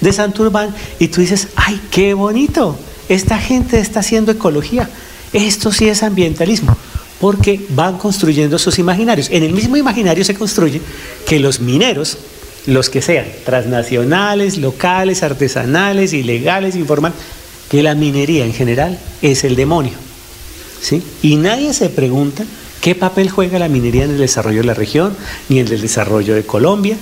de 0.00 0.12
Santurbán, 0.12 0.74
y 0.98 1.08
tú 1.08 1.20
dices, 1.20 1.48
¡ay, 1.54 1.80
qué 1.90 2.12
bonito! 2.12 2.76
Esta 3.08 3.38
gente 3.38 3.78
está 3.78 4.00
haciendo 4.00 4.32
ecología. 4.32 4.90
Esto 5.32 5.72
sí 5.72 5.88
es 5.88 6.02
ambientalismo, 6.02 6.76
porque 7.20 7.64
van 7.70 7.96
construyendo 7.96 8.58
sus 8.58 8.78
imaginarios. 8.78 9.30
En 9.30 9.44
el 9.44 9.52
mismo 9.52 9.76
imaginario 9.76 10.24
se 10.24 10.34
construye 10.34 10.82
que 11.26 11.38
los 11.38 11.60
mineros, 11.60 12.18
los 12.66 12.90
que 12.90 13.00
sean, 13.00 13.26
transnacionales, 13.44 14.58
locales, 14.58 15.22
artesanales, 15.22 16.12
ilegales, 16.12 16.74
informales, 16.74 17.18
que 17.74 17.82
la 17.82 17.96
minería 17.96 18.44
en 18.44 18.52
general 18.52 19.00
es 19.20 19.42
el 19.42 19.56
demonio. 19.56 19.94
¿sí? 20.80 21.02
Y 21.22 21.34
nadie 21.34 21.74
se 21.74 21.88
pregunta 21.88 22.44
qué 22.80 22.94
papel 22.94 23.28
juega 23.28 23.58
la 23.58 23.66
minería 23.66 24.04
en 24.04 24.12
el 24.12 24.18
desarrollo 24.18 24.60
de 24.60 24.66
la 24.66 24.74
región, 24.74 25.16
ni 25.48 25.58
en 25.58 25.66
el 25.66 25.80
desarrollo 25.80 26.36
de 26.36 26.44
Colombia, 26.44 26.96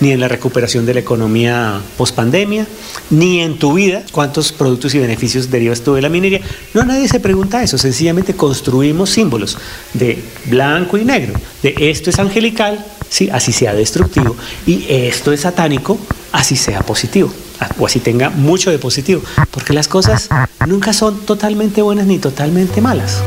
ni 0.00 0.12
en 0.12 0.20
la 0.20 0.28
recuperación 0.28 0.86
de 0.86 0.94
la 0.94 1.00
economía 1.00 1.78
pospandemia, 1.98 2.66
ni 3.10 3.40
en 3.40 3.58
tu 3.58 3.74
vida, 3.74 4.02
cuántos 4.12 4.50
productos 4.50 4.94
y 4.94 4.98
beneficios 4.98 5.50
derivas 5.50 5.82
tú 5.82 5.92
de 5.92 6.00
la 6.00 6.08
minería. 6.08 6.40
No, 6.72 6.84
nadie 6.84 7.06
se 7.06 7.20
pregunta 7.20 7.62
eso, 7.62 7.76
sencillamente 7.76 8.32
construimos 8.32 9.10
símbolos 9.10 9.58
de 9.92 10.24
blanco 10.46 10.96
y 10.96 11.04
negro, 11.04 11.34
de 11.62 11.74
esto 11.78 12.08
es 12.08 12.18
angelical, 12.18 12.82
sí, 13.08 13.28
así 13.30 13.52
sea 13.52 13.74
destructivo, 13.74 14.36
y 14.66 14.86
esto 14.88 15.32
es 15.32 15.40
satánico, 15.40 15.98
así 16.32 16.56
sea 16.56 16.82
positivo. 16.82 17.32
O 17.78 17.86
así 17.86 18.00
tenga 18.00 18.30
mucho 18.30 18.70
de 18.70 18.78
positivo, 18.78 19.22
porque 19.50 19.72
las 19.72 19.88
cosas 19.88 20.28
nunca 20.66 20.92
son 20.92 21.24
totalmente 21.24 21.82
buenas 21.82 22.06
ni 22.06 22.18
totalmente 22.18 22.80
malas. 22.80 23.24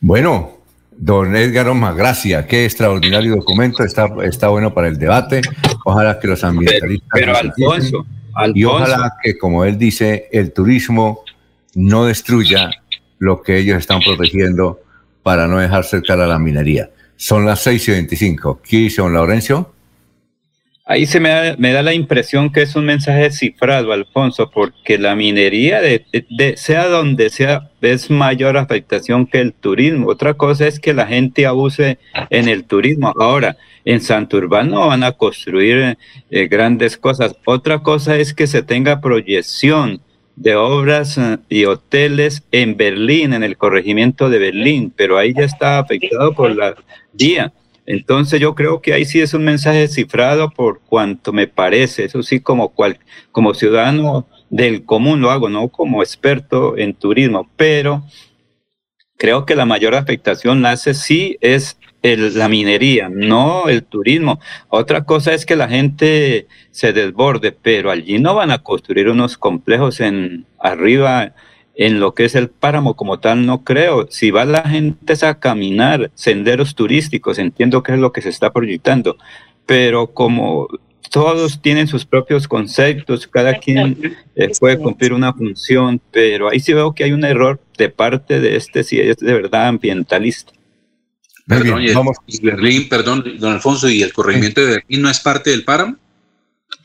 Bueno, 0.00 0.58
don 0.96 1.36
Edgar 1.36 1.68
Oma, 1.68 1.92
gracias, 1.92 2.46
qué 2.46 2.64
extraordinario 2.64 3.36
documento, 3.36 3.84
está, 3.84 4.08
está 4.24 4.48
bueno 4.48 4.74
para 4.74 4.88
el 4.88 4.98
debate, 4.98 5.42
ojalá 5.84 6.18
que 6.18 6.28
los 6.28 6.42
ambientalistas... 6.42 7.08
Pero, 7.12 7.36
Alfonso, 7.36 8.06
Y 8.54 8.64
ojalá 8.64 9.14
que, 9.22 9.36
como 9.38 9.64
él 9.64 9.78
dice, 9.78 10.28
el 10.32 10.52
turismo 10.52 11.22
no 11.74 12.04
destruya 12.04 12.70
lo 13.18 13.42
que 13.42 13.58
ellos 13.58 13.78
están 13.78 14.00
protegiendo 14.00 14.80
para 15.22 15.46
no 15.46 15.58
dejar 15.58 15.84
cercar 15.84 16.20
a 16.20 16.26
la 16.26 16.38
minería. 16.38 16.90
Son 17.20 17.44
las 17.44 17.60
6 17.62 17.88
y 17.88 17.90
25. 17.90 18.60
¿Qué 18.62 18.76
dice 18.76 19.02
don 19.02 19.12
Laurencio? 19.12 19.74
Ahí 20.84 21.04
se 21.04 21.18
me 21.18 21.30
da, 21.30 21.56
me 21.58 21.72
da, 21.72 21.82
la 21.82 21.92
impresión 21.92 22.50
que 22.52 22.62
es 22.62 22.76
un 22.76 22.84
mensaje 22.86 23.30
cifrado, 23.32 23.92
Alfonso, 23.92 24.50
porque 24.50 24.98
la 24.98 25.16
minería, 25.16 25.80
sea 26.54 26.86
donde 26.86 27.28
sea, 27.28 27.70
es 27.82 28.08
mayor 28.08 28.56
afectación 28.56 29.26
que 29.26 29.40
el 29.40 29.52
turismo. 29.52 30.06
Otra 30.06 30.34
cosa 30.34 30.68
es 30.68 30.78
que 30.78 30.94
la 30.94 31.08
gente 31.08 31.44
abuse 31.44 31.98
en 32.30 32.48
el 32.48 32.64
turismo. 32.64 33.12
Ahora, 33.18 33.56
en 33.84 34.00
Santurbán 34.00 34.70
no 34.70 34.86
van 34.86 35.02
a 35.02 35.12
construir 35.12 35.98
eh, 36.30 36.46
grandes 36.46 36.96
cosas. 36.96 37.34
Otra 37.44 37.80
cosa 37.80 38.16
es 38.16 38.32
que 38.32 38.46
se 38.46 38.62
tenga 38.62 39.00
proyección 39.00 40.00
de 40.40 40.54
obras 40.54 41.18
eh, 41.18 41.38
y 41.48 41.64
hoteles 41.64 42.44
en 42.52 42.76
Berlín, 42.76 43.32
en 43.32 43.42
el 43.42 43.56
corregimiento 43.56 44.30
de 44.30 44.38
Berlín, 44.38 44.92
pero 44.94 45.18
ahí 45.18 45.34
ya 45.34 45.44
está 45.44 45.78
afectado 45.78 46.32
por 46.32 46.54
la 46.54 46.74
vía. 47.12 47.52
Entonces 47.86 48.40
yo 48.40 48.54
creo 48.54 48.80
que 48.80 48.92
ahí 48.92 49.04
sí 49.04 49.20
es 49.20 49.34
un 49.34 49.44
mensaje 49.44 49.88
cifrado 49.88 50.50
por 50.50 50.80
cuanto 50.80 51.32
me 51.32 51.48
parece, 51.48 52.04
eso 52.04 52.22
sí 52.22 52.40
como, 52.40 52.68
cual, 52.68 52.98
como 53.32 53.54
ciudadano 53.54 54.28
del 54.50 54.84
común 54.84 55.20
lo 55.20 55.30
hago, 55.30 55.48
no 55.48 55.68
como 55.68 56.02
experto 56.02 56.76
en 56.76 56.94
turismo, 56.94 57.50
pero 57.56 58.04
creo 59.16 59.44
que 59.44 59.56
la 59.56 59.64
mayor 59.64 59.94
afectación 59.94 60.62
la 60.62 60.72
hace 60.72 60.94
sí 60.94 61.36
es 61.40 61.77
la 62.02 62.48
minería, 62.48 63.08
no 63.08 63.68
el 63.68 63.84
turismo. 63.84 64.40
Otra 64.68 65.04
cosa 65.04 65.34
es 65.34 65.44
que 65.44 65.56
la 65.56 65.68
gente 65.68 66.46
se 66.70 66.92
desborde, 66.92 67.52
pero 67.52 67.90
allí 67.90 68.18
no 68.18 68.34
van 68.34 68.50
a 68.50 68.58
construir 68.58 69.08
unos 69.08 69.36
complejos 69.36 70.00
en 70.00 70.46
arriba 70.58 71.34
en 71.74 72.00
lo 72.00 72.12
que 72.12 72.24
es 72.24 72.34
el 72.34 72.48
páramo 72.50 72.94
como 72.94 73.20
tal 73.20 73.46
no 73.46 73.62
creo. 73.62 74.08
Si 74.10 74.30
va 74.32 74.44
la 74.44 74.62
gente 74.68 75.14
a 75.24 75.38
caminar 75.38 76.10
senderos 76.14 76.74
turísticos, 76.74 77.38
entiendo 77.38 77.82
que 77.82 77.92
es 77.92 77.98
lo 77.98 78.12
que 78.12 78.20
se 78.20 78.30
está 78.30 78.52
proyectando, 78.52 79.16
pero 79.64 80.08
como 80.08 80.66
todos 81.10 81.62
tienen 81.62 81.86
sus 81.86 82.04
propios 82.04 82.48
conceptos, 82.48 83.26
cada 83.28 83.54
quien 83.54 84.16
eh, 84.34 84.50
puede 84.58 84.76
cumplir 84.78 85.12
una 85.12 85.32
función, 85.32 86.00
pero 86.10 86.48
ahí 86.48 86.60
sí 86.60 86.74
veo 86.74 86.94
que 86.94 87.04
hay 87.04 87.12
un 87.12 87.24
error 87.24 87.60
de 87.78 87.88
parte 87.88 88.40
de 88.40 88.56
este, 88.56 88.82
si 88.82 89.00
es 89.00 89.16
de 89.18 89.32
verdad 89.32 89.68
ambientalista. 89.68 90.52
Perdón, 91.48 91.82
y 92.26 92.40
Berlín, 92.42 92.88
perdón, 92.90 93.24
don 93.38 93.52
Alfonso, 93.52 93.88
¿y 93.88 94.02
el 94.02 94.12
corregimiento 94.12 94.60
de 94.60 94.66
Berlín 94.66 95.00
no 95.00 95.08
es 95.08 95.18
parte 95.18 95.48
del 95.48 95.64
páramo? 95.64 95.96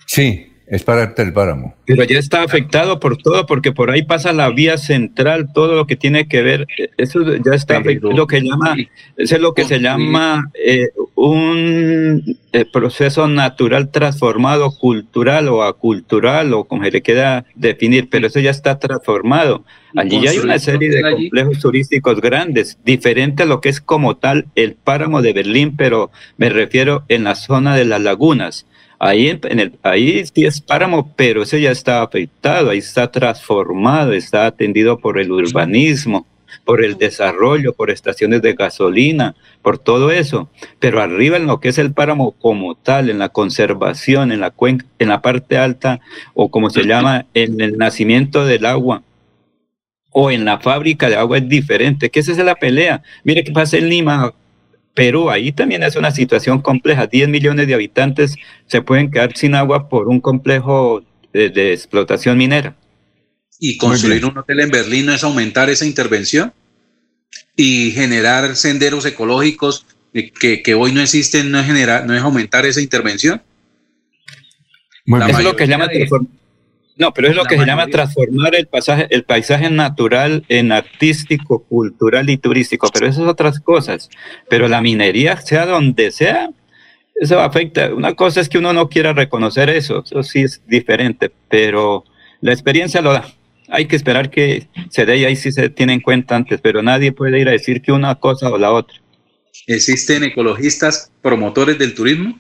Sí, 0.06 0.53
es 0.68 0.84
para 0.84 1.14
el 1.16 1.34
páramo. 1.34 1.76
Pero 1.86 2.04
ya 2.04 2.18
está 2.18 2.42
afectado 2.42 3.00
por 3.00 3.18
todo, 3.18 3.46
porque 3.46 3.72
por 3.72 3.92
ahí 3.92 4.04
pasa 4.04 4.32
la 4.32 4.50
vía 4.50 4.78
central, 4.78 5.52
todo 5.54 5.76
lo 5.76 5.86
que 5.86 5.96
tiene 5.96 6.28
que 6.28 6.42
ver, 6.42 6.68
eso 6.98 7.22
ya 7.38 7.54
está 7.54 7.78
afectado, 7.78 8.14
lo 8.14 8.28
que 8.28 8.42
llama, 8.42 8.76
eso 9.18 9.36
es 9.36 9.42
lo 9.42 9.54
que 9.54 9.66
se 9.66 9.80
llama 9.80 10.50
eh, 10.54 10.90
un 11.16 12.38
eh, 12.54 12.66
proceso 12.72 13.28
natural 13.28 13.92
transformado, 13.92 14.72
cultural 14.72 15.50
o 15.50 15.64
acultural, 15.64 16.54
o 16.54 16.64
como 16.64 16.86
se 16.86 16.92
le 16.92 17.02
queda 17.02 17.46
definir, 17.56 18.10
pero 18.10 18.28
eso 18.28 18.40
ya 18.40 18.52
está 18.52 18.80
transformado. 18.80 19.66
Allí 19.96 20.22
ya 20.22 20.32
hay 20.32 20.40
una 20.40 20.58
serie 20.60 20.90
de 20.90 21.02
complejos 21.02 21.60
turísticos 21.60 22.20
grandes, 22.22 22.80
diferente 22.84 23.44
a 23.44 23.46
lo 23.46 23.62
que 23.62 23.70
es 23.70 23.82
como 23.82 24.16
tal 24.18 24.48
el 24.56 24.74
páramo 24.74 25.22
de 25.22 25.34
Berlín, 25.34 25.76
pero 25.76 26.10
me 26.38 26.50
refiero 26.50 27.04
en 27.10 27.26
la 27.26 27.36
zona 27.36 27.76
de 27.76 27.86
las 27.86 28.02
lagunas 28.02 28.66
Ahí, 29.06 29.28
en 29.28 29.60
el, 29.60 29.74
ahí 29.84 30.26
sí 30.26 30.46
es 30.46 30.62
páramo, 30.62 31.12
pero 31.18 31.44
ese 31.44 31.60
ya 31.60 31.72
está 31.72 32.02
afectado, 32.02 32.70
ahí 32.70 32.78
está 32.78 33.12
transformado, 33.12 34.14
está 34.14 34.46
atendido 34.46 34.98
por 34.98 35.20
el 35.20 35.30
urbanismo, 35.30 36.26
por 36.64 36.82
el 36.82 36.98
desarrollo, 36.98 37.74
por 37.74 37.90
estaciones 37.92 38.42
de 38.42 38.54
gasolina, 38.54 39.36
por 39.62 39.78
todo 39.78 40.10
eso. 40.10 40.48
Pero 40.80 41.02
arriba 41.02 41.36
en 41.36 41.48
lo 41.48 41.60
que 41.60 41.68
es 41.68 41.80
el 41.80 41.92
páramo 41.92 42.32
como 42.32 42.76
tal, 42.76 43.10
en 43.10 43.20
la 43.20 43.28
conservación, 43.28 44.32
en 44.32 44.40
la 44.40 44.52
cuenca, 44.52 44.86
en 45.00 45.10
la 45.10 45.22
parte 45.22 45.58
alta, 45.58 46.00
o 46.34 46.50
como 46.50 46.70
se 46.70 46.84
llama, 46.86 47.26
en 47.34 47.60
el 47.60 47.78
nacimiento 47.78 48.46
del 48.46 48.66
agua, 48.66 49.04
o 50.12 50.32
en 50.32 50.46
la 50.46 50.60
fábrica 50.60 51.10
de 51.10 51.18
agua 51.18 51.40
es 51.40 51.50
diferente, 51.50 52.10
que 52.10 52.22
esa 52.22 52.32
es 52.32 52.38
la 52.38 52.56
pelea. 52.56 53.04
Mire 53.26 53.44
qué 53.44 53.52
pasa 53.52 53.76
en 53.76 53.90
Lima, 53.90 54.34
Perú, 54.94 55.30
ahí 55.30 55.52
también 55.52 55.84
es 55.84 55.96
una 55.96 56.12
situación 56.12 56.62
compleja. 56.62 57.08
10 57.08 57.30
millones 57.30 57.68
de 57.68 57.74
habitantes 57.74 58.36
se 58.68 58.82
pueden 58.82 59.10
quedar 59.10 59.36
sin 59.36 59.56
agua 59.56 59.90
por 59.90 60.08
un 60.08 60.20
complejo 60.20 61.04
de, 61.32 61.74
explotación 61.74 62.38
minera. 62.38 62.76
¿Y 63.60 63.78
construir 63.78 64.26
un 64.26 64.38
hotel 64.38 64.60
en 64.60 64.70
Berlín 64.70 65.06
no 65.08 65.14
es 65.14 65.24
aumentar 65.24 65.70
esa 65.70 65.86
intervención? 65.86 66.54
¿Y 67.56 67.92
generar 67.92 68.56
senderos 68.56 69.06
ecológicos 69.06 69.86
que, 70.14 70.76
hoy 70.76 70.92
no 70.92 71.02
existen 71.02 71.52
no 71.52 71.60
es, 71.60 71.66
generar, 71.66 72.06
no 72.06 72.14
es 72.16 72.22
aumentar 72.22 72.66
esa 72.66 72.82
intervención? 72.82 73.42
Eso 75.06 75.40
es 75.40 75.44
lo 75.44 75.56
que 75.56 75.68
llama 75.68 75.88
No, 76.96 77.12
pero 77.14 77.28
es 77.28 77.36
lo 77.36 77.46
que 77.46 77.58
se 77.58 77.66
llama 77.66 77.88
transformar 77.88 78.54
el, 78.56 78.68
pasaje, 78.68 79.08
el 79.10 79.24
paisaje 79.24 79.70
natural 79.72 80.46
en 80.48 80.72
artístico, 80.72 81.64
cultural 81.64 82.30
y 82.30 82.38
turístico, 82.38 82.88
pero 82.94 83.08
esas 83.08 83.28
otras 83.28 83.60
cosas. 83.60 84.10
Pero 84.48 84.68
la 84.68 84.82
minería, 84.82 85.38
sea 85.38 85.66
donde 85.66 86.12
sea, 86.12 86.52
eso 87.16 87.40
afecta. 87.40 87.94
Una 87.94 88.14
cosa 88.14 88.42
es 88.42 88.50
que 88.50 88.60
uno 88.60 88.74
no 88.74 88.90
quiera 88.90 89.14
reconocer 89.14 89.70
eso, 89.70 90.04
eso 90.06 90.22
sí 90.22 90.42
es 90.42 90.62
diferente, 90.68 91.32
pero 91.50 92.04
la 92.42 92.54
experiencia 92.54 93.02
lo 93.02 93.14
da. 93.14 93.26
Hay 93.70 93.86
que 93.86 93.96
esperar 93.96 94.30
que 94.30 94.68
se 94.90 95.06
dé 95.06 95.18
y 95.18 95.26
ahí 95.26 95.36
sí 95.36 95.52
se 95.52 95.70
tiene 95.70 95.94
en 95.94 96.02
cuenta 96.02 96.36
antes, 96.36 96.60
pero 96.62 96.84
nadie 96.84 97.12
puede 97.12 97.40
ir 97.40 97.48
a 97.48 97.54
decir 97.54 97.82
que 97.82 97.92
una 97.92 98.16
cosa 98.16 98.50
o 98.50 98.58
la 98.58 98.72
otra. 98.72 98.98
¿Existen 99.68 100.24
ecologistas 100.24 101.12
promotores 101.22 101.80
del 101.80 101.96
turismo? 101.96 102.40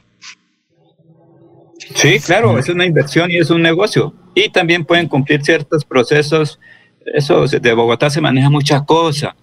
Sí, 1.95 2.19
claro, 2.19 2.57
es 2.57 2.69
una 2.69 2.85
inversión 2.85 3.31
y 3.31 3.37
es 3.37 3.49
un 3.49 3.61
negocio. 3.61 4.13
Y 4.35 4.49
también 4.49 4.85
pueden 4.85 5.07
cumplir 5.07 5.43
ciertos 5.43 5.85
procesos. 5.85 6.59
Eso 7.05 7.45
de 7.47 7.73
Bogotá 7.73 8.09
se 8.09 8.21
maneja 8.21 8.49
mucha 8.49 8.83
cosa. 8.85 9.35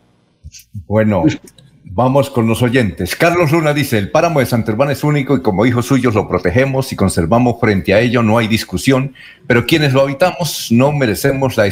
Bueno, 0.86 1.24
vamos 1.84 2.30
con 2.30 2.46
los 2.46 2.62
oyentes. 2.62 3.14
Carlos 3.16 3.52
Luna 3.52 3.74
dice, 3.74 3.98
el 3.98 4.10
páramo 4.10 4.40
de 4.40 4.46
Santurbán 4.46 4.90
es 4.90 5.04
único 5.04 5.36
y 5.36 5.42
como 5.42 5.66
hijos 5.66 5.86
suyos 5.86 6.14
lo 6.14 6.28
protegemos 6.28 6.92
y 6.92 6.96
conservamos 6.96 7.60
frente 7.60 7.94
a 7.94 8.00
ello, 8.00 8.22
no 8.22 8.38
hay 8.38 8.48
discusión, 8.48 9.14
pero 9.46 9.66
quienes 9.66 9.92
lo 9.92 10.02
habitamos 10.02 10.68
no 10.70 10.92
merecemos 10.92 11.56
la, 11.56 11.68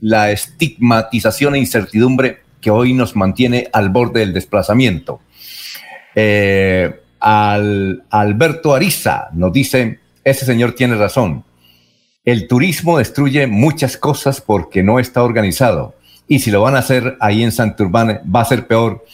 la 0.00 0.30
estigmatización 0.30 1.54
e 1.54 1.58
incertidumbre 1.58 2.40
que 2.60 2.70
hoy 2.70 2.92
nos 2.92 3.16
mantiene 3.16 3.68
al 3.72 3.90
borde 3.90 4.20
del 4.20 4.32
desplazamiento. 4.32 5.20
Eh, 6.14 7.00
al, 7.20 8.04
Alberto 8.10 8.74
Ariza 8.74 9.28
nos 9.32 9.52
dice, 9.52 10.00
ese 10.24 10.44
señor 10.44 10.72
tiene 10.72 10.96
razón. 10.96 11.44
El 12.24 12.48
turismo 12.48 12.98
destruye 12.98 13.46
muchas 13.46 13.96
cosas 13.96 14.40
porque 14.40 14.82
no 14.82 14.98
está 14.98 15.22
organizado. 15.22 15.94
Y 16.28 16.40
si 16.40 16.50
lo 16.50 16.62
van 16.62 16.76
a 16.76 16.80
hacer 16.80 17.16
ahí 17.20 17.42
en 17.42 17.52
Santurbán, 17.52 18.20
va 18.34 18.42
a 18.42 18.44
ser 18.44 18.66
peor 18.66 19.04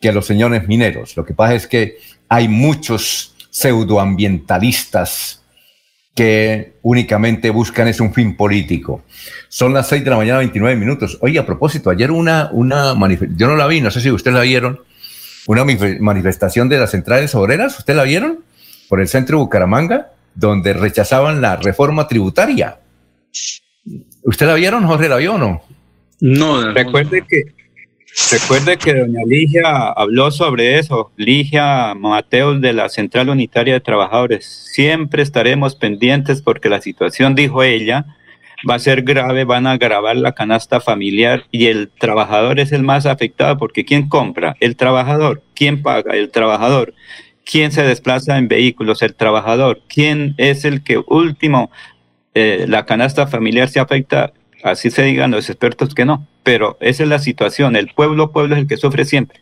que 0.00 0.12
los 0.12 0.26
señores 0.26 0.66
mineros. 0.68 1.16
Lo 1.16 1.24
que 1.24 1.34
pasa 1.34 1.54
es 1.54 1.66
que 1.66 1.98
hay 2.28 2.48
muchos 2.48 3.34
pseudoambientalistas 3.50 5.42
que 6.14 6.74
únicamente 6.82 7.50
buscan 7.50 7.88
es 7.88 8.00
un 8.00 8.12
fin 8.12 8.36
político. 8.36 9.02
Son 9.48 9.72
las 9.72 9.88
6 9.88 10.04
de 10.04 10.10
la 10.10 10.16
mañana, 10.16 10.38
29 10.38 10.76
minutos. 10.76 11.18
Oye, 11.20 11.38
a 11.38 11.46
propósito, 11.46 11.90
ayer 11.90 12.10
una, 12.10 12.50
una 12.52 12.94
manifestación, 12.94 13.38
yo 13.38 13.48
no 13.48 13.56
la 13.56 13.66
vi, 13.66 13.80
no 13.80 13.90
sé 13.90 14.00
si 14.00 14.10
ustedes 14.10 14.36
la 14.36 14.42
vieron, 14.42 14.80
una 15.46 15.64
manif- 15.64 15.98
manifestación 16.00 16.68
de 16.68 16.78
las 16.78 16.90
centrales 16.90 17.34
obreras, 17.34 17.78
¿ustedes 17.78 17.96
la 17.96 18.04
vieron? 18.04 18.40
Por 18.88 19.00
el 19.00 19.08
centro 19.08 19.38
de 19.38 19.44
Bucaramanga, 19.44 20.12
donde 20.34 20.72
rechazaban 20.72 21.40
la 21.40 21.56
reforma 21.56 22.06
tributaria. 22.08 22.78
¿Usted 24.24 24.46
la 24.46 24.54
vieron, 24.54 24.86
Jorge, 24.86 25.08
la 25.08 25.16
vio 25.16 25.34
o 25.34 25.38
no? 25.38 25.62
No, 26.20 26.72
Recuerde 26.72 27.22
que, 27.28 27.42
recuerde 28.30 28.76
que 28.78 28.94
doña 28.94 29.20
Ligia 29.26 29.88
habló 29.88 30.30
sobre 30.30 30.78
eso, 30.78 31.12
Ligia 31.16 31.94
Mateos 31.94 32.60
de 32.60 32.72
la 32.72 32.88
Central 32.88 33.28
Unitaria 33.28 33.74
de 33.74 33.80
Trabajadores. 33.80 34.46
Siempre 34.72 35.22
estaremos 35.22 35.76
pendientes 35.76 36.40
porque 36.40 36.68
la 36.68 36.80
situación, 36.80 37.34
dijo 37.34 37.62
ella, 37.62 38.06
va 38.68 38.74
a 38.76 38.78
ser 38.78 39.02
grave, 39.02 39.44
van 39.44 39.66
a 39.66 39.72
agravar 39.72 40.16
la 40.16 40.32
canasta 40.32 40.80
familiar 40.80 41.44
y 41.50 41.66
el 41.66 41.90
trabajador 41.98 42.60
es 42.60 42.72
el 42.72 42.82
más 42.82 43.06
afectado 43.06 43.56
porque 43.58 43.84
¿quién 43.84 44.08
compra? 44.08 44.56
El 44.60 44.76
trabajador. 44.76 45.42
¿Quién 45.54 45.82
paga? 45.82 46.14
El 46.14 46.30
trabajador. 46.30 46.94
¿Quién 47.44 47.72
se 47.72 47.82
desplaza 47.82 48.38
en 48.38 48.48
vehículos? 48.48 49.02
El 49.02 49.14
trabajador. 49.14 49.80
¿Quién 49.88 50.34
es 50.38 50.64
el 50.64 50.82
que 50.82 50.98
último 51.06 51.70
eh, 52.34 52.64
la 52.68 52.86
canasta 52.86 53.26
familiar 53.26 53.68
se 53.68 53.80
afecta? 53.80 54.32
Así 54.62 54.90
se 54.90 55.02
digan 55.02 55.30
los 55.30 55.50
expertos 55.50 55.94
que 55.94 56.06
no, 56.06 56.26
pero 56.42 56.78
esa 56.80 57.02
es 57.02 57.08
la 57.08 57.18
situación. 57.18 57.76
El 57.76 57.88
pueblo, 57.88 58.32
pueblo 58.32 58.54
es 58.54 58.62
el 58.62 58.66
que 58.66 58.78
sufre 58.78 59.04
siempre. 59.04 59.40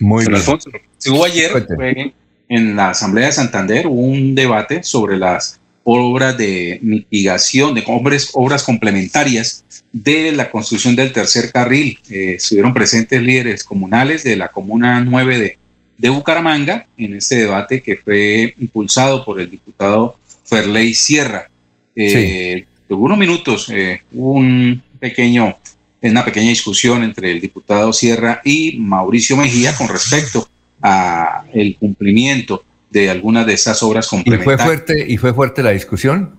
Muy 0.00 0.24
Don 0.24 0.36
Alfonso, 0.36 0.70
si 0.96 1.10
hubo 1.10 1.24
ayer 1.24 1.50
fue 1.50 2.14
en 2.48 2.76
la 2.76 2.90
Asamblea 2.90 3.26
de 3.26 3.32
Santander 3.32 3.86
hubo 3.86 4.00
un 4.00 4.34
debate 4.34 4.82
sobre 4.82 5.16
las 5.16 5.60
obras 5.84 6.36
de 6.36 6.78
mitigación, 6.82 7.74
de 7.74 7.84
obras, 7.86 8.30
obras 8.32 8.62
complementarias 8.62 9.64
de 9.92 10.32
la 10.32 10.50
construcción 10.50 10.96
del 10.96 11.12
tercer 11.12 11.52
carril. 11.52 11.98
Eh, 12.10 12.34
estuvieron 12.36 12.74
presentes 12.74 13.22
líderes 13.22 13.62
comunales 13.62 14.24
de 14.24 14.36
la 14.36 14.48
Comuna 14.48 15.00
9 15.00 15.38
de, 15.38 15.58
de 15.98 16.08
Bucaramanga 16.08 16.86
en 16.96 17.14
este 17.14 17.36
debate 17.36 17.82
que 17.82 17.96
fue 17.96 18.54
impulsado 18.58 19.24
por 19.24 19.40
el 19.40 19.50
diputado 19.50 20.18
Ferley 20.44 20.94
Sierra. 20.94 21.48
Eh, 21.94 22.64
Hubo 22.88 23.06
unos 23.06 23.18
minutos, 23.18 23.70
eh, 23.70 24.02
hubo 24.12 24.32
un 24.32 24.82
pequeño, 25.00 25.56
una 26.02 26.24
pequeña 26.24 26.50
discusión 26.50 27.02
entre 27.02 27.32
el 27.32 27.40
diputado 27.40 27.92
Sierra 27.92 28.40
y 28.44 28.76
Mauricio 28.78 29.36
Mejía 29.36 29.74
con 29.74 29.88
respecto 29.88 30.46
a 30.82 31.44
el 31.52 31.76
cumplimiento 31.76 32.62
de 32.94 33.10
algunas 33.10 33.44
de 33.44 33.54
esas 33.54 33.82
obras 33.82 34.06
¿Y 34.06 34.08
fue 34.08 34.18
complementarias. 34.18 34.66
fuerte, 34.66 35.04
y 35.06 35.16
fue 35.18 35.34
fuerte 35.34 35.62
la 35.62 35.72
discusión? 35.72 36.38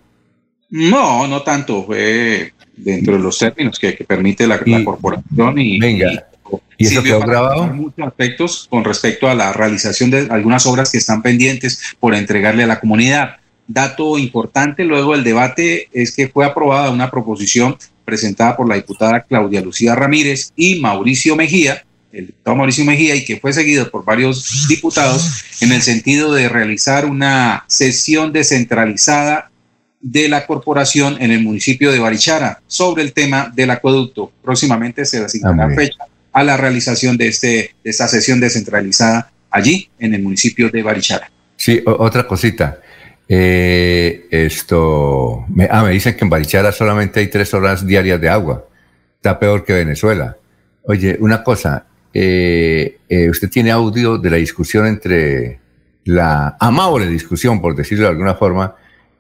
No, 0.69 1.27
no 1.27 1.43
tanto, 1.43 1.83
fue 1.83 2.53
dentro 2.75 3.13
de 3.13 3.19
los 3.19 3.37
términos 3.37 3.77
que, 3.77 3.95
que 3.95 4.05
permite 4.05 4.47
la, 4.47 4.59
la 4.65 4.83
corporación 4.83 5.59
y, 5.59 5.79
Venga. 5.79 6.27
¿Y 6.77 6.85
eso 6.85 6.95
sirvió 6.95 7.19
quedó 7.19 7.27
grabado? 7.27 7.67
muchos 7.67 8.07
aspectos 8.07 8.67
con 8.69 8.83
respecto 8.83 9.27
a 9.27 9.35
la 9.35 9.51
realización 9.51 10.11
de 10.11 10.27
algunas 10.29 10.65
obras 10.65 10.91
que 10.91 10.97
están 10.97 11.21
pendientes 11.21 11.95
por 11.99 12.15
entregarle 12.15 12.63
a 12.63 12.67
la 12.67 12.79
comunidad. 12.79 13.37
Dato 13.67 14.17
importante 14.17 14.85
luego 14.85 15.13
del 15.13 15.23
debate 15.23 15.89
es 15.91 16.15
que 16.15 16.27
fue 16.27 16.45
aprobada 16.45 16.91
una 16.91 17.09
proposición 17.09 17.77
presentada 18.05 18.55
por 18.55 18.69
la 18.69 18.75
diputada 18.75 19.21
Claudia 19.21 19.61
Lucía 19.61 19.95
Ramírez 19.95 20.53
y 20.55 20.79
Mauricio 20.79 21.35
Mejía, 21.35 21.83
el 22.15 22.27
diputado 22.27 22.55
Mauricio 22.55 22.85
Mejía, 22.85 23.15
y 23.15 23.25
que 23.25 23.37
fue 23.37 23.53
seguido 23.53 23.89
por 23.91 24.05
varios 24.05 24.67
diputados 24.67 25.43
en 25.61 25.71
el 25.71 25.81
sentido 25.81 26.33
de 26.33 26.49
realizar 26.49 27.05
una 27.05 27.65
sesión 27.67 28.31
descentralizada 28.31 29.51
de 30.01 30.29
la 30.29 30.45
corporación 30.45 31.17
en 31.19 31.31
el 31.31 31.41
municipio 31.41 31.91
de 31.91 31.99
Barichara 31.99 32.61
sobre 32.67 33.03
el 33.03 33.11
tema 33.13 33.51
del 33.55 33.71
acueducto. 33.71 34.31
Próximamente 34.43 35.05
se 35.05 35.23
asignará 35.23 35.65
Ah, 35.65 35.75
fecha 35.75 36.05
a 36.31 36.43
la 36.43 36.57
realización 36.57 37.17
de, 37.17 37.27
este, 37.27 37.75
de 37.83 37.89
esta 37.89 38.07
sesión 38.07 38.39
descentralizada 38.39 39.31
allí 39.49 39.89
en 39.97 40.13
el 40.13 40.21
municipio 40.21 40.69
de 40.69 40.83
Barichara. 40.83 41.31
Sí, 41.57 41.81
otra 41.85 42.27
cosita. 42.27 42.79
Eh, 43.27 44.27
esto, 44.29 45.45
me, 45.49 45.67
ah, 45.71 45.83
me 45.83 45.91
dicen 45.91 46.15
que 46.15 46.23
en 46.23 46.29
Barichara 46.29 46.71
solamente 46.71 47.19
hay 47.19 47.27
tres 47.27 47.53
horas 47.53 47.85
diarias 47.87 48.21
de 48.21 48.29
agua. 48.29 48.67
Está 49.15 49.39
peor 49.39 49.65
que 49.65 49.73
Venezuela. 49.73 50.37
Oye, 50.83 51.17
una 51.19 51.43
cosa, 51.43 51.85
eh, 52.17 52.97
eh, 53.09 53.29
usted 53.29 53.49
tiene 53.49 53.71
audio 53.71 54.17
de 54.17 54.29
la 54.29 54.37
discusión 54.37 54.87
entre 54.87 55.59
la 56.05 56.55
amable 56.59 57.07
discusión, 57.07 57.59
por 57.61 57.75
decirlo 57.75 58.05
de 58.05 58.11
alguna 58.11 58.35
forma, 58.35 58.73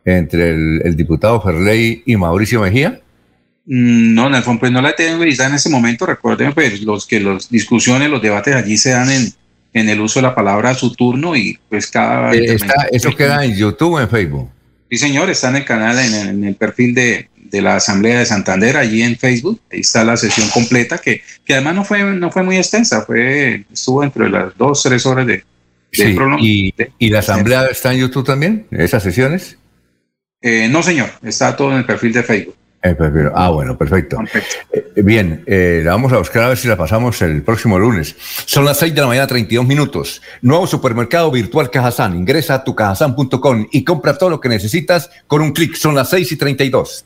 entre 0.05 0.49
el, 0.51 0.81
el 0.85 0.95
diputado 0.95 1.41
Ferley 1.41 2.03
y 2.05 2.15
Mauricio 2.15 2.61
Mejía. 2.61 3.01
Mm, 3.65 4.13
No, 4.15 4.27
en 4.27 4.35
el 4.35 4.43
fondo, 4.43 4.61
pues 4.61 4.71
no 4.71 4.81
la 4.81 4.95
tengo 4.95 5.19
revisada 5.19 5.49
en 5.49 5.55
ese 5.55 5.69
momento. 5.69 6.05
Recuerden 6.05 6.53
pues, 6.53 6.81
los 6.83 7.05
que 7.05 7.19
las 7.19 7.49
discusiones, 7.49 8.09
los 8.09 8.21
debates 8.21 8.55
allí 8.55 8.77
se 8.77 8.91
dan 8.91 9.09
en, 9.11 9.27
en 9.73 9.89
el 9.89 9.99
uso 9.99 10.19
de 10.19 10.23
la 10.27 10.35
palabra 10.35 10.69
a 10.69 10.75
su 10.75 10.93
turno 10.93 11.35
y 11.35 11.59
pues 11.67 11.87
cada... 11.87 12.33
Eh, 12.33 12.45
está- 12.53 12.87
eso 12.91 13.13
queda 13.15 13.43
en 13.43 13.55
YouTube 13.55 13.93
o 13.95 13.99
en 13.99 14.07
Facebook. 14.07 14.49
Sí, 14.89 14.97
señor, 14.97 15.29
está 15.29 15.49
en 15.49 15.55
el 15.57 15.65
canal, 15.65 15.97
en 15.99 16.13
el, 16.13 16.27
en 16.29 16.43
el 16.45 16.55
perfil 16.55 16.93
de, 16.93 17.27
de 17.49 17.61
la 17.61 17.75
Asamblea 17.75 18.19
de 18.19 18.25
Santander, 18.25 18.77
allí 18.77 19.01
en 19.01 19.17
Facebook. 19.17 19.61
Ahí 19.71 19.81
está 19.81 20.03
la 20.03 20.17
sesión 20.17 20.47
completa, 20.49 20.97
que, 20.97 21.21
que 21.43 21.53
además 21.53 21.75
no 21.75 21.85
fue, 21.85 22.03
no 22.03 22.31
fue 22.31 22.43
muy 22.43 22.57
extensa, 22.57 23.01
fue, 23.03 23.65
estuvo 23.71 24.03
entre 24.03 24.29
las 24.29 24.55
dos, 24.57 24.83
tres 24.83 25.05
horas 25.05 25.27
de, 25.27 25.33
de 25.37 25.43
Sí, 25.91 26.17
y, 26.39 26.73
y 26.99 27.09
la 27.09 27.19
asamblea 27.19 27.67
está 27.67 27.93
en 27.93 27.99
YouTube 27.99 28.25
también, 28.25 28.67
esas 28.71 29.03
sesiones. 29.03 29.57
Eh, 30.41 30.67
no, 30.69 30.83
señor, 30.83 31.09
está 31.23 31.55
todo 31.55 31.71
en 31.71 31.77
el 31.77 31.85
perfil 31.85 32.13
de 32.13 32.23
Facebook. 32.23 32.55
Eh, 32.85 32.95
Ah, 33.33 33.49
bueno, 33.49 33.77
perfecto. 33.77 34.19
Eh, 34.71 35.01
bien, 35.01 35.43
eh, 35.47 35.81
la 35.83 35.91
vamos 35.91 36.13
a 36.13 36.19
buscar 36.19 36.43
a 36.43 36.49
ver 36.49 36.57
si 36.57 36.67
la 36.67 36.77
pasamos 36.77 37.19
el 37.23 37.41
próximo 37.41 37.79
lunes. 37.79 38.15
Son 38.45 38.63
las 38.63 38.77
6 38.77 38.93
de 38.93 39.01
la 39.01 39.07
mañana, 39.07 39.27
32 39.27 39.65
minutos. 39.65 40.21
Nuevo 40.41 40.67
supermercado 40.67 41.31
virtual 41.31 41.71
Cajazán. 41.71 42.15
Ingresa 42.15 42.55
a 42.55 42.63
tucajazán.com 42.63 43.67
y 43.71 43.83
compra 43.83 44.17
todo 44.17 44.29
lo 44.29 44.39
que 44.39 44.49
necesitas 44.49 45.09
con 45.27 45.41
un 45.41 45.51
clic. 45.51 45.75
Son 45.75 45.95
las 45.95 46.09
6 46.11 46.31
y 46.31 46.37
32. 46.37 47.05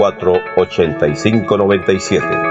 8597 0.01 0.51
634 0.55 1.61
8597. 1.67 2.50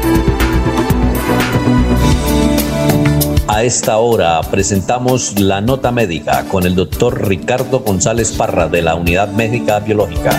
A 3.61 3.63
esta 3.63 3.97
hora 3.99 4.41
presentamos 4.49 5.39
la 5.39 5.61
nota 5.61 5.91
médica 5.91 6.45
con 6.45 6.65
el 6.65 6.73
doctor 6.73 7.27
Ricardo 7.27 7.81
González 7.81 8.31
Parra 8.31 8.67
de 8.67 8.81
la 8.81 8.95
Unidad 8.95 9.31
Médica 9.33 9.79
Biológica. 9.79 10.31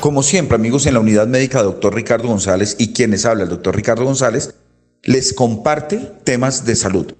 Como 0.00 0.22
siempre, 0.22 0.54
amigos, 0.54 0.86
en 0.86 0.94
la 0.94 1.00
Unidad 1.00 1.26
Médica 1.26 1.62
doctor 1.62 1.94
Ricardo 1.94 2.28
González 2.28 2.76
y 2.78 2.94
quienes 2.94 3.26
habla 3.26 3.42
el 3.42 3.50
doctor 3.50 3.76
Ricardo 3.76 4.06
González, 4.06 4.54
les 5.02 5.34
comparte 5.34 5.98
temas 6.24 6.64
de 6.64 6.74
salud. 6.74 7.12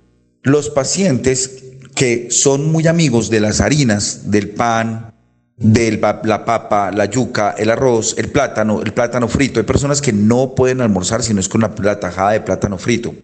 Los 0.44 0.70
pacientes 0.70 1.62
que 1.94 2.30
son 2.30 2.72
muy 2.72 2.86
amigos 2.86 3.28
de 3.28 3.40
las 3.40 3.60
harinas, 3.60 4.30
del 4.30 4.48
pan, 4.48 5.12
de 5.58 6.00
la 6.24 6.46
papa, 6.46 6.90
la 6.90 7.04
yuca, 7.04 7.54
el 7.58 7.68
arroz, 7.68 8.14
el 8.16 8.30
plátano, 8.30 8.80
el 8.80 8.94
plátano 8.94 9.28
frito. 9.28 9.60
Hay 9.60 9.66
personas 9.66 10.00
que 10.00 10.14
no 10.14 10.54
pueden 10.54 10.80
almorzar 10.80 11.22
si 11.22 11.34
no 11.34 11.40
es 11.40 11.50
con 11.50 11.60
la, 11.60 12.00
tajada 12.00 12.30
de 12.30 12.40
plátano 12.40 12.78
frito. 12.78 13.14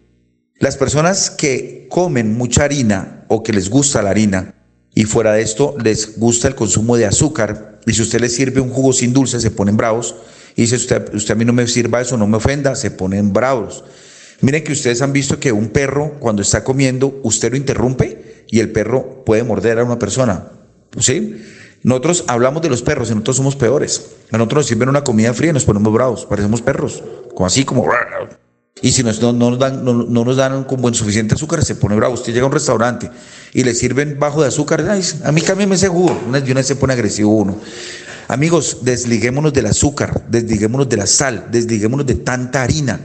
Las 0.59 0.77
personas 0.77 1.31
que 1.31 1.87
comen 1.89 2.37
mucha 2.37 2.65
harina 2.65 3.25
o 3.29 3.45
que 3.45 3.53
les 3.53 3.71
gusta 3.71 4.03
la 4.03 4.11
harina 4.11 4.55
y 4.93 5.05
fuera 5.05 5.33
de 5.33 5.43
esto 5.43 5.77
les 5.83 6.19
gusta 6.19 6.49
el 6.49 6.57
consumo 6.57 6.97
de 6.97 7.07
azúcar 7.07 7.79
y 7.87 7.93
si 7.93 8.03
usted 8.03 8.21
les 8.21 8.35
sirve 8.35 8.61
un 8.61 8.71
jugo 8.71 8.93
sin 8.93 9.13
dulce 9.13 9.41
se 9.41 9.53
ponen 9.53 9.77
bravos 9.77 10.17
y 10.57 10.63
dice 10.63 10.75
usted, 10.75 11.15
usted 11.15 11.35
a 11.35 11.37
mí 11.37 11.45
no 11.45 11.53
me 11.53 11.65
sirva 11.69 12.01
eso, 12.01 12.17
no 12.17 12.27
me 12.27 12.39
ofenda, 12.39 12.75
se 12.75 12.91
ponen 12.91 13.33
bravos. 13.33 13.85
Miren 14.41 14.65
que 14.65 14.73
ustedes 14.73 15.01
han 15.01 15.13
visto 15.13 15.39
que 15.39 15.53
un 15.53 15.69
perro 15.69 16.19
cuando 16.19 16.43
está 16.43 16.65
comiendo 16.65 17.21
usted 17.23 17.53
lo 17.53 17.57
interrumpe 17.57 18.45
y 18.49 18.59
el 18.59 18.73
perro 18.73 19.23
puede 19.25 19.45
morder 19.45 19.79
a 19.79 19.85
una 19.85 20.01
persona. 20.01 20.49
¿Sí? 20.99 21.41
Nosotros 21.85 22.25
hablamos 22.27 22.63
de 22.63 22.71
los 22.71 22.83
perros 22.83 23.11
y 23.11 23.13
nosotros 23.13 23.37
somos 23.37 23.55
peores. 23.55 24.11
A 24.33 24.39
nosotros 24.39 24.59
nos 24.59 24.67
sirven 24.67 24.89
una 24.89 25.05
comida 25.05 25.33
fría 25.35 25.51
y 25.51 25.55
nos 25.55 25.65
ponemos 25.65 25.93
bravos, 25.93 26.27
parecemos 26.27 26.63
perros, 26.63 27.05
como 27.33 27.47
así 27.47 27.65
como 27.65 27.87
y 28.83 28.93
si 28.93 29.03
no, 29.03 29.13
no, 29.13 29.51
nos 29.51 29.59
dan, 29.59 29.85
no, 29.85 29.95
nos 29.95 30.37
dan 30.37 30.65
con 30.65 30.81
buen 30.81 30.95
suficiente 30.95 31.35
azúcar, 31.35 31.65
se 31.65 31.75
pone 31.75 31.97
bravo. 31.97 32.15
Usted 32.15 32.33
llega 32.33 32.45
a 32.45 32.47
un 32.47 32.53
restaurante 32.53 33.11
y 33.53 33.65
le 33.65 33.75
sirven 33.75 34.19
bajo 34.19 34.43
de 34.43 34.49
azúcar, 34.49 34.87
a 35.25 35.33
mí 35.33 35.41
cámbiame 35.41 35.75
ese 35.75 35.89
jugo. 35.89 36.19
Una, 36.29 36.39
una 36.39 36.63
se 36.63 36.77
pone 36.77 36.93
agresivo 36.93 37.35
uno. 37.35 37.59
Amigos, 38.29 38.79
desliguémonos 38.83 39.53
del 39.53 39.67
azúcar, 39.67 40.23
desliguémonos 40.29 40.89
de 40.89 40.97
la 40.97 41.07
sal, 41.07 41.47
desliguémonos 41.51 42.07
de 42.07 42.15
tanta 42.15 42.63
harina. 42.63 43.01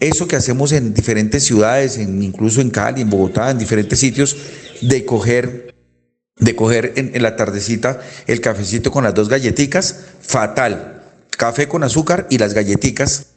Eso 0.00 0.26
que 0.26 0.36
hacemos 0.36 0.72
en 0.72 0.92
diferentes 0.92 1.44
ciudades, 1.44 1.96
en, 1.96 2.22
incluso 2.22 2.60
en 2.60 2.70
Cali, 2.70 3.00
en 3.00 3.08
Bogotá, 3.08 3.50
en 3.50 3.58
diferentes 3.58 3.98
sitios, 3.98 4.36
de 4.82 5.04
coger, 5.06 5.74
de 6.36 6.56
coger 6.56 6.92
en, 6.96 7.12
en 7.14 7.22
la 7.22 7.36
tardecita 7.36 8.00
el 8.26 8.40
cafecito 8.40 8.90
con 8.90 9.04
las 9.04 9.14
dos 9.14 9.28
galletitas, 9.28 10.00
fatal. 10.20 11.02
Café 11.30 11.68
con 11.68 11.84
azúcar 11.84 12.26
y 12.28 12.38
las 12.38 12.52
galletitas 12.52 13.33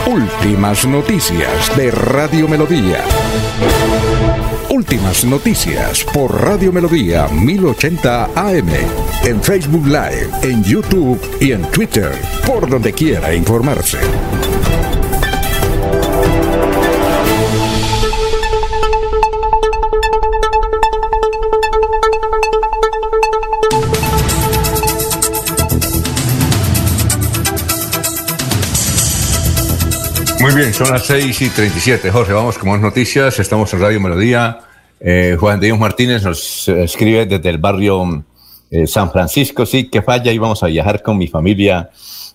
Últimas 0.07 0.87
noticias 0.87 1.77
de 1.77 1.91
Radio 1.91 2.47
Melodía. 2.49 3.05
Últimas 4.79 5.25
noticias 5.25 6.05
por 6.05 6.41
Radio 6.41 6.73
Melodía 6.73 7.27
1080 7.27 8.27
AM. 8.27 8.69
En 9.25 9.43
Facebook 9.43 9.85
Live, 9.85 10.31
en 10.43 10.63
YouTube 10.63 11.21
y 11.41 11.51
en 11.51 11.69
Twitter. 11.73 12.13
Por 12.47 12.71
donde 12.71 12.93
quiera 12.93 13.35
informarse. 13.35 13.99
Muy 30.41 30.55
bien, 30.55 30.73
son 30.73 30.89
las 30.93 31.05
6 31.05 31.43
y 31.43 31.51
37. 31.51 32.13
Jorge, 32.13 32.33
vamos 32.33 32.57
con 32.59 32.71
más 32.71 32.81
noticias. 32.81 33.41
Estamos 33.41 33.75
en 33.75 33.81
Radio 33.81 33.99
Melodía. 33.99 34.68
Eh, 35.01 35.37
Juan 35.39 35.61
Diego 35.61 35.77
Martínez 35.77 36.23
nos 36.25 36.69
escribe 36.69 37.27
desde 37.27 37.49
el 37.49 37.59
barrio 37.59 38.25
eh, 38.71 38.87
San 38.87 39.11
Francisco. 39.11 39.65
Sí, 39.65 39.89
que 39.89 40.03
falla. 40.03 40.33
Íbamos 40.33 40.63
a 40.63 40.67
viajar 40.67 41.03
con 41.03 41.17
mi 41.19 41.29
familia 41.29 41.91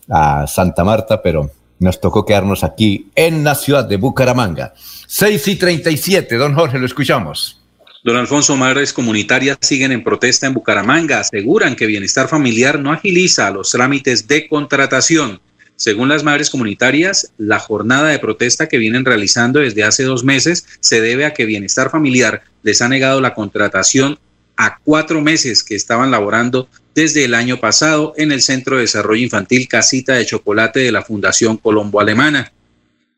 a 0.09 0.47
Santa 0.47 0.83
Marta, 0.83 1.21
pero 1.21 1.49
nos 1.79 1.99
tocó 1.99 2.25
quedarnos 2.25 2.63
aquí 2.63 3.07
en 3.15 3.43
la 3.43 3.55
ciudad 3.55 3.85
de 3.85 3.97
Bucaramanga. 3.97 4.73
6 5.07 5.47
y 5.47 5.55
37. 5.55 6.35
Don 6.37 6.53
Jorge, 6.53 6.79
lo 6.79 6.85
escuchamos. 6.85 7.59
Don 8.03 8.17
Alfonso, 8.17 8.57
madres 8.57 8.91
comunitarias 8.91 9.57
siguen 9.61 9.91
en 9.91 10.03
protesta 10.03 10.47
en 10.47 10.53
Bucaramanga. 10.53 11.19
Aseguran 11.19 11.75
que 11.75 11.85
Bienestar 11.85 12.27
Familiar 12.27 12.79
no 12.79 12.91
agiliza 12.91 13.49
los 13.51 13.71
trámites 13.71 14.27
de 14.27 14.47
contratación. 14.47 15.39
Según 15.83 16.07
las 16.07 16.23
madres 16.23 16.49
comunitarias, 16.49 17.33
la 17.37 17.59
jornada 17.59 18.07
de 18.07 18.17
protesta 18.17 18.69
que 18.69 18.77
vienen 18.77 19.03
realizando 19.03 19.59
desde 19.59 19.83
hace 19.83 20.03
dos 20.03 20.23
meses 20.23 20.65
se 20.79 21.01
debe 21.01 21.25
a 21.25 21.33
que 21.33 21.43
Bienestar 21.43 21.89
Familiar 21.89 22.41
les 22.61 22.81
ha 22.81 22.87
negado 22.87 23.19
la 23.19 23.33
contratación 23.33 24.17
a 24.55 24.77
cuatro 24.77 25.19
meses 25.19 25.61
que 25.61 25.75
estaban 25.75 26.09
laborando 26.09 26.69
desde 26.95 27.25
el 27.25 27.33
año 27.33 27.59
pasado 27.59 28.13
en 28.15 28.31
el 28.31 28.41
Centro 28.41 28.77
de 28.77 28.83
Desarrollo 28.83 29.23
Infantil 29.23 29.67
Casita 29.67 30.13
de 30.13 30.25
Chocolate 30.25 30.79
de 30.79 30.93
la 30.93 31.03
Fundación 31.03 31.57
Colombo 31.57 31.99
Alemana. 31.99 32.53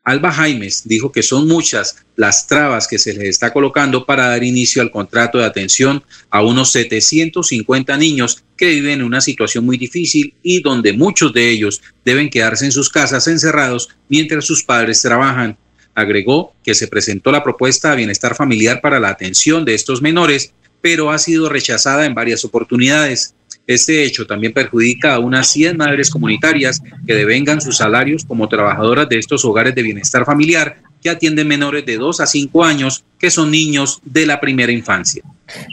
Alba 0.06 0.30
Jaimes 0.30 0.82
dijo 0.84 1.10
que 1.10 1.24
son 1.24 1.48
muchas 1.48 1.96
las 2.14 2.46
trabas 2.46 2.86
que 2.86 2.96
se 2.96 3.12
les 3.12 3.24
está 3.24 3.52
colocando 3.52 4.06
para 4.06 4.28
dar 4.28 4.44
inicio 4.44 4.80
al 4.80 4.92
contrato 4.92 5.38
de 5.38 5.44
atención 5.44 6.04
a 6.30 6.42
unos 6.42 6.70
750 6.70 7.96
niños 7.96 8.44
que 8.56 8.66
viven 8.66 9.00
en 9.00 9.02
una 9.02 9.20
situación 9.20 9.66
muy 9.66 9.78
difícil 9.78 10.32
y 10.44 10.62
donde 10.62 10.92
muchos 10.92 11.32
de 11.32 11.50
ellos 11.50 11.82
deben 12.04 12.30
quedarse 12.30 12.66
en 12.66 12.70
sus 12.70 12.88
casas 12.88 13.26
encerrados 13.26 13.88
mientras 14.08 14.44
sus 14.44 14.62
padres 14.62 15.02
trabajan. 15.02 15.58
Agregó 15.92 16.54
que 16.62 16.76
se 16.76 16.86
presentó 16.86 17.32
la 17.32 17.42
propuesta 17.42 17.90
de 17.90 17.96
bienestar 17.96 18.36
familiar 18.36 18.80
para 18.80 19.00
la 19.00 19.08
atención 19.08 19.64
de 19.64 19.74
estos 19.74 20.02
menores, 20.02 20.52
pero 20.80 21.10
ha 21.10 21.18
sido 21.18 21.48
rechazada 21.48 22.06
en 22.06 22.14
varias 22.14 22.44
oportunidades. 22.44 23.34
Este 23.66 24.04
hecho 24.04 24.26
también 24.26 24.52
perjudica 24.52 25.14
a 25.14 25.18
unas 25.18 25.50
100 25.50 25.76
madres 25.76 26.10
comunitarias 26.10 26.80
que 27.06 27.14
devengan 27.14 27.60
sus 27.60 27.78
salarios 27.78 28.24
como 28.24 28.48
trabajadoras 28.48 29.08
de 29.08 29.18
estos 29.18 29.44
hogares 29.44 29.74
de 29.74 29.82
bienestar 29.82 30.24
familiar 30.24 30.76
que 31.02 31.10
atienden 31.10 31.48
menores 31.48 31.84
de 31.84 31.96
2 31.96 32.20
a 32.20 32.26
5 32.26 32.64
años, 32.64 33.04
que 33.18 33.30
son 33.30 33.50
niños 33.50 34.00
de 34.04 34.26
la 34.26 34.40
primera 34.40 34.72
infancia. 34.72 35.22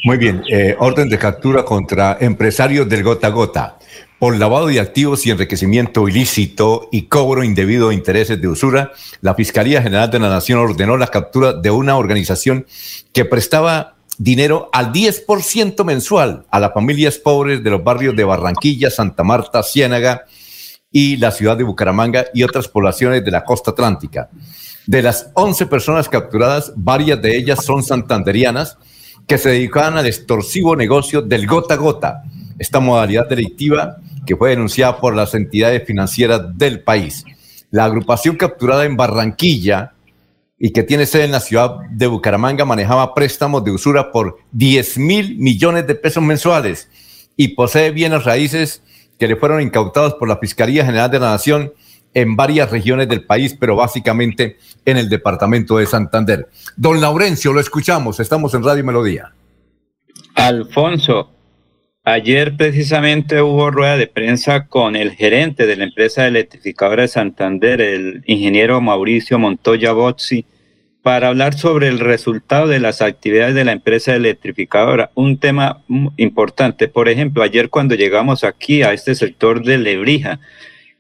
Muy 0.05 0.17
bien, 0.17 0.41
eh, 0.51 0.75
orden 0.79 1.09
de 1.09 1.17
captura 1.17 1.63
contra 1.63 2.17
empresarios 2.19 2.89
del 2.89 3.03
gota 3.03 3.27
a 3.27 3.31
gota. 3.31 3.79
Por 4.19 4.37
lavado 4.37 4.67
de 4.67 4.79
activos 4.79 5.25
y 5.25 5.31
enriquecimiento 5.31 6.07
ilícito 6.07 6.87
y 6.91 7.03
cobro 7.03 7.43
indebido 7.43 7.89
de 7.89 7.95
intereses 7.95 8.41
de 8.41 8.47
usura, 8.47 8.91
la 9.21 9.35
Fiscalía 9.35 9.81
General 9.81 10.09
de 10.09 10.19
la 10.19 10.29
Nación 10.29 10.59
ordenó 10.59 10.97
la 10.97 11.07
captura 11.07 11.53
de 11.53 11.71
una 11.71 11.97
organización 11.97 12.65
que 13.11 13.25
prestaba 13.25 13.97
dinero 14.17 14.69
al 14.71 14.91
10% 14.91 15.83
mensual 15.83 16.45
a 16.49 16.59
las 16.59 16.73
familias 16.73 17.17
pobres 17.17 17.63
de 17.63 17.69
los 17.69 17.83
barrios 17.83 18.15
de 18.15 18.23
Barranquilla, 18.23 18.89
Santa 18.89 19.23
Marta, 19.23 19.63
Ciénaga 19.63 20.25
y 20.91 21.17
la 21.17 21.31
ciudad 21.31 21.57
de 21.57 21.63
Bucaramanga 21.63 22.25
y 22.33 22.43
otras 22.43 22.67
poblaciones 22.67 23.25
de 23.25 23.31
la 23.31 23.43
costa 23.43 23.71
atlántica. 23.71 24.29
De 24.85 25.01
las 25.01 25.31
11 25.33 25.65
personas 25.67 26.09
capturadas, 26.09 26.73
varias 26.75 27.21
de 27.21 27.37
ellas 27.37 27.63
son 27.63 27.83
santanderianas 27.83 28.77
que 29.27 29.37
se 29.37 29.49
dedicaban 29.49 29.97
al 29.97 30.05
extorsivo 30.05 30.75
negocio 30.75 31.21
del 31.21 31.47
gota 31.47 31.75
a 31.75 31.77
gota, 31.77 32.23
esta 32.59 32.79
modalidad 32.79 33.27
delictiva 33.27 33.97
que 34.25 34.35
fue 34.35 34.51
denunciada 34.51 34.99
por 34.99 35.15
las 35.15 35.33
entidades 35.33 35.85
financieras 35.85 36.41
del 36.57 36.81
país. 36.81 37.23
La 37.71 37.85
agrupación 37.85 38.35
capturada 38.35 38.85
en 38.85 38.95
Barranquilla 38.95 39.92
y 40.65 40.71
que 40.71 40.83
tiene 40.83 41.05
sede 41.05 41.25
en 41.25 41.33
la 41.33 41.41
ciudad 41.41 41.75
de 41.89 42.07
Bucaramanga, 42.07 42.63
manejaba 42.63 43.13
préstamos 43.13 43.65
de 43.65 43.71
usura 43.71 44.13
por 44.13 44.37
10 44.53 44.97
mil 44.97 45.37
millones 45.37 45.85
de 45.87 45.93
pesos 45.93 46.23
mensuales 46.23 46.87
y 47.35 47.49
posee 47.49 47.91
bienes 47.91 48.23
raíces 48.23 48.81
que 49.19 49.27
le 49.27 49.35
fueron 49.35 49.59
incautados 49.59 50.13
por 50.13 50.29
la 50.29 50.37
Fiscalía 50.37 50.85
General 50.85 51.11
de 51.11 51.19
la 51.19 51.31
Nación 51.31 51.73
en 52.13 52.37
varias 52.37 52.71
regiones 52.71 53.09
del 53.09 53.25
país, 53.25 53.57
pero 53.59 53.75
básicamente 53.75 54.55
en 54.85 54.95
el 54.95 55.09
departamento 55.09 55.79
de 55.79 55.85
Santander. 55.85 56.47
Don 56.77 57.01
Laurencio, 57.01 57.51
lo 57.51 57.59
escuchamos, 57.59 58.21
estamos 58.21 58.53
en 58.53 58.63
Radio 58.63 58.85
Melodía. 58.85 59.33
Alfonso, 60.33 61.29
ayer 62.05 62.55
precisamente 62.55 63.41
hubo 63.41 63.69
rueda 63.69 63.97
de 63.97 64.07
prensa 64.07 64.65
con 64.67 64.95
el 64.95 65.11
gerente 65.11 65.65
de 65.65 65.75
la 65.75 65.83
empresa 65.83 66.25
electrificadora 66.25 67.01
de 67.01 67.09
Santander, 67.09 67.81
el 67.81 68.23
ingeniero 68.27 68.79
Mauricio 68.79 69.37
Montoya 69.37 69.91
Bozzi, 69.91 70.45
para 71.03 71.27
hablar 71.27 71.53
sobre 71.53 71.89
el 71.89 71.99
resultado 71.99 72.67
de 72.67 72.79
las 72.79 73.01
actividades 73.01 73.53
de 73.53 73.65
la 73.65 73.73
empresa 73.73 74.15
electrificadora. 74.15 75.11
Un 75.15 75.37
tema 75.37 75.83
importante, 76.15 76.87
por 76.87 77.09
ejemplo, 77.09 77.43
ayer 77.43 77.69
cuando 77.69 77.93
llegamos 77.93 78.45
aquí 78.45 78.83
a 78.83 78.93
este 78.93 79.13
sector 79.13 79.63
de 79.63 79.77
Lebrija, 79.77 80.39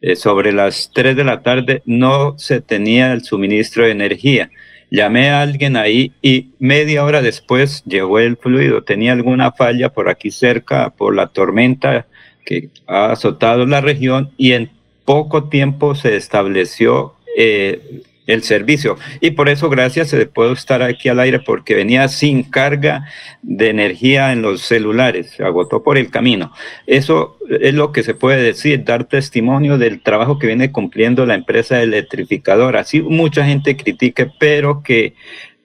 eh, 0.01 0.17
sobre 0.17 0.51
las 0.51 0.91
3 0.93 1.15
de 1.15 1.23
la 1.23 1.41
tarde 1.41 1.81
no 1.85 2.37
se 2.37 2.59
tenía 2.59 3.13
el 3.13 3.23
suministro 3.23 3.85
de 3.85 3.91
energía. 3.91 4.51
Llamé 4.91 5.29
a 5.29 5.41
alguien 5.41 5.77
ahí 5.77 6.11
y 6.21 6.49
media 6.59 7.05
hora 7.05 7.21
después 7.21 7.81
llegó 7.85 8.19
el 8.19 8.35
fluido. 8.35 8.83
Tenía 8.83 9.13
alguna 9.13 9.53
falla 9.53 9.87
por 9.87 10.09
aquí 10.09 10.29
cerca, 10.29 10.89
por 10.89 11.15
la 11.15 11.27
tormenta 11.27 12.05
que 12.45 12.67
ha 12.87 13.13
azotado 13.13 13.65
la 13.65 13.79
región 13.79 14.31
y 14.35 14.51
en 14.51 14.69
poco 15.05 15.45
tiempo 15.45 15.95
se 15.95 16.17
estableció 16.17 17.15
eh, 17.37 18.03
el 18.27 18.43
servicio. 18.43 18.97
Y 19.21 19.31
por 19.31 19.49
eso, 19.49 19.69
gracias, 19.69 20.09
se 20.09 20.25
puedo 20.25 20.53
estar 20.53 20.81
aquí 20.81 21.09
al 21.09 21.19
aire 21.19 21.39
porque 21.39 21.75
venía 21.75 22.07
sin 22.07 22.43
carga 22.43 23.05
de 23.41 23.69
energía 23.69 24.31
en 24.31 24.41
los 24.41 24.61
celulares, 24.61 25.31
se 25.31 25.43
agotó 25.43 25.83
por 25.83 25.97
el 25.97 26.09
camino. 26.09 26.51
Eso 26.87 27.37
es 27.49 27.73
lo 27.73 27.91
que 27.91 28.03
se 28.03 28.13
puede 28.13 28.41
decir, 28.41 28.83
dar 28.83 29.05
testimonio 29.05 29.77
del 29.77 30.01
trabajo 30.01 30.39
que 30.39 30.47
viene 30.47 30.71
cumpliendo 30.71 31.25
la 31.25 31.35
empresa 31.35 31.81
electrificadora. 31.81 32.81
Así 32.81 33.01
mucha 33.01 33.45
gente 33.45 33.75
critique, 33.75 34.31
pero 34.39 34.81
que 34.83 35.13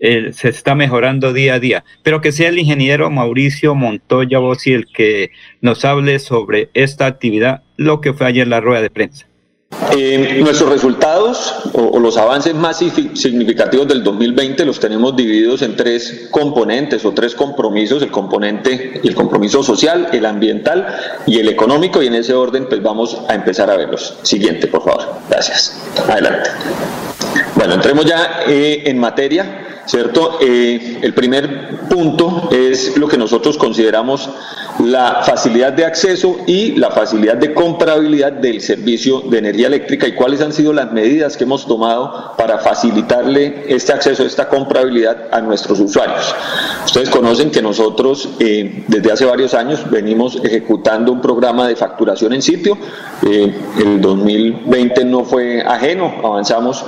eh, 0.01 0.33
se 0.33 0.49
está 0.49 0.75
mejorando 0.75 1.33
día 1.33 1.55
a 1.55 1.61
día. 1.61 1.85
Pero 2.03 2.21
que 2.21 2.33
sea 2.33 2.49
el 2.49 2.59
ingeniero 2.59 3.11
Mauricio 3.11 3.75
Montoya 3.75 4.39
Bossi 4.39 4.73
el 4.73 4.87
que 4.87 5.31
nos 5.61 5.85
hable 5.85 6.19
sobre 6.19 6.71
esta 6.75 7.07
actividad, 7.07 7.63
lo 7.77 8.01
que 8.01 8.13
fue 8.13 8.27
ayer 8.27 8.47
la 8.47 8.61
rueda 8.61 8.83
de 8.83 8.91
prensa. 8.91 9.27
Eh, 9.70 10.40
nuestros 10.43 10.70
resultados 10.70 11.70
o, 11.74 11.99
los 11.99 12.16
avances 12.16 12.55
más 12.55 12.78
significativos 12.78 13.86
del 13.86 14.03
2020 14.03 14.65
los 14.65 14.81
tenemos 14.81 15.15
divididos 15.15 15.61
en 15.61 15.77
tres 15.77 16.28
componentes 16.31 17.05
o 17.05 17.12
tres 17.12 17.35
compromisos, 17.35 18.03
el 18.03 18.11
componente 18.11 19.01
el 19.05 19.15
compromiso 19.15 19.62
social, 19.62 20.09
el 20.12 20.24
ambiental 20.24 20.86
y 21.27 21.39
el 21.39 21.49
económico 21.49 22.03
y 22.03 22.07
en 22.07 22.15
ese 22.15 22.32
orden 22.32 22.66
pues 22.66 22.82
vamos 22.82 23.19
a 23.28 23.35
empezar 23.35 23.70
a 23.70 23.77
verlos. 23.77 24.16
Siguiente, 24.23 24.69
por 24.69 24.85
favor. 24.85 25.07
Gracias. 25.28 25.78
Adelante. 26.09 26.51
Bueno, 27.55 27.74
entremos 27.74 28.07
ya 28.07 28.40
eh, 28.47 28.85
en 28.86 28.99
materia. 28.99 29.68
¿Cierto? 29.89 30.39
Eh, 30.40 30.98
el 31.02 31.15
primer 31.15 31.89
punto 31.89 32.51
es 32.52 32.97
lo 32.98 33.09
que 33.09 33.16
nosotros 33.16 33.56
consideramos 33.56 34.28
la 34.81 35.23
facilidad 35.24 35.73
de 35.73 35.85
acceso 35.85 36.36
y 36.47 36.77
la 36.77 36.90
facilidad 36.90 37.36
de 37.36 37.52
comprabilidad 37.52 38.32
del 38.32 38.60
servicio 38.60 39.23
de 39.23 39.39
energía 39.39 39.66
eléctrica 39.66 40.06
y 40.06 40.12
cuáles 40.15 40.40
han 40.40 40.52
sido 40.52 40.73
las 40.73 40.93
medidas 40.93 41.36
que 41.36 41.44
hemos 41.44 41.66
tomado 41.66 42.35
para 42.36 42.59
facilitarle 42.59 43.65
este 43.66 43.93
acceso, 43.93 44.24
esta 44.24 44.48
comprabilidad 44.48 45.28
a 45.32 45.40
nuestros 45.40 45.81
usuarios. 45.81 46.35
Ustedes 46.85 47.10
conocen 47.10 47.51
que 47.51 47.60
nosotros 47.60 48.28
eh, 48.39 48.85
desde 48.86 49.10
hace 49.10 49.24
varios 49.24 49.55
años 49.55 49.90
venimos 49.90 50.39
ejecutando 50.44 51.10
un 51.12 51.20
programa 51.20 51.66
de 51.66 51.74
facturación 51.74 52.35
en 52.35 52.43
sitio. 52.43 52.78
Eh, 53.27 53.52
el 53.78 54.01
2020 54.01 55.05
no 55.06 55.24
fue 55.24 55.62
ajeno, 55.62 56.15
avanzamos 56.23 56.85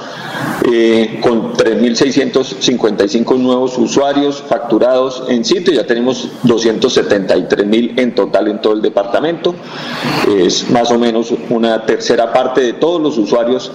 con 1.22 1.54
3.650 1.54 2.89
nuevos 3.38 3.78
usuarios 3.78 4.42
facturados 4.48 5.24
en 5.28 5.44
sitio, 5.44 5.72
ya 5.72 5.86
tenemos 5.86 6.28
273 6.42 7.66
mil 7.66 7.98
en 7.98 8.14
total 8.14 8.48
en 8.48 8.60
todo 8.60 8.72
el 8.74 8.82
departamento, 8.82 9.54
es 10.28 10.70
más 10.70 10.90
o 10.90 10.98
menos 10.98 11.32
una 11.48 11.84
tercera 11.86 12.32
parte 12.32 12.60
de 12.60 12.72
todos 12.74 13.00
los 13.00 13.18
usuarios 13.18 13.72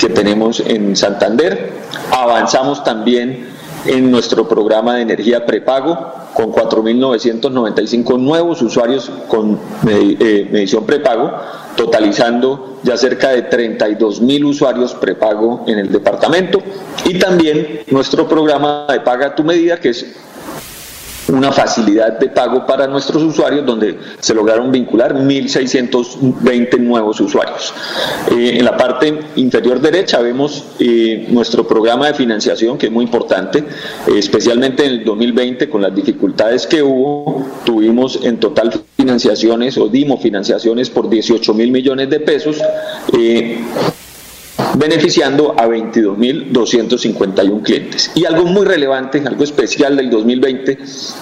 que 0.00 0.08
tenemos 0.08 0.60
en 0.60 0.96
Santander. 0.96 1.72
Avanzamos 2.12 2.84
también 2.84 3.57
en 3.84 4.10
nuestro 4.10 4.48
programa 4.48 4.96
de 4.96 5.02
energía 5.02 5.46
prepago 5.46 5.96
con 6.34 6.52
4.995 6.52 8.18
nuevos 8.18 8.62
usuarios 8.62 9.10
con 9.28 9.58
eh, 9.88 10.48
medición 10.50 10.84
prepago, 10.84 11.32
totalizando 11.76 12.78
ya 12.82 12.96
cerca 12.96 13.30
de 13.30 13.48
32.000 13.48 14.44
usuarios 14.44 14.94
prepago 14.94 15.64
en 15.66 15.78
el 15.78 15.90
departamento. 15.90 16.62
Y 17.04 17.18
también 17.18 17.80
nuestro 17.88 18.28
programa 18.28 18.86
de 18.88 19.00
paga 19.00 19.26
a 19.26 19.34
tu 19.34 19.42
medida 19.42 19.78
que 19.78 19.90
es 19.90 20.06
una 21.28 21.52
facilidad 21.52 22.18
de 22.18 22.28
pago 22.28 22.66
para 22.66 22.86
nuestros 22.86 23.22
usuarios 23.22 23.64
donde 23.66 23.98
se 24.20 24.34
lograron 24.34 24.70
vincular 24.72 25.14
1.620 25.14 26.78
nuevos 26.78 27.20
usuarios. 27.20 27.72
Eh, 28.30 28.58
en 28.58 28.64
la 28.64 28.76
parte 28.76 29.18
inferior 29.36 29.80
derecha 29.80 30.20
vemos 30.20 30.64
eh, 30.78 31.26
nuestro 31.30 31.66
programa 31.66 32.06
de 32.08 32.14
financiación 32.14 32.78
que 32.78 32.86
es 32.86 32.92
muy 32.92 33.04
importante, 33.04 33.64
especialmente 34.06 34.84
en 34.84 34.92
el 34.92 35.04
2020 35.04 35.68
con 35.68 35.82
las 35.82 35.94
dificultades 35.94 36.66
que 36.66 36.82
hubo, 36.82 37.46
tuvimos 37.64 38.20
en 38.22 38.38
total 38.38 38.72
financiaciones 38.96 39.78
o 39.78 39.88
dimos 39.88 40.20
financiaciones 40.22 40.90
por 40.90 41.08
18 41.08 41.54
mil 41.54 41.70
millones 41.70 42.10
de 42.10 42.20
pesos. 42.20 42.58
Beneficiando 44.78 45.56
a 45.58 45.66
22.251 45.66 47.62
clientes. 47.62 48.12
Y 48.14 48.24
algo 48.26 48.44
muy 48.44 48.64
relevante, 48.64 49.20
algo 49.26 49.42
especial 49.42 49.96
del 49.96 50.08
2020 50.08 50.76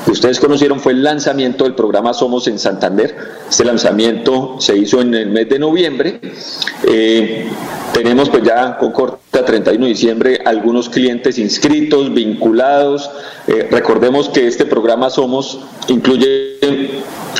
que 0.04 0.10
ustedes 0.10 0.38
conocieron 0.38 0.78
fue 0.78 0.92
el 0.92 1.02
lanzamiento 1.02 1.64
del 1.64 1.74
programa 1.74 2.12
Somos 2.12 2.48
en 2.48 2.58
Santander. 2.58 3.16
Este 3.48 3.64
lanzamiento 3.64 4.56
se 4.60 4.76
hizo 4.76 5.00
en 5.00 5.14
el 5.14 5.30
mes 5.30 5.48
de 5.48 5.58
noviembre. 5.58 6.20
Eh, 6.86 7.48
tenemos 7.94 8.28
pues 8.28 8.42
ya 8.42 8.76
con 8.76 8.92
corte 8.92 9.25
a 9.38 9.44
31 9.44 9.84
de 9.84 9.88
diciembre 9.88 10.40
algunos 10.44 10.88
clientes 10.88 11.38
inscritos, 11.38 12.12
vinculados. 12.12 13.10
Eh, 13.46 13.68
recordemos 13.70 14.28
que 14.28 14.46
este 14.46 14.66
programa 14.66 15.10
Somos 15.10 15.60
incluye 15.88 16.58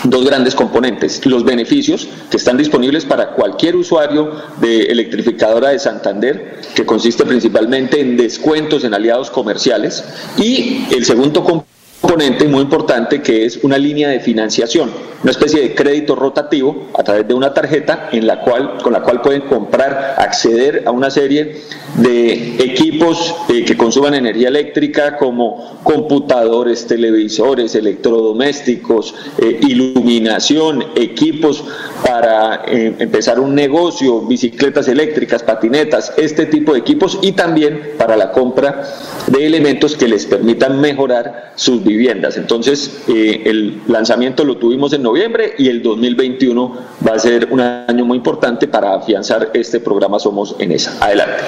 dos 0.05 0.25
grandes 0.25 0.55
componentes. 0.55 1.25
Los 1.27 1.45
beneficios 1.45 2.09
que 2.31 2.37
están 2.37 2.57
disponibles 2.57 3.05
para 3.05 3.33
cualquier 3.33 3.77
usuario 3.77 4.33
de 4.61 4.85
electrificadora 4.85 5.71
de 5.71 5.79
Santander, 5.79 6.61
que 6.75 6.85
consiste 6.85 7.25
principalmente 7.25 8.01
en 8.01 8.17
descuentos 8.17 8.85
en 8.85 8.95
aliados 8.95 9.31
comerciales. 9.31 10.05
Y 10.37 10.87
el 10.95 11.05
segundo 11.05 11.43
componente 11.43 11.76
componente 12.07 12.47
muy 12.47 12.63
importante 12.63 13.21
que 13.21 13.45
es 13.45 13.59
una 13.65 13.77
línea 13.77 14.09
de 14.09 14.21
financiación, 14.21 14.93
una 15.25 15.33
especie 15.33 15.61
de 15.61 15.75
crédito 15.75 16.15
rotativo 16.15 16.87
a 16.97 17.03
través 17.03 17.27
de 17.27 17.35
una 17.35 17.53
tarjeta 17.53 18.11
en 18.13 18.29
la 18.29 18.43
cual, 18.43 18.79
con 18.81 18.93
la 18.93 19.03
cual 19.03 19.23
pueden 19.23 19.43
comprar, 19.43 20.15
acceder 20.17 20.85
a 20.87 20.93
una 20.93 21.11
serie 21.11 21.63
de 21.97 22.59
equipos 22.63 23.35
eh, 23.49 23.65
que 23.65 23.77
consuman 23.77 24.15
energía 24.15 24.47
eléctrica 24.47 25.17
como 25.17 25.81
computadores, 25.83 26.87
televisores, 26.87 27.75
electrodomésticos, 27.75 29.13
eh, 29.39 29.59
iluminación, 29.63 30.85
equipos 30.95 31.65
para 32.05 32.63
eh, 32.69 32.95
empezar 33.01 33.41
un 33.41 33.53
negocio, 33.53 34.21
bicicletas 34.21 34.87
eléctricas, 34.87 35.43
patinetas, 35.43 36.13
este 36.17 36.47
tipo 36.47 36.73
de 36.75 36.79
equipos 36.79 37.19
y 37.21 37.33
también 37.33 37.95
para 37.99 38.17
la 38.17 38.31
compra 38.31 38.85
de 39.27 39.45
elementos 39.45 39.97
que 39.97 40.07
les 40.07 40.25
permitan 40.25 40.81
mejorar 40.81 41.53
sus 41.57 41.83
viviendas. 41.83 41.96
Entonces, 42.37 43.03
eh, 43.09 43.43
el 43.47 43.81
lanzamiento 43.89 44.45
lo 44.45 44.57
tuvimos 44.57 44.93
en 44.93 45.03
noviembre 45.03 45.55
y 45.59 45.69
el 45.69 45.83
2021 45.83 46.77
va 47.07 47.15
a 47.15 47.19
ser 47.19 47.49
un 47.51 47.61
año 47.61 48.05
muy 48.05 48.19
importante 48.19 48.69
para 48.69 48.95
afianzar 48.95 49.51
este 49.55 49.81
programa 49.81 50.19
Somos 50.19 50.57
en 50.59 50.73
esa. 50.73 50.97
Adelante. 51.05 51.43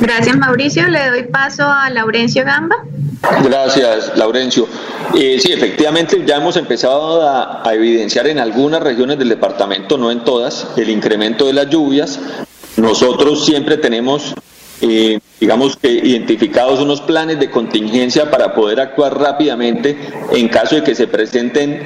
Gracias 0.00 0.36
Mauricio, 0.36 0.86
le 0.88 1.10
doy 1.10 1.24
paso 1.24 1.64
a 1.64 1.90
Laurencio 1.90 2.44
Gamba. 2.44 2.76
Gracias, 3.42 4.16
Laurencio. 4.16 4.68
Eh, 5.16 5.38
sí, 5.40 5.52
efectivamente 5.52 6.22
ya 6.24 6.36
hemos 6.36 6.56
empezado 6.56 7.22
a, 7.22 7.68
a, 7.68 7.74
evidenciar 7.74 8.28
en 8.28 8.38
algunas 8.38 8.80
regiones 8.80 9.18
del 9.18 9.28
departamento, 9.28 9.98
no 9.98 10.12
en 10.12 10.22
todas, 10.22 10.68
el 10.76 10.88
incremento 10.88 11.46
de 11.46 11.52
las 11.52 11.68
lluvias. 11.68 12.20
Nosotros 12.76 13.44
siempre 13.44 13.76
tenemos 13.76 14.34
eh, 14.80 15.18
digamos 15.40 15.76
que 15.76 15.90
identificados 15.90 16.80
unos 16.80 17.00
planes 17.00 17.38
de 17.38 17.50
contingencia 17.50 18.30
para 18.30 18.54
poder 18.54 18.80
actuar 18.80 19.18
rápidamente 19.18 19.96
en 20.32 20.48
caso 20.48 20.76
de 20.76 20.82
que 20.82 20.94
se 20.94 21.06
presenten 21.06 21.82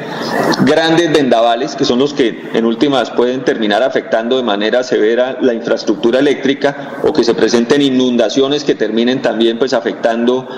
grandes 0.64 1.12
vendavales, 1.12 1.76
que 1.76 1.84
son 1.84 1.98
los 1.98 2.14
que 2.14 2.50
en 2.54 2.64
últimas 2.64 3.10
pueden 3.10 3.44
terminar 3.44 3.82
afectando 3.82 4.36
de 4.36 4.42
manera 4.42 4.82
severa 4.82 5.38
la 5.40 5.54
infraestructura 5.54 6.20
eléctrica 6.20 7.00
o 7.04 7.12
que 7.12 7.24
se 7.24 7.34
presenten 7.34 7.82
inundaciones 7.82 8.64
que 8.64 8.74
terminen 8.74 9.22
también 9.22 9.58
pues 9.58 9.72
afectando 9.74 10.48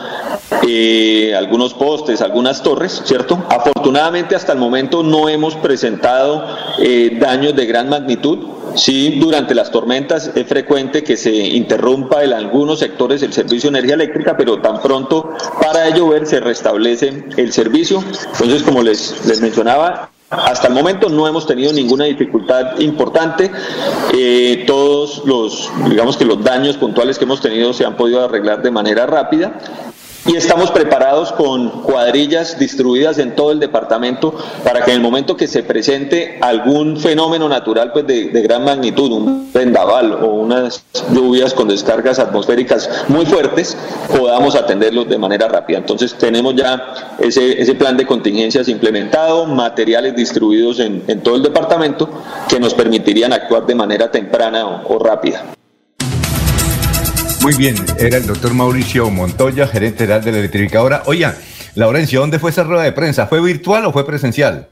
eh, 0.66 1.34
algunos 1.36 1.74
postes, 1.74 2.20
algunas 2.20 2.62
torres, 2.62 3.02
¿cierto? 3.04 3.44
Afortunadamente 3.48 4.36
hasta 4.36 4.52
el 4.52 4.58
momento 4.58 5.02
no 5.02 5.28
hemos 5.28 5.56
presentado 5.56 6.46
eh, 6.78 7.16
daños 7.20 7.56
de 7.56 7.66
gran 7.66 7.88
magnitud, 7.88 8.38
Sí, 8.74 9.18
durante 9.20 9.55
las 9.55 9.70
tormentas 9.70 10.30
es 10.34 10.46
frecuente 10.46 11.05
que 11.05 11.16
se 11.16 11.32
interrumpa 11.32 12.24
en 12.24 12.32
algunos 12.32 12.80
sectores 12.80 13.22
el 13.22 13.32
servicio 13.32 13.70
de 13.70 13.78
energía 13.78 13.94
eléctrica, 13.94 14.36
pero 14.36 14.60
tan 14.60 14.80
pronto 14.82 15.30
para 15.60 15.82
de 15.82 15.98
llover 15.98 16.26
se 16.26 16.40
restablece 16.40 17.24
el 17.36 17.52
servicio. 17.52 18.02
Entonces, 18.32 18.62
como 18.62 18.82
les, 18.82 19.26
les 19.26 19.40
mencionaba, 19.40 20.10
hasta 20.30 20.68
el 20.68 20.74
momento 20.74 21.09
no 21.09 21.28
hemos 21.28 21.46
tenido 21.46 21.72
ninguna 21.72 22.05
dificultad 22.05 22.78
importante. 22.80 23.51
Eh, 24.12 24.64
todos 24.66 25.22
los, 25.24 25.70
digamos 25.88 26.16
que 26.16 26.24
los 26.24 26.42
daños 26.42 26.76
puntuales 26.76 27.18
que 27.18 27.24
hemos 27.24 27.40
tenido 27.40 27.72
se 27.72 27.84
han 27.84 27.96
podido 27.96 28.24
arreglar 28.24 28.62
de 28.62 28.70
manera 28.70 29.06
rápida 29.06 29.59
y 30.26 30.36
estamos 30.36 30.70
preparados 30.70 31.32
con 31.32 31.82
cuadrillas 31.82 32.59
distribuidas 32.59 33.18
en 33.18 33.34
todo 33.34 33.52
el 33.52 33.60
departamento 33.60 34.34
para 34.62 34.82
que 34.82 34.90
en 34.90 34.96
el 34.96 35.02
momento 35.02 35.36
que 35.36 35.46
se 35.46 35.62
presente 35.62 36.38
algún 36.40 36.96
fenómeno 36.98 37.48
natural 37.48 37.92
pues 37.92 38.06
de, 38.06 38.30
gran 38.42 38.64
magnitud, 38.64 39.12
un 39.12 39.51
vendaval 39.52 40.12
o 40.12 40.28
unas 40.28 40.84
lluvias 41.12 41.52
con 41.52 41.68
descargas 41.68 42.18
atmosféricas 42.18 42.88
muy 43.09 43.26
fuertes, 43.26 43.76
podamos 44.16 44.55
atenderlos 44.55 45.09
de 45.09 45.18
manera 45.18 45.48
rápida. 45.48 45.78
Entonces 45.78 46.14
tenemos 46.14 46.55
ya 46.55 47.14
ese, 47.18 47.60
ese 47.60 47.74
plan 47.74 47.96
de 47.96 48.06
contingencias 48.06 48.68
implementado, 48.68 49.46
materiales 49.46 50.16
distribuidos 50.16 50.80
en, 50.80 51.02
en, 51.06 51.22
todo 51.22 51.36
el 51.36 51.42
departamento 51.42 52.09
que 52.48 52.59
nos 52.59 52.74
permitirían 52.74 53.32
actuar 53.32 53.66
de 53.66 53.74
manera 53.74 54.10
temprana 54.10 54.66
o, 54.66 54.94
o 54.94 54.98
rápida. 54.98 55.55
Muy 57.44 57.58
bien, 57.58 57.74
era 57.98 58.16
el 58.16 58.26
doctor 58.26 58.54
Mauricio 58.54 59.10
Montoya, 59.10 59.66
gerente 59.66 59.98
general 59.98 60.24
de 60.24 60.32
la 60.32 60.38
electrificadora. 60.38 61.02
Oiga, 61.04 61.36
Laurencio, 61.74 62.20
¿dónde 62.20 62.38
fue 62.38 62.48
esa 62.48 62.64
rueda 62.64 62.84
de 62.84 62.92
prensa? 62.92 63.26
¿Fue 63.26 63.38
virtual 63.42 63.84
o 63.84 63.92
fue 63.92 64.06
presencial? 64.06 64.70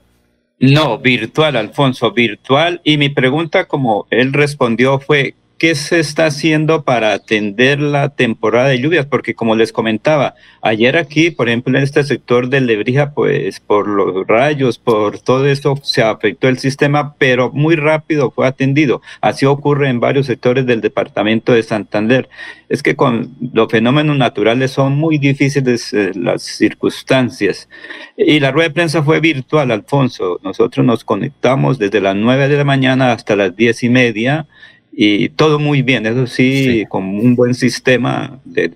No, 0.58 0.98
virtual, 0.98 1.56
Alfonso, 1.56 2.12
virtual. 2.12 2.80
Y 2.82 2.96
mi 2.96 3.10
pregunta, 3.10 3.66
como 3.66 4.06
él 4.08 4.32
respondió, 4.32 4.98
fue, 5.00 5.34
¿Qué 5.62 5.76
se 5.76 6.00
está 6.00 6.26
haciendo 6.26 6.82
para 6.82 7.12
atender 7.12 7.78
la 7.78 8.08
temporada 8.08 8.70
de 8.70 8.80
lluvias? 8.80 9.06
Porque 9.06 9.32
como 9.32 9.54
les 9.54 9.70
comentaba, 9.70 10.34
ayer 10.60 10.96
aquí, 10.96 11.30
por 11.30 11.48
ejemplo, 11.48 11.78
en 11.78 11.84
este 11.84 12.02
sector 12.02 12.48
de 12.48 12.60
Lebrija, 12.60 13.14
pues 13.14 13.60
por 13.60 13.86
los 13.86 14.26
rayos, 14.26 14.78
por 14.78 15.20
todo 15.20 15.46
eso, 15.46 15.78
se 15.84 16.02
afectó 16.02 16.48
el 16.48 16.58
sistema, 16.58 17.14
pero 17.16 17.52
muy 17.52 17.76
rápido 17.76 18.32
fue 18.32 18.48
atendido. 18.48 19.02
Así 19.20 19.46
ocurre 19.46 19.88
en 19.88 20.00
varios 20.00 20.26
sectores 20.26 20.66
del 20.66 20.80
departamento 20.80 21.52
de 21.52 21.62
Santander. 21.62 22.28
Es 22.68 22.82
que 22.82 22.96
con 22.96 23.30
los 23.52 23.70
fenómenos 23.70 24.16
naturales 24.16 24.72
son 24.72 24.96
muy 24.96 25.18
difíciles 25.18 25.94
eh, 25.94 26.10
las 26.16 26.42
circunstancias. 26.42 27.68
Y 28.16 28.40
la 28.40 28.50
rueda 28.50 28.70
de 28.70 28.74
prensa 28.74 29.04
fue 29.04 29.20
virtual, 29.20 29.70
Alfonso. 29.70 30.40
Nosotros 30.42 30.84
nos 30.84 31.04
conectamos 31.04 31.78
desde 31.78 32.00
las 32.00 32.16
nueve 32.16 32.48
de 32.48 32.56
la 32.56 32.64
mañana 32.64 33.12
hasta 33.12 33.36
las 33.36 33.54
diez 33.54 33.84
y 33.84 33.90
media 33.90 34.48
y 34.92 35.30
todo 35.30 35.58
muy 35.58 35.82
bien, 35.82 36.06
eso 36.06 36.26
sí, 36.26 36.84
con 36.88 37.04
un 37.04 37.34
buen 37.34 37.54
sistema 37.54 38.40
de 38.44 38.72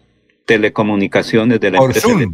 telecomunicaciones 0.46 1.60
de 1.60 1.70
la 1.70 1.78
por 1.78 1.94
Zoom, 1.94 2.32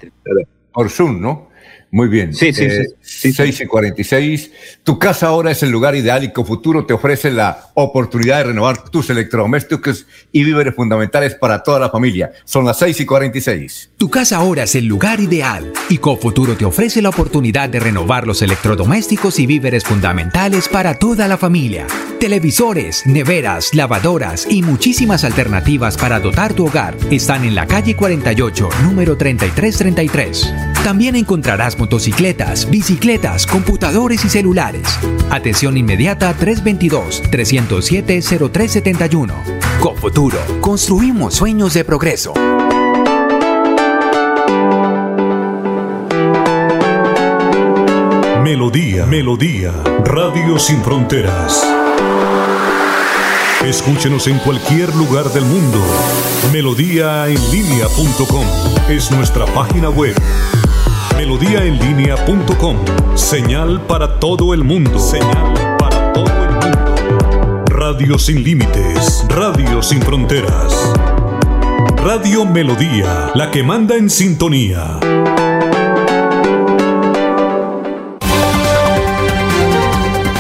Por 0.73 0.91
Zoom, 0.91 1.21
¿no? 1.21 1.49
Muy 1.94 2.09
bien. 2.09 2.32
Sí, 2.32 2.55
sí, 2.55 2.64
eh, 2.64 2.86
sí, 3.02 3.35
6 3.35 3.60
y 3.60 3.66
46. 3.66 4.51
Tu 4.82 4.98
casa 4.98 5.27
ahora 5.27 5.51
es 5.51 5.62
el 5.62 5.69
lugar 5.69 5.94
ideal 5.94 6.24
y 6.24 6.32
Cofuturo 6.32 6.86
te 6.86 6.94
ofrece 6.94 7.31
la 7.31 7.69
oportunidad 7.74 8.39
de 8.39 8.44
renovar 8.44 8.89
tus 8.89 9.10
electrodomésticos 9.10 10.06
y 10.32 10.43
víveres 10.43 10.74
fundamentales 10.74 11.35
para 11.35 11.62
toda 11.62 11.78
la 11.78 11.90
familia. 11.90 12.32
Son 12.47 12.64
las 12.64 12.78
6 12.78 13.01
y 13.01 13.05
46. 13.05 13.90
Tu 13.98 14.09
casa 14.09 14.39
ahora 14.39 14.62
es 14.62 14.74
el 14.74 14.86
lugar 14.86 15.20
ideal 15.20 15.70
y 15.90 15.98
Cofuturo 15.98 16.56
te 16.56 16.64
ofrece 16.64 17.02
la 17.02 17.10
oportunidad 17.10 17.69
de 17.69 17.81
renovar 17.81 18.27
los 18.27 18.40
electrodomésticos 18.40 19.39
y 19.39 19.44
víveres 19.44 19.85
fundamentales 19.85 20.70
para 20.70 20.98
toda 20.98 21.28
la 21.28 21.36
familia. 21.36 21.86
Televisores, 22.19 23.06
neveras, 23.06 23.74
lavadoras 23.74 24.47
y 24.48 24.62
muchísimas 24.62 25.24
alternativas 25.24 25.98
para 25.98 26.20
dotar 26.20 26.55
tu 26.55 26.69
hogar 26.69 26.97
están 27.10 27.44
en 27.44 27.55
la 27.55 27.66
calle 27.66 27.94
48, 27.94 28.70
número 28.82 29.19
3333. 29.19 30.72
También 30.85 31.15
encontrarás 31.15 31.79
motocicletas, 31.79 32.69
bicicletas, 32.69 33.47
computadores 33.47 34.25
y 34.25 34.29
celulares. 34.29 34.83
Atención 35.31 35.77
inmediata 35.77 36.37
322-307-0371. 36.37 39.33
Cofuturo, 39.79 40.39
construimos 40.61 41.35
sueños 41.35 41.75
de 41.75 41.85
progreso. 41.85 42.35
Melodía, 48.43 49.07
Melodía, 49.07 49.71
Radio 50.05 50.59
Sin 50.59 50.83
Fronteras. 50.83 51.65
Escúchenos 53.65 54.27
en 54.27 54.41
cualquier 54.41 54.93
lugar 54.97 55.33
del 55.33 55.45
mundo. 55.45 55.79
Melodíaenlínea.com 56.53 58.45
es 58.91 59.13
nuestra 59.13 59.47
página 59.47 59.89
web 59.89 60.17
melodíaenlínea.com. 61.23 62.77
Señal 63.15 63.81
para 63.82 64.19
todo 64.19 64.53
el 64.55 64.65
mundo. 64.65 64.99
Señal 64.99 65.55
para 65.78 66.12
todo 66.12 66.27
el 66.27 66.51
mundo. 66.51 67.65
Radio 67.66 68.19
sin 68.19 68.43
límites. 68.43 69.24
Radio 69.28 69.81
sin 69.82 70.03
fronteras. 70.03 70.93
Radio 71.99 72.44
Melodía, 72.44 73.31
la 73.36 73.53
que 73.53 73.62
manda 73.62 73.94
en 73.97 74.11
sintonía. 74.11 74.99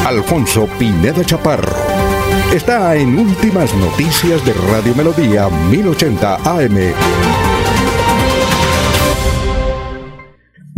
Alfonso 0.04 0.68
Pineda 0.80 1.24
Chaparro. 1.24 1.76
Está 2.52 2.96
en 2.96 3.20
Últimas 3.20 3.72
Noticias 3.76 4.44
de 4.44 4.52
Radio 4.52 4.96
Melodía 4.96 5.48
1080 5.48 6.38
AM. 6.44 6.92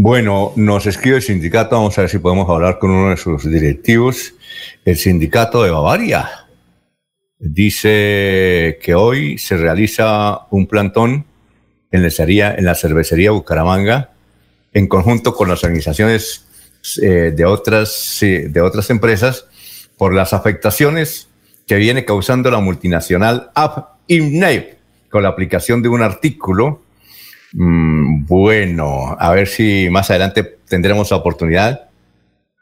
Bueno, 0.06 0.52
nos 0.56 0.84
escribe 0.84 1.16
el 1.16 1.22
sindicato, 1.22 1.76
vamos 1.76 1.96
a 1.96 2.02
ver 2.02 2.10
si 2.10 2.18
podemos 2.18 2.46
hablar 2.50 2.78
con 2.78 2.90
uno 2.90 3.08
de 3.08 3.16
sus 3.16 3.50
directivos, 3.50 4.34
el 4.84 4.98
sindicato 4.98 5.62
de 5.62 5.70
Bavaria. 5.70 6.28
dice 7.38 8.78
que 8.82 8.94
hoy 8.94 9.38
se 9.38 9.56
realiza 9.56 10.40
un 10.50 10.66
plantón 10.66 11.24
en 11.90 12.02
la, 12.02 12.10
cervecería, 12.10 13.28
en 13.28 13.32
Bucaramanga 13.32 14.10
en 14.74 14.88
conjunto 14.88 15.34
con 15.34 15.48
las 15.48 15.64
organizaciones 15.64 16.44
eh, 17.00 17.32
de, 17.34 17.44
otras, 17.46 18.18
de 18.20 18.60
otras 18.60 18.90
empresas 18.90 19.46
por 19.96 20.12
las 20.12 20.34
afectaciones 20.34 21.30
que 21.66 21.76
viene 21.76 22.04
causando 22.04 22.50
la 22.50 22.60
multinacional 22.60 23.52
App 23.54 24.00
IMNEP 24.08 24.76
con 25.08 25.22
la 25.22 25.30
aplicación 25.30 25.80
de 25.80 25.88
un 25.88 26.02
artículo. 26.02 26.83
Mm, 27.56 28.26
bueno, 28.26 29.16
a 29.18 29.32
ver 29.32 29.46
si 29.46 29.88
más 29.88 30.10
adelante 30.10 30.58
tendremos 30.68 31.10
la 31.10 31.18
oportunidad. 31.18 31.88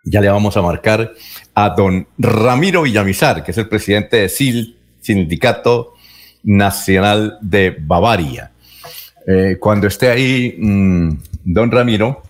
Ya 0.05 0.21
le 0.21 0.29
vamos 0.29 0.57
a 0.57 0.63
marcar 0.63 1.13
a 1.55 1.71
don 1.71 2.07
Ramiro 2.19 2.83
Villamizar, 2.83 3.43
que 3.43 3.53
es 3.53 3.59
el 3.59 3.69
presidente 3.69 4.19
de 4.19 4.29
SIL, 4.29 4.77
Sindicato 5.01 5.95
Nacional 6.43 7.39
de 7.41 7.77
Bavaria. 7.81 8.51
Eh, 9.27 9.57
cuando 9.59 9.87
esté 9.87 10.11
ahí, 10.11 10.57
mm, 10.59 11.11
don 11.45 11.71
Ramiro, 11.71 12.23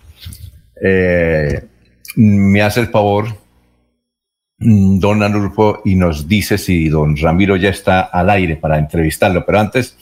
eh, 0.83 1.65
me 2.17 2.63
hace 2.63 2.81
el 2.81 2.89
favor, 2.89 3.27
mm, 4.59 4.99
don 4.99 5.23
Anulfo, 5.23 5.81
y 5.85 5.97
nos 5.97 6.29
dice 6.29 6.59
si 6.59 6.89
don 6.89 7.17
Ramiro 7.17 7.57
ya 7.57 7.71
está 7.71 8.03
al 8.03 8.31
aire 8.31 8.57
para 8.57 8.79
entrevistarlo. 8.79 9.45
Pero 9.45 9.59
antes, 9.59 9.97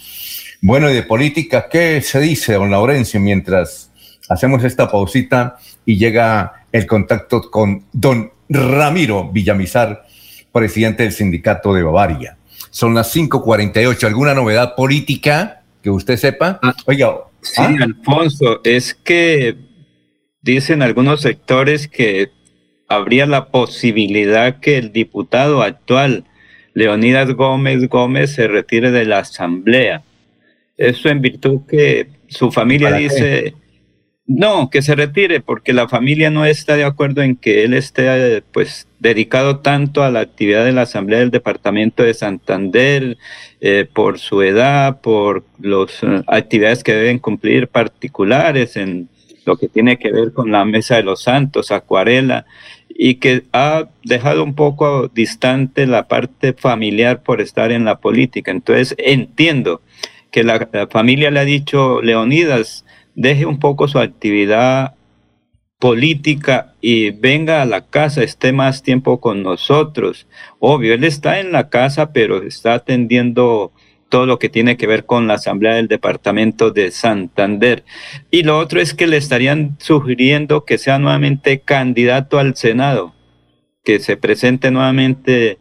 bueno, 0.63 0.91
y 0.91 0.95
de 0.95 1.03
política, 1.03 1.69
¿qué 1.71 2.01
se 2.03 2.21
dice, 2.21 2.55
don 2.55 2.71
Laurencio, 2.71 3.21
mientras 3.21 3.91
hacemos 4.29 4.63
esta 4.65 4.91
pausita 4.91 5.57
y 5.87 5.97
llega 5.97 6.67
el 6.73 6.87
contacto 6.87 7.51
con 7.51 7.85
don 7.93 8.33
Ramiro 8.49 9.31
Villamizar, 9.31 10.07
presidente 10.53 11.05
del 11.05 11.13
sindicato 11.13 11.73
de 11.73 11.83
Bavaria? 11.83 12.37
Son 12.71 12.95
las 12.95 13.15
5:48. 13.15 14.07
¿Alguna 14.07 14.35
novedad 14.35 14.75
política 14.77 15.63
que 15.83 15.91
usted 15.91 16.17
sepa? 16.17 16.61
Ah, 16.63 16.75
Oiga. 16.87 17.15
Sí, 17.43 17.63
¿ah? 17.63 17.75
Alfonso, 17.81 18.61
es 18.65 18.95
que 18.95 19.57
dicen 20.43 20.83
algunos 20.83 21.23
sectores 21.23 21.89
que 21.89 22.31
habría 22.89 23.27
la 23.27 23.47
posibilidad 23.47 24.61
que 24.61 24.77
el 24.77 24.93
diputado 24.93 25.63
actual, 25.63 26.25
Leonidas 26.75 27.33
Gómez 27.33 27.89
Gómez, 27.89 28.35
se 28.35 28.47
retire 28.47 28.91
de 28.91 29.07
la 29.07 29.21
Asamblea. 29.21 30.03
Eso 30.81 31.11
en 31.11 31.21
virtud 31.21 31.61
que 31.69 32.09
su 32.27 32.51
familia 32.51 32.95
dice, 32.95 33.55
no, 34.27 34.71
que 34.71 34.81
se 34.81 34.95
retire 34.95 35.41
porque 35.41 35.75
la 35.75 35.89
familia 35.91 36.31
no 36.31 36.47
está 36.47 36.75
de 36.75 36.85
acuerdo 36.85 37.21
en 37.21 37.37
que 37.37 37.65
él 37.65 37.75
esté 37.75 38.43
pues 38.51 38.89
dedicado 38.99 39.59
tanto 39.59 40.03
a 40.03 40.11
la 40.11 40.21
actividad 40.21 40.65
de 40.65 40.73
la 40.73 40.83
Asamblea 40.83 41.19
del 41.19 41.31
Departamento 41.31 42.03
de 42.03 42.15
Santander 42.15 43.19
eh, 43.61 43.87
por 43.93 44.19
su 44.19 44.41
edad, 44.41 45.03
por 45.03 45.45
las 45.61 46.03
eh, 46.03 46.23
actividades 46.27 46.83
que 46.83 46.95
deben 46.95 47.19
cumplir 47.19 47.69
particulares 47.69 48.79
en 48.79 49.11
lo 49.45 49.59
que 49.59 49.69
tiene 49.69 49.99
que 49.99 50.11
ver 50.11 50.33
con 50.33 50.51
la 50.51 50.65
Mesa 50.65 50.97
de 50.97 51.03
los 51.03 51.23
Santos, 51.23 51.73
Acuarela, 51.73 52.47
y 52.89 53.17
que 53.17 53.43
ha 53.53 53.91
dejado 54.03 54.45
un 54.45 54.55
poco 54.55 55.09
distante 55.09 55.87
la 55.87 56.09
parte 56.09 56.55
familiar 56.55 57.23
por 57.23 57.43
estar 57.43 57.71
en 57.71 57.85
la 57.85 57.99
política. 57.99 58.51
Entonces 58.51 58.95
entiendo 58.97 59.83
que 60.31 60.45
la, 60.45 60.69
familia 60.91 61.31
le 61.31 61.41
ha 61.41 61.45
dicho, 61.45 62.03
Leonidas, 62.03 62.85
deje 63.15 63.47
un 63.47 63.59
poco 63.59 63.89
su 63.89 63.99
actividad 63.99 64.95
política 65.79 66.75
y 66.81 67.11
venga 67.11 67.63
a 67.63 67.67
la 67.67 67.87
casa, 67.87 68.23
esté 68.23 68.53
más 68.53 68.83
tiempo 68.83 69.21
con 69.21 69.43
nosotros. 69.43 70.27
Obvio, 70.59 70.95
él 70.95 71.05
está 71.05 71.41
en 71.41 71.53
la 71.53 71.69
casa, 71.69 72.13
pero 72.13 72.43
está 72.43 72.75
atendiendo 72.75 73.73
todo 74.11 74.27
lo 74.27 74.39
que 74.39 74.51
tiene 74.51 74.77
que 74.77 74.87
ver 74.87 75.07
con 75.07 75.27
la 75.27 75.35
Asamblea 75.35 75.75
del 75.75 75.89
Departamento 75.89 76.71
de 76.71 76.91
Santander. 76.91 77.85
Y 78.31 78.43
lo 78.43 78.59
otro 78.59 78.81
es 78.81 78.93
que 78.93 79.07
le 79.07 79.17
estarían 79.17 79.77
sugiriendo 79.79 80.65
que 80.65 80.77
sea 80.77 80.99
nuevamente 80.99 81.61
candidato 81.61 82.39
al 82.39 82.57
Senado, 82.57 83.15
que 83.85 84.01
se 84.01 84.17
presente 84.19 84.71
nuevamente 84.71 85.59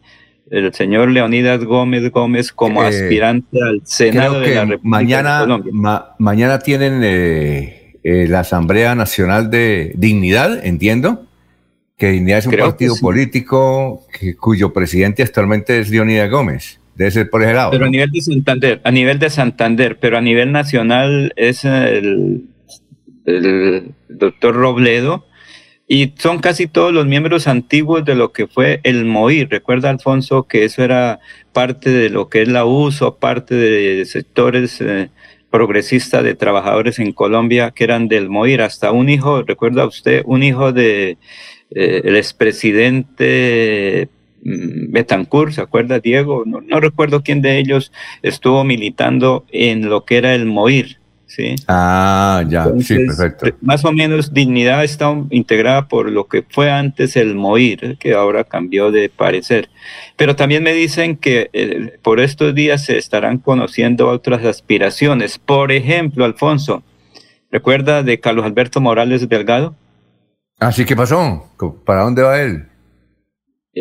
el 0.52 0.74
señor 0.74 1.10
Leonidas 1.12 1.64
Gómez 1.64 2.10
Gómez 2.12 2.52
como 2.52 2.84
Eh, 2.84 2.88
aspirante 2.88 3.58
al 3.62 3.82
Senado 3.84 4.40
de 4.40 4.56
la 4.56 4.62
República 4.66 4.80
mañana, 4.84 5.34
de 5.40 5.44
Colombia. 5.46 5.72
ma- 5.76 6.16
mañana 6.20 6.60
tienen 6.60 7.02
eh, 7.04 7.94
eh, 8.04 8.28
la 8.28 8.40
Asamblea 8.42 8.96
Nacional 8.96 9.50
de 9.50 9.92
Dignidad, 9.96 10.66
entiendo, 10.66 11.26
que 11.98 12.12
Dignidad 12.12 12.40
es 12.40 12.46
un 12.48 12.54
Creo 12.54 12.66
que 12.66 12.70
partido 12.72 12.96
sí. 12.96 13.02
político 13.02 14.06
que- 14.18 14.36
cuyo 14.36 14.72
presidente 14.74 15.22
actualmente 15.24 15.80
es 15.80 15.90
Leonidas 15.90 16.30
Gómez. 16.32 16.80
Debe 16.96 17.12
ser 17.12 17.30
por 17.30 17.44
ese 17.44 17.54
lado. 17.54 17.72
Pero 17.72 17.86
a 17.86 17.90
nivel 17.90 18.10
de 18.12 18.22
Santander, 18.22 18.82
a 18.84 18.92
nivel 18.92 19.20
de 19.20 19.30
Santander, 19.30 19.98
pero 20.00 20.18
a 20.18 20.22
nivel 20.22 20.52
nacional 20.52 21.32
es 21.38 21.64
el, 21.64 22.44
el 23.26 23.92
doctor 24.10 24.56
Robledo 24.56 25.26
y 25.92 26.14
son 26.20 26.38
casi 26.38 26.68
todos 26.68 26.94
los 26.94 27.08
miembros 27.08 27.48
antiguos 27.48 28.06
de 28.06 28.14
lo 28.14 28.32
que 28.32 28.46
fue 28.46 28.80
el 28.84 29.06
MOI. 29.06 29.46
Recuerda, 29.46 29.90
Alfonso, 29.90 30.44
que 30.44 30.64
eso 30.64 30.84
era 30.84 31.20
parte 31.52 31.90
de 31.90 32.12
lo 32.12 32.30
que 32.30 32.44
es 32.44 32.48
la 32.48 32.64
uso, 32.64 33.16
parte 33.18 33.56
de 33.56 34.06
sectores 34.06 34.80
eh, 34.82 35.10
progresistas 35.50 36.24
de 36.24 36.36
trabajadores 36.36 37.00
en 37.00 37.12
Colombia 37.12 37.72
que 37.72 37.86
eran 37.86 38.08
del 38.08 38.30
MOIR. 38.30 38.62
Hasta 38.62 38.92
un 38.92 39.10
hijo, 39.10 39.42
recuerda 39.42 39.88
usted, 39.88 40.22
un 40.26 40.44
hijo 40.44 40.72
de 40.72 41.18
eh, 41.72 42.02
el 42.04 42.16
expresidente 42.18 44.10
mm, 44.44 44.92
Betancourt, 44.92 45.54
¿se 45.54 45.62
acuerda 45.62 46.00
Diego? 46.00 46.44
No, 46.46 46.62
no 46.62 46.80
recuerdo 46.80 47.24
quién 47.24 47.42
de 47.42 47.58
ellos 47.58 47.92
estuvo 48.22 48.64
militando 48.64 49.44
en 49.52 49.90
lo 49.90 50.06
que 50.06 50.18
era 50.18 50.36
el 50.36 50.46
MOIR, 50.46 50.99
¿sí? 51.40 51.56
Ah, 51.68 52.44
ya, 52.50 52.66
sí, 52.82 52.96
perfecto. 53.06 53.46
Más 53.62 53.86
o 53.86 53.94
menos 53.94 54.34
Dignidad 54.34 54.84
está 54.84 55.16
integrada 55.30 55.88
por 55.88 56.12
lo 56.12 56.28
que 56.28 56.44
fue 56.50 56.70
antes 56.70 57.16
el 57.16 57.36
MOIR, 57.36 57.98
que 57.98 58.14
ahora 58.14 58.44
cambió 58.44 58.92
de 58.92 59.10
parecer. 59.10 59.70
Pero 60.18 60.36
también 60.36 60.64
me 60.64 60.74
dicen 60.74 61.16
que 61.16 61.50
eh, 61.54 61.98
por 62.02 62.20
estos 62.20 62.54
días 62.54 62.84
se 62.84 62.98
estarán 62.98 63.38
conociendo 63.38 64.10
otras 64.10 64.44
aspiraciones. 64.44 65.40
Por 65.40 65.72
ejemplo, 65.72 66.26
Alfonso, 66.26 66.84
¿recuerda 67.50 68.04
de 68.04 68.20
Carlos 68.20 68.46
Alberto 68.46 68.82
Morales 68.82 69.28
Delgado? 69.30 69.76
Así 70.60 70.84
que 70.84 70.96
pasó. 70.96 71.46
¿Para 71.86 72.02
dónde 72.02 72.22
va 72.22 72.42
él? 72.42 72.68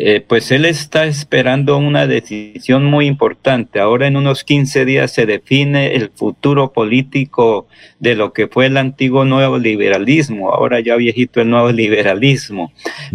Eh, 0.01 0.21
pues 0.21 0.53
él 0.53 0.65
está 0.65 1.07
esperando 1.07 1.77
una 1.77 2.07
decisión 2.07 2.85
muy 2.85 3.07
importante. 3.07 3.81
Ahora 3.81 4.07
en 4.07 4.17
unos 4.17 4.45
15 4.45 4.85
días 4.85 5.13
se 5.13 5.27
define 5.27 5.97
el 5.97 6.11
futuro 6.11 6.73
político 6.73 7.67
de 7.99 8.15
lo 8.15 8.33
que 8.33 8.47
fue 8.47 8.67
el 8.67 8.77
antiguo 8.77 9.25
nuevo 9.25 9.59
liberalismo, 9.59 10.53
ahora 10.53 10.79
ya 10.79 10.95
viejito 10.95 11.41
el 11.41 11.51
nuevo 11.51 11.73
liberalismo, 11.73 12.73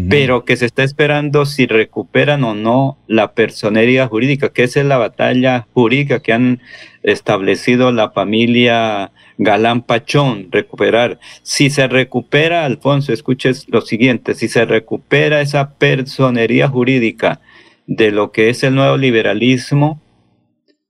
pero 0.10 0.43
que 0.43 0.57
se 0.57 0.65
está 0.65 0.84
esperando 0.84 1.45
si 1.45 1.68
recuperan 1.68 2.43
o 2.43 2.53
no 2.53 2.97
la 3.07 3.31
personería 3.31 4.07
jurídica, 4.07 4.49
que 4.49 4.64
esa 4.64 4.81
es 4.81 4.85
la 4.85 4.97
batalla 4.97 5.65
jurídica 5.73 6.19
que 6.19 6.34
han 6.34 6.60
establecido 7.01 7.93
la 7.93 8.10
familia 8.10 9.14
Galán 9.38 9.81
Pachón, 9.81 10.49
recuperar. 10.51 11.19
Si 11.41 11.69
se 11.69 11.88
recupera, 11.88 12.65
Alfonso, 12.65 13.14
escuches 13.14 13.68
lo 13.69 13.81
siguiente, 13.81 14.35
si 14.35 14.47
se 14.47 14.65
recupera 14.65 15.41
esa 15.41 15.76
personería 15.76 16.68
jurídica 16.68 17.41
de 17.88 18.11
lo 18.11 18.31
que 18.31 18.49
es 18.49 18.64
el 18.64 18.76
nuevo 18.76 18.97
liberalismo, 18.97 20.01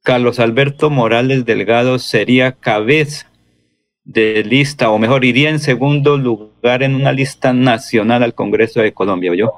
Carlos 0.04 0.40
Alberto 0.40 0.90
Morales 0.90 1.46
Delgado 1.46 1.98
sería 1.98 2.54
cabeza 2.54 3.32
de 4.04 4.44
lista, 4.44 4.90
o 4.90 5.00
mejor, 5.00 5.24
iría 5.24 5.50
en 5.50 5.60
segundo 5.60 6.18
lugar 6.18 6.84
en 6.84 6.96
una 6.96 7.14
lista 7.14 7.54
nacional 7.54 8.22
al 8.22 8.34
Congreso 8.34 8.82
de 8.82 8.94
Colombia, 8.94 9.34
¿yo? 9.34 9.52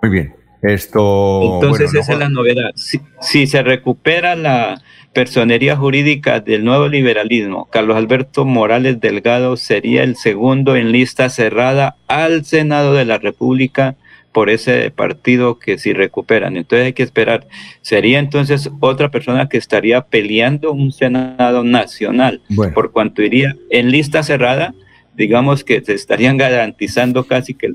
Muy 0.00 0.10
bien. 0.10 0.41
Esto. 0.62 1.54
Entonces 1.54 1.90
bueno, 1.92 2.00
esa 2.00 2.12
no- 2.12 2.14
es 2.14 2.20
la 2.20 2.28
novedad. 2.28 2.70
Si, 2.76 3.00
si 3.20 3.46
se 3.46 3.62
recupera 3.62 4.34
la 4.36 4.80
personería 5.12 5.76
jurídica 5.76 6.40
del 6.40 6.64
nuevo 6.64 6.88
liberalismo, 6.88 7.68
Carlos 7.70 7.96
Alberto 7.96 8.44
Morales 8.44 9.00
Delgado 9.00 9.56
sería 9.56 10.02
el 10.04 10.16
segundo 10.16 10.76
en 10.76 10.92
lista 10.92 11.28
cerrada 11.28 11.96
al 12.08 12.44
Senado 12.44 12.94
de 12.94 13.04
la 13.04 13.18
República 13.18 13.96
por 14.32 14.48
ese 14.48 14.90
partido 14.90 15.58
que 15.58 15.76
si 15.76 15.92
recuperan. 15.92 16.56
Entonces 16.56 16.86
hay 16.86 16.92
que 16.94 17.02
esperar. 17.02 17.46
Sería 17.82 18.18
entonces 18.18 18.70
otra 18.80 19.10
persona 19.10 19.48
que 19.50 19.58
estaría 19.58 20.00
peleando 20.00 20.72
un 20.72 20.92
Senado 20.92 21.62
nacional, 21.64 22.40
Bueno. 22.48 22.72
por 22.72 22.92
cuanto 22.92 23.20
iría 23.22 23.54
en 23.68 23.90
lista 23.90 24.22
cerrada, 24.22 24.72
digamos 25.14 25.64
que 25.64 25.82
se 25.82 25.92
estarían 25.92 26.38
garantizando 26.38 27.24
casi 27.24 27.52
que 27.52 27.66
el 27.66 27.74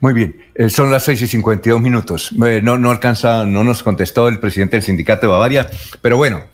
Muy 0.00 0.12
bien, 0.12 0.36
eh, 0.54 0.68
son 0.68 0.90
las 0.90 1.04
6 1.04 1.22
y 1.22 1.26
52 1.26 1.80
minutos. 1.80 2.32
Eh, 2.46 2.60
no, 2.62 2.78
no 2.78 2.90
alcanza, 2.90 3.44
no 3.44 3.64
nos 3.64 3.82
contestó 3.82 4.28
el 4.28 4.38
presidente 4.38 4.76
del 4.76 4.84
sindicato 4.84 5.26
de 5.26 5.32
Bavaria, 5.32 5.68
pero 6.00 6.16
bueno, 6.16 6.44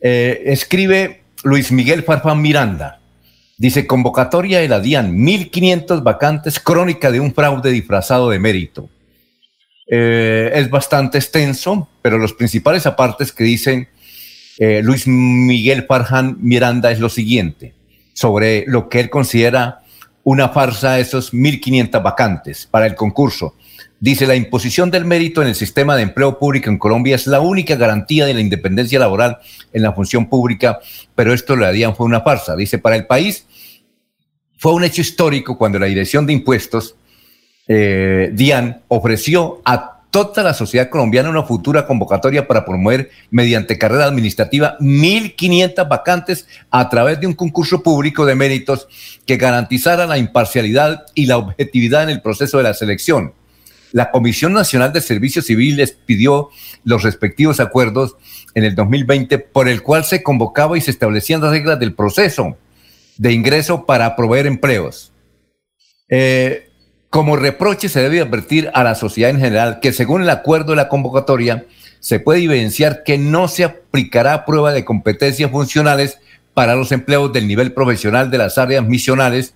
eh, 0.00 0.42
escribe 0.46 1.22
Luis 1.44 1.72
Miguel 1.72 2.02
Farfán 2.02 2.40
Miranda. 2.40 3.00
Dice, 3.58 3.86
convocatoria 3.86 4.58
de 4.58 4.68
la 4.68 4.80
DIAN, 4.80 5.16
1.500 5.16 6.02
vacantes, 6.02 6.60
crónica 6.60 7.10
de 7.10 7.20
un 7.20 7.34
fraude 7.34 7.70
disfrazado 7.70 8.30
de 8.30 8.38
mérito. 8.38 8.90
eh, 9.88 10.50
es 10.54 10.68
bastante 10.68 11.16
extenso, 11.16 11.88
pero 12.02 12.18
los 12.18 12.32
principales 12.32 12.86
apartes 12.86 13.30
que 13.32 13.44
dicen 13.44 13.88
Luis 14.58 15.06
Miguel 15.06 15.84
Farjan 15.86 16.38
Miranda 16.40 16.90
es 16.90 16.98
lo 16.98 17.10
siguiente, 17.10 17.74
sobre 18.14 18.64
lo 18.66 18.88
que 18.88 19.00
él 19.00 19.10
considera 19.10 19.80
una 20.26 20.48
farsa 20.48 20.98
esos 20.98 21.32
1.500 21.32 22.02
vacantes 22.02 22.66
para 22.68 22.86
el 22.86 22.96
concurso. 22.96 23.54
Dice, 24.00 24.26
la 24.26 24.34
imposición 24.34 24.90
del 24.90 25.04
mérito 25.04 25.40
en 25.40 25.46
el 25.46 25.54
sistema 25.54 25.94
de 25.94 26.02
empleo 26.02 26.36
público 26.36 26.68
en 26.68 26.78
Colombia 26.78 27.14
es 27.14 27.28
la 27.28 27.38
única 27.38 27.76
garantía 27.76 28.26
de 28.26 28.34
la 28.34 28.40
independencia 28.40 28.98
laboral 28.98 29.38
en 29.72 29.82
la 29.82 29.92
función 29.92 30.28
pública, 30.28 30.80
pero 31.14 31.32
esto 31.32 31.54
lo 31.54 31.64
harían 31.64 31.94
fue 31.94 32.06
una 32.06 32.22
farsa. 32.22 32.56
Dice, 32.56 32.78
para 32.78 32.96
el 32.96 33.06
país 33.06 33.46
fue 34.58 34.72
un 34.72 34.82
hecho 34.82 35.00
histórico 35.00 35.56
cuando 35.56 35.78
la 35.78 35.86
Dirección 35.86 36.26
de 36.26 36.32
Impuestos, 36.32 36.96
eh, 37.68 38.30
DIAN, 38.32 38.82
ofreció 38.88 39.62
a 39.64 39.95
toda 40.24 40.42
la 40.42 40.54
sociedad 40.54 40.88
colombiana 40.88 41.28
una 41.28 41.42
futura 41.42 41.86
convocatoria 41.86 42.48
para 42.48 42.64
promover 42.64 43.10
mediante 43.30 43.76
carrera 43.76 44.06
administrativa 44.06 44.78
1.500 44.80 45.86
vacantes 45.86 46.46
a 46.70 46.88
través 46.88 47.20
de 47.20 47.26
un 47.26 47.34
concurso 47.34 47.82
público 47.82 48.24
de 48.24 48.34
méritos 48.34 48.88
que 49.26 49.36
garantizara 49.36 50.06
la 50.06 50.16
imparcialidad 50.16 51.04
y 51.14 51.26
la 51.26 51.36
objetividad 51.36 52.04
en 52.04 52.08
el 52.08 52.22
proceso 52.22 52.56
de 52.56 52.62
la 52.62 52.72
selección. 52.72 53.34
La 53.92 54.10
Comisión 54.10 54.54
Nacional 54.54 54.90
de 54.94 55.02
Servicios 55.02 55.44
Civiles 55.44 55.94
pidió 56.06 56.48
los 56.84 57.02
respectivos 57.02 57.60
acuerdos 57.60 58.16
en 58.54 58.64
el 58.64 58.74
2020 58.74 59.38
por 59.38 59.68
el 59.68 59.82
cual 59.82 60.04
se 60.04 60.22
convocaba 60.22 60.78
y 60.78 60.80
se 60.80 60.92
establecían 60.92 61.42
las 61.42 61.50
reglas 61.50 61.78
del 61.78 61.92
proceso 61.92 62.56
de 63.18 63.32
ingreso 63.32 63.84
para 63.84 64.16
proveer 64.16 64.46
empleos. 64.46 65.12
Eh, 66.08 66.65
como 67.16 67.36
reproche 67.36 67.88
se 67.88 68.02
debe 68.02 68.20
advertir 68.20 68.70
a 68.74 68.84
la 68.84 68.94
sociedad 68.94 69.30
en 69.30 69.40
general 69.40 69.80
que 69.80 69.94
según 69.94 70.20
el 70.20 70.28
acuerdo 70.28 70.72
de 70.72 70.76
la 70.76 70.90
convocatoria 70.90 71.64
se 71.98 72.20
puede 72.20 72.44
evidenciar 72.44 73.04
que 73.04 73.16
no 73.16 73.48
se 73.48 73.64
aplicará 73.64 74.44
prueba 74.44 74.70
de 74.70 74.84
competencias 74.84 75.50
funcionales 75.50 76.18
para 76.52 76.74
los 76.74 76.92
empleos 76.92 77.32
del 77.32 77.48
nivel 77.48 77.72
profesional 77.72 78.30
de 78.30 78.36
las 78.36 78.58
áreas 78.58 78.84
misionales, 78.84 79.54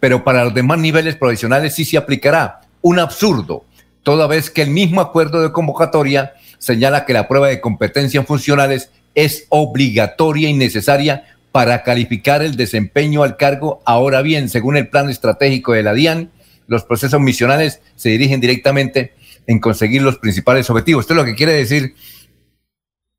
pero 0.00 0.24
para 0.24 0.44
los 0.44 0.54
demás 0.54 0.78
niveles 0.78 1.14
profesionales 1.16 1.74
sí 1.74 1.84
se 1.84 1.98
aplicará. 1.98 2.62
Un 2.80 2.98
absurdo, 2.98 3.66
toda 4.02 4.26
vez 4.26 4.48
que 4.48 4.62
el 4.62 4.70
mismo 4.70 5.02
acuerdo 5.02 5.42
de 5.42 5.52
convocatoria 5.52 6.32
señala 6.56 7.04
que 7.04 7.12
la 7.12 7.28
prueba 7.28 7.48
de 7.48 7.60
competencias 7.60 8.24
funcionales 8.24 8.90
es 9.14 9.44
obligatoria 9.50 10.48
y 10.48 10.54
necesaria 10.54 11.26
para 11.52 11.82
calificar 11.82 12.40
el 12.42 12.56
desempeño 12.56 13.22
al 13.22 13.36
cargo. 13.36 13.82
Ahora 13.84 14.22
bien, 14.22 14.48
según 14.48 14.78
el 14.78 14.88
plan 14.88 15.10
estratégico 15.10 15.74
de 15.74 15.82
la 15.82 15.92
DIAN, 15.92 16.30
los 16.72 16.84
procesos 16.84 17.20
misionales 17.20 17.80
se 17.94 18.08
dirigen 18.08 18.40
directamente 18.40 19.12
en 19.46 19.60
conseguir 19.60 20.02
los 20.02 20.18
principales 20.18 20.68
objetivos. 20.70 21.02
Esto 21.04 21.12
es 21.12 21.18
lo 21.18 21.24
que 21.24 21.34
quiere 21.34 21.52
decir 21.52 21.94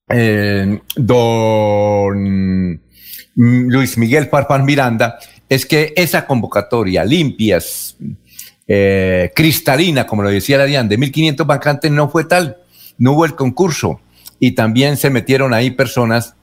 eh, 0.09 0.79
don 0.95 2.81
Luis 3.35 3.97
Miguel 3.97 4.27
Farfán 4.27 4.65
Miranda, 4.65 5.17
es 5.47 5.65
que 5.65 5.93
esa 5.95 6.25
convocatoria 6.25 7.05
limpias, 7.05 7.95
eh, 8.67 9.31
cristalina, 9.35 10.05
como 10.07 10.23
lo 10.23 10.29
decía 10.29 10.57
la 10.57 10.65
Diana, 10.65 10.89
de 10.89 10.97
1.500 10.97 11.45
vacantes 11.45 11.91
no 11.91 12.09
fue 12.09 12.25
tal, 12.25 12.57
no 12.97 13.13
hubo 13.13 13.25
el 13.25 13.35
concurso 13.35 14.01
y 14.39 14.51
también 14.51 14.97
se 14.97 15.09
metieron 15.09 15.53
ahí 15.53 15.71
personas 15.71 16.35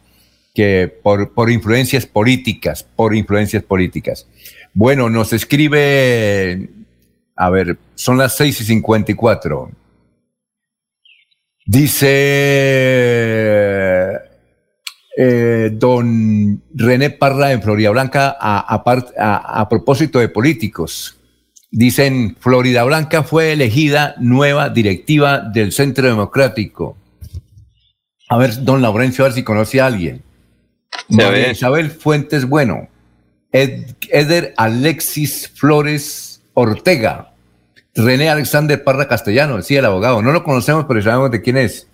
que 0.55 0.89
por, 1.03 1.33
por 1.33 1.51
influencias 1.51 2.07
políticas, 2.07 2.85
por 2.97 3.15
influencias 3.15 3.63
políticas. 3.63 4.27
Bueno, 4.75 5.11
nos 5.11 5.33
escribe 5.33 6.71
a 7.41 7.49
ver, 7.49 7.79
son 7.95 8.19
las 8.19 8.37
6 8.37 8.61
y 8.61 8.65
54. 8.65 9.71
Dice 11.65 12.11
eh, 15.17 15.71
don 15.73 16.63
René 16.75 17.09
Parra 17.09 17.53
en 17.53 17.63
Florida 17.63 17.89
Blanca 17.89 18.37
a, 18.39 18.75
a, 18.75 19.69
propósito 19.71 20.19
de 20.19 20.29
políticos. 20.29 21.17
Dicen, 21.71 22.37
Florida 22.39 22.85
Blanca 22.85 23.23
fue 23.23 23.53
elegida 23.53 24.17
nueva 24.19 24.69
directiva 24.69 25.39
del 25.39 25.73
Centro 25.73 26.09
Democrático. 26.09 26.99
A 28.29 28.37
ver, 28.37 28.63
don 28.65 28.83
Laurencio, 28.83 29.25
a 29.25 29.29
ver 29.29 29.35
si 29.35 29.45
conoce 29.45 29.81
a 29.81 29.87
alguien. 29.87 30.23
Isabel 31.09 31.91
Fuentes 31.91 32.47
Bueno. 32.47 32.91
Eder 33.51 34.53
Alexis 34.59 35.49
Flores 35.49 36.43
Ortega. 36.53 37.30
René 38.05 38.29
Alexander 38.29 38.83
Parra 38.83 39.09
Castellano, 39.09 39.57
decía 39.57 39.81
el 39.81 39.85
abogado. 39.85 40.23
No 40.23 40.33
lo 40.33 40.43
conocemos, 40.45 40.85
pero 40.87 41.03
sabemos 41.03 41.31
de 41.31 41.43
quién 41.43 41.57
es. 41.57 41.89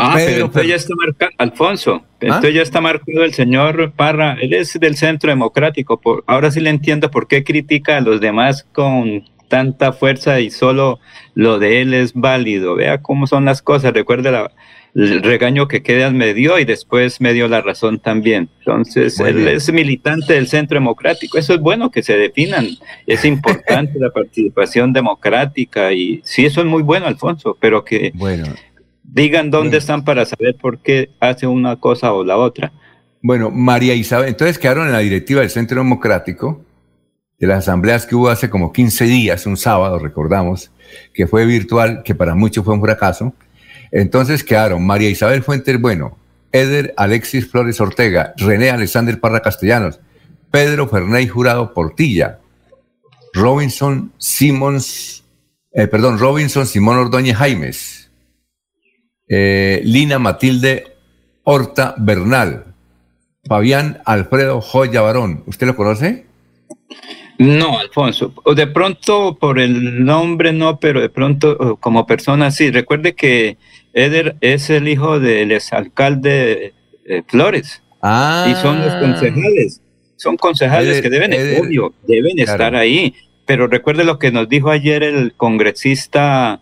Ah, 0.00 0.12
pero 0.14 0.44
entonces 0.44 0.68
ya 0.68 0.76
está 0.76 0.94
marcado, 0.94 1.32
Alfonso, 1.38 2.04
¿Ah? 2.04 2.16
entonces 2.20 2.54
ya 2.54 2.62
está 2.62 2.80
marcado 2.80 3.24
el 3.24 3.34
señor 3.34 3.90
Parra, 3.96 4.36
él 4.40 4.54
es 4.54 4.78
del 4.78 4.96
Centro 4.96 5.28
Democrático, 5.28 6.00
por, 6.00 6.22
ahora 6.28 6.52
sí 6.52 6.60
le 6.60 6.70
entiendo 6.70 7.10
por 7.10 7.26
qué 7.26 7.42
critica 7.42 7.96
a 7.96 8.00
los 8.00 8.20
demás 8.20 8.64
con 8.72 9.24
tanta 9.48 9.92
fuerza 9.92 10.38
y 10.38 10.50
solo 10.50 11.00
lo 11.34 11.58
de 11.58 11.80
él 11.80 11.94
es 11.94 12.12
válido. 12.14 12.76
Vea 12.76 13.02
cómo 13.02 13.26
son 13.26 13.44
las 13.44 13.60
cosas, 13.60 13.92
recuerde 13.92 14.30
la, 14.30 14.52
el 14.94 15.22
regaño 15.22 15.68
que 15.68 15.82
quedas 15.82 16.12
me 16.12 16.34
dio 16.34 16.58
y 16.58 16.64
después 16.64 17.20
me 17.20 17.32
dio 17.32 17.48
la 17.48 17.60
razón 17.60 17.98
también. 17.98 18.48
Entonces, 18.58 19.18
él 19.20 19.46
es 19.48 19.72
militante 19.72 20.34
del 20.34 20.48
Centro 20.48 20.76
Democrático. 20.76 21.38
Eso 21.38 21.54
es 21.54 21.60
bueno 21.60 21.90
que 21.90 22.02
se 22.02 22.16
definan. 22.16 22.66
Es 23.06 23.24
importante 23.24 23.98
la 23.98 24.10
participación 24.10 24.92
democrática 24.92 25.92
y 25.92 26.20
sí, 26.24 26.46
eso 26.46 26.60
es 26.60 26.66
muy 26.66 26.82
bueno, 26.82 27.06
Alfonso, 27.06 27.56
pero 27.60 27.84
que 27.84 28.12
digan 29.02 29.50
dónde 29.50 29.78
están 29.78 30.04
para 30.04 30.24
saber 30.24 30.56
por 30.56 30.78
qué 30.78 31.10
hace 31.20 31.46
una 31.46 31.76
cosa 31.76 32.12
o 32.12 32.24
la 32.24 32.36
otra. 32.36 32.72
Bueno, 33.22 33.50
María 33.50 33.94
Isabel, 33.94 34.28
entonces 34.28 34.58
quedaron 34.58 34.86
en 34.86 34.92
la 34.92 35.00
directiva 35.00 35.40
del 35.40 35.50
Centro 35.50 35.78
Democrático, 35.78 36.64
de 37.38 37.46
las 37.46 37.58
asambleas 37.58 38.06
que 38.06 38.14
hubo 38.14 38.28
hace 38.28 38.50
como 38.50 38.72
15 38.72 39.04
días, 39.04 39.46
un 39.46 39.56
sábado, 39.56 39.98
recordamos, 39.98 40.72
que 41.14 41.26
fue 41.26 41.46
virtual, 41.46 42.02
que 42.04 42.14
para 42.14 42.34
muchos 42.34 42.64
fue 42.64 42.74
un 42.74 42.80
fracaso 42.80 43.32
entonces 43.90 44.44
quedaron 44.44 44.86
María 44.86 45.10
Isabel 45.10 45.42
Fuentes 45.42 45.80
Bueno, 45.80 46.18
Eder 46.52 46.94
Alexis 46.96 47.50
Flores 47.50 47.80
Ortega, 47.80 48.34
René 48.36 48.70
Alexander 48.70 49.18
Parra 49.20 49.40
Castellanos, 49.40 50.00
Pedro 50.50 50.88
Ferney 50.88 51.28
Jurado 51.28 51.74
Portilla, 51.74 52.38
Robinson 53.34 54.12
Simons, 54.18 55.24
eh, 55.72 55.86
perdón, 55.86 56.18
Robinson 56.18 56.66
Simón 56.66 56.96
Ordóñez 56.98 57.36
Jaimes, 57.36 58.10
eh, 59.28 59.82
Lina 59.84 60.18
Matilde 60.18 60.96
Horta 61.44 61.94
Bernal, 61.98 62.74
Fabián 63.46 64.00
Alfredo 64.04 64.60
Joya 64.60 65.00
Barón. 65.00 65.42
¿Usted 65.46 65.66
lo 65.66 65.76
conoce? 65.76 66.26
No, 67.38 67.78
Alfonso. 67.78 68.34
De 68.54 68.66
pronto 68.66 69.38
por 69.38 69.58
el 69.58 70.04
nombre 70.04 70.52
no, 70.52 70.80
pero 70.80 71.00
de 71.00 71.08
pronto 71.08 71.76
como 71.76 72.06
persona 72.06 72.50
sí. 72.50 72.70
Recuerde 72.70 73.14
que 73.14 73.56
Eder 73.92 74.36
es 74.40 74.70
el 74.70 74.88
hijo 74.88 75.18
del 75.18 75.52
exalcalde 75.52 76.74
eh, 77.04 77.22
Flores. 77.26 77.82
Ah. 78.02 78.46
Y 78.50 78.54
son 78.56 78.80
los 78.80 78.94
concejales. 78.94 79.80
Son 80.16 80.36
concejales 80.36 81.00
que 81.00 81.10
deben, 81.10 81.32
obvio, 81.60 81.94
deben 82.06 82.38
estar 82.38 82.74
ahí. 82.74 83.14
Pero 83.46 83.66
recuerde 83.66 84.04
lo 84.04 84.18
que 84.18 84.30
nos 84.30 84.48
dijo 84.48 84.70
ayer 84.70 85.02
el 85.02 85.32
congresista 85.34 86.60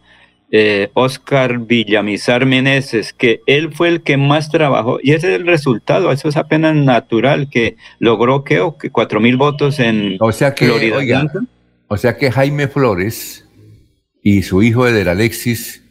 eh, 0.53 0.91
Oscar 0.95 1.59
Villamizar 1.59 2.47
Meneses, 2.47 3.13
que 3.13 3.41
él 3.47 3.75
fue 3.75 3.89
el 3.89 4.03
que 4.03 4.17
más 4.17 4.51
trabajó, 4.51 4.99
y 5.03 5.13
ese 5.13 5.35
es 5.35 5.41
el 5.41 5.47
resultado, 5.47 6.13
eso 6.13 6.29
es 6.29 6.37
apenas 6.37 6.77
natural, 6.77 7.51
que 7.51 7.77
logró 7.99 8.45
que, 8.45 8.61
cuatro 8.93 9.19
mil 9.19 9.37
votos 9.37 9.81
en 9.81 10.17
o 10.21 10.31
sea 10.31 10.55
que, 10.55 10.67
Florida. 10.67 11.27
o 11.89 11.97
sea 11.97 12.17
que 12.17 12.31
Jaime 12.31 12.69
Flores 12.69 13.49
y 14.23 14.43
su 14.43 14.63
hijo 14.63 14.87
Eder 14.87 15.09
Alexis 15.09 15.83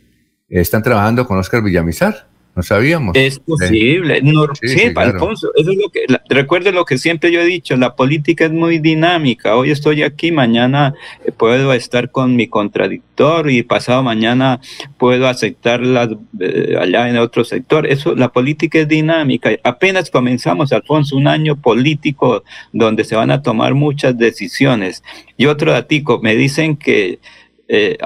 están 0.49 0.83
trabajando 0.83 1.25
con 1.25 1.37
Oscar 1.37 1.63
Villamizar. 1.63 2.27
No 2.55 2.63
sabíamos. 2.63 3.17
Es 3.17 3.39
posible. 3.39 4.21
sí, 4.61 4.83
Alfonso, 4.95 5.51
eso 5.57 5.71
es 5.71 5.77
lo 5.77 5.89
que, 5.89 6.05
recuerde 6.29 6.71
lo 6.71 6.85
que 6.85 6.97
siempre 6.97 7.29
yo 7.29 7.41
he 7.41 7.45
dicho, 7.45 7.75
la 7.75 7.97
política 7.97 8.45
es 8.45 8.51
muy 8.51 8.79
dinámica. 8.79 9.57
Hoy 9.57 9.71
estoy 9.71 10.03
aquí, 10.03 10.31
mañana 10.31 10.93
eh, 11.25 11.33
puedo 11.33 11.73
estar 11.73 12.11
con 12.11 12.37
mi 12.37 12.47
contradictor 12.47 13.51
y 13.51 13.61
pasado 13.63 14.03
mañana 14.03 14.61
puedo 14.97 15.27
aceptarla 15.27 16.09
eh, 16.39 16.77
allá 16.79 17.09
en 17.09 17.17
otro 17.17 17.43
sector. 17.43 17.87
Eso, 17.87 18.15
la 18.15 18.29
política 18.29 18.79
es 18.79 18.87
dinámica. 18.87 19.49
Apenas 19.61 20.09
comenzamos, 20.09 20.71
Alfonso, 20.71 21.17
un 21.17 21.27
año 21.27 21.57
político 21.57 22.45
donde 22.71 23.03
se 23.03 23.17
van 23.17 23.31
a 23.31 23.41
tomar 23.41 23.73
muchas 23.73 24.17
decisiones. 24.17 25.03
Y 25.35 25.47
otro 25.47 25.73
datico, 25.73 26.21
me 26.21 26.37
dicen 26.37 26.77
que 26.77 27.19
eh, 27.67 27.97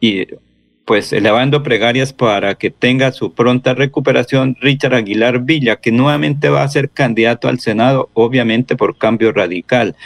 y 0.00 0.26
pues 0.86 1.12
elevando 1.12 1.62
pregarias 1.62 2.12
para 2.14 2.54
que 2.54 2.70
tenga 2.70 3.10
su 3.12 3.34
pronta 3.34 3.74
recuperación 3.74 4.56
Richard 4.60 4.94
Aguilar 4.94 5.40
Villa, 5.40 5.76
que 5.76 5.90
nuevamente 5.92 6.48
va 6.48 6.62
a 6.62 6.68
ser 6.68 6.88
candidato 6.90 7.48
al 7.48 7.58
Senado, 7.60 8.08
obviamente 8.14 8.76
por 8.76 8.96
cambio 8.96 9.32
radical. 9.32 9.96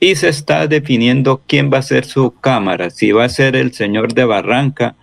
Y 0.00 0.14
se 0.14 0.28
está 0.28 0.68
definiendo 0.68 1.42
quién 1.48 1.70
va 1.72 1.78
a 1.78 1.82
ser 1.82 2.04
su 2.04 2.34
Cámara, 2.40 2.88
si 2.90 3.10
va 3.10 3.24
a 3.24 3.28
ser 3.28 3.56
el 3.56 3.72
señor 3.72 4.14
de 4.14 4.24
Barranca, 4.24 4.94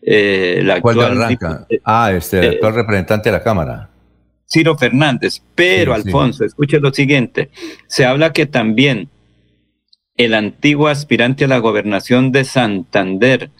eh, 0.00 0.60
la 0.64 0.80
¿Cuál 0.80 0.96
de 0.96 1.02
Barranca? 1.02 1.66
dip- 1.68 1.80
Ah, 1.84 2.12
este, 2.16 2.38
el 2.38 2.44
eh, 2.44 2.48
actual 2.54 2.74
representante 2.76 3.30
de 3.30 3.36
la 3.36 3.42
Cámara. 3.42 3.90
Ciro 4.46 4.78
Fernández. 4.78 5.42
Pero, 5.56 5.92
Sí, 5.96 6.02
sí. 6.02 6.06
Alfonso, 6.08 6.44
escuche 6.44 6.78
lo 6.78 6.92
siguiente. 6.94 7.50
Se 7.88 8.04
habla 8.06 8.32
que 8.32 8.46
también 8.46 9.08
el 10.16 10.34
antiguo 10.34 10.86
aspirante 10.86 11.46
a 11.46 11.48
la 11.48 11.58
gobernación 11.58 12.30
de 12.30 12.44
Santander, 12.44 13.50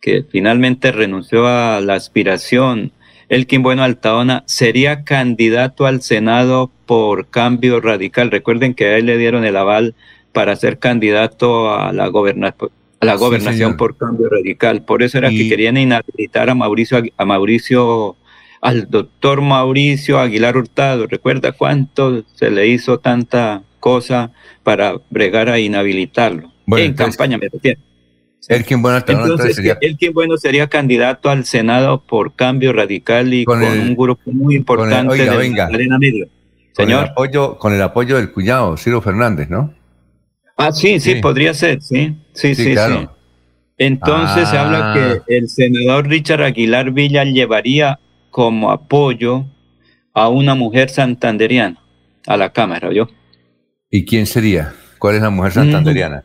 que 0.00 0.24
finalmente 0.30 0.92
renunció 0.92 1.46
a 1.48 1.80
la 1.80 1.94
aspiración, 1.94 2.92
Elkin 3.28 3.62
Bueno 3.62 3.82
Altaona, 3.82 4.44
sería 4.46 5.02
candidato 5.04 5.86
al 5.86 6.00
Senado 6.02 6.70
por 6.86 7.28
cambio 7.28 7.80
radical. 7.80 8.30
Recuerden 8.30 8.74
que 8.74 8.86
a 8.86 8.96
él 8.98 9.06
le 9.06 9.18
dieron 9.18 9.44
el 9.44 9.56
aval 9.56 9.94
para 10.32 10.54
ser 10.54 10.78
candidato 10.78 11.72
a 11.74 11.92
la, 11.92 12.06
goberna- 12.08 12.54
a 13.00 13.04
la 13.04 13.14
gobernación 13.16 13.76
por 13.76 13.96
cambio 13.96 14.28
radical. 14.28 14.84
Por 14.84 15.02
eso 15.02 15.18
era 15.18 15.30
que 15.30 15.48
querían 15.48 15.76
inhabilitar 15.76 16.50
a 16.50 16.54
Mauricio, 16.54 17.02
a 17.16 17.24
Mauricio, 17.24 18.16
al 18.60 18.88
doctor 18.90 19.40
Mauricio 19.40 20.20
Aguilar 20.20 20.56
Hurtado. 20.56 21.06
¿Recuerda 21.06 21.52
cuánto 21.52 22.22
se 22.34 22.50
le 22.50 22.68
hizo 22.68 22.98
tanta 23.00 23.62
cosa 23.80 24.30
para 24.62 24.94
bregar 25.10 25.48
a 25.48 25.58
inhabilitarlo? 25.58 26.52
Bueno, 26.66 26.84
en 26.84 26.90
entonces- 26.92 27.16
campaña 27.16 27.38
me 27.38 27.48
refiero. 27.48 27.80
Elkin 28.48 28.80
Bueno 28.82 28.98
Entonces, 29.06 29.56
sería 29.56 29.76
Elkin 29.80 30.12
Bueno 30.12 30.36
sería 30.36 30.68
candidato 30.68 31.28
al 31.30 31.44
Senado 31.44 32.02
por 32.06 32.34
cambio 32.34 32.72
radical 32.72 33.32
y 33.34 33.44
con, 33.44 33.60
Con 33.60 33.68
el- 33.72 33.80
un 33.80 33.96
grupo 33.96 34.30
muy 34.32 34.56
importante 34.56 35.12
oiga, 35.12 35.32
de 35.32 35.36
venga. 35.38 35.64
Magdalena 35.64 35.98
Medio. 35.98 36.26
con 36.26 36.84
el, 36.84 36.90
Señor. 36.90 37.04
apoyo, 37.10 37.58
con 37.58 37.72
el 37.72 37.82
apoyo 37.82 38.16
del 38.16 38.30
cuñado, 38.32 38.76
Ciro 38.76 39.00
Fernández, 39.00 39.48
¿no? 39.48 39.72
Ah, 40.56 40.72
sí, 40.72 41.00
sí, 41.00 41.14
Sí. 41.14 41.20
podría 41.20 41.52
ser, 41.54 41.82
sí, 41.82 42.14
sí, 42.34 42.54
Sí, 42.54 42.64
sí, 42.64 42.72
claro. 42.72 43.00
sí. 43.00 43.08
Entonces 43.78 44.48
se 44.48 44.56
Ah. 44.56 44.62
habla 44.62 45.22
que 45.26 45.36
el 45.36 45.48
senador 45.48 46.06
Richard 46.08 46.42
Aguilar 46.42 46.92
Villa 46.92 47.24
llevaría 47.24 47.98
como 48.30 48.70
apoyo 48.70 49.44
a 50.14 50.28
una 50.28 50.54
mujer 50.54 50.88
santanderiana 50.90 51.78
a 52.26 52.36
la 52.36 52.52
Cámara, 52.52 52.90
¿yo? 52.92 53.08
¿Y 53.90 54.04
quién 54.06 54.26
sería? 54.26 54.72
¿Cuál 54.98 55.16
es 55.16 55.22
la 55.22 55.30
mujer 55.30 55.52
santanderiana? 55.52 56.24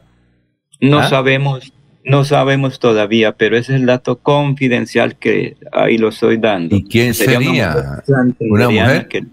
No 0.80 1.00
¿Ah? 1.00 1.10
sabemos, 1.10 1.74
no 2.04 2.24
sabemos 2.26 2.80
todavía, 2.80 3.34
pero 3.34 3.58
ese 3.58 3.74
es 3.76 3.80
el 3.82 3.86
dato 3.86 4.18
confidencial 4.20 5.16
que 5.18 5.56
ahí 5.72 5.98
lo 5.98 6.10
estoy 6.10 6.38
dando. 6.38 6.76
¿Y 6.76 6.84
quién 6.86 7.14
Sería 7.14 7.38
una 7.40 7.46
sería? 7.48 7.70
mujer 7.70 8.36
¿Una 8.50 8.70
mujer? 8.70 9.08
que- 9.08 9.24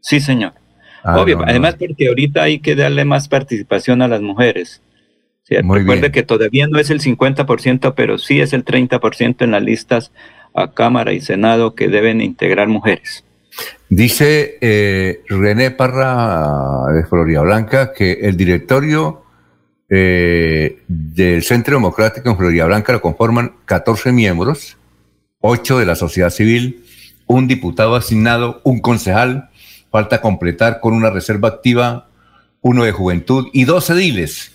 Sí, 0.00 0.20
señor. 0.20 0.52
Ah, 1.02 1.20
Obvio, 1.20 1.36
no, 1.36 1.44
no. 1.44 1.50
además 1.50 1.76
porque 1.78 2.08
ahorita 2.08 2.42
hay 2.42 2.58
que 2.60 2.74
darle 2.74 3.04
más 3.04 3.28
participación 3.28 4.02
a 4.02 4.08
las 4.08 4.20
mujeres. 4.22 4.82
Sí, 5.44 5.54
recuerde 5.56 6.00
bien. 6.00 6.12
que 6.12 6.22
todavía 6.24 6.66
no 6.66 6.78
es 6.80 6.90
el 6.90 7.00
50%, 7.00 7.94
pero 7.94 8.18
sí 8.18 8.40
es 8.40 8.52
el 8.52 8.64
30% 8.64 9.44
en 9.44 9.52
las 9.52 9.62
listas 9.62 10.10
a 10.54 10.72
Cámara 10.72 11.12
y 11.12 11.20
Senado 11.20 11.74
que 11.74 11.88
deben 11.88 12.20
integrar 12.20 12.66
mujeres. 12.68 13.24
Dice 13.88 14.58
eh, 14.60 15.22
René 15.28 15.70
Parra 15.70 16.92
de 16.92 17.04
Florida 17.04 17.42
Blanca 17.42 17.92
que 17.92 18.12
el 18.22 18.36
directorio 18.36 19.22
eh, 19.88 20.82
del 20.88 21.42
Centro 21.44 21.76
Democrático 21.76 22.28
en 22.28 22.36
Florida 22.36 22.66
Blanca 22.66 22.92
lo 22.92 23.00
conforman 23.00 23.56
14 23.66 24.12
miembros, 24.12 24.76
8 25.40 25.78
de 25.78 25.86
la 25.86 25.94
sociedad 25.94 26.30
civil, 26.30 26.84
un 27.26 27.46
diputado 27.46 27.94
asignado, 27.94 28.60
un 28.64 28.80
concejal, 28.80 29.50
falta 29.90 30.20
completar 30.20 30.80
con 30.80 30.94
una 30.94 31.10
reserva 31.10 31.48
activa, 31.48 32.08
uno 32.60 32.84
de 32.84 32.92
juventud 32.92 33.48
y 33.52 33.64
dos 33.64 33.90
ediles. 33.90 34.52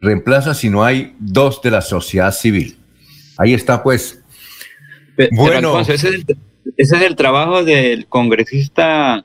Reemplaza 0.00 0.54
si 0.54 0.68
no 0.68 0.84
hay 0.84 1.14
dos 1.18 1.62
de 1.62 1.70
la 1.70 1.80
sociedad 1.80 2.32
civil. 2.32 2.76
Ahí 3.38 3.54
está 3.54 3.82
pues. 3.82 4.22
Pero, 5.16 5.30
Bueno. 5.32 5.68
Alfonso, 5.68 5.92
ese, 5.92 6.08
es 6.08 6.14
el, 6.14 6.24
ese 6.76 6.96
es 6.96 7.02
el 7.02 7.16
trabajo 7.16 7.64
del 7.64 8.06
congresista 8.06 9.24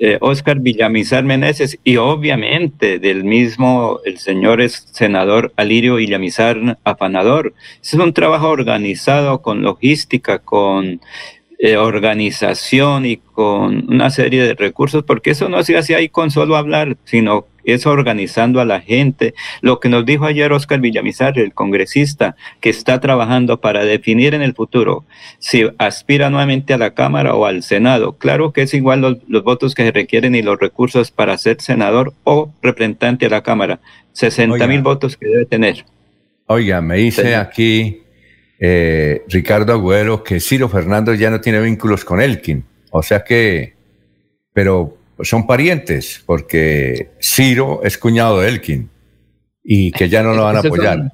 eh, 0.00 0.18
Oscar 0.20 0.60
Villamizar 0.60 1.24
Meneses 1.24 1.78
y 1.82 1.96
obviamente 1.96 2.98
del 2.98 3.24
mismo, 3.24 3.98
el 4.04 4.18
señor 4.18 4.62
senador 4.68 5.52
Alirio 5.56 5.96
Villamizar 5.96 6.78
Afanador. 6.84 7.54
Es 7.82 7.94
un 7.94 8.12
trabajo 8.12 8.48
organizado 8.48 9.42
con 9.42 9.62
logística, 9.62 10.38
con 10.38 11.00
eh, 11.58 11.76
organización 11.76 13.04
y 13.04 13.16
con 13.16 13.92
una 13.92 14.10
serie 14.10 14.44
de 14.44 14.54
recursos, 14.54 15.02
porque 15.02 15.30
eso 15.30 15.48
no 15.48 15.62
se 15.64 15.76
hace 15.76 15.96
ahí 15.96 16.08
con 16.08 16.30
solo 16.30 16.56
hablar, 16.56 16.96
sino 17.04 17.46
es 17.64 17.84
organizando 17.84 18.60
a 18.60 18.64
la 18.64 18.80
gente. 18.80 19.34
Lo 19.60 19.80
que 19.80 19.88
nos 19.88 20.06
dijo 20.06 20.24
ayer 20.24 20.52
Oscar 20.52 20.80
Villamizar, 20.80 21.38
el 21.38 21.52
congresista, 21.52 22.36
que 22.60 22.70
está 22.70 23.00
trabajando 23.00 23.60
para 23.60 23.84
definir 23.84 24.34
en 24.34 24.42
el 24.42 24.54
futuro 24.54 25.04
si 25.38 25.68
aspira 25.78 26.30
nuevamente 26.30 26.74
a 26.74 26.78
la 26.78 26.94
Cámara 26.94 27.34
o 27.34 27.44
al 27.44 27.62
Senado. 27.62 28.14
Claro 28.14 28.52
que 28.52 28.62
es 28.62 28.72
igual 28.72 29.00
los, 29.00 29.16
los 29.26 29.42
votos 29.42 29.74
que 29.74 29.84
se 29.84 29.92
requieren 29.92 30.34
y 30.34 30.42
los 30.42 30.58
recursos 30.58 31.10
para 31.10 31.36
ser 31.38 31.60
senador 31.60 32.14
o 32.24 32.52
representante 32.62 33.26
a 33.26 33.30
la 33.30 33.42
Cámara. 33.42 33.80
60 34.12 34.66
mil 34.66 34.82
votos 34.82 35.16
que 35.16 35.26
debe 35.26 35.44
tener. 35.44 35.84
Oiga, 36.46 36.80
me 36.80 36.96
dice 36.96 37.36
aquí 37.36 38.02
eh, 38.60 39.22
Ricardo 39.28 39.72
Agüero 39.72 40.22
que 40.22 40.40
Ciro 40.40 40.68
Fernández 40.68 41.18
ya 41.18 41.30
no 41.30 41.40
tiene 41.40 41.60
vínculos 41.60 42.04
con 42.04 42.20
Elkin. 42.20 42.64
O 42.90 43.02
sea 43.02 43.22
que, 43.22 43.74
pero 44.52 44.96
son 45.22 45.46
parientes, 45.46 46.22
porque 46.26 47.10
Ciro 47.20 47.80
es 47.84 47.98
cuñado 47.98 48.40
de 48.40 48.48
Elkin 48.48 48.88
y 49.62 49.90
que 49.92 50.08
ya 50.08 50.22
no 50.22 50.32
lo 50.34 50.44
van 50.44 50.56
a 50.56 50.58
Esos 50.60 50.70
son- 50.70 50.78
apoyar. 50.86 51.12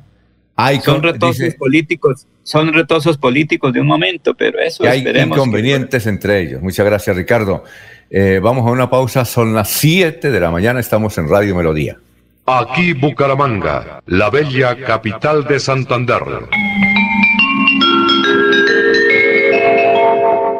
Hay 0.57 0.79
Son 0.81 1.03
retosos 1.03 1.39
dice 1.39 1.57
políticos, 1.59 2.29
son 2.45 2.73
retosos 2.73 3.19
políticos 3.19 3.73
de 3.73 3.81
un 3.81 3.89
momento, 3.89 4.35
pero 4.35 4.61
eso 4.61 4.85
que 4.85 4.89
hay 4.89 5.03
que- 5.03 5.21
inconvenientes 5.21 6.07
entre 6.07 6.43
ellos. 6.43 6.62
Muchas 6.62 6.87
gracias, 6.87 7.16
Ricardo. 7.16 7.65
Eh, 8.09 8.39
vamos 8.41 8.65
a 8.69 8.71
una 8.71 8.89
pausa, 8.89 9.25
son 9.25 9.53
las 9.53 9.71
7 9.71 10.31
de 10.31 10.39
la 10.39 10.53
mañana, 10.53 10.79
estamos 10.79 11.19
en 11.19 11.29
Radio 11.29 11.57
Melodía. 11.57 11.99
Aquí 12.47 12.93
Bucaramanga, 12.93 14.01
la 14.07 14.31
bella 14.31 14.77
capital 14.85 15.45
de 15.45 15.59
Santander. 15.59 16.23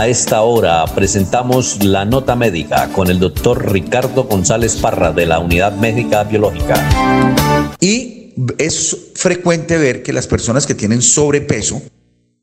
A 0.00 0.08
esta 0.08 0.40
hora 0.40 0.86
presentamos 0.86 1.84
la 1.84 2.06
nota 2.06 2.34
médica 2.34 2.88
con 2.90 3.10
el 3.10 3.18
doctor 3.18 3.70
Ricardo 3.70 4.24
González 4.24 4.76
Parra 4.76 5.12
de 5.12 5.26
la 5.26 5.40
Unidad 5.40 5.76
Médica 5.76 6.24
Biológica. 6.24 6.74
Y 7.80 8.32
es 8.56 8.96
frecuente 9.14 9.76
ver 9.76 10.02
que 10.02 10.14
las 10.14 10.26
personas 10.26 10.66
que 10.66 10.74
tienen 10.74 11.02
sobrepeso, 11.02 11.82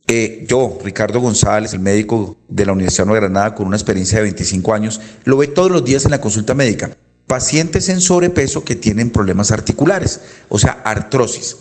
eh, 0.06 0.46
yo, 0.48 0.78
Ricardo 0.84 1.20
González, 1.20 1.74
el 1.74 1.80
médico 1.80 2.38
de 2.48 2.68
la 2.68 2.74
Universidad 2.74 3.08
de 3.08 3.16
Granada 3.16 3.56
con 3.56 3.66
una 3.66 3.78
experiencia 3.78 4.20
de 4.20 4.26
25 4.26 4.74
años, 4.76 5.02
lo 5.24 5.38
ve 5.38 5.48
todos 5.48 5.72
los 5.72 5.84
días 5.84 6.06
en 6.06 6.12
la 6.12 6.22
consulta 6.22 6.54
médica. 6.54 6.96
Pacientes 7.26 7.90
en 7.90 8.02
sobrepeso 8.02 8.64
que 8.64 8.76
tienen 8.76 9.10
problemas 9.10 9.50
articulares, 9.50 10.22
o 10.48 10.60
sea, 10.60 10.84
artrosis. 10.86 11.58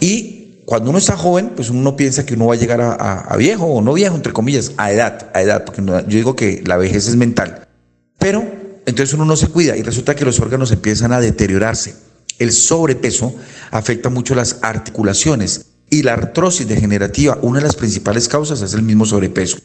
Y 0.00 0.47
cuando 0.68 0.90
uno 0.90 0.98
está 0.98 1.16
joven, 1.16 1.52
pues 1.56 1.70
uno 1.70 1.96
piensa 1.96 2.26
que 2.26 2.34
uno 2.34 2.44
va 2.48 2.52
a 2.52 2.58
llegar 2.58 2.82
a, 2.82 2.92
a- 2.92 3.20
a 3.20 3.36
viejo 3.38 3.64
o 3.64 3.80
no 3.80 3.94
viejo, 3.94 4.14
entre 4.16 4.34
comillas, 4.34 4.72
a 4.76 4.92
edad, 4.92 5.30
a 5.32 5.40
edad, 5.40 5.64
porque 5.64 5.80
no- 5.80 6.00
yo 6.00 6.16
digo 6.18 6.36
que 6.36 6.62
la 6.66 6.76
vejez 6.76 7.08
es 7.08 7.16
mental. 7.16 7.66
Pero 8.18 8.44
entonces 8.84 9.14
uno 9.14 9.24
no 9.24 9.34
se 9.36 9.46
cuida 9.48 9.78
y 9.78 9.82
resulta 9.82 10.14
que 10.14 10.26
los 10.26 10.38
órganos 10.40 10.70
empiezan 10.70 11.12
a 11.12 11.20
deteriorarse. 11.20 11.94
El 12.38 12.52
sobrepeso 12.52 13.34
afecta 13.70 14.10
mucho 14.10 14.34
las 14.34 14.58
articulaciones 14.60 15.64
y 15.88 16.02
la 16.02 16.12
artrosis 16.12 16.68
degenerativa, 16.68 17.38
una 17.40 17.60
de 17.60 17.64
las 17.64 17.74
principales 17.76 18.28
causas 18.28 18.60
es 18.60 18.74
el 18.74 18.82
mismo 18.82 19.06
sobrepeso. 19.06 19.56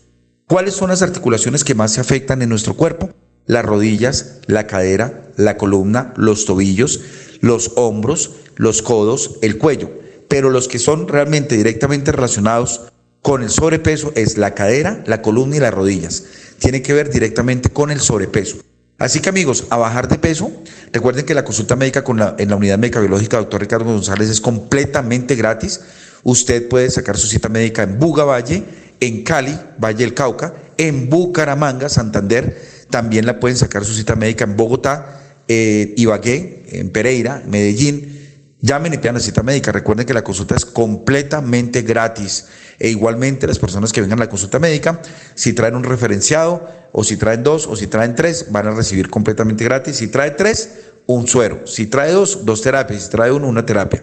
¿Cuáles 0.48 0.74
son 0.74 0.90
las 0.90 1.02
articulaciones 1.02 1.66
que 1.66 1.76
más 1.76 1.92
se 1.92 2.00
afectan 2.00 2.42
en 2.42 2.48
nuestro 2.48 2.76
cuerpo? 2.78 3.10
Las 3.46 3.66
rodillas, 3.66 4.40
la 4.48 4.68
cadera, 4.68 5.24
la 5.36 5.58
columna, 5.58 6.14
los 6.16 6.46
tobillos, 6.46 7.02
los 7.42 7.74
hombros, 7.76 8.36
los 8.56 8.82
codos, 8.82 9.32
el 9.42 9.58
cuello. 9.58 10.02
Pero 10.34 10.50
los 10.50 10.68
que 10.68 10.80
son 10.80 11.08
realmente 11.08 11.56
directamente 11.56 12.12
relacionados 12.12 12.82
con 13.22 13.44
el 13.44 13.52
sobrepeso 13.52 14.12
es 14.16 14.36
la 14.40 14.56
cadera, 14.56 15.04
la 15.06 15.22
columna 15.22 15.58
y 15.58 15.60
las 15.60 15.72
rodillas. 15.72 16.24
Tiene 16.58 16.82
que 16.82 16.92
ver 16.92 17.12
directamente 17.12 17.70
con 17.70 17.92
el 17.92 18.00
sobrepeso. 18.00 18.58
Así 18.98 19.20
que 19.20 19.30
amigos, 19.30 19.66
a 19.70 19.78
bajar 19.78 20.08
de 20.08 20.18
peso, 20.18 20.52
recuerden 20.92 21.28
que 21.28 21.36
la 21.36 21.46
consulta 21.46 21.76
médica 21.76 22.04
con 22.04 22.18
la- 22.18 22.36
en 22.40 22.50
la 22.50 22.56
unidad 22.56 22.80
médica 22.80 23.00
biológica 23.00 23.38
doctor 23.38 23.62
Ricardo 23.62 23.86
González 23.86 24.28
es 24.28 24.42
completamente 24.42 25.36
gratis. 25.36 25.82
Usted 26.24 26.68
puede 26.68 26.90
sacar 26.90 27.16
su 27.16 27.28
cita 27.28 27.48
médica 27.48 27.84
en 27.84 28.00
Buga 28.00 28.24
Valle, 28.24 28.64
en 29.02 29.24
Cali, 29.24 29.56
Valle 29.78 30.00
del 30.04 30.16
Cauca, 30.16 30.56
en 30.78 30.96
en 30.96 31.10
Bucaramanga, 31.12 31.90
Santander. 31.90 32.60
También 32.90 33.28
la 33.28 33.40
pueden 33.40 33.56
sacar 33.56 33.86
su 33.86 33.94
cita 33.94 34.16
médica 34.16 34.46
en 34.46 34.58
Bogotá, 34.58 35.36
eh, 35.48 35.94
Ibagué, 35.96 36.66
en 36.72 36.90
Pereira, 36.90 37.44
Medellín. 37.48 38.23
Llamen 38.64 38.94
y 38.94 38.98
pidan 38.98 39.16
la 39.16 39.20
cita 39.20 39.44
médica. 39.44 39.74
Recuerden 39.74 40.06
que 40.06 40.14
la 40.14 40.24
consulta 40.24 40.56
es 40.56 40.66
completamente 40.66 41.82
gratis. 41.82 42.46
E 42.80 42.88
igualmente 42.88 43.46
las 43.46 43.60
personas 43.60 43.92
que 43.92 44.00
vengan 44.00 44.20
a 44.20 44.24
la 44.24 44.30
consulta 44.30 44.58
médica, 44.58 45.02
si 45.36 45.52
traen 45.52 45.76
un 45.76 45.84
referenciado 45.84 46.66
o 46.94 47.04
si 47.04 47.18
traen 47.18 47.44
dos 47.44 47.68
o 47.68 47.76
si 47.76 47.88
traen 47.88 48.16
tres, 48.16 48.48
van 48.52 48.68
a 48.68 48.72
recibir 48.72 49.10
completamente 49.10 49.66
gratis. 49.66 49.98
Si 49.98 50.08
trae 50.08 50.32
tres, 50.32 50.80
un 51.08 51.28
suero. 51.28 51.68
Si 51.68 51.88
trae 51.88 52.14
dos, 52.14 52.46
dos 52.46 52.62
terapias. 52.62 53.04
Si 53.04 53.10
trae 53.10 53.34
uno, 53.34 53.50
una 53.50 53.66
terapia. 53.66 54.02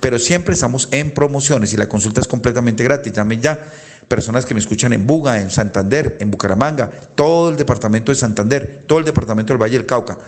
Pero 0.00 0.18
siempre 0.18 0.54
estamos 0.54 0.88
en 0.90 1.12
promociones 1.12 1.72
y 1.72 1.76
la 1.76 1.88
consulta 1.88 2.20
es 2.20 2.26
completamente 2.26 2.82
gratis. 2.82 3.12
Llamen 3.12 3.40
ya. 3.40 3.60
Personas 4.08 4.44
que 4.44 4.54
me 4.54 4.60
escuchan 4.60 4.92
en 4.92 5.06
Buga, 5.06 5.40
en 5.40 5.52
Santander, 5.52 6.16
en 6.18 6.32
Bucaramanga, 6.32 6.90
todo 7.14 7.50
el 7.50 7.56
departamento 7.56 8.10
de 8.10 8.16
Santander, 8.16 8.82
todo 8.88 8.98
el 8.98 9.04
departamento 9.04 9.52
del 9.52 9.62
Valle 9.62 9.76
del 9.76 9.86
Cauca. 9.86 10.18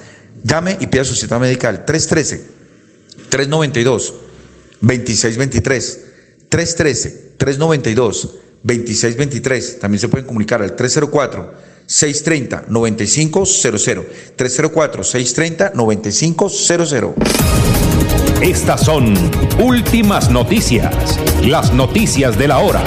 Llame 0.45 0.77
y 0.79 0.87
pida 0.87 1.03
su 1.03 1.17
cita 1.17 1.41
médica 1.41 1.69
al 1.69 1.85
313 1.85 2.62
392 3.29 4.15
2623 4.81 6.05
313 6.49 7.35
392 7.37 8.39
2623 8.63 9.79
también 9.81 10.01
se 10.01 10.09
pueden 10.09 10.27
comunicar 10.27 10.63
al 10.63 10.77
304 10.77 11.73
630 11.87 12.65
9500 12.69 13.61
304 14.37 15.05
630 15.05 15.73
9500 15.75 17.15
Estas 18.41 18.85
son 18.85 19.15
últimas 19.61 20.31
noticias, 20.31 21.19
las 21.45 21.73
noticias 21.73 22.39
de 22.39 22.49
la 22.49 22.59
hora. 22.59 22.83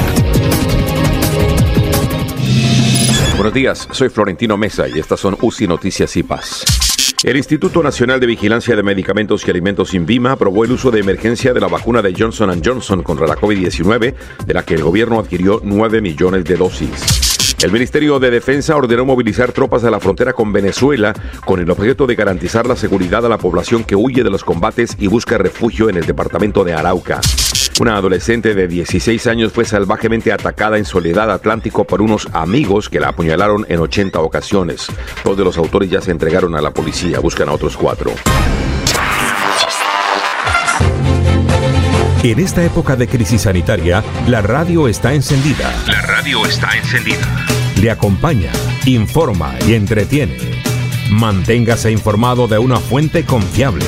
Buenos 3.35 3.53
días, 3.53 3.87
soy 3.91 4.09
Florentino 4.09 4.57
Mesa 4.57 4.87
y 4.87 4.99
estas 4.99 5.19
son 5.19 5.37
UCI 5.41 5.67
Noticias 5.67 6.15
y 6.15 6.23
Paz. 6.23 6.63
El 7.23 7.37
Instituto 7.37 7.81
Nacional 7.81 8.19
de 8.19 8.27
Vigilancia 8.27 8.75
de 8.75 8.83
Medicamentos 8.83 9.47
y 9.47 9.49
Alimentos 9.49 9.93
INVIMA 9.93 10.33
aprobó 10.33 10.63
el 10.63 10.71
uso 10.71 10.91
de 10.91 10.99
emergencia 10.99 11.53
de 11.53 11.59
la 11.59 11.67
vacuna 11.67 12.01
de 12.01 12.13
Johnson 12.17 12.61
Johnson 12.63 13.01
contra 13.03 13.25
la 13.25 13.35
COVID-19, 13.35 14.13
de 14.45 14.53
la 14.53 14.63
que 14.63 14.75
el 14.75 14.83
gobierno 14.83 15.19
adquirió 15.19 15.61
9 15.63 16.01
millones 16.01 16.43
de 16.43 16.55
dosis. 16.55 17.55
El 17.63 17.71
Ministerio 17.71 18.19
de 18.19 18.29
Defensa 18.29 18.75
ordenó 18.75 19.05
movilizar 19.05 19.51
tropas 19.53 19.83
a 19.85 19.89
la 19.89 19.99
frontera 19.99 20.33
con 20.33 20.51
Venezuela 20.51 21.13
con 21.45 21.59
el 21.59 21.71
objeto 21.71 22.05
de 22.05 22.15
garantizar 22.15 22.67
la 22.67 22.75
seguridad 22.75 23.25
a 23.25 23.29
la 23.29 23.37
población 23.37 23.83
que 23.85 23.95
huye 23.95 24.23
de 24.23 24.29
los 24.29 24.43
combates 24.43 24.95
y 24.99 25.07
busca 25.07 25.37
refugio 25.37 25.89
en 25.89 25.95
el 25.95 26.05
departamento 26.05 26.63
de 26.63 26.73
Arauca. 26.73 27.21
Una 27.77 27.97
adolescente 27.97 28.55
de 28.55 28.69
16 28.69 29.27
años 29.27 29.51
fue 29.51 29.65
salvajemente 29.65 30.31
atacada 30.31 30.77
en 30.77 30.85
Soledad 30.85 31.29
Atlántico 31.29 31.83
por 31.83 32.01
unos 32.01 32.29
amigos 32.31 32.89
que 32.89 33.01
la 33.01 33.09
apuñalaron 33.09 33.65
en 33.67 33.81
80 33.81 34.21
ocasiones. 34.21 34.87
Dos 35.25 35.37
de 35.37 35.43
los 35.43 35.57
autores 35.57 35.89
ya 35.89 35.99
se 35.99 36.11
entregaron 36.11 36.55
a 36.55 36.61
la 36.61 36.71
policía, 36.71 37.19
buscan 37.19 37.49
a 37.49 37.51
otros 37.51 37.75
cuatro. 37.75 38.11
En 42.23 42.39
esta 42.39 42.63
época 42.63 42.95
de 42.95 43.09
crisis 43.09 43.41
sanitaria, 43.41 44.03
la 44.27 44.41
radio 44.41 44.87
está 44.87 45.13
encendida. 45.13 45.69
La 45.85 46.01
radio 46.01 46.45
está 46.45 46.77
encendida. 46.77 47.45
Le 47.81 47.91
acompaña, 47.91 48.51
informa 48.85 49.53
y 49.67 49.73
entretiene. 49.73 50.37
Manténgase 51.11 51.91
informado 51.91 52.47
de 52.47 52.57
una 52.57 52.77
fuente 52.77 53.25
confiable. 53.25 53.85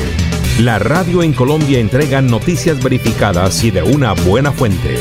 La 0.59 0.79
radio 0.79 1.21
en 1.21 1.33
Colombia 1.33 1.77
entrega 1.77 2.19
noticias 2.19 2.83
verificadas 2.83 3.63
y 3.63 3.69
de 3.69 3.83
una 3.83 4.13
buena 4.13 4.51
fuente. 4.51 4.97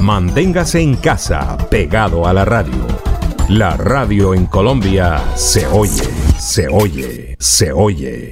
Manténgase 0.00 0.80
en 0.80 0.96
casa, 0.96 1.56
pegado 1.70 2.26
a 2.26 2.32
la 2.32 2.44
radio. 2.44 2.84
La 3.48 3.76
radio 3.76 4.34
en 4.34 4.46
Colombia 4.46 5.22
se 5.36 5.64
oye, 5.68 6.10
se 6.36 6.66
oye, 6.66 7.36
se 7.38 7.70
oye. 7.70 8.30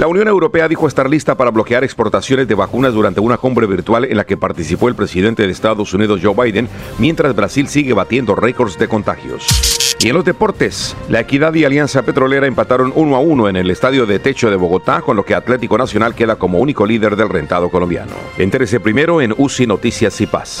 La 0.00 0.06
Unión 0.06 0.26
Europea 0.26 0.68
dijo 0.68 0.88
estar 0.88 1.10
lista 1.10 1.36
para 1.36 1.50
bloquear 1.50 1.84
exportaciones 1.84 2.48
de 2.48 2.54
vacunas 2.54 2.94
durante 2.94 3.20
una 3.20 3.36
cumbre 3.36 3.66
virtual 3.66 4.06
en 4.06 4.16
la 4.16 4.24
que 4.24 4.38
participó 4.38 4.88
el 4.88 4.94
presidente 4.94 5.42
de 5.42 5.52
Estados 5.52 5.92
Unidos 5.92 6.20
Joe 6.22 6.34
Biden, 6.34 6.66
mientras 6.98 7.36
Brasil 7.36 7.68
sigue 7.68 7.92
batiendo 7.92 8.34
récords 8.34 8.78
de 8.78 8.88
contagios. 8.88 9.81
Y 10.02 10.08
en 10.08 10.16
los 10.16 10.24
deportes, 10.24 10.96
La 11.08 11.20
Equidad 11.20 11.54
y 11.54 11.64
Alianza 11.64 12.02
Petrolera 12.02 12.48
empataron 12.48 12.92
1 12.92 13.14
a 13.14 13.20
1 13.20 13.48
en 13.50 13.54
el 13.54 13.70
estadio 13.70 14.04
de 14.04 14.18
techo 14.18 14.50
de 14.50 14.56
Bogotá, 14.56 15.00
con 15.00 15.16
lo 15.16 15.24
que 15.24 15.32
Atlético 15.32 15.78
Nacional 15.78 16.16
queda 16.16 16.34
como 16.34 16.58
único 16.58 16.84
líder 16.84 17.14
del 17.14 17.28
rentado 17.28 17.68
colombiano. 17.68 18.10
Entérese 18.36 18.80
primero 18.80 19.22
en 19.22 19.32
UCI 19.36 19.68
Noticias 19.68 20.20
y 20.20 20.26
Paz. 20.26 20.60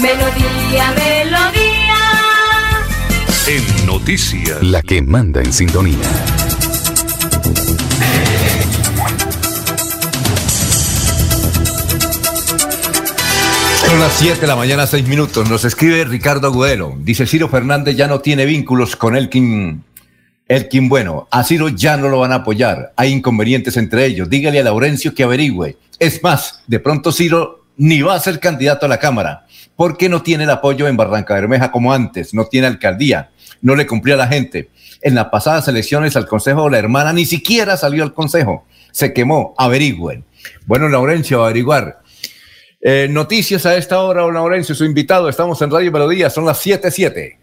Melodía, 0.00 0.94
melodía. 0.94 1.96
En 3.48 3.86
noticias. 3.86 4.62
La 4.62 4.80
que 4.80 5.02
manda 5.02 5.40
en 5.40 5.52
sintonía. 5.52 5.98
Son 13.84 13.98
las 13.98 14.12
7 14.18 14.40
de 14.40 14.46
la 14.46 14.54
mañana, 14.54 14.86
6 14.86 15.08
minutos. 15.08 15.50
Nos 15.50 15.64
escribe 15.64 16.04
Ricardo 16.04 16.46
Agudelo. 16.46 16.94
Dice 17.00 17.26
Ciro 17.26 17.48
Fernández 17.48 17.96
ya 17.96 18.06
no 18.06 18.20
tiene 18.20 18.44
vínculos 18.44 18.94
con 18.94 19.16
Elkin. 19.16 19.82
Elkin 20.46 20.88
Bueno. 20.88 21.26
A 21.32 21.42
Ciro 21.42 21.70
ya 21.70 21.96
no 21.96 22.08
lo 22.08 22.20
van 22.20 22.30
a 22.30 22.36
apoyar. 22.36 22.92
Hay 22.94 23.10
inconvenientes 23.10 23.76
entre 23.76 24.06
ellos. 24.06 24.30
Dígale 24.30 24.60
a 24.60 24.62
Laurencio 24.62 25.12
que 25.12 25.24
averigüe. 25.24 25.76
Es 25.98 26.22
más, 26.22 26.62
de 26.68 26.78
pronto 26.78 27.10
Ciro 27.10 27.64
ni 27.76 28.00
va 28.02 28.14
a 28.14 28.20
ser 28.20 28.38
candidato 28.38 28.86
a 28.86 28.88
la 28.88 28.98
Cámara 28.98 29.47
porque 29.78 30.08
no 30.08 30.22
tiene 30.22 30.42
el 30.42 30.50
apoyo 30.50 30.88
en 30.88 30.96
Barranca 30.96 31.34
Bermeja 31.34 31.70
como 31.70 31.92
antes, 31.92 32.34
no 32.34 32.46
tiene 32.46 32.66
alcaldía, 32.66 33.30
no 33.62 33.76
le 33.76 33.86
cumplía 33.86 34.16
a 34.16 34.18
la 34.18 34.26
gente. 34.26 34.70
En 35.02 35.14
las 35.14 35.26
pasadas 35.26 35.68
elecciones 35.68 36.16
al 36.16 36.26
Consejo, 36.26 36.68
la 36.68 36.80
hermana 36.80 37.12
ni 37.12 37.24
siquiera 37.24 37.76
salió 37.76 38.02
al 38.02 38.12
Consejo, 38.12 38.66
se 38.90 39.12
quemó, 39.12 39.54
averigüen. 39.56 40.24
Bueno, 40.66 40.88
Laurencio, 40.88 41.44
averiguar. 41.44 42.00
Eh, 42.80 43.06
noticias 43.08 43.66
a 43.66 43.76
esta 43.76 44.00
hora, 44.00 44.26
Laurencio, 44.26 44.74
su 44.74 44.84
invitado, 44.84 45.28
estamos 45.28 45.62
en 45.62 45.70
Radio 45.70 45.92
Melodía, 45.92 46.28
son 46.28 46.44
las 46.44 46.66
7.7. 46.66 47.37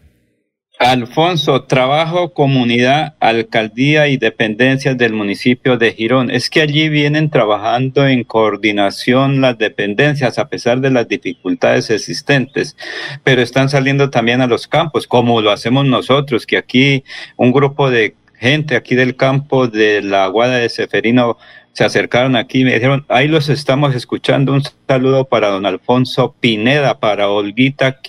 Alfonso, 0.78 1.64
trabajo, 1.64 2.34
comunidad, 2.34 3.14
alcaldía 3.18 4.08
y 4.08 4.18
dependencias 4.18 4.98
del 4.98 5.14
municipio 5.14 5.78
de 5.78 5.94
Girón. 5.94 6.30
Es 6.30 6.50
que 6.50 6.60
allí 6.60 6.90
vienen 6.90 7.30
trabajando 7.30 8.06
en 8.06 8.24
coordinación 8.24 9.40
las 9.40 9.56
dependencias 9.56 10.38
a 10.38 10.48
pesar 10.50 10.80
de 10.80 10.90
las 10.90 11.08
dificultades 11.08 11.88
existentes, 11.88 12.76
pero 13.24 13.40
están 13.40 13.70
saliendo 13.70 14.10
también 14.10 14.42
a 14.42 14.46
los 14.46 14.66
campos, 14.66 15.06
como 15.06 15.40
lo 15.40 15.50
hacemos 15.50 15.86
nosotros, 15.86 16.44
que 16.44 16.58
aquí 16.58 17.04
un 17.36 17.52
grupo 17.52 17.88
de 17.88 18.14
gente 18.34 18.76
aquí 18.76 18.94
del 18.96 19.16
campo 19.16 19.68
de 19.68 20.02
la 20.02 20.26
Guada 20.26 20.58
de 20.58 20.68
Seferino 20.68 21.38
se 21.76 21.84
acercaron 21.84 22.36
aquí 22.36 22.60
y 22.60 22.64
me 22.64 22.72
dijeron, 22.72 23.04
ahí 23.08 23.28
los 23.28 23.50
estamos 23.50 23.94
escuchando. 23.94 24.54
Un 24.54 24.62
saludo 24.88 25.26
para 25.26 25.48
don 25.48 25.66
Alfonso 25.66 26.34
Pineda, 26.40 27.00
para 27.00 27.28
Olguita 27.28 28.00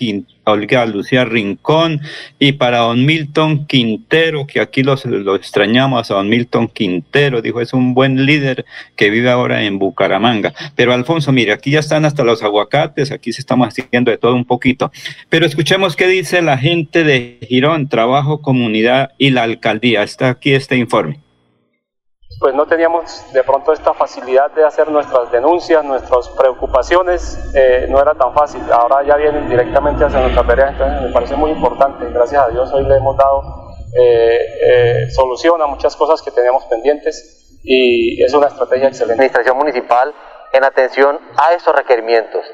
Olga 0.44 0.86
Lucía 0.86 1.26
Rincón 1.26 2.00
y 2.38 2.52
para 2.52 2.78
don 2.78 3.04
Milton 3.04 3.66
Quintero, 3.66 4.46
que 4.46 4.60
aquí 4.60 4.82
los, 4.82 5.04
lo 5.04 5.36
extrañamos 5.36 6.10
a 6.10 6.14
don 6.14 6.30
Milton 6.30 6.68
Quintero, 6.68 7.42
dijo, 7.42 7.60
es 7.60 7.74
un 7.74 7.92
buen 7.92 8.24
líder 8.24 8.64
que 8.96 9.10
vive 9.10 9.28
ahora 9.28 9.62
en 9.62 9.78
Bucaramanga. 9.78 10.54
Pero 10.74 10.94
Alfonso, 10.94 11.30
mire, 11.32 11.52
aquí 11.52 11.72
ya 11.72 11.80
están 11.80 12.06
hasta 12.06 12.24
los 12.24 12.42
aguacates, 12.42 13.12
aquí 13.12 13.34
se 13.34 13.42
estamos 13.42 13.68
haciendo 13.68 14.10
de 14.10 14.16
todo 14.16 14.34
un 14.34 14.46
poquito. 14.46 14.90
Pero 15.28 15.44
escuchemos 15.44 15.94
qué 15.94 16.08
dice 16.08 16.40
la 16.40 16.56
gente 16.56 17.04
de 17.04 17.38
Girón, 17.46 17.90
Trabajo, 17.90 18.40
Comunidad 18.40 19.10
y 19.18 19.28
la 19.28 19.42
Alcaldía. 19.42 20.02
Está 20.04 20.30
aquí 20.30 20.54
este 20.54 20.78
informe 20.78 21.27
pues 22.38 22.54
no 22.54 22.66
teníamos 22.66 23.32
de 23.32 23.42
pronto 23.42 23.72
esta 23.72 23.92
facilidad 23.94 24.50
de 24.52 24.64
hacer 24.64 24.88
nuestras 24.90 25.30
denuncias, 25.32 25.84
nuestras 25.84 26.28
preocupaciones, 26.30 27.36
eh, 27.54 27.86
no 27.88 28.00
era 28.00 28.14
tan 28.14 28.32
fácil. 28.32 28.62
Ahora 28.70 29.02
ya 29.02 29.16
vienen 29.16 29.48
directamente 29.48 30.04
hacia 30.04 30.20
nuestra 30.20 30.46
tarea, 30.46 30.68
entonces 30.68 31.02
me 31.02 31.08
parece 31.12 31.34
muy 31.34 31.50
importante. 31.50 32.08
Gracias 32.10 32.40
a 32.40 32.48
Dios 32.48 32.72
hoy 32.72 32.84
le 32.84 32.96
hemos 32.96 33.16
dado 33.16 33.42
eh, 33.96 34.38
eh, 34.62 35.10
solución 35.10 35.60
a 35.62 35.66
muchas 35.66 35.96
cosas 35.96 36.22
que 36.22 36.30
teníamos 36.30 36.64
pendientes 36.66 37.58
y 37.64 38.22
es 38.22 38.32
una 38.32 38.46
estrategia 38.46 38.86
excelente. 38.86 39.14
Administración 39.14 39.56
municipal 39.56 40.14
en 40.52 40.64
atención 40.64 41.18
a 41.36 41.54
estos 41.54 41.74
requerimientos, 41.74 42.44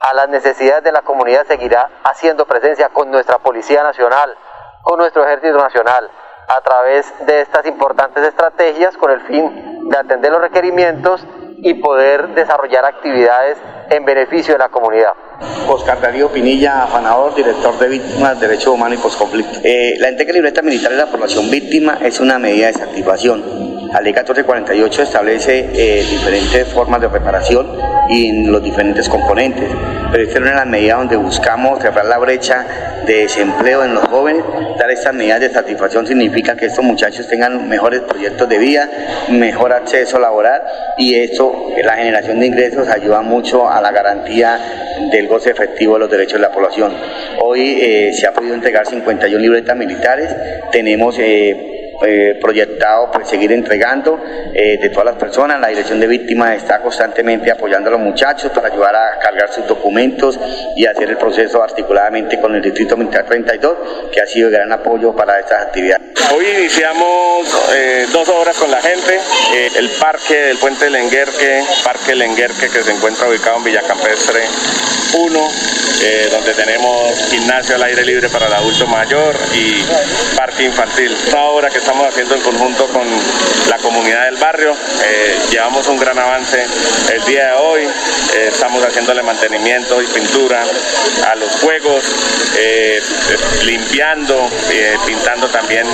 a 0.00 0.14
las 0.14 0.30
necesidades 0.30 0.82
de 0.82 0.92
la 0.92 1.02
comunidad 1.02 1.46
seguirá 1.46 1.90
haciendo 2.04 2.46
presencia 2.46 2.88
con 2.88 3.10
nuestra 3.10 3.38
Policía 3.38 3.82
Nacional, 3.82 4.34
con 4.82 4.98
nuestro 4.98 5.24
Ejército 5.24 5.58
Nacional 5.58 6.10
a 6.48 6.60
través 6.60 7.06
de 7.26 7.40
estas 7.40 7.66
importantes 7.66 8.24
estrategias 8.24 8.96
con 8.96 9.10
el 9.10 9.20
fin 9.22 9.88
de 9.90 9.96
atender 9.96 10.32
los 10.32 10.40
requerimientos 10.40 11.24
y 11.58 11.74
poder 11.74 12.28
desarrollar 12.34 12.84
actividades 12.84 13.58
en 13.90 14.04
beneficio 14.04 14.54
de 14.54 14.58
la 14.58 14.68
comunidad. 14.68 15.12
Oscar 15.68 16.00
Darío 16.00 16.28
Pinilla, 16.28 16.84
afanador, 16.84 17.34
director 17.34 17.78
de 17.78 17.88
Víctimas, 17.88 18.40
Derecho 18.40 18.72
Humano 18.72 18.94
y 18.94 18.98
Postconflicto. 18.98 19.60
Eh, 19.64 19.94
la 19.98 20.08
entrega 20.08 20.32
libreta 20.32 20.62
militar 20.62 20.92
de 20.92 20.98
la 20.98 21.06
población 21.06 21.50
víctima 21.50 21.98
es 22.02 22.20
una 22.20 22.38
medida 22.38 22.66
de 22.66 22.72
desactivación 22.72 23.75
la 23.96 24.02
ley 24.02 24.12
1448 24.12 25.02
establece 25.04 25.70
eh, 25.72 26.04
diferentes 26.10 26.68
formas 26.68 27.00
de 27.00 27.08
reparación 27.08 27.78
y 28.10 28.44
los 28.44 28.62
diferentes 28.62 29.08
componentes, 29.08 29.70
pero 30.12 30.22
esta 30.22 30.34
es 30.34 30.40
una 30.42 30.50
de 30.50 30.56
las 30.56 30.66
medidas 30.66 30.98
donde 30.98 31.16
buscamos 31.16 31.80
cerrar 31.80 32.04
la 32.04 32.18
brecha 32.18 32.66
de 33.06 33.20
desempleo 33.22 33.84
en 33.84 33.94
los 33.94 34.04
jóvenes. 34.04 34.44
Dar 34.78 34.90
estas 34.90 35.14
medidas 35.14 35.40
de 35.40 35.48
satisfacción 35.48 36.06
significa 36.06 36.54
que 36.56 36.66
estos 36.66 36.84
muchachos 36.84 37.26
tengan 37.26 37.70
mejores 37.70 38.02
proyectos 38.02 38.46
de 38.50 38.58
vida, 38.58 38.90
mejor 39.30 39.72
acceso 39.72 40.18
laboral 40.18 40.60
y 40.98 41.14
esto, 41.14 41.70
la 41.82 41.94
generación 41.94 42.38
de 42.40 42.48
ingresos, 42.48 42.88
ayuda 42.88 43.22
mucho 43.22 43.66
a 43.66 43.80
la 43.80 43.92
garantía 43.92 44.60
del 45.10 45.26
goce 45.26 45.52
efectivo 45.52 45.94
de 45.94 46.00
los 46.00 46.10
derechos 46.10 46.34
de 46.34 46.40
la 46.40 46.52
población. 46.52 46.92
Hoy 47.40 47.78
eh, 47.80 48.12
se 48.12 48.26
ha 48.26 48.34
podido 48.34 48.54
entregar 48.54 48.86
51 48.86 49.38
libretas 49.38 49.74
militares, 49.74 50.36
tenemos... 50.70 51.18
Eh, 51.18 51.72
eh, 52.02 52.38
proyectado 52.40 53.10
pues 53.10 53.28
seguir 53.28 53.52
entregando 53.52 54.20
eh, 54.54 54.78
de 54.80 54.90
todas 54.90 55.06
las 55.06 55.14
personas. 55.16 55.60
La 55.60 55.68
Dirección 55.68 55.98
de 56.00 56.06
Víctimas 56.06 56.56
está 56.56 56.80
constantemente 56.80 57.50
apoyando 57.50 57.88
a 57.88 57.92
los 57.92 58.00
muchachos 58.00 58.50
para 58.52 58.68
ayudar 58.68 58.94
a 58.94 59.18
cargar 59.18 59.52
sus 59.52 59.66
documentos 59.66 60.38
y 60.76 60.84
hacer 60.86 61.08
el 61.08 61.16
proceso 61.16 61.62
articuladamente 61.62 62.38
con 62.40 62.54
el 62.54 62.62
Distrito 62.62 62.96
Militar 62.96 63.24
32, 63.24 64.10
que 64.12 64.20
ha 64.20 64.26
sido 64.26 64.50
gran 64.50 64.70
apoyo 64.72 65.14
para 65.14 65.38
estas 65.38 65.66
actividades. 65.66 66.02
Hoy 66.34 66.46
iniciamos 66.58 67.70
eh, 67.74 68.06
dos 68.12 68.28
obras 68.28 68.56
con 68.56 68.70
la 68.70 68.80
gente, 68.80 69.18
el 69.76 69.88
parque 69.90 70.34
del 70.34 70.58
Puente 70.58 70.90
Lenguerque, 70.90 71.62
Parque 71.84 72.14
Lenguerque 72.14 72.68
que 72.68 72.82
se 72.82 72.92
encuentra 72.92 73.28
ubicado 73.28 73.58
en 73.58 73.64
Villacampestre 73.64 74.40
1, 75.14 75.48
donde 76.30 76.52
tenemos 76.54 77.28
gimnasio 77.30 77.76
al 77.76 77.82
aire 77.84 78.04
libre 78.04 78.28
para 78.28 78.48
el 78.48 78.52
adulto 78.52 78.86
mayor 78.86 79.34
y 79.54 79.84
parque 80.36 80.64
infantil. 80.64 81.16
Una 81.28 81.44
obra 81.44 81.70
que 81.70 81.80
estamos 81.86 82.08
haciendo 82.08 82.34
en 82.34 82.40
conjunto 82.40 82.88
con 82.88 83.06
la 83.68 83.78
comunidad 83.78 84.24
del 84.24 84.34
barrio. 84.38 84.72
Eh, 85.04 85.38
llevamos 85.52 85.86
un 85.86 85.96
gran 85.96 86.18
avance 86.18 86.66
el 87.12 87.24
día 87.26 87.46
de 87.46 87.52
hoy. 87.52 87.82
Eh, 87.84 88.48
estamos 88.48 88.84
haciéndole 88.84 89.22
mantenimiento 89.22 90.02
y 90.02 90.06
pintura 90.08 90.64
a 91.30 91.34
los 91.36 91.52
juegos, 91.60 92.02
eh, 92.58 93.00
limpiando, 93.62 94.50
pintando 95.06 95.46
también 95.46 95.86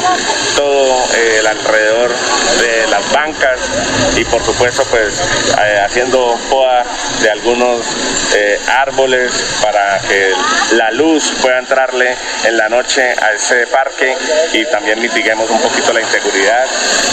todo 0.57 0.97
el 1.15 1.47
alrededor 1.47 2.11
de 2.11 2.87
las 2.89 3.13
bancas 3.13 3.61
y 4.17 4.25
por 4.25 4.43
supuesto 4.43 4.85
pues 4.91 5.21
haciendo 5.85 6.39
poda 6.49 6.85
de 7.21 7.31
algunos 7.31 7.85
árboles 8.69 9.31
para 9.61 9.99
que 10.09 10.33
la 10.73 10.91
luz 10.93 11.33
pueda 11.43 11.59
entrarle 11.59 12.17
en 12.45 12.57
la 12.57 12.69
noche 12.71 13.03
a 13.03 13.33
ese 13.33 13.67
parque 13.67 14.17
y 14.55 14.65
también 14.67 14.99
mitiguemos 15.01 15.51
un 15.51 15.61
poquito 15.61 15.82
la 15.91 16.01
inseguridad 16.01 16.65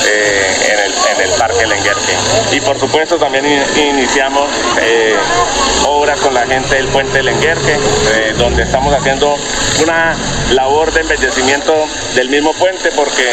eh, 0.08 0.72
en, 0.72 0.80
el, 0.80 0.94
en, 1.16 1.32
el, 1.32 1.38
Parque 1.40 1.66
Lenguerque. 1.66 2.14
Y 2.52 2.62
por 2.62 2.78
supuesto 2.80 3.18
también 3.18 3.46
iniciamos 3.76 4.50
eh, 4.82 5.16
obras 5.88 6.20
con 6.20 6.34
la 6.34 6.46
gente 6.46 6.76
del 6.76 6.88
Puente 6.88 7.24
Lenguerque, 7.24 7.74
eh, 7.74 8.34
donde 8.38 8.64
estamos 8.64 8.94
haciendo 8.94 9.36
una 9.82 10.16
labor 10.52 10.92
de 10.92 11.02
embellecimiento 11.02 11.74
del 12.16 12.30
mismo 12.30 12.54
puente 12.54 12.92
porque 12.96 13.24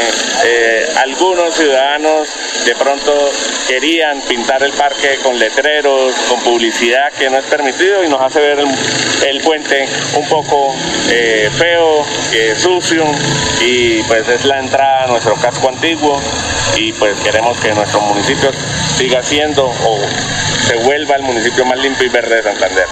algunos 1.02 1.54
ciudadanos 1.54 2.28
de 2.64 2.74
pronto 2.76 3.12
querían 3.68 4.20
pintar 4.22 4.62
el 4.62 4.72
parque 4.72 5.18
con 5.22 5.38
letreros, 5.38 6.14
con 6.28 6.40
publicidad 6.40 7.12
que 7.12 7.28
no 7.30 7.38
es 7.38 7.44
permitido 7.46 8.04
y 8.04 8.08
nos 8.08 8.20
hace 8.20 8.40
ver 8.40 8.58
el, 9.26 9.40
puente 9.40 9.88
un 10.14 10.28
poco 10.28 10.74
feo, 11.58 12.04
sucio 12.56 13.04
y 13.60 14.02
pues 14.02 14.28
es 14.28 14.44
la 14.44 14.60
entrada 14.60 15.06
nuestra 15.06 15.25
casco 15.34 15.68
antiguo 15.68 16.20
y 16.76 16.92
pues 16.92 17.16
queremos 17.20 17.58
que 17.58 17.74
nuestro 17.74 18.00
municipio 18.00 18.50
siga 18.96 19.22
siendo 19.22 19.66
o 19.66 19.98
se 20.66 20.76
vuelva 20.84 21.16
el 21.16 21.22
municipio 21.22 21.64
más 21.64 21.78
limpio 21.78 22.06
y 22.06 22.10
verde 22.10 22.36
de 22.36 22.42
Santander. 22.42 22.84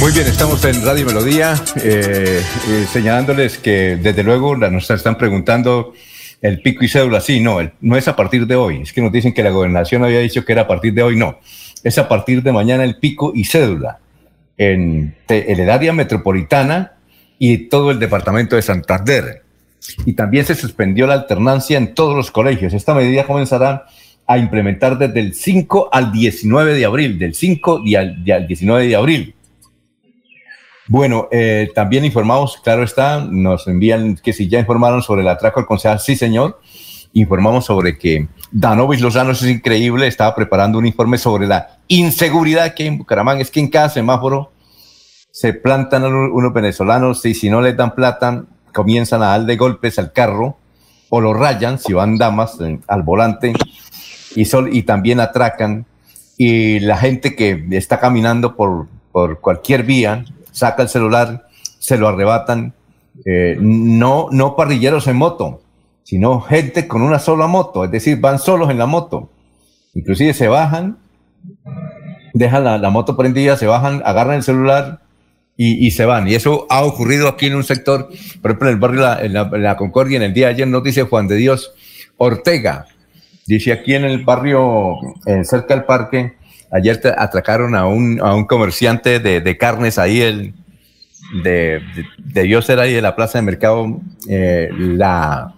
Muy 0.00 0.12
bien, 0.12 0.26
estamos 0.26 0.64
en 0.64 0.82
Radio 0.82 1.04
Melodía, 1.04 1.54
eh, 1.76 2.42
eh, 2.68 2.86
señalándoles 2.90 3.58
que 3.58 3.98
desde 4.00 4.22
luego 4.22 4.56
nos 4.56 4.90
están 4.90 5.18
preguntando 5.18 5.92
el 6.40 6.62
pico 6.62 6.84
y 6.84 6.88
cédula. 6.88 7.20
Sí, 7.20 7.40
no, 7.40 7.58
no 7.80 7.96
es 7.96 8.08
a 8.08 8.16
partir 8.16 8.46
de 8.46 8.56
hoy. 8.56 8.82
Es 8.82 8.94
que 8.94 9.02
nos 9.02 9.12
dicen 9.12 9.34
que 9.34 9.42
la 9.42 9.50
gobernación 9.50 10.02
había 10.02 10.20
dicho 10.20 10.44
que 10.44 10.52
era 10.52 10.62
a 10.62 10.66
partir 10.66 10.94
de 10.94 11.02
hoy. 11.02 11.16
No, 11.16 11.38
es 11.84 11.98
a 11.98 12.08
partir 12.08 12.42
de 12.42 12.50
mañana 12.50 12.84
el 12.84 12.96
pico 12.96 13.32
y 13.34 13.44
cédula 13.44 13.98
en, 14.60 15.16
el 15.28 15.70
área 15.70 15.94
metropolitana 15.94 16.92
y 17.38 17.68
todo 17.68 17.90
el 17.90 17.98
departamento 17.98 18.56
de 18.56 18.62
Santander. 18.62 19.42
Y 20.04 20.12
también 20.12 20.44
se 20.44 20.54
suspendió 20.54 21.06
la 21.06 21.14
alternancia 21.14 21.78
en 21.78 21.94
todos 21.94 22.14
los 22.14 22.30
colegios. 22.30 22.74
Esta 22.74 22.92
medida 22.92 23.24
comenzará 23.24 23.86
a 24.26 24.36
implementar 24.36 24.98
desde 24.98 25.18
el 25.18 25.34
5 25.34 25.88
al 25.90 26.12
19 26.12 26.74
de 26.74 26.84
abril, 26.84 27.18
del 27.18 27.34
5 27.34 27.82
al, 27.98 28.46
19 28.46 28.86
de 28.86 28.96
abril. 28.96 29.34
Bueno, 30.88 31.28
eh, 31.32 31.70
también 31.74 32.04
informamos, 32.04 32.58
claro 32.62 32.82
está, 32.82 33.24
nos 33.24 33.66
envían 33.66 34.16
que 34.16 34.34
si 34.34 34.46
ya 34.46 34.58
informaron 34.58 35.02
sobre 35.02 35.22
el 35.22 35.28
atraco 35.28 35.60
al 35.60 35.66
concejal, 35.66 36.00
sí 36.00 36.16
señor, 36.16 36.60
informamos 37.14 37.64
sobre 37.64 37.96
que 37.96 38.28
Danovis 38.52 39.00
Lozano, 39.00 39.30
es 39.30 39.42
increíble, 39.42 40.06
estaba 40.06 40.34
preparando 40.34 40.78
un 40.78 40.86
informe 40.86 41.16
sobre 41.16 41.46
la 41.46 41.79
inseguridad 41.90 42.72
que 42.74 42.84
hay 42.84 42.88
en 42.88 42.98
Bucaramanga. 42.98 43.42
Es 43.42 43.50
que 43.50 43.60
en 43.60 43.68
cada 43.68 43.90
semáforo 43.90 44.52
se 45.32 45.52
plantan 45.52 46.04
unos 46.04 46.52
venezolanos 46.54 47.24
y 47.26 47.34
si 47.34 47.50
no 47.50 47.60
les 47.60 47.76
dan 47.76 47.94
plata, 47.94 48.44
comienzan 48.72 49.22
a 49.22 49.26
dar 49.26 49.44
de 49.44 49.56
golpes 49.56 49.98
al 49.98 50.12
carro 50.12 50.56
o 51.08 51.20
lo 51.20 51.34
rayan 51.34 51.78
si 51.78 51.92
van 51.92 52.16
damas 52.16 52.58
al 52.86 53.02
volante 53.02 53.52
y, 54.34 54.44
sol, 54.44 54.70
y 54.72 54.84
también 54.84 55.20
atracan. 55.20 55.84
Y 56.38 56.80
la 56.80 56.96
gente 56.96 57.34
que 57.34 57.66
está 57.72 57.98
caminando 57.98 58.56
por, 58.56 58.86
por 59.12 59.40
cualquier 59.40 59.82
vía 59.82 60.24
saca 60.52 60.82
el 60.84 60.88
celular, 60.88 61.48
se 61.78 61.98
lo 61.98 62.08
arrebatan. 62.08 62.72
Eh, 63.24 63.56
no, 63.60 64.28
no 64.30 64.54
parrilleros 64.56 65.08
en 65.08 65.16
moto, 65.16 65.60
sino 66.04 66.40
gente 66.40 66.86
con 66.86 67.02
una 67.02 67.18
sola 67.18 67.48
moto, 67.48 67.84
es 67.84 67.90
decir, 67.90 68.20
van 68.20 68.38
solos 68.38 68.70
en 68.70 68.78
la 68.78 68.86
moto. 68.86 69.28
Inclusive 69.94 70.32
se 70.32 70.46
bajan, 70.46 70.98
dejan 72.34 72.64
la, 72.64 72.90
moto 72.90 73.16
prendida, 73.16 73.56
se 73.56 73.66
bajan, 73.66 74.02
agarran 74.04 74.36
el 74.36 74.42
celular 74.42 75.00
y, 75.56 75.90
se 75.90 76.06
van. 76.06 76.26
Y 76.26 76.34
eso 76.34 76.66
ha 76.70 76.82
ocurrido 76.82 77.28
aquí 77.28 77.46
en 77.46 77.54
un 77.54 77.64
sector, 77.64 78.08
por 78.40 78.52
ejemplo, 78.52 78.68
en 78.68 78.74
el 78.74 78.80
barrio 78.80 79.00
La, 79.00 79.50
la, 79.58 79.76
Concordia, 79.76 80.16
en 80.16 80.22
el 80.22 80.32
día 80.32 80.46
de 80.46 80.54
ayer 80.54 80.68
nos 80.68 80.82
dice 80.82 81.02
Juan 81.02 81.28
de 81.28 81.36
Dios 81.36 81.74
Ortega, 82.16 82.86
dice 83.46 83.72
aquí 83.72 83.94
en 83.94 84.04
el 84.04 84.24
barrio, 84.24 84.96
cerca 85.42 85.74
del 85.74 85.84
parque, 85.84 86.34
ayer 86.70 87.00
atracaron 87.18 87.74
a 87.74 87.86
un, 87.86 88.20
a 88.22 88.34
un 88.34 88.46
comerciante 88.46 89.18
de, 89.20 89.58
carnes 89.58 89.98
ahí, 89.98 90.22
el, 90.22 90.54
de, 91.42 91.80
de, 91.94 92.06
debió 92.18 92.62
ser 92.62 92.80
ahí 92.80 92.94
de 92.94 93.02
la 93.02 93.14
plaza 93.14 93.38
de 93.38 93.42
mercado, 93.42 94.00
eh, 94.28 94.70
la 94.72 95.54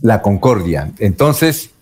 La 0.00 0.22
Concordia. 0.22 0.90
Entonces, 0.98 1.73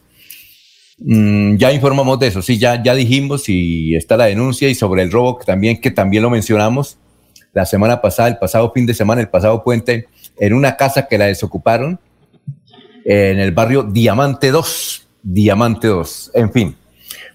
mm, 1.05 1.57
ya 1.57 1.73
informamos 1.73 2.19
de 2.19 2.29
eso, 2.29 2.43
sí, 2.43 2.59
ya, 2.59 2.83
ya 2.83 2.95
dijimos 2.95 3.49
y 3.49 3.95
está 3.97 4.16
la 4.16 4.27
denuncia 4.27 4.69
y 4.69 4.74
sobre 4.74 5.03
el 5.03 5.11
robo 5.11 5.39
que 5.39 5.45
también, 5.45 5.81
que 5.81 5.91
también 5.91 6.23
lo 6.23 6.31
mencionamos 6.31 6.99
la 7.53 7.66
semana 7.66 8.01
pasada, 8.01 8.29
el 8.29 8.39
pasado 8.39 8.73
fin 8.73 8.87
de 8.87 8.95
semana, 8.95 9.20
el 9.20 9.29
pasado 9.29 9.62
puente, 9.62 10.07
en 10.39 10.55
una 10.55 10.77
casa 10.77 11.07
que 11.07 11.19
la 11.19 11.27
desocuparon 11.27 12.01
en 13.05 13.39
el 13.39 13.53
barrio 13.53 13.83
Diamante 13.83 14.51
2, 14.51 15.09
Diamante 15.23 15.89
2, 15.89 16.31
en 16.35 16.53
fin. 16.53 16.77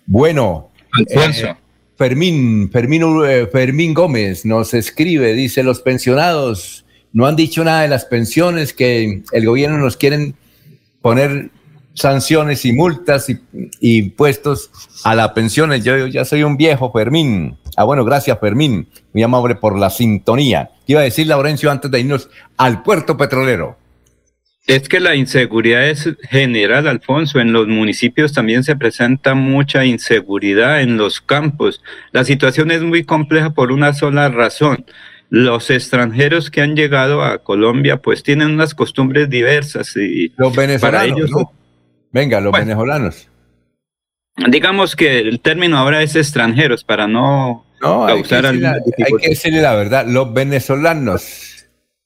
Bueno, 0.05 0.69
eh, 1.07 1.55
Fermín, 1.97 2.69
Fermín, 2.71 3.03
eh, 3.27 3.47
Fermín 3.51 3.93
Gómez 3.93 4.45
nos 4.45 4.73
escribe, 4.73 5.33
dice, 5.33 5.63
los 5.63 5.81
pensionados 5.81 6.85
no 7.13 7.25
han 7.25 7.35
dicho 7.35 7.63
nada 7.63 7.81
de 7.81 7.87
las 7.87 8.05
pensiones, 8.05 8.73
que 8.73 9.23
el 9.31 9.45
gobierno 9.45 9.77
nos 9.77 9.97
quieren 9.97 10.35
poner 11.01 11.49
sanciones 11.97 12.63
y 12.63 12.73
multas 12.73 13.29
y, 13.29 13.39
impuestos 13.81 14.69
a 15.03 15.15
la 15.15 15.33
pensión. 15.33 15.73
Yo, 15.81 16.07
ya 16.07 16.23
soy 16.25 16.43
un 16.43 16.55
viejo, 16.55 16.91
Fermín. 16.91 17.57
Ah, 17.75 17.83
bueno, 17.83 18.05
gracias, 18.05 18.39
Fermín. 18.39 18.87
Muy 19.13 19.23
amable 19.23 19.55
por 19.55 19.77
la 19.77 19.89
sintonía. 19.89 20.69
¿Qué 20.85 20.93
iba 20.93 21.01
a 21.01 21.05
decir, 21.05 21.27
Laurencio, 21.27 21.71
antes 21.71 21.89
de 21.91 21.99
irnos 21.99 22.29
al 22.55 22.83
puerto 22.83 23.17
petrolero? 23.17 23.77
Es 24.67 24.89
que 24.89 24.99
la 24.99 25.15
inseguridad 25.15 25.87
es 25.87 26.09
general, 26.29 26.87
Alfonso. 26.87 27.39
En 27.39 27.51
los 27.53 27.67
municipios 27.67 28.33
también 28.33 28.63
se 28.63 28.75
presenta 28.75 29.33
mucha 29.33 29.85
inseguridad 29.85 30.81
en 30.81 30.97
los 30.97 31.21
campos. 31.21 31.81
La 32.11 32.25
situación 32.25 32.71
es 32.71 32.81
muy 32.81 33.05
compleja 33.05 33.51
por 33.51 33.71
una 33.71 33.93
sola 33.93 34.29
razón. 34.29 34.85
Los 35.29 35.69
extranjeros 35.71 36.51
que 36.51 36.61
han 36.61 36.75
llegado 36.75 37.23
a 37.23 37.39
Colombia 37.39 37.97
pues 38.01 38.23
tienen 38.23 38.51
unas 38.51 38.73
costumbres 38.75 39.29
diversas 39.29 39.95
y 39.97 40.33
los 40.37 40.55
venezolanos, 40.55 41.31
Venga, 42.11 42.39
los 42.41 42.53
venezolanos. 42.53 43.29
Digamos 44.49 44.95
que 44.95 45.19
el 45.19 45.39
término 45.39 45.77
ahora 45.77 46.01
es 46.03 46.15
extranjeros 46.15 46.83
para 46.83 47.07
no, 47.07 47.65
causar 47.79 48.45
hay 48.45 48.59
que 49.19 49.29
decirle 49.29 49.61
la 49.61 49.73
verdad, 49.73 50.05
los 50.05 50.31
venezolanos 50.31 51.57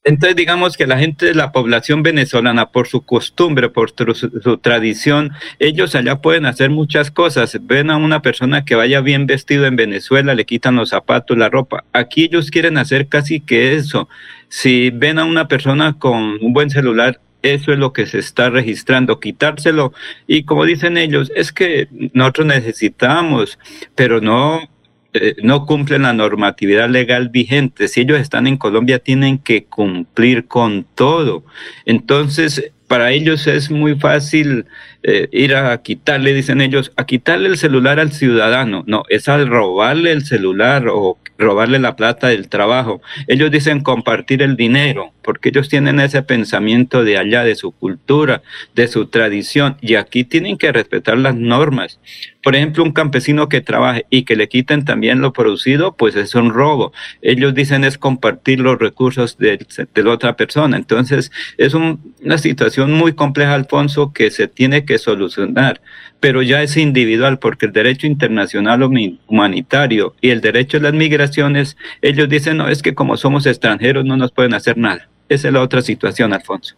entonces, 0.04 0.34
digamos 0.34 0.76
que 0.76 0.88
la 0.88 0.98
gente 0.98 1.26
de 1.26 1.34
la 1.34 1.52
población 1.52 2.02
venezolana, 2.02 2.70
por 2.70 2.88
su 2.88 3.02
costumbre, 3.02 3.68
por 3.68 3.90
su, 3.90 4.58
tradición, 4.58 5.30
ellos 5.60 5.94
allá 5.94 6.20
pueden 6.20 6.44
hacer 6.44 6.70
muchas 6.70 7.12
cosas. 7.12 7.56
Ven 7.62 7.88
a 7.88 7.96
una 7.96 8.20
persona 8.20 8.64
que 8.64 8.74
vaya 8.74 9.00
bien 9.00 9.26
vestido 9.26 9.64
en 9.66 9.76
Venezuela, 9.76 10.34
le 10.34 10.44
quitan 10.44 10.74
los 10.74 10.88
zapatos, 10.88 11.38
la 11.38 11.50
ropa. 11.50 11.84
Aquí 11.92 12.24
ellos 12.24 12.50
quieren 12.50 12.78
hacer 12.78 13.06
casi 13.06 13.40
que 13.40 13.76
eso. 13.76 14.08
Si 14.48 14.90
ven 14.90 15.20
a 15.20 15.24
una 15.24 15.46
persona 15.46 15.96
con 15.96 16.36
un 16.42 16.52
buen 16.52 16.70
celular, 16.70 17.20
eso 17.42 17.72
es 17.72 17.78
lo 17.78 17.92
que 17.92 18.06
se 18.06 18.18
está 18.18 18.50
registrando, 18.50 19.20
quitárselo. 19.20 19.92
Y 20.26 20.44
como 20.44 20.64
dicen 20.64 20.96
ellos, 20.96 21.30
es 21.34 21.52
que 21.52 21.88
nosotros 22.12 22.46
necesitamos, 22.46 23.58
pero 23.94 24.20
no 24.20 24.68
eh, 25.14 25.36
no 25.42 25.66
cumplen 25.66 26.02
la 26.02 26.14
normatividad 26.14 26.88
legal 26.88 27.28
vigente. 27.28 27.88
Si 27.88 28.00
ellos 28.00 28.18
están 28.18 28.46
en 28.46 28.56
Colombia, 28.56 28.98
tienen 28.98 29.38
que 29.38 29.64
cumplir 29.64 30.46
con 30.46 30.86
todo. 30.94 31.44
Entonces, 31.84 32.72
para 32.86 33.10
ellos 33.12 33.46
es 33.46 33.70
muy 33.70 33.94
fácil 33.94 34.66
eh, 35.02 35.28
ir 35.32 35.54
a 35.54 35.76
quitarle, 35.82 36.32
dicen 36.32 36.60
ellos, 36.60 36.92
a 36.96 37.06
quitarle 37.06 37.48
el 37.48 37.58
celular 37.58 37.98
al 37.98 38.12
ciudadano. 38.12 38.84
No, 38.86 39.04
es 39.08 39.28
al 39.28 39.48
robarle 39.48 40.12
el 40.12 40.24
celular 40.24 40.86
o 40.88 41.18
robarle 41.38 41.78
la 41.78 41.96
plata 41.96 42.28
del 42.28 42.48
trabajo. 42.48 43.02
Ellos 43.26 43.50
dicen 43.50 43.82
compartir 43.82 44.42
el 44.42 44.56
dinero, 44.56 45.12
porque 45.22 45.50
ellos 45.50 45.68
tienen 45.68 46.00
ese 46.00 46.22
pensamiento 46.22 47.04
de 47.04 47.18
allá, 47.18 47.44
de 47.44 47.54
su 47.54 47.72
cultura, 47.72 48.42
de 48.74 48.88
su 48.88 49.06
tradición, 49.06 49.76
y 49.80 49.96
aquí 49.96 50.24
tienen 50.24 50.56
que 50.56 50.72
respetar 50.72 51.18
las 51.18 51.34
normas. 51.34 51.98
Por 52.42 52.56
ejemplo, 52.56 52.82
un 52.82 52.92
campesino 52.92 53.48
que 53.48 53.60
trabaje 53.60 54.04
y 54.10 54.24
que 54.24 54.34
le 54.34 54.48
quiten 54.48 54.84
también 54.84 55.20
lo 55.20 55.32
producido, 55.32 55.94
pues 55.96 56.16
es 56.16 56.34
un 56.34 56.52
robo. 56.52 56.92
Ellos 57.22 57.54
dicen 57.54 57.84
es 57.84 57.98
compartir 57.98 58.58
los 58.58 58.78
recursos 58.78 59.38
de, 59.38 59.64
la 59.94 60.10
otra 60.10 60.36
persona. 60.36 60.76
Entonces, 60.76 61.30
es 61.56 61.74
una 61.74 62.38
situación 62.38 62.92
muy 62.92 63.12
compleja, 63.12 63.54
Alfonso, 63.54 64.12
que 64.12 64.30
se 64.30 64.48
tiene 64.48 64.84
que 64.84 64.91
solucionar, 64.98 65.80
pero 66.20 66.42
ya 66.42 66.62
es 66.62 66.76
individual 66.76 67.38
porque 67.38 67.66
el 67.66 67.72
derecho 67.72 68.06
internacional 68.06 68.82
humanitario 69.26 70.14
y 70.20 70.30
el 70.30 70.40
derecho 70.40 70.76
a 70.76 70.80
las 70.80 70.92
migraciones, 70.92 71.76
ellos 72.00 72.28
dicen, 72.28 72.56
no, 72.56 72.68
es 72.68 72.82
que 72.82 72.94
como 72.94 73.16
somos 73.16 73.46
extranjeros 73.46 74.04
no 74.04 74.16
nos 74.16 74.32
pueden 74.32 74.54
hacer 74.54 74.78
nada. 74.78 75.08
Esa 75.28 75.48
es 75.48 75.54
la 75.54 75.62
otra 75.62 75.82
situación, 75.82 76.32
Alfonso. 76.32 76.74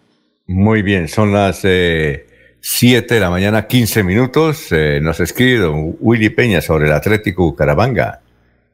Muy 0.46 0.82
bien, 0.82 1.08
son 1.08 1.32
las... 1.32 1.60
Eh 1.64 2.26
7 2.66 3.16
de 3.16 3.20
la 3.20 3.28
mañana, 3.28 3.66
15 3.66 4.02
minutos. 4.04 4.72
Eh, 4.72 4.98
nos 5.02 5.20
escribe 5.20 5.58
don 5.58 5.96
Willy 6.00 6.30
Peña 6.30 6.62
sobre 6.62 6.86
el 6.86 6.92
Atlético 6.92 7.42
Bucaramanga. 7.42 8.22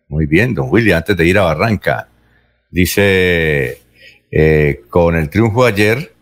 Muy 0.07 0.27
bien, 0.27 0.55
don 0.55 0.69
Willy, 0.71 0.93
antes 0.93 1.17
de 1.17 1.27
ir 1.27 1.37
a 1.39 1.43
Barranca. 1.43 2.07
Dice, 2.71 3.81
eh, 4.31 4.83
con 4.89 5.17
el 5.17 5.29
triunfo 5.29 5.65
ayer, 5.65 6.13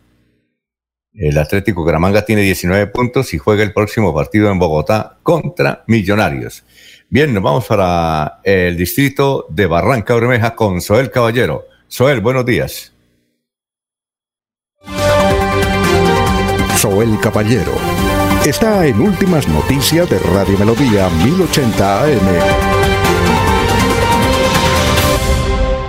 el 1.19 1.37
Atlético 1.37 1.81
Bucaramanga 1.81 2.25
tiene 2.25 2.43
19 2.43 2.87
puntos 2.89 3.35
y 3.35 3.39
juega 3.39 3.63
el 3.65 3.73
próximo 3.73 4.15
partido 4.15 4.51
en 4.51 4.59
Bogotá 4.59 5.19
contra 5.23 5.83
Millonarios. 5.87 6.65
Bien, 7.11 7.35
nos 7.35 7.43
vamos 7.43 7.67
para 7.67 8.41
el 8.45 8.77
distrito 8.77 9.47
de 9.49 9.67
Barranca 9.67 10.15
Bermeja 10.15 10.55
con 10.55 10.81
Soel 10.81 11.11
Caballero. 11.11 11.65
Soel, 11.89 12.21
buenos 12.21 12.47
días. 12.47 12.93
Soel 16.77 17.19
Caballero. 17.21 17.73
Está 18.47 18.87
en 18.87 19.01
Últimas 19.01 19.49
Noticias 19.49 20.09
de 20.09 20.19
Radio 20.21 20.57
Melodía 20.59 21.09
1080 21.25 22.05
AM. 22.05 22.78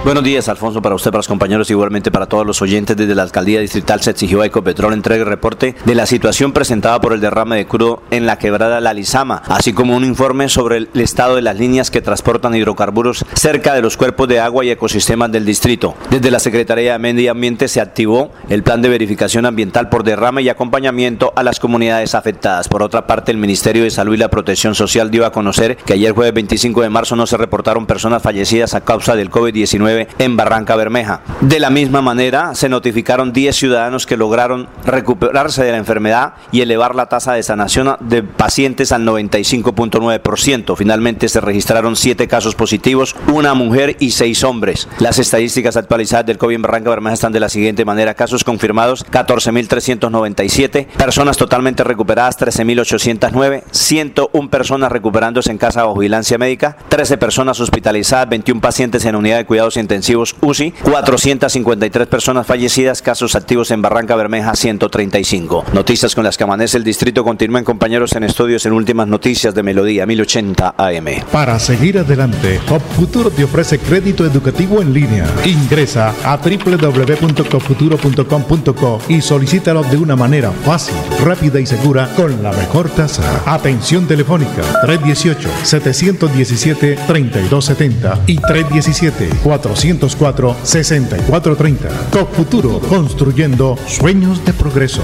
Buenos 0.09 0.23
días, 0.23 0.49
Alfonso, 0.49 0.81
para 0.81 0.95
usted, 0.95 1.11
para 1.11 1.19
los 1.19 1.27
compañeros, 1.27 1.69
igualmente 1.69 2.09
para 2.09 2.25
todos 2.25 2.43
los 2.43 2.63
oyentes. 2.63 2.97
Desde 2.97 3.13
la 3.13 3.21
alcaldía 3.21 3.59
distrital 3.59 4.01
se 4.01 4.09
exigió 4.09 4.41
a 4.41 4.47
Ecopetrol 4.47 4.93
entregue 4.93 5.23
reporte 5.23 5.75
de 5.85 5.93
la 5.93 6.07
situación 6.07 6.51
presentada 6.51 6.99
por 6.99 7.13
el 7.13 7.21
derrame 7.21 7.57
de 7.57 7.67
crudo 7.67 8.01
en 8.09 8.25
la 8.25 8.39
quebrada 8.39 8.81
La 8.81 8.95
Lizama, 8.95 9.43
así 9.45 9.71
como 9.71 9.95
un 9.95 10.03
informe 10.03 10.49
sobre 10.49 10.77
el 10.77 10.89
estado 10.95 11.35
de 11.35 11.43
las 11.43 11.59
líneas 11.59 11.91
que 11.91 12.01
transportan 12.01 12.55
hidrocarburos 12.55 13.23
cerca 13.35 13.75
de 13.75 13.83
los 13.83 13.97
cuerpos 13.97 14.27
de 14.27 14.39
agua 14.39 14.65
y 14.65 14.71
ecosistemas 14.71 15.31
del 15.31 15.45
distrito. 15.45 15.93
Desde 16.09 16.31
la 16.31 16.39
Secretaría 16.39 16.93
de 16.93 16.97
Medio 16.97 17.29
Ambiente 17.29 17.67
se 17.67 17.79
activó 17.79 18.31
el 18.49 18.63
plan 18.63 18.81
de 18.81 18.89
verificación 18.89 19.45
ambiental 19.45 19.89
por 19.89 20.03
derrame 20.03 20.41
y 20.41 20.49
acompañamiento 20.49 21.33
a 21.35 21.43
las 21.43 21.59
comunidades 21.59 22.15
afectadas. 22.15 22.67
Por 22.67 22.81
otra 22.81 23.05
parte, 23.05 23.31
el 23.31 23.37
Ministerio 23.37 23.83
de 23.83 23.91
Salud 23.91 24.15
y 24.15 24.17
la 24.17 24.29
Protección 24.29 24.73
Social 24.73 25.11
dio 25.11 25.27
a 25.27 25.31
conocer 25.31 25.77
que 25.77 25.93
ayer 25.93 26.13
jueves 26.13 26.33
25 26.33 26.81
de 26.81 26.89
marzo 26.89 27.15
no 27.15 27.27
se 27.27 27.37
reportaron 27.37 27.85
personas 27.85 28.23
fallecidas 28.23 28.73
a 28.73 28.81
causa 28.81 29.15
del 29.15 29.29
COVID-19 29.29 29.98
en 30.17 30.37
Barranca 30.37 30.75
Bermeja. 30.75 31.21
De 31.41 31.59
la 31.59 31.69
misma 31.69 32.01
manera, 32.01 32.55
se 32.55 32.69
notificaron 32.69 33.33
10 33.33 33.55
ciudadanos 33.55 34.05
que 34.05 34.17
lograron 34.17 34.67
recuperarse 34.85 35.63
de 35.63 35.71
la 35.71 35.77
enfermedad 35.77 36.33
y 36.51 36.61
elevar 36.61 36.95
la 36.95 37.07
tasa 37.07 37.33
de 37.33 37.43
sanación 37.43 37.95
de 37.99 38.23
pacientes 38.23 38.91
al 38.91 39.05
95.9%. 39.05 40.75
Finalmente 40.75 41.29
se 41.29 41.41
registraron 41.41 41.95
7 41.95 42.27
casos 42.27 42.55
positivos, 42.55 43.15
una 43.27 43.53
mujer 43.53 43.97
y 43.99 44.11
6 44.11 44.43
hombres. 44.43 44.87
Las 44.99 45.19
estadísticas 45.19 45.77
actualizadas 45.77 46.25
del 46.25 46.37
COVID 46.37 46.55
en 46.55 46.61
Barranca 46.61 46.89
Bermeja 46.89 47.13
están 47.13 47.31
de 47.31 47.39
la 47.39 47.49
siguiente 47.49 47.85
manera. 47.85 48.13
Casos 48.13 48.43
confirmados 48.43 49.05
14.397, 49.05 50.87
personas 50.87 51.37
totalmente 51.37 51.83
recuperadas 51.83 52.37
13.809, 52.39 53.63
101 53.71 54.49
personas 54.49 54.91
recuperándose 54.91 55.51
en 55.51 55.57
casa 55.57 55.83
bajo 55.83 55.99
vigilancia 55.99 56.37
médica, 56.37 56.77
13 56.89 57.17
personas 57.17 57.59
hospitalizadas, 57.59 58.29
21 58.29 58.61
pacientes 58.61 59.05
en 59.05 59.15
unidad 59.15 59.37
de 59.37 59.45
cuidados 59.45 59.77
intensivos 59.79 60.35
UCI, 60.41 60.73
453 60.83 62.07
personas 62.07 62.45
fallecidas, 62.45 63.01
casos 63.01 63.35
activos 63.35 63.71
en 63.71 63.81
Barranca 63.81 64.15
Bermeja 64.15 64.55
135. 64.55 65.65
Noticias 65.73 66.13
con 66.15 66.23
las 66.23 66.37
que 66.37 66.43
amanece 66.43 66.77
el 66.77 66.83
distrito 66.83 67.23
continúen 67.23 67.63
compañeros 67.63 68.13
en 68.15 68.23
estudios 68.23 68.65
en 68.65 68.73
últimas 68.73 69.07
noticias 69.07 69.55
de 69.55 69.63
Melodía 69.63 70.05
1080 70.05 70.75
AM. 70.77 71.05
Para 71.31 71.57
seguir 71.59 71.99
adelante, 71.99 72.59
Cop 72.67 72.81
Futuro 72.95 73.31
te 73.31 73.43
ofrece 73.43 73.79
crédito 73.79 74.25
educativo 74.25 74.81
en 74.81 74.93
línea. 74.93 75.25
Ingresa 75.45 76.13
a 76.23 76.37
www.copfuturo.com.co 76.37 78.99
y 79.07 79.21
solicítalo 79.21 79.83
de 79.83 79.97
una 79.97 80.15
manera 80.15 80.51
fácil, 80.51 80.95
rápida 81.23 81.59
y 81.59 81.65
segura 81.65 82.09
con 82.15 82.43
la 82.43 82.51
mejor 82.51 82.89
tasa. 82.89 83.41
Atención 83.45 84.07
telefónica 84.07 84.61
318 84.83 85.49
717 85.63 86.99
3270 87.07 88.19
y 88.27 88.37
317 88.37 89.29
4 89.43 89.68
404-6430. 89.75 92.09
COP 92.11 92.33
Futuro, 92.33 92.79
construyendo 92.79 93.77
sueños 93.87 94.43
de 94.45 94.53
progreso. 94.53 95.03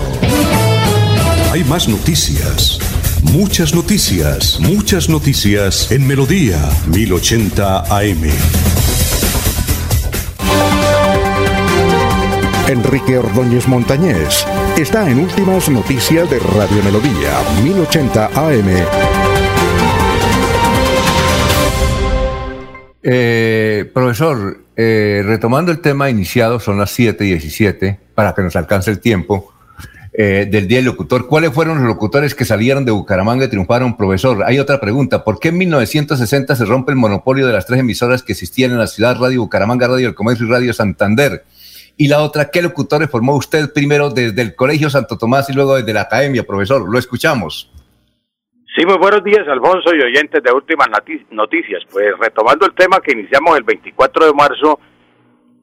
Hay 1.51 1.63
más 1.63 1.87
noticias. 1.87 2.79
Muchas 3.21 3.73
noticias, 3.73 4.59
muchas 4.59 5.09
noticias 5.09 5.91
en 5.91 6.05
Melodía 6.05 6.59
1080 6.87 7.97
AM. 7.97 8.21
Enrique 12.67 12.67
Enrique 12.67 13.17
Ordóñez 13.17 13.67
Montañés. 13.67 14.45
Está 14.77 15.09
en 15.09 15.19
Últimas 15.19 15.69
Noticias 15.69 16.29
de 16.29 16.39
Radio 16.39 16.83
Melodía, 16.83 17.41
1080 17.63 18.29
AM. 18.33 19.14
Eh, 23.07 23.91
profesor, 23.93 24.61
eh, 24.75 25.21
retomando 25.23 25.71
el 25.71 25.79
tema 25.79 26.09
iniciado, 26.09 26.59
son 26.59 26.79
las 26.79 26.89
7:17, 26.89 27.99
para 28.15 28.33
que 28.33 28.41
nos 28.41 28.55
alcance 28.55 28.89
el 28.89 28.99
tiempo 28.99 29.53
eh, 30.11 30.47
del 30.49 30.67
Día 30.67 30.79
del 30.79 30.85
Locutor. 30.85 31.27
¿Cuáles 31.27 31.51
fueron 31.51 31.77
los 31.77 31.85
locutores 31.85 32.33
que 32.33 32.45
salieron 32.45 32.83
de 32.83 32.91
Bucaramanga 32.91 33.45
y 33.45 33.47
triunfaron, 33.47 33.95
profesor? 33.95 34.43
Hay 34.43 34.57
otra 34.57 34.81
pregunta. 34.81 35.23
¿Por 35.23 35.39
qué 35.39 35.49
en 35.49 35.59
1960 35.59 36.55
se 36.55 36.65
rompe 36.65 36.93
el 36.93 36.97
monopolio 36.97 37.45
de 37.45 37.53
las 37.53 37.67
tres 37.67 37.79
emisoras 37.81 38.23
que 38.23 38.31
existían 38.31 38.71
en 38.71 38.79
la 38.79 38.87
ciudad, 38.87 39.19
Radio 39.19 39.41
Bucaramanga, 39.41 39.87
Radio 39.87 40.07
El 40.07 40.15
Comercio 40.15 40.47
y 40.47 40.49
Radio 40.49 40.73
Santander? 40.73 41.45
Y 41.97 42.07
la 42.07 42.23
otra, 42.23 42.49
¿qué 42.49 42.63
locutores 42.63 43.07
formó 43.11 43.35
usted 43.35 43.71
primero 43.71 44.09
desde 44.09 44.41
el 44.41 44.55
Colegio 44.55 44.89
Santo 44.89 45.15
Tomás 45.15 45.47
y 45.51 45.53
luego 45.53 45.75
desde 45.75 45.93
la 45.93 46.01
Academia, 46.01 46.43
profesor? 46.43 46.89
Lo 46.89 46.97
escuchamos. 46.97 47.69
Sí, 48.77 48.85
muy 48.85 48.97
buenos 48.97 49.23
días, 49.23 49.47
Alfonso 49.47 49.95
y 49.95 50.01
oyentes 50.01 50.43
de 50.43 50.51
Últimas 50.51 50.89
Noticias. 51.31 51.83
Pues 51.89 52.07
retomando 52.19 52.65
el 52.65 52.73
tema 52.73 52.99
que 52.99 53.13
iniciamos 53.13 53.57
el 53.57 53.63
24 53.63 54.25
de 54.25 54.33
marzo, 54.33 54.81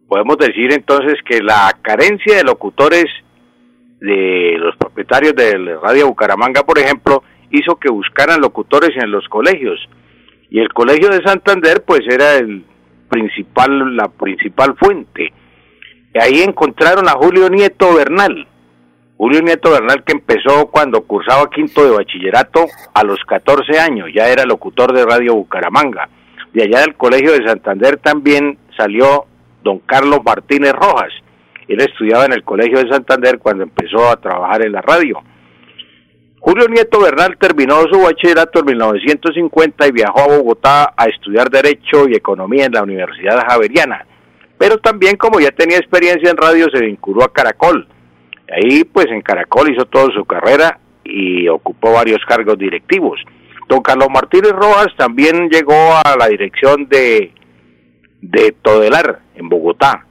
podemos 0.08 0.38
decir 0.38 0.72
entonces 0.72 1.16
que 1.22 1.42
la 1.42 1.76
carencia 1.82 2.36
de 2.36 2.44
locutores 2.44 3.04
de 4.00 4.56
los 4.58 4.74
propietarios 4.78 5.34
de 5.34 5.76
Radio 5.82 6.06
Bucaramanga, 6.06 6.62
por 6.62 6.78
ejemplo, 6.78 7.22
hizo 7.50 7.76
que 7.76 7.90
buscaran 7.90 8.40
locutores 8.40 8.96
en 8.96 9.10
los 9.10 9.28
colegios. 9.28 9.78
Y 10.48 10.60
el 10.60 10.72
colegio 10.72 11.10
de 11.10 11.22
Santander, 11.22 11.84
pues 11.86 12.00
era 12.08 12.36
el 12.36 12.64
principal, 13.10 13.94
la 13.94 14.08
principal 14.08 14.74
fuente. 14.78 15.34
Y 16.14 16.18
ahí 16.18 16.40
encontraron 16.40 17.06
a 17.10 17.12
Julio 17.12 17.50
Nieto 17.50 17.94
Bernal, 17.94 18.48
Julio 19.22 19.40
Nieto 19.40 19.70
Bernal 19.70 20.02
que 20.02 20.14
empezó 20.14 20.66
cuando 20.66 21.02
cursaba 21.02 21.48
quinto 21.48 21.84
de 21.84 21.96
bachillerato 21.96 22.66
a 22.92 23.04
los 23.04 23.20
14 23.24 23.78
años, 23.78 24.08
ya 24.12 24.26
era 24.26 24.44
locutor 24.44 24.92
de 24.92 25.04
Radio 25.04 25.36
Bucaramanga. 25.36 26.08
De 26.52 26.64
allá 26.64 26.80
del 26.80 26.96
Colegio 26.96 27.30
de 27.30 27.46
Santander 27.46 27.98
también 27.98 28.58
salió 28.76 29.26
don 29.62 29.78
Carlos 29.78 30.18
Martínez 30.24 30.72
Rojas. 30.72 31.12
Él 31.68 31.80
estudiaba 31.80 32.24
en 32.24 32.32
el 32.32 32.42
Colegio 32.42 32.82
de 32.82 32.90
Santander 32.90 33.38
cuando 33.38 33.62
empezó 33.62 34.10
a 34.10 34.16
trabajar 34.16 34.66
en 34.66 34.72
la 34.72 34.82
radio. 34.82 35.22
Julio 36.40 36.66
Nieto 36.66 37.00
Bernal 37.00 37.36
terminó 37.38 37.80
su 37.92 38.00
bachillerato 38.00 38.58
en 38.58 38.66
1950 38.66 39.86
y 39.86 39.92
viajó 39.92 40.18
a 40.18 40.36
Bogotá 40.36 40.94
a 40.96 41.04
estudiar 41.04 41.48
Derecho 41.48 42.08
y 42.08 42.16
Economía 42.16 42.64
en 42.64 42.72
la 42.72 42.82
Universidad 42.82 43.40
Javeriana. 43.48 44.04
Pero 44.58 44.78
también 44.78 45.14
como 45.14 45.38
ya 45.38 45.52
tenía 45.52 45.76
experiencia 45.76 46.28
en 46.28 46.36
radio 46.36 46.66
se 46.74 46.84
vinculó 46.84 47.22
a 47.22 47.32
Caracol 47.32 47.86
Ahí 48.52 48.84
pues 48.84 49.06
en 49.06 49.22
Caracol 49.22 49.72
hizo 49.72 49.86
toda 49.86 50.12
su 50.14 50.24
carrera 50.24 50.78
y 51.04 51.48
ocupó 51.48 51.92
varios 51.92 52.20
cargos 52.26 52.58
directivos. 52.58 53.18
Don 53.68 53.80
Carlos 53.80 54.08
Martínez 54.12 54.52
Rojas 54.52 54.88
también 54.96 55.48
llegó 55.48 55.74
a 56.04 56.16
la 56.18 56.28
dirección 56.28 56.86
de, 56.88 57.32
de 58.20 58.52
Todelar 58.60 59.20
en 59.34 59.48
Bogotá. 59.48 60.04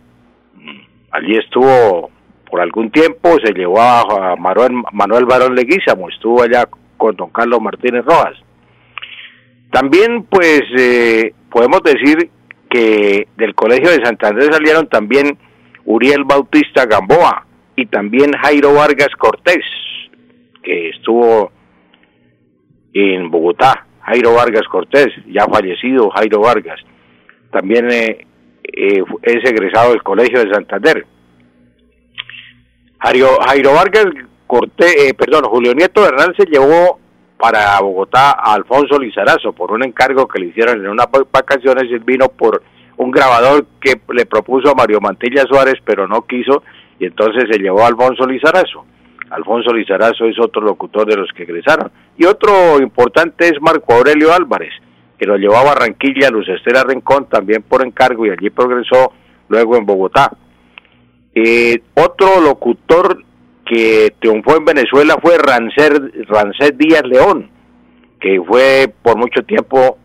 Allí 1.11 1.35
estuvo 1.37 2.09
por 2.49 2.61
algún 2.61 2.89
tiempo, 2.89 3.37
se 3.43 3.53
llevó 3.53 3.79
a 3.79 4.35
Manuel, 4.37 4.73
Manuel 4.91 5.25
Barón 5.25 5.55
Leguízamo, 5.55 6.09
estuvo 6.09 6.41
allá 6.41 6.67
con 6.97 7.15
don 7.15 7.29
Carlos 7.29 7.61
Martínez 7.61 8.03
Rojas. 8.05 8.35
También 9.71 10.23
pues 10.23 10.63
eh, 10.77 11.33
podemos 11.49 11.81
decir 11.83 12.29
que 12.69 13.27
del 13.37 13.53
Colegio 13.53 13.91
de 13.91 14.03
Santander 14.03 14.51
salieron 14.51 14.87
también 14.87 15.37
Uriel 15.85 16.23
Bautista 16.23 16.85
Gamboa, 16.85 17.45
y 17.81 17.85
también 17.87 18.31
Jairo 18.33 18.73
Vargas 18.73 19.09
Cortés, 19.17 19.65
que 20.63 20.89
estuvo 20.89 21.51
en 22.93 23.31
Bogotá. 23.31 23.87
Jairo 24.01 24.33
Vargas 24.33 24.67
Cortés, 24.67 25.07
ya 25.27 25.45
fallecido 25.45 26.09
Jairo 26.11 26.41
Vargas, 26.41 26.79
también 27.51 27.89
eh, 27.91 28.25
eh, 28.63 29.03
es 29.23 29.49
egresado 29.49 29.91
del 29.91 30.03
Colegio 30.03 30.43
de 30.43 30.53
Santander. 30.53 31.05
Jairo, 32.99 33.37
Jairo 33.47 33.73
Vargas 33.73 34.07
Cortés, 34.47 34.95
eh, 34.97 35.13
perdón, 35.13 35.45
Julio 35.45 35.73
Nieto 35.73 36.01
Bernal 36.01 36.35
se 36.37 36.45
llevó 36.45 36.99
para 37.37 37.79
Bogotá 37.79 38.31
a 38.31 38.53
Alfonso 38.53 38.99
Lizarazo 38.99 39.53
por 39.53 39.71
un 39.71 39.83
encargo 39.83 40.27
que 40.27 40.39
le 40.39 40.47
hicieron 40.47 40.81
en 40.81 40.89
unas 40.89 41.07
vacaciones. 41.31 41.83
Él 41.91 42.01
vino 42.01 42.27
por 42.29 42.61
un 42.97 43.09
grabador 43.09 43.65
que 43.79 43.99
le 44.13 44.25
propuso 44.27 44.69
a 44.69 44.75
Mario 44.75 44.99
Mantilla 45.01 45.43
Suárez, 45.47 45.75
pero 45.83 46.07
no 46.07 46.21
quiso 46.27 46.63
y 47.01 47.05
entonces 47.05 47.45
se 47.49 47.57
llevó 47.57 47.81
a 47.81 47.87
Alfonso 47.87 48.27
Lizarazo. 48.27 48.85
Alfonso 49.31 49.73
Lizarazo 49.73 50.25
es 50.25 50.39
otro 50.39 50.61
locutor 50.61 51.07
de 51.07 51.17
los 51.17 51.31
que 51.35 51.43
egresaron. 51.43 51.91
Y 52.15 52.25
otro 52.25 52.79
importante 52.79 53.47
es 53.47 53.59
Marco 53.59 53.95
Aurelio 53.95 54.31
Álvarez, 54.31 54.71
que 55.17 55.25
lo 55.25 55.35
llevó 55.35 55.57
a 55.57 55.63
Barranquilla, 55.63 56.29
Luz 56.29 56.47
Estela 56.47 56.83
Rincón, 56.83 57.27
también 57.27 57.63
por 57.63 57.83
encargo, 57.83 58.27
y 58.27 58.29
allí 58.29 58.51
progresó 58.51 59.13
luego 59.49 59.77
en 59.77 59.85
Bogotá. 59.87 60.31
Eh, 61.33 61.81
otro 61.95 62.39
locutor 62.39 63.23
que 63.65 64.13
triunfó 64.19 64.57
en 64.57 64.65
Venezuela 64.65 65.17
fue 65.19 65.39
Rancer, 65.39 66.27
Rancés 66.27 66.77
Díaz 66.77 67.03
León, 67.05 67.49
que 68.19 68.39
fue 68.45 68.93
por 69.01 69.17
mucho 69.17 69.41
tiempo 69.41 69.97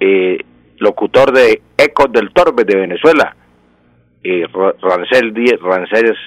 eh, 0.00 0.38
locutor 0.78 1.30
de 1.30 1.62
Ecos 1.78 2.10
del 2.10 2.32
Torbe 2.32 2.64
de 2.64 2.74
Venezuela 2.74 3.36
eh, 4.24 4.46
Rancel 4.80 5.32
Díaz, 5.34 5.60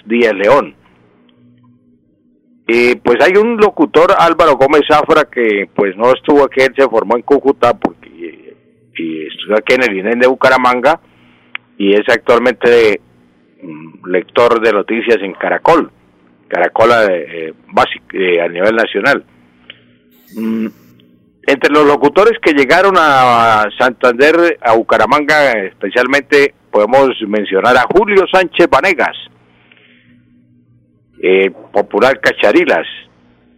Díaz 0.06 0.34
León. 0.34 0.76
y 2.68 2.96
pues 2.96 3.18
hay 3.22 3.36
un 3.38 3.58
locutor, 3.58 4.12
Álvaro 4.18 4.56
Gómez 4.56 4.82
Zafra, 4.88 5.26
que 5.26 5.70
pues 5.76 5.98
no 5.98 6.12
estuvo 6.12 6.44
aquí, 6.44 6.62
él 6.62 6.74
se 6.78 6.88
formó 6.88 7.16
en 7.16 7.24
Cúcuta 7.24 7.74
porque 7.74 8.08
y 8.98 9.28
estudió 9.28 9.58
aquí 9.58 9.76
en 9.76 9.84
el 9.84 9.98
INEN 9.98 10.20
de 10.20 10.28
Bucaramanga 10.28 11.00
y 11.78 11.94
es 11.94 12.08
actualmente 12.10 13.00
mm, 13.62 14.08
lector 14.08 14.60
de 14.62 14.74
noticias 14.74 15.18
en 15.22 15.34
Caracol, 15.34 15.92
Caracol 16.48 16.90
eh, 17.10 17.54
eh, 18.14 18.42
a 18.42 18.48
nivel 18.48 18.76
nacional. 18.76 19.24
Mm, 20.36 20.68
entre 21.48 21.72
los 21.72 21.86
locutores 21.86 22.38
que 22.42 22.54
llegaron 22.54 22.96
a 22.98 23.66
Santander, 23.78 24.58
a 24.62 24.74
Bucaramanga 24.74 25.52
especialmente, 25.64 26.54
podemos 26.78 27.10
mencionar 27.28 27.76
a 27.76 27.86
Julio 27.92 28.26
Sánchez 28.32 28.68
Vanegas, 28.70 29.18
eh, 31.24 31.50
popular 31.74 32.20
Cacharilas, 32.20 32.86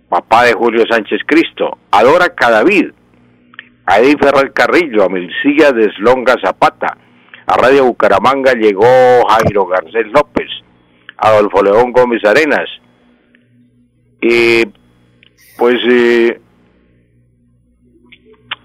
papá 0.08 0.46
de 0.46 0.54
Julio 0.54 0.86
Sánchez 0.90 1.20
Cristo, 1.26 1.80
Adora 1.92 2.30
Cadavid, 2.30 2.92
a 3.86 4.00
Edith 4.00 4.20
Ferrer 4.24 4.54
Carrillo, 4.54 5.04
a 5.04 5.10
Milcilla 5.10 5.74
de 5.74 5.92
Slonga 5.98 6.36
Zapata, 6.42 6.96
a 7.46 7.58
Radio 7.58 7.88
Bucaramanga 7.88 8.54
llegó 8.54 8.86
Jairo 9.28 9.66
Garcés 9.68 10.08
López, 10.14 10.50
Adolfo 11.18 11.62
León 11.62 11.92
Gómez 11.92 12.24
Arenas, 12.24 12.70
y 14.22 14.64
pues 15.58 15.78
eh, 15.90 16.40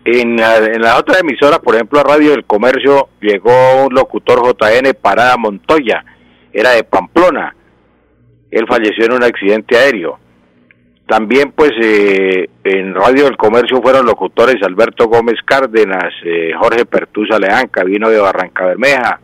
en 0.05 0.37
la, 0.37 0.99
otra 0.99 1.21
emisora, 1.21 1.59
por 1.59 1.75
ejemplo, 1.75 1.99
a 1.99 2.03
Radio 2.03 2.33
del 2.33 2.45
Comercio, 2.45 3.09
llegó 3.21 3.87
un 3.87 3.95
locutor 3.95 4.43
JN 4.43 4.95
Parada 5.01 5.37
Montoya, 5.39 6.05
era 6.53 6.73
de 6.73 6.85
Pamplona. 6.85 7.57
Él 8.51 8.67
falleció 8.69 9.07
en 9.07 9.13
un 9.15 9.25
accidente 9.25 9.77
aéreo. 9.79 10.19
También, 11.07 11.53
pues, 11.53 11.73
eh, 11.83 12.49
en 12.65 12.95
Radio 12.95 13.25
del 13.25 13.37
Comercio 13.37 13.81
fueron 13.83 14.07
locutores 14.07 14.63
Alberto 14.63 15.07
Gómez 15.07 15.37
Cárdenas, 15.45 16.13
eh, 16.25 16.53
Jorge 16.59 16.85
Pertusa 16.85 17.39
Leanca, 17.39 17.83
vino 17.83 18.09
de 18.11 18.19
Barranca 18.19 18.67
Bermeja, 18.67 19.21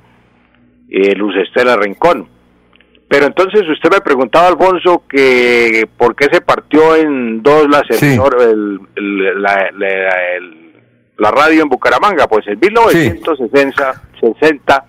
eh, 0.89 1.15
Luz 1.15 1.37
Estela 1.37 1.77
Rincón. 1.77 2.27
Pero 3.09 3.27
entonces 3.27 3.63
usted 3.69 3.91
me 3.91 4.01
preguntaba, 4.01 4.49
Alfonso, 4.49 5.05
que 5.09 5.89
por 5.97 6.15
qué 6.15 6.27
se 6.33 6.41
partió 6.41 6.97
en 6.97 7.43
dos 7.43 7.69
las 7.69 7.83
el, 7.91 8.81
la, 9.43 9.71
el 10.37 10.60
la 11.21 11.31
radio 11.31 11.63
en 11.63 11.69
Bucaramanga. 11.69 12.27
Pues 12.27 12.47
en 12.49 12.59
1960 12.59 14.03
60, 14.21 14.85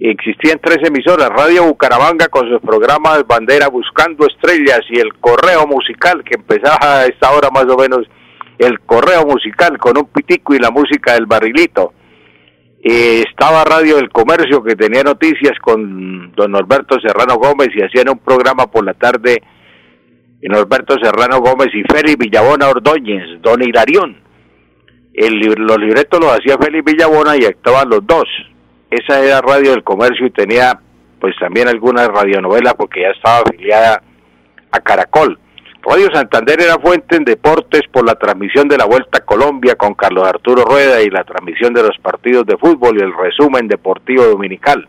existían 0.00 0.60
tres 0.62 0.78
emisoras, 0.86 1.30
Radio 1.30 1.64
Bucaramanga 1.64 2.28
con 2.28 2.48
sus 2.48 2.60
programas 2.60 3.26
Bandera 3.26 3.68
Buscando 3.68 4.26
Estrellas 4.26 4.80
y 4.90 4.98
el 4.98 5.14
Correo 5.14 5.66
Musical, 5.66 6.22
que 6.24 6.34
empezaba 6.34 7.00
a 7.00 7.06
esta 7.06 7.30
hora 7.30 7.50
más 7.50 7.64
o 7.64 7.76
menos 7.76 8.06
el 8.58 8.80
Correo 8.80 9.24
Musical 9.24 9.78
con 9.78 9.96
un 9.96 10.06
pitico 10.06 10.54
y 10.54 10.58
la 10.58 10.70
música 10.70 11.14
del 11.14 11.26
barrilito. 11.26 11.92
estaba 12.82 13.64
Radio 13.64 13.96
del 13.96 14.10
Comercio 14.10 14.62
que 14.62 14.76
tenía 14.76 15.02
noticias 15.02 15.58
con 15.60 16.32
don 16.32 16.52
Norberto 16.52 17.00
Serrano 17.00 17.36
Gómez 17.36 17.68
y 17.74 17.82
hacían 17.82 18.10
un 18.10 18.18
programa 18.18 18.66
por 18.66 18.84
la 18.84 18.94
tarde 18.94 19.42
Norberto 20.42 20.96
Serrano 21.02 21.40
Gómez 21.40 21.68
y 21.74 21.82
Félix 21.92 22.16
Villabona 22.18 22.68
Ordóñez, 22.68 23.40
don 23.42 23.62
Hilarión 23.62 24.27
los 25.20 25.78
libretos 25.78 26.20
los 26.20 26.32
hacía 26.32 26.58
Félix 26.58 26.84
Villabona 26.84 27.36
y 27.36 27.44
actuaban 27.44 27.88
los 27.88 28.06
dos. 28.06 28.24
Esa 28.90 29.20
era 29.20 29.40
Radio 29.40 29.72
del 29.72 29.82
Comercio 29.82 30.26
y 30.26 30.30
tenía 30.30 30.78
pues 31.20 31.34
también 31.40 31.68
algunas 31.68 32.06
radionovelas 32.08 32.74
porque 32.74 33.02
ya 33.02 33.08
estaba 33.08 33.38
afiliada 33.40 34.02
a 34.70 34.80
Caracol. 34.80 35.38
Radio 35.82 36.08
Santander 36.12 36.60
era 36.60 36.78
fuente 36.78 37.16
en 37.16 37.24
deportes 37.24 37.82
por 37.90 38.04
la 38.04 38.14
transmisión 38.14 38.68
de 38.68 38.76
la 38.76 38.84
Vuelta 38.84 39.18
a 39.18 39.24
Colombia 39.24 39.74
con 39.76 39.94
Carlos 39.94 40.26
Arturo 40.26 40.64
Rueda 40.64 41.00
y 41.02 41.08
la 41.08 41.24
transmisión 41.24 41.72
de 41.72 41.82
los 41.82 41.96
partidos 41.98 42.46
de 42.46 42.56
fútbol 42.56 42.98
y 42.98 43.02
el 43.02 43.14
resumen 43.16 43.68
deportivo 43.68 44.24
dominical. 44.24 44.88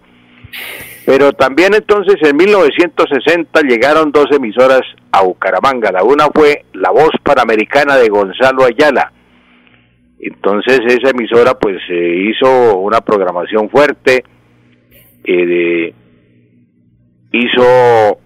Pero 1.05 1.31
también 1.33 1.73
entonces 1.73 2.15
en 2.21 2.35
1960 2.35 3.61
llegaron 3.61 4.11
dos 4.11 4.27
emisoras 4.31 4.81
a 5.11 5.21
Bucaramanga. 5.23 5.91
La 5.91 6.03
una 6.03 6.27
fue 6.27 6.65
La 6.73 6.91
Voz 6.91 7.11
Panamericana 7.23 7.95
de 7.95 8.09
Gonzalo 8.09 8.65
Ayala. 8.65 9.11
Entonces 10.19 10.81
esa 10.85 11.11
emisora 11.11 11.57
pues 11.57 11.77
hizo 11.89 12.77
una 12.77 12.99
programación 12.99 13.69
fuerte, 13.69 14.23
eh, 15.23 15.93
hizo 17.31 18.19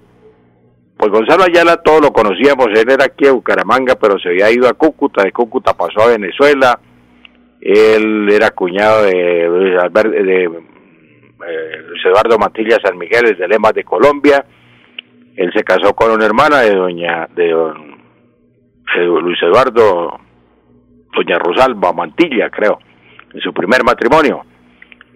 pues 0.98 1.12
Gonzalo 1.12 1.44
Ayala 1.44 1.78
todos 1.78 2.02
lo 2.02 2.12
conocíamos, 2.12 2.68
él 2.70 2.90
era 2.90 3.06
aquí 3.06 3.26
de 3.26 3.32
Bucaramanga, 3.32 3.96
pero 3.96 4.18
se 4.20 4.30
había 4.30 4.50
ido 4.52 4.68
a 4.68 4.74
Cúcuta, 4.74 5.24
de 5.24 5.32
Cúcuta 5.32 5.74
pasó 5.74 6.02
a 6.02 6.08
Venezuela, 6.08 6.80
él 7.62 8.28
era 8.32 8.52
cuñado 8.52 9.04
de, 9.04 9.12
de, 9.12 10.44
eh, 10.44 11.84
Eduardo 12.06 12.40
Matilla 12.40 12.78
San 12.84 12.98
Miguel, 12.98 13.36
de 13.38 13.48
Lemas 13.48 13.74
de 13.74 13.84
Colombia, 13.84 14.46
él 15.36 15.52
se 15.54 15.64
casó 15.64 15.94
con 15.94 16.12
una 16.12 16.26
hermana 16.26 16.62
de 16.62 16.74
doña, 16.74 17.28
de 17.36 17.50
don 17.50 17.94
Luis 19.22 19.42
Eduardo, 19.42 20.20
doña 21.14 21.38
Rosalba 21.40 21.94
Mantilla, 21.94 22.50
creo, 22.50 22.80
en 23.34 23.42
su 23.42 23.54
primer 23.54 23.84
matrimonio. 23.84 24.46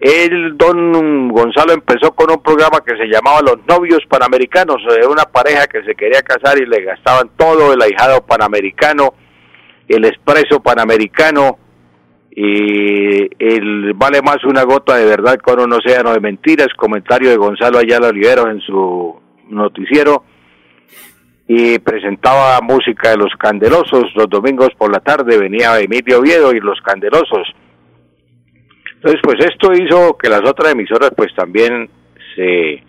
El 0.00 0.56
don 0.56 1.28
Gonzalo 1.28 1.72
empezó 1.72 2.12
con 2.12 2.30
un 2.30 2.40
programa 2.40 2.80
que 2.86 2.96
se 2.96 3.06
llamaba 3.06 3.40
Los 3.42 3.66
Novios 3.66 4.00
Panamericanos, 4.08 4.76
de 4.88 5.06
una 5.06 5.24
pareja 5.24 5.66
que 5.66 5.82
se 5.82 5.94
quería 5.96 6.22
casar 6.22 6.56
y 6.58 6.66
le 6.66 6.82
gastaban 6.82 7.30
todo 7.36 7.72
el 7.72 7.82
ahijado 7.82 8.24
panamericano, 8.24 9.14
el 9.88 10.04
expreso 10.04 10.60
panamericano, 10.60 11.58
y 12.30 13.28
el 13.44 13.94
vale 13.94 14.22
más 14.22 14.44
una 14.44 14.62
gota 14.62 14.94
de 14.94 15.06
verdad 15.06 15.38
con 15.38 15.58
un 15.58 15.72
océano 15.72 16.12
de 16.12 16.20
mentiras, 16.20 16.68
comentario 16.76 17.30
de 17.30 17.36
Gonzalo 17.36 17.78
Ayala 17.78 18.10
Oliveros 18.10 18.46
en 18.50 18.60
su 18.60 19.20
noticiero, 19.48 20.22
y 21.48 21.78
presentaba 21.78 22.60
música 22.60 23.10
de 23.10 23.16
los 23.16 23.32
Candelosos, 23.38 24.04
los 24.14 24.28
domingos 24.28 24.68
por 24.76 24.92
la 24.92 25.00
tarde 25.00 25.38
venía 25.38 25.80
Emilio 25.80 26.20
Oviedo 26.20 26.52
y 26.52 26.60
los 26.60 26.80
Candelosos 26.82 27.48
entonces, 28.98 29.20
pues 29.22 29.36
esto 29.44 29.72
hizo 29.72 30.18
que 30.18 30.28
las 30.28 30.40
otras 30.40 30.72
emisoras 30.72 31.12
pues 31.16 31.32
también 31.34 31.88
se, 32.34 32.82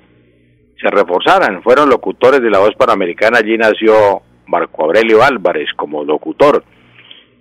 se 0.81 0.89
reforzaran. 0.89 1.61
Fueron 1.61 1.88
locutores 1.88 2.41
de 2.41 2.49
la 2.49 2.57
voz 2.57 2.73
panamericana. 2.75 3.38
Allí 3.38 3.55
nació 3.57 4.23
Marco 4.47 4.85
Aurelio 4.85 5.23
Álvarez 5.23 5.69
como 5.75 6.03
locutor. 6.03 6.63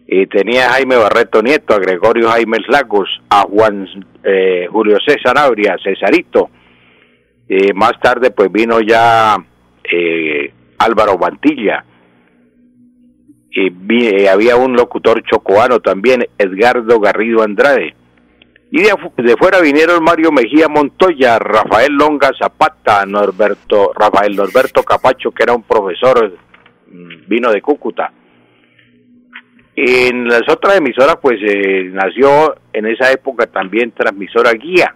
Y 0.06 0.26
tenía 0.26 0.66
a 0.66 0.72
Jaime 0.72 0.97
Barreto 0.97 1.42
Nieto, 1.42 1.74
a 1.74 1.78
Gregorio 1.78 2.28
Jaime 2.28 2.58
Lagos, 2.68 3.08
a 3.30 3.42
Juan 3.42 3.86
eh, 4.22 4.66
Julio 4.70 4.98
César 5.06 5.38
Abria, 5.38 5.76
Cesarito. 5.82 6.50
y 7.48 7.72
más 7.72 7.98
tarde 8.00 8.30
pues 8.30 8.52
vino 8.52 8.80
ya 8.80 9.36
eh, 9.84 10.52
Álvaro 10.78 11.18
Bantilla. 11.18 11.84
Y 13.50 13.70
eh, 14.05 14.28
había 14.28 14.57
un 14.57 14.74
locutor 14.74 15.23
chocoano 15.23 15.81
también, 15.81 16.26
Edgardo 16.39 17.00
Garrido 17.00 17.42
Andrade 17.42 17.94
y 18.70 18.82
de, 18.82 19.36
fuera 19.39 19.60
vinieron 19.60 20.05
Mario 20.05 20.31
Mejía 20.31 20.68
Montoya, 20.68 21.39
Rafael 21.39 21.92
Longa 21.92 22.31
Zapata, 22.39 23.07
Norberto, 23.07 23.92
Rafael 23.94 24.36
Norberto 24.36 24.82
Capacho, 24.82 25.31
que 25.31 25.42
era 25.42 25.55
un 25.55 25.62
profesor, 25.62 26.34
mm, 26.90 27.28
vino 27.28 27.50
de 27.50 27.62
Cúcuta. 27.62 28.12
En 29.74 30.28
las 30.28 30.42
otras 30.50 30.76
emisoras, 30.76 31.16
pues 31.23 31.39
eh, 31.40 31.84
nació 31.92 32.57
en 32.73 32.86
esa 32.86 33.10
época 33.10 33.47
también 33.47 33.92
transmisora 33.92 34.52
guía, 34.52 34.94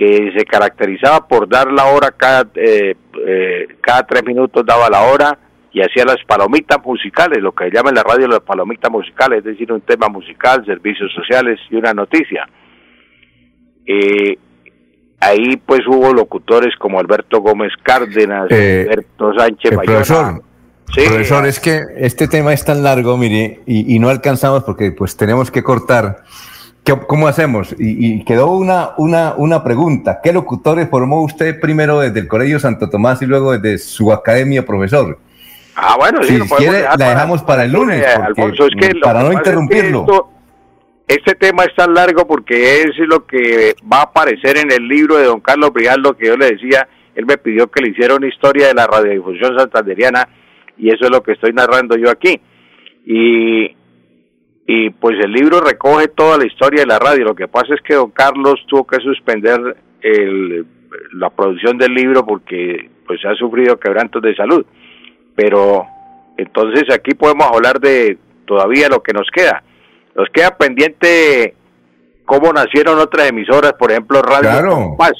que 0.00 0.32
se 0.34 0.46
caracterizaba 0.46 1.28
por 1.28 1.46
dar 1.46 1.70
la 1.70 1.84
hora 1.84 2.10
cada, 2.16 2.48
eh, 2.54 2.94
eh, 3.26 3.68
cada 3.82 4.06
tres 4.06 4.24
minutos 4.24 4.64
daba 4.64 4.88
la 4.88 5.02
hora 5.02 5.38
y 5.72 5.82
hacía 5.82 6.06
las 6.06 6.16
palomitas 6.26 6.78
musicales, 6.82 7.42
lo 7.42 7.52
que 7.52 7.70
llaman 7.70 7.90
en 7.90 7.96
la 7.96 8.02
radio 8.02 8.26
las 8.26 8.40
palomitas 8.40 8.90
musicales, 8.90 9.40
es 9.40 9.44
decir, 9.44 9.70
un 9.70 9.82
tema 9.82 10.08
musical, 10.08 10.64
servicios 10.64 11.12
sociales 11.12 11.60
y 11.68 11.76
una 11.76 11.92
noticia. 11.92 12.48
Eh, 13.84 14.38
ahí 15.20 15.58
pues 15.66 15.80
hubo 15.86 16.14
locutores 16.14 16.74
como 16.78 16.98
Alberto 16.98 17.42
Gómez 17.42 17.72
Cárdenas, 17.82 18.50
eh, 18.50 18.86
Alberto 18.88 19.34
Sánchez 19.36 19.72
eh, 19.72 19.78
Profesor, 19.84 20.42
profesor, 20.94 21.46
es 21.46 21.60
que 21.60 21.82
este 21.98 22.26
tema 22.26 22.54
es 22.54 22.64
tan 22.64 22.82
largo, 22.82 23.18
mire, 23.18 23.60
y, 23.66 23.98
no 23.98 24.08
alcanzamos 24.08 24.64
porque 24.64 24.92
pues 24.92 25.14
tenemos 25.14 25.50
que 25.50 25.62
cortar. 25.62 26.24
¿Cómo 27.06 27.28
hacemos? 27.28 27.74
Y, 27.78 28.24
quedó 28.24 28.52
una, 28.52 28.90
una, 28.96 29.34
una 29.36 29.62
pregunta. 29.62 30.20
¿Qué 30.22 30.32
locutores 30.32 30.88
formó 30.88 31.22
usted 31.22 31.60
primero 31.60 32.00
desde 32.00 32.20
el 32.20 32.28
Colegio 32.28 32.58
Santo 32.58 32.88
Tomás 32.88 33.22
y 33.22 33.26
luego 33.26 33.56
desde 33.56 33.78
su 33.78 34.12
academia, 34.12 34.64
profesor? 34.64 35.18
Ah, 35.76 35.96
bueno, 35.98 36.22
si 36.22 36.38
quiere, 36.56 36.82
la 36.82 36.96
dejamos 36.96 37.42
para, 37.42 37.64
el 37.64 37.72
lunes, 37.72 38.04
para 39.02 39.22
no 39.22 39.32
interrumpirlo. 39.32 40.30
Este 41.06 41.34
tema 41.34 41.64
es 41.64 41.74
tan 41.74 41.92
largo 41.92 42.26
porque 42.26 42.82
es 42.82 42.96
lo 42.98 43.26
que 43.26 43.74
va 43.92 43.98
a 43.98 44.02
aparecer 44.02 44.58
en 44.58 44.70
el 44.70 44.86
libro 44.86 45.16
de 45.16 45.24
don 45.24 45.40
Carlos 45.40 45.72
lo 45.98 46.16
que 46.16 46.26
yo 46.26 46.36
le 46.36 46.52
decía, 46.52 46.86
él 47.14 47.26
me 47.26 47.36
pidió 47.36 47.68
que 47.68 47.82
le 47.82 47.90
hiciera 47.90 48.14
una 48.14 48.28
historia 48.28 48.68
de 48.68 48.74
la 48.74 48.86
radiodifusión 48.86 49.58
santanderiana 49.58 50.28
y 50.78 50.88
eso 50.88 51.06
es 51.06 51.10
lo 51.10 51.22
que 51.22 51.32
estoy 51.32 51.52
narrando 51.52 51.96
yo 51.96 52.10
aquí. 52.10 52.40
Y, 53.04 53.76
y 54.72 54.90
pues 54.90 55.16
el 55.18 55.32
libro 55.32 55.60
recoge 55.60 56.08
toda 56.08 56.38
la 56.38 56.46
historia 56.46 56.82
de 56.82 56.86
la 56.86 56.98
radio. 56.98 57.24
Lo 57.24 57.34
que 57.34 57.48
pasa 57.48 57.74
es 57.74 57.80
que 57.82 57.94
don 57.94 58.10
Carlos 58.10 58.54
tuvo 58.68 58.86
que 58.86 58.98
suspender 59.00 59.76
el, 60.00 60.64
la 61.14 61.30
producción 61.30 61.76
del 61.76 61.92
libro 61.92 62.24
porque 62.24 62.88
pues 63.06 63.18
ha 63.24 63.34
sufrido 63.34 63.80
quebrantos 63.80 64.22
de 64.22 64.34
salud. 64.36 64.64
Pero 65.34 65.86
entonces 66.36 66.84
aquí 66.94 67.14
podemos 67.14 67.48
hablar 67.52 67.80
de 67.80 68.16
todavía 68.46 68.88
lo 68.88 69.02
que 69.02 69.12
nos 69.12 69.28
queda 69.34 69.62
nos 70.14 70.28
queda 70.30 70.56
pendiente 70.56 71.54
cómo 72.24 72.52
nacieron 72.52 72.98
otras 72.98 73.28
emisoras, 73.28 73.72
por 73.74 73.90
ejemplo, 73.90 74.22
Radio 74.22 74.96
Paz, 74.96 75.12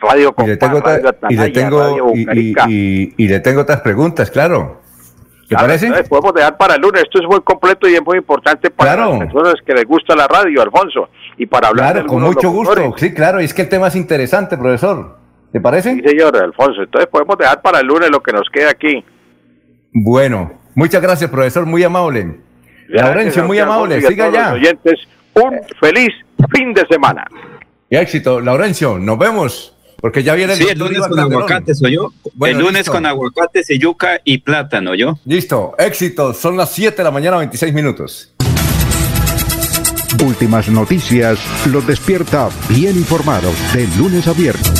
Radio 0.00 0.34
y 0.38 0.46
le 0.46 0.56
tengo, 0.56 0.82
y 1.28 1.36
le 1.36 1.50
tengo 1.50 2.12
y, 2.68 3.28
le 3.28 3.40
tengo 3.40 3.60
otras 3.62 3.80
preguntas, 3.80 4.30
claro. 4.30 4.79
¿Te 5.50 5.56
parece? 5.56 5.86
Entonces 5.86 6.08
podemos 6.08 6.32
dejar 6.32 6.56
para 6.56 6.76
el 6.76 6.80
lunes. 6.80 7.02
Esto 7.02 7.18
es 7.20 7.26
muy 7.26 7.40
completo 7.40 7.88
y 7.88 7.94
es 7.94 8.04
muy 8.04 8.18
importante 8.18 8.70
para 8.70 8.94
las 8.94 9.18
personas 9.18 9.54
que 9.66 9.72
les 9.74 9.84
gusta 9.84 10.14
la 10.14 10.28
radio, 10.28 10.62
Alfonso. 10.62 11.08
Y 11.38 11.46
para 11.46 11.68
hablar 11.68 11.94
Claro, 11.94 12.06
con 12.06 12.22
mucho 12.22 12.50
gusto. 12.50 12.94
Sí, 12.96 13.12
claro. 13.12 13.40
Y 13.40 13.46
es 13.46 13.52
que 13.52 13.62
el 13.62 13.68
tema 13.68 13.88
es 13.88 13.96
interesante, 13.96 14.56
profesor. 14.56 15.18
¿Te 15.52 15.60
parece? 15.60 15.94
Sí, 15.94 16.02
señor, 16.06 16.36
Alfonso. 16.36 16.82
Entonces 16.82 17.10
podemos 17.10 17.36
dejar 17.36 17.60
para 17.62 17.80
el 17.80 17.86
lunes 17.88 18.10
lo 18.12 18.22
que 18.22 18.32
nos 18.32 18.48
queda 18.48 18.70
aquí. 18.70 19.04
Bueno, 19.92 20.52
muchas 20.76 21.02
gracias, 21.02 21.28
profesor. 21.28 21.66
Muy 21.66 21.82
amable. 21.82 22.38
Laurencio, 22.86 23.42
muy 23.42 23.58
amable, 23.58 24.00
siga 24.02 24.30
ya. 24.30 24.52
oyentes, 24.52 25.00
un 25.34 25.60
feliz 25.80 26.10
fin 26.54 26.72
de 26.72 26.86
semana. 26.88 27.24
Y 27.88 27.96
éxito, 27.96 28.40
Laurencio, 28.40 29.00
nos 29.00 29.18
vemos. 29.18 29.76
Porque 30.00 30.22
ya 30.22 30.34
viene 30.34 30.54
el, 30.54 30.58
sí, 30.58 30.66
el 30.68 30.78
lunes 30.78 31.00
con 31.06 31.18
aguacates, 31.18 31.78
soy 31.78 31.94
yo. 31.94 32.12
el 32.46 32.58
lunes 32.58 32.88
con 32.88 33.04
aguacates 33.04 33.68
y 33.70 33.78
yuca 33.78 34.20
y 34.24 34.38
plátano, 34.38 34.94
yo. 34.94 35.18
Listo, 35.24 35.74
éxito. 35.78 36.32
Son 36.34 36.56
las 36.56 36.70
7 36.70 36.96
de 36.96 37.04
la 37.04 37.10
mañana, 37.10 37.36
26 37.36 37.74
minutos. 37.74 38.32
Últimas 40.24 40.68
noticias 40.68 41.38
los 41.66 41.86
despierta 41.86 42.50
bien 42.68 42.96
informados 42.96 43.54
de 43.72 43.86
lunes 43.96 44.26
a 44.26 44.32
viernes. 44.32 44.79